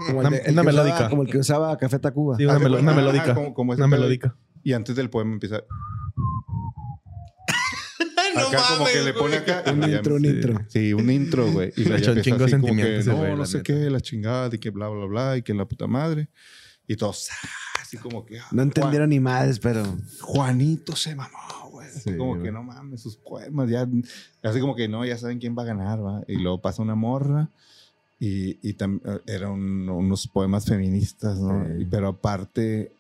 Como 0.06 0.20
Una- 0.20 0.28
el, 0.28 0.34
de- 0.34 0.40
el 0.42 0.52
una 0.52 0.62
usaba- 0.62 0.84
melódica. 0.84 1.08
como 1.10 1.22
el 1.22 1.28
que 1.28 1.38
usaba 1.38 1.76
Café 1.76 1.98
Tacuba. 1.98 2.36
Sí, 2.36 2.44
una, 2.44 2.60
melo- 2.60 2.78
ajá, 2.78 2.94
melódica. 2.94 3.34
como- 3.34 3.52
como 3.52 3.72
ese 3.72 3.82
una 3.82 3.90
pedo. 3.90 3.98
melódica. 4.00 4.36
Y 4.62 4.74
antes 4.74 4.94
del 4.94 5.10
poema 5.10 5.32
empieza... 5.32 5.56
no 8.36 8.40
acá 8.48 8.58
como 8.68 8.84
que 8.86 8.92
mames, 8.98 9.04
le 9.04 9.12
pone 9.14 9.36
acá... 9.38 9.64
Un 9.72 9.80
ya- 9.80 9.96
intro, 9.96 10.14
un 10.14 10.24
intro. 10.24 10.60
Sí, 10.68 10.92
un 10.94 11.10
intro, 11.10 11.50
güey. 11.50 11.72
Y 11.76 11.82
Le 11.84 11.96
echó 11.98 12.12
un 12.12 12.18
empieza 12.18 12.22
chingo 12.22 12.38
de 12.38 12.44
así 12.44 12.52
como 12.52 12.66
sentimiento 12.68 12.92
que, 12.92 12.98
ese 13.00 13.10
no, 13.10 13.16
güey, 13.16 13.34
no 13.36 13.44
sé 13.44 13.56
neta. 13.58 13.64
qué, 13.72 13.90
la 13.90 14.00
chingada, 14.00 14.50
y 14.52 14.58
que 14.58 14.70
bla, 14.70 14.88
bla, 14.88 15.06
bla, 15.06 15.36
y 15.36 15.42
que 15.42 15.52
la 15.52 15.64
puta 15.66 15.88
madre. 15.88 16.28
Y 16.86 16.94
todos, 16.96 17.28
ah, 17.32 17.48
así 17.82 17.98
como 17.98 18.24
que... 18.24 18.38
No 18.52 18.62
entendieron 18.62 19.10
ni 19.10 19.20
madres, 19.20 19.58
pero. 19.58 19.82
Juanito 20.20 20.96
se 20.96 21.14
mamó, 21.14 21.70
güey. 21.70 21.88
Así 21.88 22.00
Sí, 22.12 22.16
como 22.16 22.30
güey. 22.30 22.42
que 22.44 22.52
no 22.52 22.62
mames, 22.62 23.00
sus 23.02 23.16
poemas, 23.16 23.68
ya. 23.68 23.86
Así 24.42 24.60
como 24.60 24.74
que 24.74 24.88
no, 24.88 25.04
ya 25.04 25.18
saben 25.18 25.38
quién 25.38 25.56
va 25.56 25.62
a 25.62 25.66
ganar, 25.66 26.04
va. 26.04 26.22
Y 26.26 26.36
luego 26.36 26.60
pasa 26.60 26.80
una 26.82 26.94
morra 26.94 27.48
y, 28.18 28.56
y 28.66 28.76
eran 29.26 29.88
unos 29.88 30.26
poemas 30.28 30.64
feministas, 30.64 31.38
¿no? 31.38 31.66
Sí. 31.78 31.86
Pero 31.90 32.08
aparte 32.08 32.92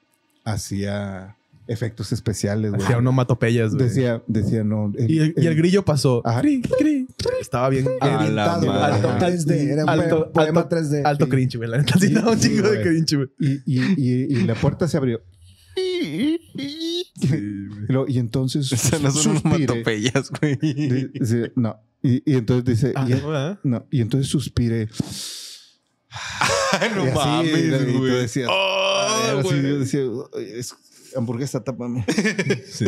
hacía 0.44 1.36
efectos 1.72 2.12
especiales, 2.12 2.70
güey. 2.70 2.82
Hacía 2.82 2.98
onomatopeyas, 2.98 3.74
güey. 3.74 3.88
Decía, 3.88 4.22
decía, 4.26 4.62
no. 4.64 4.92
Y 4.98 5.18
el, 5.18 5.34
y 5.36 5.46
el 5.46 5.54
grillo 5.56 5.84
pasó. 5.84 6.22
Ajá. 6.24 6.40
Cri, 6.40 6.62
cri. 6.62 7.06
Estaba 7.40 7.68
bien. 7.70 7.86
A 8.00 8.24
la 8.28 8.54
alto 8.54 8.70
Alto- 9.10 9.26
3D. 9.26 9.50
Era 9.72 9.84
un 9.84 9.90
alto- 9.90 10.32
poema 10.32 10.60
alto- 10.62 10.76
3D. 10.76 11.02
Alto 11.04 11.24
Sí. 11.24 11.30
cringe, 11.30 11.56
güey. 11.56 11.68
La 11.70 11.78
neta 11.78 11.98
sí 11.98 12.14
un 12.14 12.40
Sí, 12.40 12.48
chingo 12.48 12.68
de 12.70 12.82
cringe, 12.82 13.14
güey. 13.16 13.28
Y, 13.38 13.52
y, 13.66 13.80
y, 13.96 14.12
y 14.38 14.44
la 14.44 14.54
puerta 14.54 14.86
se 14.88 14.96
abrió. 14.96 15.22
Y, 15.76 16.38
luego- 17.88 18.06
y 18.08 18.18
entonces. 18.18 18.70
Esas 18.72 19.00
no 19.00 19.10
son 19.10 19.38
onomatopeyas, 19.38 20.30
güey. 20.30 20.56
Dice, 21.12 21.52
no. 21.56 21.76
Y, 22.02 22.22
y 22.30 22.34
entonces 22.36 22.64
dice. 22.64 22.92
Ah, 22.96 23.06
y- 23.08 23.12
¿no, 23.14 23.58
no, 23.62 23.86
y 23.90 24.00
entonces 24.00 24.28
suspiré. 24.30 24.88
No 26.96 27.04
Y 27.04 27.08
así, 27.08 27.18
mames, 27.18 27.96
güey. 27.98 28.10
decías, 28.22 28.48
Oh, 28.50 29.38
Así 29.38 29.48
güey. 29.48 29.62
yo 29.62 29.78
decía, 29.78 30.00
es 30.58 30.74
hamburguesa, 31.16 31.62
tápame. 31.64 32.04
Sí. 32.66 32.86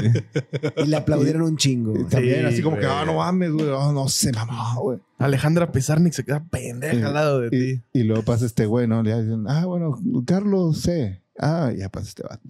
Y 0.76 0.86
le 0.86 0.96
aplaudieron 0.96 1.42
un 1.42 1.56
chingo. 1.56 1.92
güey. 1.92 2.04
También, 2.06 2.46
así 2.46 2.62
como 2.62 2.76
que, 2.76 2.86
güey. 2.86 2.94
ah, 2.96 3.04
no 3.04 3.14
mames, 3.16 3.52
güey, 3.52 3.66
ah, 3.70 3.90
no 3.92 4.08
se 4.08 4.32
mamó, 4.32 4.80
güey. 4.82 4.98
Alejandra 5.18 5.70
Pizarnik 5.72 6.12
se 6.12 6.24
queda 6.24 6.44
pendeja 6.44 7.06
al 7.08 7.14
lado 7.14 7.40
de 7.40 7.50
ti. 7.50 7.82
Y, 7.92 8.00
y 8.00 8.02
luego 8.04 8.22
pasa 8.24 8.46
este 8.46 8.66
güey, 8.66 8.86
¿no? 8.86 9.02
Le 9.02 9.14
dicen, 9.22 9.44
ah, 9.48 9.66
bueno, 9.66 9.98
Carlos 10.26 10.80
C. 10.80 11.22
Ah, 11.38 11.72
ya 11.76 11.88
pasa 11.88 12.08
este 12.08 12.22
vato. 12.22 12.48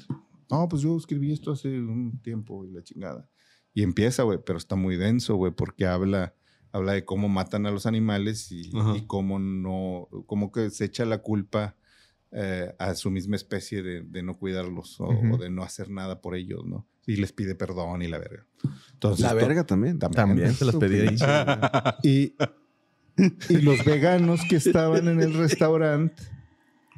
No, 0.51 0.69
pues 0.69 0.83
yo 0.83 0.97
escribí 0.97 1.33
esto 1.33 1.53
hace 1.53 1.69
un 1.69 2.21
tiempo 2.23 2.65
y 2.65 2.71
la 2.73 2.83
chingada. 2.83 3.29
Y 3.73 3.83
empieza, 3.83 4.23
güey, 4.23 4.39
pero 4.45 4.59
está 4.59 4.77
muy 4.77 4.97
denso, 4.97 5.35
güey, 5.37 5.53
porque 5.53 5.87
habla, 5.87 6.35
habla 6.71 6.93
de 6.93 7.05
cómo 7.05 7.29
matan 7.29 7.67
a 7.67 7.71
los 7.71 7.87
animales 7.87 8.53
y, 8.53 8.71
Ajá. 8.77 8.97
y 8.97 9.07
cómo 9.07 9.39
no, 9.39 10.09
cómo 10.27 10.53
que 10.53 10.71
se 10.71 10.85
echa 10.85 11.05
la 11.05 11.19
culpa 11.19 11.75
eh, 12.37 12.75
a 12.81 12.95
su 12.97 13.13
misma 13.13 13.37
especie 13.37 13.81
de, 13.83 14.03
de 14.03 14.23
no 14.25 14.37
cuidarlos 14.37 14.97
o, 14.99 15.39
de 15.39 15.51
no 15.51 15.63
hacer 15.63 15.89
nada 15.89 16.21
por 16.21 16.35
ellos, 16.35 16.65
¿no? 16.67 16.85
Y 17.07 17.17
les 17.17 17.33
pide 17.33 17.55
perdón 17.55 18.03
y 18.03 18.09
la 18.09 18.19
verga. 18.19 18.45
Entonces, 18.93 19.25
La 19.25 19.35
verga 19.35 19.65
también. 19.65 20.01
También 20.01 20.53
se 20.55 20.65
las 20.65 20.75
pedí 20.75 21.01
ahí. 21.01 21.17
y, 22.03 22.35
y 23.49 23.61
los 23.61 23.85
veganos 23.85 24.41
que 24.49 24.57
estaban 24.57 25.07
en 25.07 25.21
el 25.21 25.35
restaurante, 25.35 26.25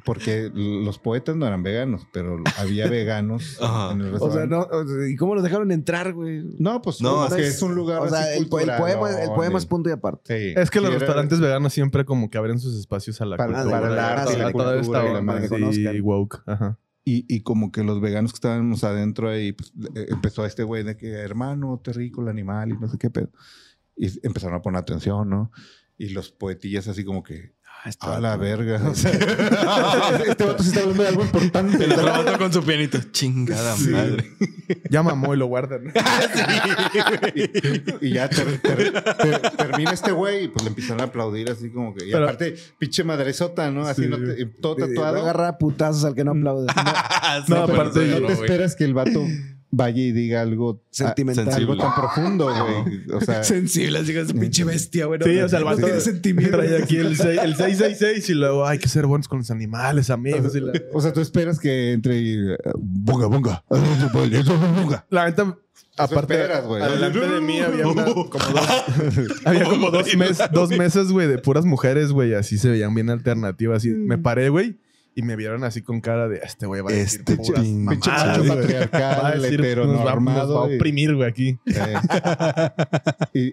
porque 0.07 0.49
los 0.55 0.97
poetas 0.99 1.35
no 1.35 1.45
eran 1.45 1.61
veganos, 1.61 2.07
pero 2.11 2.41
había 2.57 2.87
veganos 2.89 3.57
Ajá. 3.61 3.91
en 3.93 4.01
el 4.01 4.13
O 4.15 4.31
sea, 4.31 4.45
restaurante. 4.45 4.55
no, 4.55 4.61
o 4.79 4.87
sea, 4.87 5.07
¿y 5.09 5.15
cómo 5.17 5.35
los 5.35 5.43
dejaron 5.43 5.71
entrar, 5.71 6.13
güey? 6.13 6.43
no, 6.57 6.81
pues 6.81 7.01
No, 7.01 7.17
no, 7.17 7.27
es 7.27 7.33
que 7.33 7.45
es 7.47 7.61
un 7.61 7.75
lugar 7.75 7.99
O 8.01 8.09
sea, 8.09 8.21
así 8.21 8.39
el, 8.39 8.47
poema, 8.47 8.77
el 8.77 9.27
no, 9.27 9.35
poema 9.35 9.57
es 9.59 9.65
punto 9.65 9.89
y 9.89 9.91
aparte. 9.91 10.53
Sí. 10.53 10.53
Es 10.59 10.71
que 10.71 10.79
los 10.79 10.89
Sí, 10.89 10.95
era- 10.95 10.99
restaurantes 10.99 11.39
veganos 11.41 11.73
siempre 11.73 12.05
como 12.05 12.29
que 12.29 12.37
abren 12.37 12.57
sus 12.59 12.79
espacios 12.79 13.19
a 13.21 13.25
la 13.25 13.35
Para- 13.37 13.53
cultura. 13.53 13.81
para 13.81 13.93
el 13.93 13.99
arte 13.99 14.37
la 14.37 14.47
a 14.47 14.51
toda 14.53 14.73
cultura 14.75 14.99
esta 15.01 15.09
y 15.11 15.13
la 15.13 15.21
madre. 15.21 16.01
woke. 16.01 16.41
Ajá. 16.47 16.79
Y, 17.03 17.25
y 17.27 17.41
como 17.41 17.71
que 17.71 17.83
los 17.83 18.01
veganos 18.01 18.31
que 18.31 18.37
estábamos 18.37 18.83
adentro 18.83 19.29
ahí, 19.29 19.51
pues, 19.53 19.71
eh, 19.95 20.07
empezó 20.09 20.45
este 20.45 20.63
güey 20.63 20.83
de 20.83 20.97
que, 20.97 21.09
hermano, 21.11 21.79
te 21.83 21.93
rico 21.93 22.21
el 22.21 22.29
animal 22.29 22.69
y 22.71 22.77
no 22.77 22.87
sé 22.89 22.97
qué 22.97 23.09
pedo. 23.09 23.29
Y 23.95 24.25
empezaron 24.25 24.55
a 24.57 24.61
poner 24.61 24.79
atención, 24.79 25.29
¿no? 25.29 25.51
Y 25.97 26.09
los 26.09 26.31
poetillas 26.31 26.87
así 26.87 27.03
como 27.05 27.23
que, 27.23 27.53
a 28.01 28.19
la 28.19 28.37
verga. 28.37 28.81
O 28.89 28.95
sea, 28.95 29.11
este 30.27 30.43
vato 30.45 30.63
se 30.63 30.69
está 30.69 30.81
hablando 30.81 31.03
de 31.03 31.09
algo 31.09 31.23
importante. 31.23 31.83
El 31.83 31.93
vato 31.95 32.37
con 32.37 32.51
su 32.53 32.63
pianito. 32.63 32.99
Chingada 33.11 33.75
madre. 33.77 34.31
Ya 34.89 35.03
mamó 35.03 35.33
y 35.33 35.37
lo 35.37 35.45
guardan. 35.47 35.93
y, 37.35 38.07
y 38.07 38.13
ya 38.13 38.29
ter- 38.29 38.59
ter- 38.59 39.03
ter- 39.03 39.41
termina 39.51 39.91
este 39.91 40.11
güey 40.11 40.45
y 40.45 40.47
pues 40.49 40.63
le 40.63 40.69
empiezan 40.69 40.99
a 41.01 41.05
aplaudir 41.05 41.49
así 41.51 41.69
como 41.69 41.93
que. 41.93 42.05
Y 42.07 42.11
Pero- 42.11 42.23
aparte, 42.25 42.55
pinche 42.77 43.03
madresota, 43.03 43.69
¿no? 43.71 43.85
Así 43.87 44.03
Sí. 44.03 44.09
no 44.09 44.17
te- 44.17 44.45
todo 44.45 44.75
tatuado. 44.75 45.21
agarrar 45.21 45.47
a 45.47 45.57
putazos 45.57 46.03
al 46.05 46.15
que 46.15 46.23
no 46.23 46.31
aplaude. 46.31 46.67
Sí, 47.45 47.51
No, 47.53 47.65
pero 47.65 47.81
aparte 47.81 48.05
sí, 48.05 48.19
no 48.21 48.27
te 48.27 48.33
esperas 48.33 48.75
que 48.75 48.83
el 48.85 48.93
vato 48.93 49.21
vaya 49.69 50.01
y 50.01 50.11
diga 50.11 50.41
algo 50.41 50.81
Sentimental. 50.91 51.49
ah, 51.51 51.55
algo 51.55 51.77
tan 51.77 51.93
profundo, 51.93 52.45
güey. 52.45 53.01
O 53.13 53.21
sea, 53.21 53.43
Sensible, 53.45 53.99
así 53.99 54.13
que 54.13 54.21
es 54.21 54.33
pinche 54.33 54.63
bestia, 54.63 55.05
güey. 55.05 55.19
Sí, 55.23 55.37
o 55.39 55.49
sea, 55.49 55.59
el 55.59 55.65
vato 55.65 55.81
tiene 55.85 55.99
sentimiento. 55.99 56.57
trae 56.57 56.81
aquí 56.83 56.97
el, 56.97 57.15
seis- 57.17 57.39
el 57.43 57.55
666 57.55 58.29
y 58.29 58.33
luego 58.33 58.65
hay 58.65 58.79
que 58.79 58.87
ser 58.89 59.05
buenos 59.05 59.27
con 59.27 59.39
los 59.39 59.51
animales, 59.51 60.09
amigos. 60.09 60.55
y 60.55 60.61
la, 60.61 60.71
o 60.93 61.01
sea, 61.01 61.11
tú 61.13 61.19
esperas 61.21 61.59
que 61.59 61.91
entre 61.93 62.17
y 62.19 62.37
bunga, 62.77 63.27
bunga, 63.27 63.63
bunga. 63.69 65.05
la 65.09 65.25
neta, 65.25 65.57
aparte, 65.97 66.33
esperas, 66.35 66.65
güey. 66.65 66.81
adelante 66.81 67.19
de 67.19 67.41
mí 67.41 67.59
había 67.59 67.87
una- 67.87 68.05
como 68.05 68.25
dos, 68.25 68.65
había 69.45 69.63
como 69.65 69.91
dos, 69.91 70.15
mes- 70.15 70.39
dos 70.51 70.69
meses, 70.71 71.11
güey, 71.11 71.27
de 71.27 71.37
puras 71.37 71.65
mujeres, 71.65 72.11
güey, 72.11 72.33
así 72.33 72.57
se 72.57 72.69
veían 72.69 72.93
bien 72.95 73.09
alternativas. 73.09 73.77
Así, 73.77 73.89
me 73.89 74.17
paré, 74.17 74.49
güey, 74.49 74.77
y 75.17 75.23
me 75.23 75.35
vieron 75.35 75.63
así 75.63 75.81
con 75.81 75.99
cara 75.99 76.27
de, 76.29 76.37
este 76.43 76.67
güey 76.67 76.81
va 76.81 76.91
a 76.91 76.93
decir 76.93 77.21
Este 77.21 77.37
puras 77.37 77.63
Pinche 77.63 77.83
macho 77.83 78.11
güey. 78.11 78.47
Va 78.49 78.53
a 78.53 78.57
patriarcal, 78.61 79.01
decir, 79.01 79.19
nos 79.19 79.27
va, 79.27 79.35
nos 79.35 79.41
va 79.41 79.49
a 79.49 79.57
heteronormado. 79.57 80.63
oprimir, 80.75 81.15
güey, 81.15 81.27
aquí. 81.27 81.57
Eh, 81.65 81.95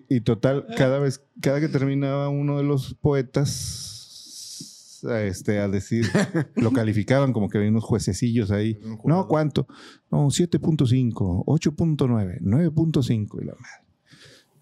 y, 0.08 0.16
y 0.16 0.20
total, 0.20 0.66
cada 0.76 0.98
vez, 0.98 1.22
cada 1.40 1.60
que 1.60 1.68
terminaba 1.68 2.28
uno 2.28 2.58
de 2.58 2.64
los 2.64 2.94
poetas 3.00 5.00
este, 5.08 5.60
a 5.60 5.68
decir, 5.68 6.06
lo 6.56 6.70
calificaban 6.72 7.32
como 7.32 7.48
que 7.48 7.56
había 7.58 7.70
unos 7.70 7.84
juececillos 7.84 8.50
ahí. 8.50 8.78
No, 9.04 9.26
¿cuánto? 9.26 9.66
No, 10.10 10.26
7.5, 10.26 11.44
8.9, 11.46 12.40
9.5 12.42 13.42
y 13.42 13.46
la 13.46 13.54
madre. 13.54 13.84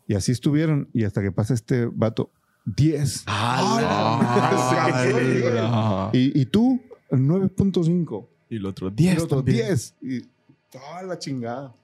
Y 0.06 0.14
así 0.14 0.30
estuvieron. 0.32 0.88
Y 0.92 1.04
hasta 1.04 1.22
que 1.22 1.32
pasa 1.32 1.54
este 1.54 1.86
vato. 1.86 2.30
10. 2.64 3.24
Ah, 3.26 6.10
la- 6.12 6.12
Y, 6.16 6.40
y 6.40 6.46
tú, 6.46 6.80
9.5. 7.20 8.26
Y 8.50 8.56
el 8.56 8.66
otro, 8.66 8.88
Y 8.88 8.92
10 8.92 9.16
el 9.16 9.22
otro, 9.22 9.36
también. 9.38 9.66
10. 9.66 9.94
Y 10.02 10.22
toda 10.70 11.02
la 11.02 11.18
chingada. 11.18 11.74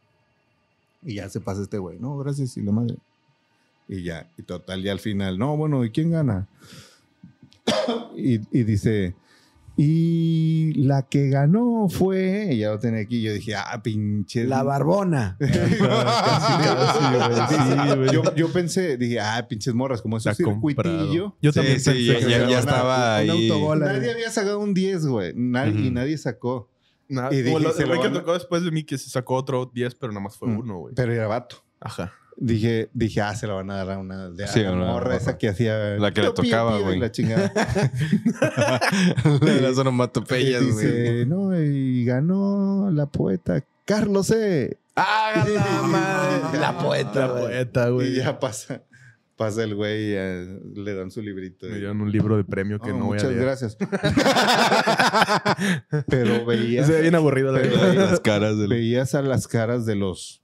Y 1.02 1.14
ya 1.14 1.28
se 1.28 1.40
pasa 1.40 1.62
este 1.62 1.78
güey. 1.78 1.98
No, 1.98 2.18
gracias, 2.18 2.56
y 2.56 2.62
la 2.62 2.72
madre. 2.72 2.96
Y 3.88 4.02
ya, 4.02 4.30
y 4.36 4.42
total, 4.42 4.82
ya 4.82 4.92
al 4.92 5.00
final, 5.00 5.38
no, 5.38 5.56
bueno, 5.56 5.84
¿y 5.84 5.90
quién 5.90 6.10
gana? 6.10 6.46
y, 8.16 8.34
y 8.58 8.64
dice, 8.64 9.14
y 9.80 10.72
la 10.74 11.02
que 11.08 11.28
ganó 11.28 11.86
fue, 11.88 12.56
ya 12.58 12.70
lo 12.70 12.80
tenía 12.80 13.00
aquí, 13.00 13.22
yo 13.22 13.32
dije, 13.32 13.54
ah, 13.54 13.80
pinche. 13.80 14.42
La 14.44 14.64
barbona. 14.64 15.36
Yo, 18.12 18.22
yo 18.34 18.52
pensé, 18.52 18.96
dije, 18.96 19.20
ah, 19.20 19.46
pinches 19.48 19.74
morras, 19.74 20.02
como 20.02 20.16
es 20.16 20.26
un 20.26 20.34
circuitillo. 20.34 21.36
Yo 21.40 21.52
también 21.52 21.78
sí, 21.78 21.90
pensé 21.90 22.04
ya, 22.04 22.18
que 22.18 22.50
ya- 22.50 22.58
estaba 22.58 23.22
un 23.22 23.30
ahí. 23.30 23.50
Nadie 23.78 24.12
había 24.12 24.30
sacado 24.30 24.58
un 24.58 24.74
10, 24.74 25.06
güey. 25.06 25.32
Nadie, 25.36 25.86
Y 25.86 25.90
nadie 25.90 26.18
sacó. 26.18 26.68
Nah, 27.08 27.30
Y 27.32 27.42
dije, 27.42 27.60
lo- 27.60 27.72
se 27.72 27.84
el 27.84 27.88
lo 27.90 27.96
güey 27.96 28.08
que 28.10 28.18
tocó 28.18 28.32
después 28.34 28.62
de 28.64 28.70
mí 28.70 28.82
que 28.82 28.98
se 28.98 29.08
sacó 29.10 29.34
otro 29.36 29.70
10, 29.72 29.94
pero 29.94 30.12
nada 30.12 30.24
más 30.24 30.36
fue 30.36 30.48
uno, 30.48 30.78
güey. 30.78 30.94
Pero 30.94 31.12
era 31.12 31.26
vato. 31.28 31.56
Ajá. 31.80 32.12
Dije, 32.40 32.88
dije, 32.94 33.20
ah, 33.20 33.34
se 33.34 33.48
la 33.48 33.54
van 33.54 33.68
a 33.70 33.76
dar 33.78 33.90
a 33.90 33.98
una 33.98 34.30
de 34.30 34.44
a 34.44 34.56
la 34.56 34.72
una- 34.72 34.84
morra 34.86 35.16
esa 35.16 35.36
que 35.38 35.48
hacía. 35.48 35.96
La 35.98 36.12
que 36.12 36.22
le 36.22 36.30
tocaba, 36.30 36.78
y 36.78 36.82
güey. 36.84 36.98
La 37.00 37.10
chingada. 37.10 37.52
de 39.40 39.60
las 39.60 39.76
onomatopeyas, 39.76 40.62
Y 40.62 40.70
güey. 40.70 40.86
dice, 40.86 41.26
no, 41.26 41.58
y 41.60 42.04
ganó 42.04 42.90
la 42.92 43.06
poeta 43.06 43.64
Carlos 43.84 44.30
E. 44.30 44.78
¡Ah, 44.96 45.44
la 45.52 45.82
madre! 45.82 46.58
La 46.60 46.78
poeta, 46.78 47.20
La 47.20 47.26
güey. 47.32 47.42
poeta, 47.44 47.88
Y 47.88 47.92
güey. 47.92 48.14
ya 48.14 48.38
pasa. 48.38 48.82
Pasa 49.36 49.62
el 49.62 49.74
güey 49.76 50.10
y 50.10 50.14
eh, 50.16 50.60
le 50.74 50.94
dan 50.94 51.10
su 51.12 51.22
librito. 51.22 51.66
Me 51.68 51.76
dieron 51.76 52.00
un 52.00 52.10
libro 52.10 52.36
de 52.36 52.42
premio 52.44 52.80
que 52.80 52.90
Oh, 52.90 52.98
no 52.98 53.04
voy 53.06 53.18
a 53.18 53.22
muchas 53.22 53.30
leer. 53.30 53.42
gracias. 53.44 53.76
Pero 56.08 56.44
veías, 56.44 56.86
Se 56.86 56.92
ve 56.94 57.02
bien 57.02 57.14
aburrido 57.14 57.52
la 57.52 57.60
Las 57.60 57.70
verdad. 57.70 58.22
caras 58.22 58.58
del... 58.58 58.68
veías 58.68 59.14
a 59.14 59.22
las 59.22 59.46
caras 59.46 59.86
de 59.86 59.94
los 59.94 60.42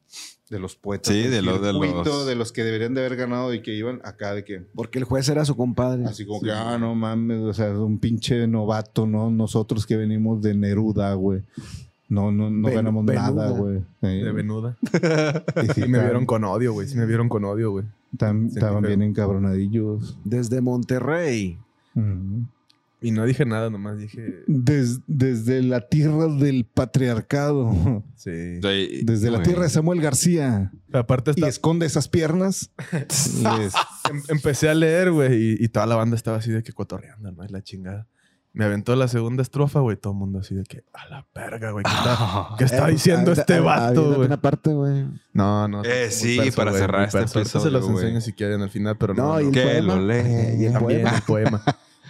de 0.55 0.61
los 0.61 0.77
poetas. 0.77 1.13
Sí, 1.13 1.23
de 1.25 1.43
los- 1.43 1.61
de 1.61 1.73
los- 1.73 2.27
de 2.27 2.35
los 2.37 2.53
que 2.53 2.63
deberían 2.63 2.95
de 2.95 3.01
haber 3.01 3.17
ganado 3.17 3.53
y 3.53 3.61
que 3.61 3.75
iban 3.75 4.01
acá 4.05 4.33
de 4.35 4.45
que 4.45 4.63
Porque 4.75 4.99
el 5.01 5.05
juez 5.05 5.29
era 5.29 5.45
su 5.45 5.57
compadre. 5.57 6.05
Así 6.07 6.25
como 6.25 6.41
que, 6.41 6.53
ah, 6.53 6.79
no 6.79 6.95
mames, 6.95 7.41
o 7.41 7.53
sea, 7.53 7.71
un 7.77 7.99
pinche 7.99 8.47
novato, 8.47 9.05
¿no? 9.07 9.31
Nosotros 9.31 9.85
que 9.85 9.97
venimos 9.97 10.41
de 10.43 10.55
Neruda, 10.55 11.13
güey. 11.15 11.43
No, 12.09 12.31
no, 12.31 12.51
no 12.51 12.69
ganamos 12.77 13.05
nada, 13.05 13.51
güey. 13.51 13.79
Sí. 14.01 14.07
De 14.23 14.31
venuda. 14.33 14.77
Y 15.65 15.67
sí, 15.73 15.89
me 15.89 15.99
vieron 16.01 16.25
con 16.27 16.45
odio, 16.45 16.73
güey. 16.73 16.87
Sí, 16.87 16.97
me 16.97 17.07
vieron 17.07 17.29
con 17.29 17.45
odio, 17.45 17.73
güey. 17.73 17.85
estaban 18.13 18.83
bien 18.83 19.03
encabronadillos. 19.03 20.17
Desde 20.25 20.61
Monterrey. 20.61 21.59
Ujú. 21.97 22.45
Y 23.01 23.11
no 23.11 23.27
dije 23.27 23.45
nada, 23.45 23.69
nomás 23.69 23.99
dije. 23.99 24.43
Des- 24.47 25.01
desde 25.07 25.63
la 25.63 25.89
tierra 25.89 26.27
del 26.27 26.65
patriarcado, 26.65 28.03
Sí. 28.17 28.61
Sí, 28.63 29.01
desde 29.05 29.31
la 29.31 29.43
tierra 29.43 29.65
de 29.65 29.69
Samuel 29.69 30.01
García, 30.01 30.73
Aparte, 30.93 31.33
y 31.37 31.45
esconde 31.45 31.85
esas 31.87 32.09
piernas. 32.09 32.71
les- 33.59 33.75
em- 34.11 34.23
empecé 34.29 34.71
a 34.71 34.75
leer, 34.75 35.11
güey, 35.13 35.35
y, 35.61 35.65
y 35.65 35.69
toda 35.69 35.85
la 35.87 35.97
banda 35.97 36.17
estaba 36.17 36.39
así 36.39 36.51
de 36.51 36.63
que 36.63 36.73
cotorreando, 36.73 37.31
¿no? 37.33 37.45
Es 37.45 37.51
la 37.51 37.63
chingada. 37.63 38.07
Me 38.57 38.65
aventó 38.65 38.95
la 38.95 39.09
segunda 39.09 39.43
estrofa, 39.43 39.81
güey. 39.81 39.97
Todo 39.97 40.13
el 40.13 40.19
mundo 40.21 40.39
así 40.39 40.55
de 40.55 40.63
que, 40.63 40.85
a 40.93 41.09
la 41.09 41.27
verga, 41.35 41.73
güey. 41.73 41.83
¿Qué 41.85 41.91
está, 41.91 42.49
qué 42.59 42.65
está 42.65 42.89
Eh, 42.89 42.93
diciendo 42.93 43.33
este 43.33 43.59
vato, 43.59 44.15
güey? 44.15 44.27
una 44.29 44.41
parte, 44.41 44.73
güey. 44.73 45.07
No, 45.33 45.67
no. 45.67 45.83
Eh, 45.85 46.09
sí, 46.13 46.37
perso, 46.39 46.57
para 46.57 46.71
güey, 46.71 46.81
cerrar 46.81 47.03
este. 47.09 47.19
Ahorita 47.19 47.45
se 47.45 47.71
los 47.71 47.83
episodio, 47.85 48.01
enseño 48.07 48.21
si 48.21 48.33
quieren 48.33 48.63
al 48.63 48.71
final, 48.71 48.97
pero 48.97 49.13
no. 49.13 49.25
No, 49.35 49.41
y 49.41 49.43
no. 49.43 49.49
el 49.49 49.55
Que 49.55 49.63
poema. 49.63 49.95
lo 49.97 50.07
lee. 50.07 50.57
Y 50.61 50.65
el 50.67 50.73
También 50.73 51.03
poema. 51.03 51.17
el 51.17 51.23
poema. 51.23 51.65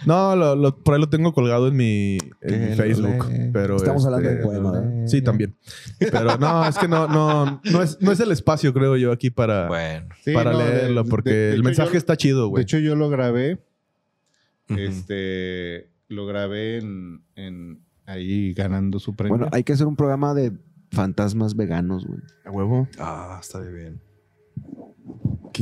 No, 0.05 0.35
lo, 0.35 0.55
lo- 0.55 0.77
por 0.77 0.93
ahí 0.95 0.99
lo 1.01 1.09
tengo 1.09 1.33
colgado 1.33 1.67
en 1.67 1.75
mi, 1.75 2.17
en 2.41 2.75
Facebook. 2.75 3.25
Pero 3.53 3.75
Estamos 3.77 4.05
hablando 4.05 4.29
este, 4.29 4.39
del 4.41 4.47
poema, 4.47 4.71
¿verdad? 4.71 5.07
Sí, 5.07 5.21
también. 5.21 5.55
Pero 5.99 6.37
no, 6.37 6.65
es 6.67 6.77
que 6.77 6.87
no, 6.87 7.07
no, 7.07 7.61
no 7.63 7.81
es, 7.81 7.97
no 8.01 8.11
es 8.11 8.19
el 8.19 8.31
espacio, 8.31 8.73
creo 8.73 8.97
yo, 8.97 9.11
aquí 9.11 9.29
para, 9.29 9.67
Bueno. 9.67 10.07
Sí, 10.23 10.33
para 10.33 10.51
no, 10.51 10.59
de- 10.59 10.65
leerlo, 10.65 11.03
de- 11.03 11.09
porque 11.09 11.29
de 11.31 11.53
el 11.55 11.63
mensaje 11.63 11.93
yo- 11.93 11.97
está 11.97 12.15
chido, 12.17 12.43
De 12.43 12.49
güey. 12.49 12.63
hecho, 12.63 12.77
yo 12.79 12.95
lo 12.95 13.09
grabé. 13.09 13.59
Este. 14.69 15.89
Lo 16.07 16.25
grabé 16.27 16.77
en, 16.77 17.21
en 17.35 17.79
ahí 18.05 18.53
ganando 18.53 18.99
su 18.99 19.15
premio. 19.15 19.37
Bueno, 19.37 19.49
hay 19.51 19.63
que 19.63 19.73
hacer 19.73 19.87
un 19.87 19.95
programa 19.95 20.33
de 20.33 20.51
fantasmas 20.91 21.55
veganos, 21.55 22.05
güey. 22.05 22.19
A 22.45 22.51
huevo. 22.51 22.87
Ah, 22.99 23.39
está 23.41 23.59
bien. 23.61 23.99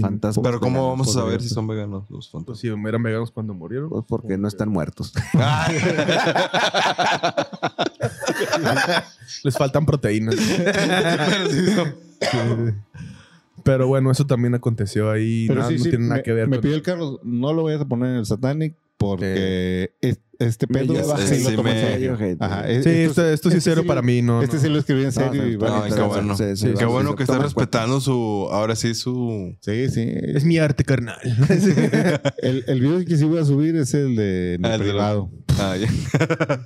Fantasmas 0.02 0.44
Pero 0.44 0.60
¿cómo 0.60 0.90
vamos 0.90 1.10
a 1.10 1.14
saber 1.14 1.34
podría 1.34 1.48
si 1.48 1.54
son 1.54 1.68
veganos 1.68 2.04
los 2.10 2.28
Pues 2.28 2.32
fantasmas? 2.32 2.60
sí, 2.60 2.68
eran 2.68 3.04
veganos 3.04 3.32
cuando 3.32 3.54
murieron. 3.54 3.90
Pues 3.90 4.04
porque 4.08 4.38
no 4.38 4.48
están 4.48 4.70
muertos. 4.70 5.14
Les 9.44 9.58
faltan 9.58 9.86
proteínas. 9.86 10.36
Pero 10.36 11.50
sí 11.50 11.66
son- 11.74 11.96
Pero 13.64 13.88
bueno, 13.88 14.12
eso 14.12 14.26
también 14.26 14.56
aconteció 14.56 15.10
ahí. 15.12 15.46
Pero 15.48 15.60
nada, 15.62 15.72
sí, 15.72 15.78
no 15.78 15.84
sí, 15.84 15.90
tiene 15.90 16.06
nada 16.06 16.16
me, 16.18 16.24
que 16.24 16.34
ver 16.34 16.48
me 16.48 16.58
con... 16.58 16.62
pidió 16.62 16.76
el 16.76 16.82
Carlos, 16.82 17.20
no 17.24 17.54
lo 17.54 17.64
vayas 17.64 17.82
a 17.82 17.86
poner 17.86 18.10
en 18.12 18.16
el 18.18 18.26
Satanic 18.26 18.76
porque 18.98 19.94
es- 20.02 20.20
este 20.44 20.68
pedo 20.68 20.94
sí 21.18 21.36
sí 21.38 21.44
lo 21.44 21.56
tomo 21.58 21.70
en 21.70 21.76
me- 21.76 21.82
serio. 21.82 22.18
gente. 22.18 22.44
Ajá, 22.46 22.62
güey. 22.64 22.76
es- 22.78 22.84
Sí, 22.84 22.90
esto- 22.90 23.10
esto, 23.26 23.30
esto 23.30 23.50
sí 23.50 23.56
es 23.56 23.58
este 23.60 23.70
serio 23.72 23.84
sí 23.84 23.88
para 23.88 24.02
mí, 24.02 24.22
no. 24.22 24.42
Este 24.42 24.56
no. 24.58 24.62
sí 24.62 24.70
lo 24.70 24.80
escribí 24.80 25.04
en 25.04 25.12
serio 25.12 25.48
y 25.48 25.52
qué 25.52 25.58
bueno. 25.58 25.84
Qué 26.78 26.86
bueno 26.86 27.16
que 27.16 27.24
está 27.24 27.38
respetando 27.40 28.00
su... 28.02 28.48
Ahora 28.52 28.76
sí, 28.76 28.94
su... 28.96 29.56
Sí, 29.62 29.90
sí. 29.90 30.06
Es 30.08 30.44
mi 30.46 30.58
arte, 30.58 30.84
carnal. 30.84 31.20
El, 32.42 32.64
el 32.68 32.80
video 32.82 33.06
que 33.06 33.18
sí 33.18 33.24
voy 33.26 33.40
a 33.40 33.46
subir 33.46 33.76
es 33.76 33.94
el 33.94 34.16
de 34.16 34.56
en 34.56 34.66
Ah, 34.66 34.78
privado. 34.78 35.30
Ah, 35.60 35.76
ya. 35.78 35.88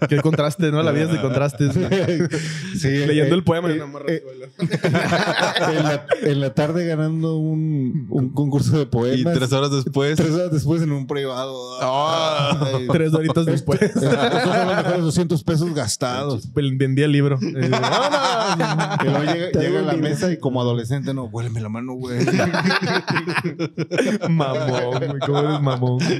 Qué 0.08 0.22
contraste, 0.22 0.72
¿no? 0.72 0.82
La 0.82 0.92
vida 0.92 1.04
es 1.06 1.12
de 1.12 1.22
contrastes. 1.22 1.74
sí, 2.80 2.88
Leyendo 2.90 3.36
eh, 3.36 3.38
el 3.38 3.44
poema. 3.44 3.70
eh, 3.70 3.76
y 3.84 3.88
morra 3.92 4.06
eh, 4.08 4.24
sola. 4.26 5.72
en, 5.78 5.84
la, 5.84 6.06
en 6.24 6.40
la 6.40 6.54
tarde 6.54 6.86
ganando 6.88 7.36
un, 7.38 8.08
un 8.10 8.30
concurso 8.30 8.78
de 8.78 8.84
Y 8.84 8.86
poemas. 8.86 9.34
tres 9.38 9.52
horas 9.52 9.72
después... 9.72 10.16
Tres 10.16 10.32
horas 10.32 10.52
después 10.52 10.82
en 10.82 10.92
un 10.94 11.06
privado. 11.06 11.54
Ah. 11.82 12.72
Ay, 12.76 12.88
Tres 12.92 13.14
horitas 13.14 13.46
después. 13.46 13.67
Son 13.94 14.68
los 14.68 14.76
mejores 14.78 15.02
200 15.02 15.44
pesos 15.44 15.74
gastados. 15.74 16.52
Vendía 16.54 17.06
el 17.06 17.12
libro. 17.12 17.40
Eh, 17.58 17.70
¡vámonos! 17.70 18.98
Y 19.02 19.06
luego 19.06 19.24
llega, 19.54 19.80
a 19.80 19.84
la 19.84 19.94
mesa 19.94 20.32
y 20.32 20.38
como 20.38 20.62
adolescente, 20.62 21.14
no, 21.14 21.24
huéleme 21.26 21.60
la 21.62 21.70
mano, 21.70 21.94
güey. 21.94 22.20
mamón, 24.30 24.98
güey. 24.98 25.20
¿Cómo 25.26 25.40
eres 25.40 25.62
mamón? 25.62 26.00
sí, 26.02 26.20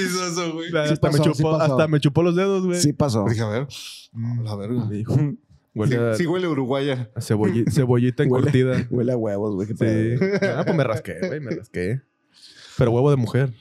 eso, 0.00 0.52
güey. 0.52 0.76
hasta, 0.76 0.96
pasó, 0.96 1.18
me 1.18 1.24
chupó, 1.32 1.56
hasta 1.56 1.88
me 1.88 2.00
chupó 2.00 2.22
los 2.22 2.36
dedos, 2.36 2.64
güey. 2.66 2.80
Sí 2.80 2.92
pasó. 2.92 3.24
Dije, 3.28 3.42
a 3.42 3.48
ver. 3.48 3.66
A 4.14 4.42
la 4.42 4.54
verga. 4.56 4.84
Me 4.86 4.96
dijo. 4.96 5.16
Huele 5.74 5.96
Sí, 5.96 6.02
a, 6.02 6.14
sí 6.14 6.26
huele 6.26 6.46
uruguaya. 6.46 7.10
a 7.16 7.20
cebolli- 7.20 7.68
cebollita 7.70 8.22
Huele- 8.22 8.26
encurtida. 8.38 8.86
Huele 8.90 9.12
a 9.12 9.16
huevos, 9.16 9.54
güey. 9.56 9.66
Sí. 9.68 9.74
Ah, 10.42 10.62
pues 10.64 10.76
me 10.76 10.84
rasqué, 10.84 11.18
güey. 11.26 11.40
Me 11.40 11.50
rasqué. 11.50 12.00
Pero 12.78 12.90
huevo 12.90 13.10
de 13.10 13.16
mujer. 13.16 13.52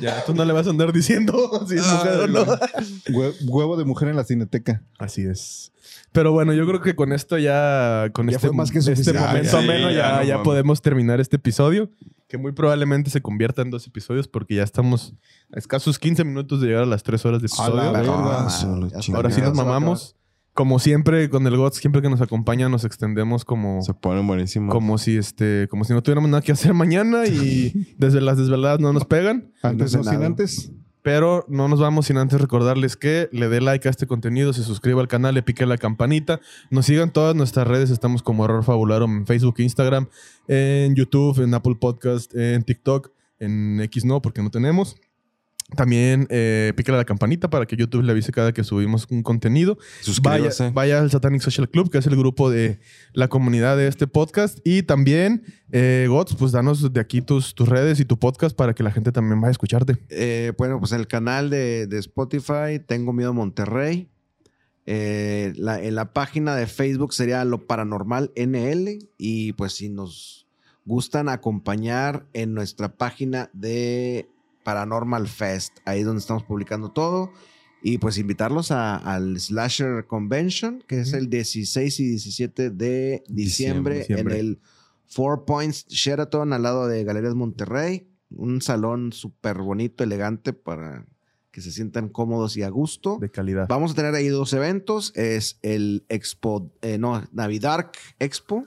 ya, 0.00 0.24
tú 0.24 0.34
no 0.34 0.44
le 0.44 0.52
vas 0.52 0.66
a 0.66 0.70
andar 0.70 0.92
diciendo 0.92 1.64
si 1.68 1.76
es 1.76 1.86
mujer 1.86 2.20
o 2.20 2.26
no. 2.26 2.44
Hue- 2.44 3.34
huevo 3.48 3.76
de 3.76 3.84
mujer 3.84 4.08
en 4.08 4.16
la 4.16 4.24
cineteca. 4.24 4.82
Así 4.98 5.22
es. 5.22 5.72
Pero 6.12 6.32
bueno, 6.32 6.52
yo 6.52 6.66
creo 6.66 6.80
que 6.80 6.94
con 6.94 7.12
esto 7.12 7.38
ya, 7.38 8.10
con 8.12 8.26
Ya 8.28 8.36
este, 8.36 8.48
fue 8.48 8.56
más 8.56 8.70
que 8.70 8.78
este 8.78 8.94
suficiente. 8.94 9.20
momento 9.26 9.50
Sí, 9.50 9.56
ameno, 9.64 9.90
ya, 9.90 9.96
ya, 9.96 10.16
no 10.18 10.22
ya 10.24 10.34
mames. 10.34 10.44
podemos 10.44 10.82
terminar 10.82 11.20
este 11.20 11.36
episodio, 11.36 11.90
que 12.28 12.36
muy 12.38 12.52
probablemente 12.52 13.10
se 13.10 13.22
convierta 13.22 13.62
en 13.62 13.70
dos 13.70 13.86
episodios 13.86 14.28
porque 14.28 14.56
ya 14.56 14.62
estamos 14.62 15.14
a 15.54 15.58
escasos 15.58 15.98
15 15.98 16.24
minutos 16.24 16.60
de 16.60 16.66
llegar 16.68 16.82
a 16.82 16.86
las 16.86 17.02
3 17.02 17.24
horas 17.24 17.40
de 17.40 17.46
episodio. 17.46 17.92
verga. 17.92 18.12
Ah. 18.14 18.48
Ahora 19.14 19.30
sí 19.30 19.40
nos 19.40 19.54
mamamos. 19.54 20.16
Como 20.54 20.78
siempre, 20.78 21.30
con 21.30 21.46
el 21.46 21.56
GOTS, 21.56 21.78
siempre 21.78 22.02
que 22.02 22.10
nos 22.10 22.20
acompaña, 22.20 22.68
nos 22.68 22.84
extendemos 22.84 23.44
como, 23.44 23.80
Se 23.82 23.94
ponen 23.94 24.26
buenísimos. 24.26 24.74
como 24.74 24.98
si 24.98 25.16
este, 25.16 25.66
como 25.70 25.84
si 25.84 25.94
no 25.94 26.02
tuviéramos 26.02 26.30
nada 26.30 26.42
que 26.42 26.52
hacer 26.52 26.74
mañana 26.74 27.26
y 27.26 27.94
desde 27.98 28.20
las 28.20 28.36
desveladas 28.36 28.78
no 28.78 28.92
nos 28.92 29.06
pegan. 29.06 29.50
Antes 29.62 29.96
no 29.96 30.04
sin 30.04 30.22
antes. 30.22 30.72
Pero 31.00 31.44
no 31.48 31.66
nos 31.68 31.80
vamos 31.80 32.06
sin 32.06 32.16
antes 32.18 32.40
recordarles 32.40 32.96
que 32.96 33.28
le 33.32 33.48
dé 33.48 33.60
like 33.60 33.88
a 33.88 33.90
este 33.90 34.06
contenido, 34.06 34.52
se 34.52 34.62
suscriba 34.62 35.00
al 35.00 35.08
canal, 35.08 35.34
le 35.34 35.42
pique 35.42 35.66
la 35.66 35.76
campanita, 35.76 36.40
nos 36.70 36.86
sigan 36.86 37.12
todas 37.12 37.34
nuestras 37.34 37.66
redes, 37.66 37.90
estamos 37.90 38.22
como 38.22 38.44
Error 38.44 38.62
Fabularum 38.62 39.16
en 39.16 39.26
Facebook, 39.26 39.56
Instagram, 39.58 40.08
en 40.46 40.94
YouTube, 40.94 41.42
en 41.42 41.54
Apple 41.54 41.74
Podcast, 41.80 42.32
en 42.36 42.62
TikTok, 42.62 43.10
en 43.40 43.80
X 43.80 44.04
no, 44.04 44.22
porque 44.22 44.42
no 44.42 44.50
tenemos. 44.50 44.96
También 45.76 46.26
eh, 46.30 46.72
pícale 46.76 46.96
a 46.96 47.00
la 47.00 47.04
campanita 47.04 47.48
para 47.50 47.66
que 47.66 47.76
YouTube 47.76 48.02
le 48.02 48.12
avise 48.12 48.30
cada 48.32 48.52
que 48.52 48.62
subimos 48.64 49.06
un 49.10 49.22
contenido. 49.22 49.76
Vaya, 49.76 49.94
Suscríbase. 50.02 50.70
vaya 50.70 51.00
al 51.00 51.10
Satanic 51.10 51.40
Social 51.40 51.68
Club, 51.70 51.90
que 51.90 51.98
es 51.98 52.06
el 52.06 52.16
grupo 52.16 52.50
de 52.50 52.78
la 53.14 53.28
comunidad 53.28 53.76
de 53.76 53.88
este 53.88 54.06
podcast. 54.06 54.58
Y 54.64 54.82
también, 54.82 55.44
eh, 55.70 56.06
Gots, 56.08 56.34
pues 56.36 56.52
danos 56.52 56.92
de 56.92 57.00
aquí 57.00 57.22
tus, 57.22 57.54
tus 57.54 57.68
redes 57.68 58.00
y 58.00 58.04
tu 58.04 58.18
podcast 58.18 58.54
para 58.56 58.74
que 58.74 58.82
la 58.82 58.90
gente 58.92 59.12
también 59.12 59.40
vaya 59.40 59.48
a 59.48 59.52
escucharte. 59.52 59.96
Eh, 60.10 60.52
bueno, 60.58 60.78
pues 60.78 60.92
el 60.92 61.06
canal 61.06 61.48
de, 61.50 61.86
de 61.86 61.98
Spotify, 61.98 62.78
Tengo 62.86 63.12
Miedo 63.12 63.32
Monterrey. 63.32 64.08
Eh, 64.84 65.52
la- 65.56 65.80
en 65.82 65.94
la 65.94 66.12
página 66.12 66.56
de 66.56 66.66
Facebook 66.66 67.14
sería 67.14 67.44
Lo 67.44 67.66
Paranormal 67.66 68.32
NL. 68.36 68.98
Y 69.16 69.52
pues 69.54 69.74
si 69.74 69.88
nos 69.88 70.46
gustan 70.84 71.28
acompañar 71.28 72.26
en 72.32 72.54
nuestra 72.54 72.96
página 72.96 73.48
de 73.52 74.28
Paranormal 74.62 75.28
Fest, 75.28 75.78
ahí 75.84 76.00
es 76.00 76.06
donde 76.06 76.20
estamos 76.20 76.42
publicando 76.44 76.90
todo. 76.90 77.32
Y 77.84 77.98
pues 77.98 78.16
invitarlos 78.18 78.70
a- 78.70 78.96
al 78.96 79.40
Slasher 79.40 80.06
Convention, 80.06 80.84
que 80.86 81.00
es 81.00 81.12
el 81.14 81.28
16 81.28 81.98
y 81.98 82.08
17 82.10 82.70
de 82.70 83.24
diciembre, 83.28 83.98
Diciembre. 83.98 84.34
en 84.38 84.40
el 84.46 84.60
Four 85.08 85.44
Points 85.44 85.86
Sheraton 85.88 86.52
al 86.52 86.62
lado 86.62 86.86
de 86.86 87.02
Galerías 87.04 87.34
Monterrey. 87.34 88.08
Un 88.30 88.62
salón 88.62 89.12
súper 89.12 89.58
bonito, 89.58 90.04
elegante 90.04 90.52
para 90.52 91.04
que 91.50 91.60
se 91.60 91.70
sientan 91.70 92.08
cómodos 92.08 92.56
y 92.56 92.62
a 92.62 92.70
gusto. 92.70 93.18
De 93.20 93.30
calidad. 93.30 93.66
Vamos 93.68 93.90
a 93.92 93.94
tener 93.94 94.14
ahí 94.14 94.28
dos 94.28 94.52
eventos. 94.54 95.12
Es 95.16 95.58
el 95.62 96.06
Expo, 96.08 96.72
eh, 96.80 96.96
no, 96.98 97.22
Navidark 97.32 97.92
Expo 98.20 98.66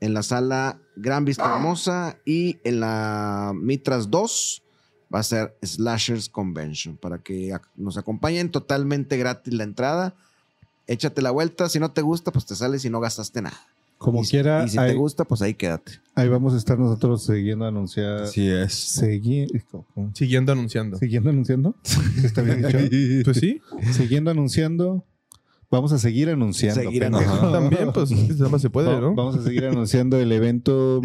en 0.00 0.14
la 0.14 0.22
sala 0.22 0.80
Gran 0.96 1.24
Vista 1.26 1.54
Hermosa 1.56 2.18
y 2.24 2.58
en 2.64 2.80
la 2.80 3.52
Mitras 3.54 4.10
2 4.10 4.63
va 5.12 5.20
a 5.20 5.22
ser 5.22 5.56
Slashers 5.62 6.28
Convention 6.28 6.96
para 6.96 7.18
que 7.18 7.52
nos 7.76 7.96
acompañen 7.96 8.50
totalmente 8.50 9.16
gratis 9.16 9.52
la 9.54 9.64
entrada. 9.64 10.14
Échate 10.86 11.22
la 11.22 11.30
vuelta. 11.30 11.68
Si 11.68 11.78
no 11.80 11.90
te 11.92 12.02
gusta, 12.02 12.30
pues 12.30 12.46
te 12.46 12.54
sales 12.54 12.84
y 12.84 12.90
no 12.90 13.00
gastaste 13.00 13.40
nada. 13.42 13.56
Como 13.96 14.20
y, 14.20 14.24
si- 14.24 14.30
quiera, 14.32 14.64
Y 14.64 14.68
si 14.68 14.78
ahí, 14.78 14.90
te 14.90 14.96
gusta, 14.96 15.24
pues 15.24 15.40
ahí 15.40 15.54
quédate. 15.54 15.92
ahí 16.14 16.28
vamos 16.28 16.52
a 16.52 16.58
estar 16.58 16.78
nosotros 16.78 17.24
siguiendo 17.24 17.64
anunciando. 17.64 18.24
Así 18.24 18.48
es. 18.50 19.00
Segui- 19.00 19.48
Siguiendo 20.14 20.52
anunciando. 20.52 20.98
Siguiendo 20.98 21.30
anunciando. 21.30 21.74
¿Está 22.22 22.42
bien 22.42 22.62
dicho? 22.62 23.24
Pues 23.24 23.36
sí. 23.38 23.62
Siguiendo 23.92 24.30
anunciando. 24.30 25.04
Vamos 25.74 25.92
a 25.92 25.98
seguir 25.98 26.30
anunciando. 26.30 26.80
Seguir 26.82 27.04
anunciando. 27.04 27.50
También, 27.52 27.92
pues, 27.92 28.12
nada 28.12 28.48
más 28.48 28.62
se 28.62 28.70
puede, 28.70 29.00
¿no? 29.00 29.12
Vamos 29.16 29.34
a 29.34 29.42
seguir 29.42 29.64
anunciando 29.66 30.16
el 30.20 30.30
evento 30.30 31.02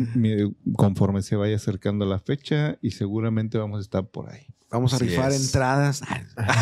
conforme 0.75 1.23
se 1.23 1.35
vaya 1.35 1.55
acercando 1.55 2.05
la 2.05 2.19
fecha 2.19 2.77
y 2.79 2.91
seguramente 2.91 3.57
vamos 3.57 3.79
a 3.79 3.81
estar 3.81 4.05
por 4.05 4.29
ahí. 4.29 4.45
Vamos 4.69 4.93
a 4.93 4.97
Así 4.97 5.05
rifar 5.07 5.31
es. 5.31 5.43
entradas. 5.47 6.01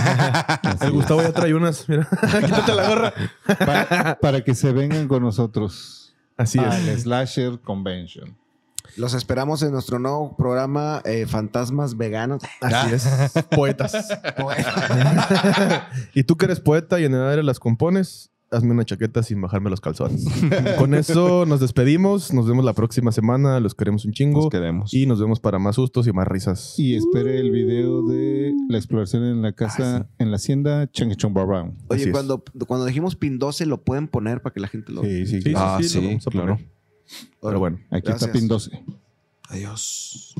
El 0.81 0.91
Gustavo 0.91 1.21
ya 1.21 1.33
trae 1.33 1.53
unas. 1.53 1.89
Mira, 1.89 2.07
quítate 2.45 2.73
la 2.73 2.87
gorra. 2.87 3.13
Para, 3.45 4.17
para 4.21 4.41
que 4.45 4.55
se 4.55 4.71
vengan 4.71 5.09
con 5.09 5.21
nosotros 5.23 6.15
Así 6.37 6.59
al 6.59 6.87
es. 6.87 7.01
Slasher 7.01 7.59
Convention. 7.59 8.37
Los 8.95 9.13
esperamos 9.13 9.61
en 9.63 9.71
nuestro 9.71 9.99
nuevo 9.99 10.35
programa 10.37 11.01
eh, 11.05 11.25
Fantasmas 11.27 11.97
Veganos. 11.97 12.43
Así 12.61 12.93
es. 12.95 13.07
Poetas. 13.55 14.07
y 16.13 16.23
tú 16.23 16.35
que 16.37 16.45
eres 16.45 16.59
poeta 16.59 16.99
y 16.99 17.05
en 17.05 17.13
el 17.13 17.27
aire 17.27 17.43
las 17.43 17.59
compones, 17.59 18.31
hazme 18.49 18.71
una 18.71 18.85
chaqueta 18.85 19.23
sin 19.23 19.41
bajarme 19.41 19.69
los 19.69 19.81
calzones. 19.81 20.25
Con 20.77 20.93
eso 20.93 21.45
nos 21.45 21.59
despedimos. 21.59 22.33
Nos 22.33 22.47
vemos 22.47 22.63
la 22.63 22.73
próxima 22.73 23.11
semana. 23.11 23.59
Los 23.59 23.75
queremos 23.75 24.05
un 24.05 24.13
chingo. 24.13 24.41
Nos 24.43 24.49
queremos. 24.49 24.93
Y 24.93 25.05
nos 25.05 25.19
vemos 25.19 25.39
para 25.39 25.59
más 25.59 25.75
sustos 25.75 26.07
y 26.07 26.13
más 26.13 26.27
risas. 26.27 26.75
Y 26.77 26.95
espere 26.95 27.39
el 27.39 27.51
video 27.51 28.03
de 28.07 28.53
la 28.69 28.77
exploración 28.77 29.23
en 29.25 29.41
la 29.41 29.51
casa, 29.53 30.07
en 30.17 30.31
la 30.31 30.37
hacienda 30.37 30.89
Changchong 30.91 31.33
Brown. 31.33 31.77
Oye, 31.89 32.01
Así 32.01 32.03
es. 32.09 32.11
cuando, 32.11 32.43
cuando 32.67 32.85
dijimos 32.85 33.15
pin 33.15 33.37
12, 33.37 33.65
lo 33.65 33.83
pueden 33.83 34.07
poner 34.07 34.41
para 34.41 34.53
que 34.53 34.59
la 34.59 34.67
gente 34.67 34.91
lo 34.91 35.01
Sí, 35.03 35.25
sí, 35.25 35.41
Sí, 35.41 35.41
sí, 35.41 35.53
Ah, 35.55 35.77
sí, 35.81 35.83
lo 35.95 36.01
sí, 36.01 36.07
vamos 36.07 36.27
a 36.27 36.31
claro. 36.31 36.59
Pero 37.41 37.59
bueno, 37.59 37.79
aquí 37.91 38.11
está 38.11 38.31
PIN 38.31 38.47
12. 38.47 38.83
Adiós. 39.49 40.35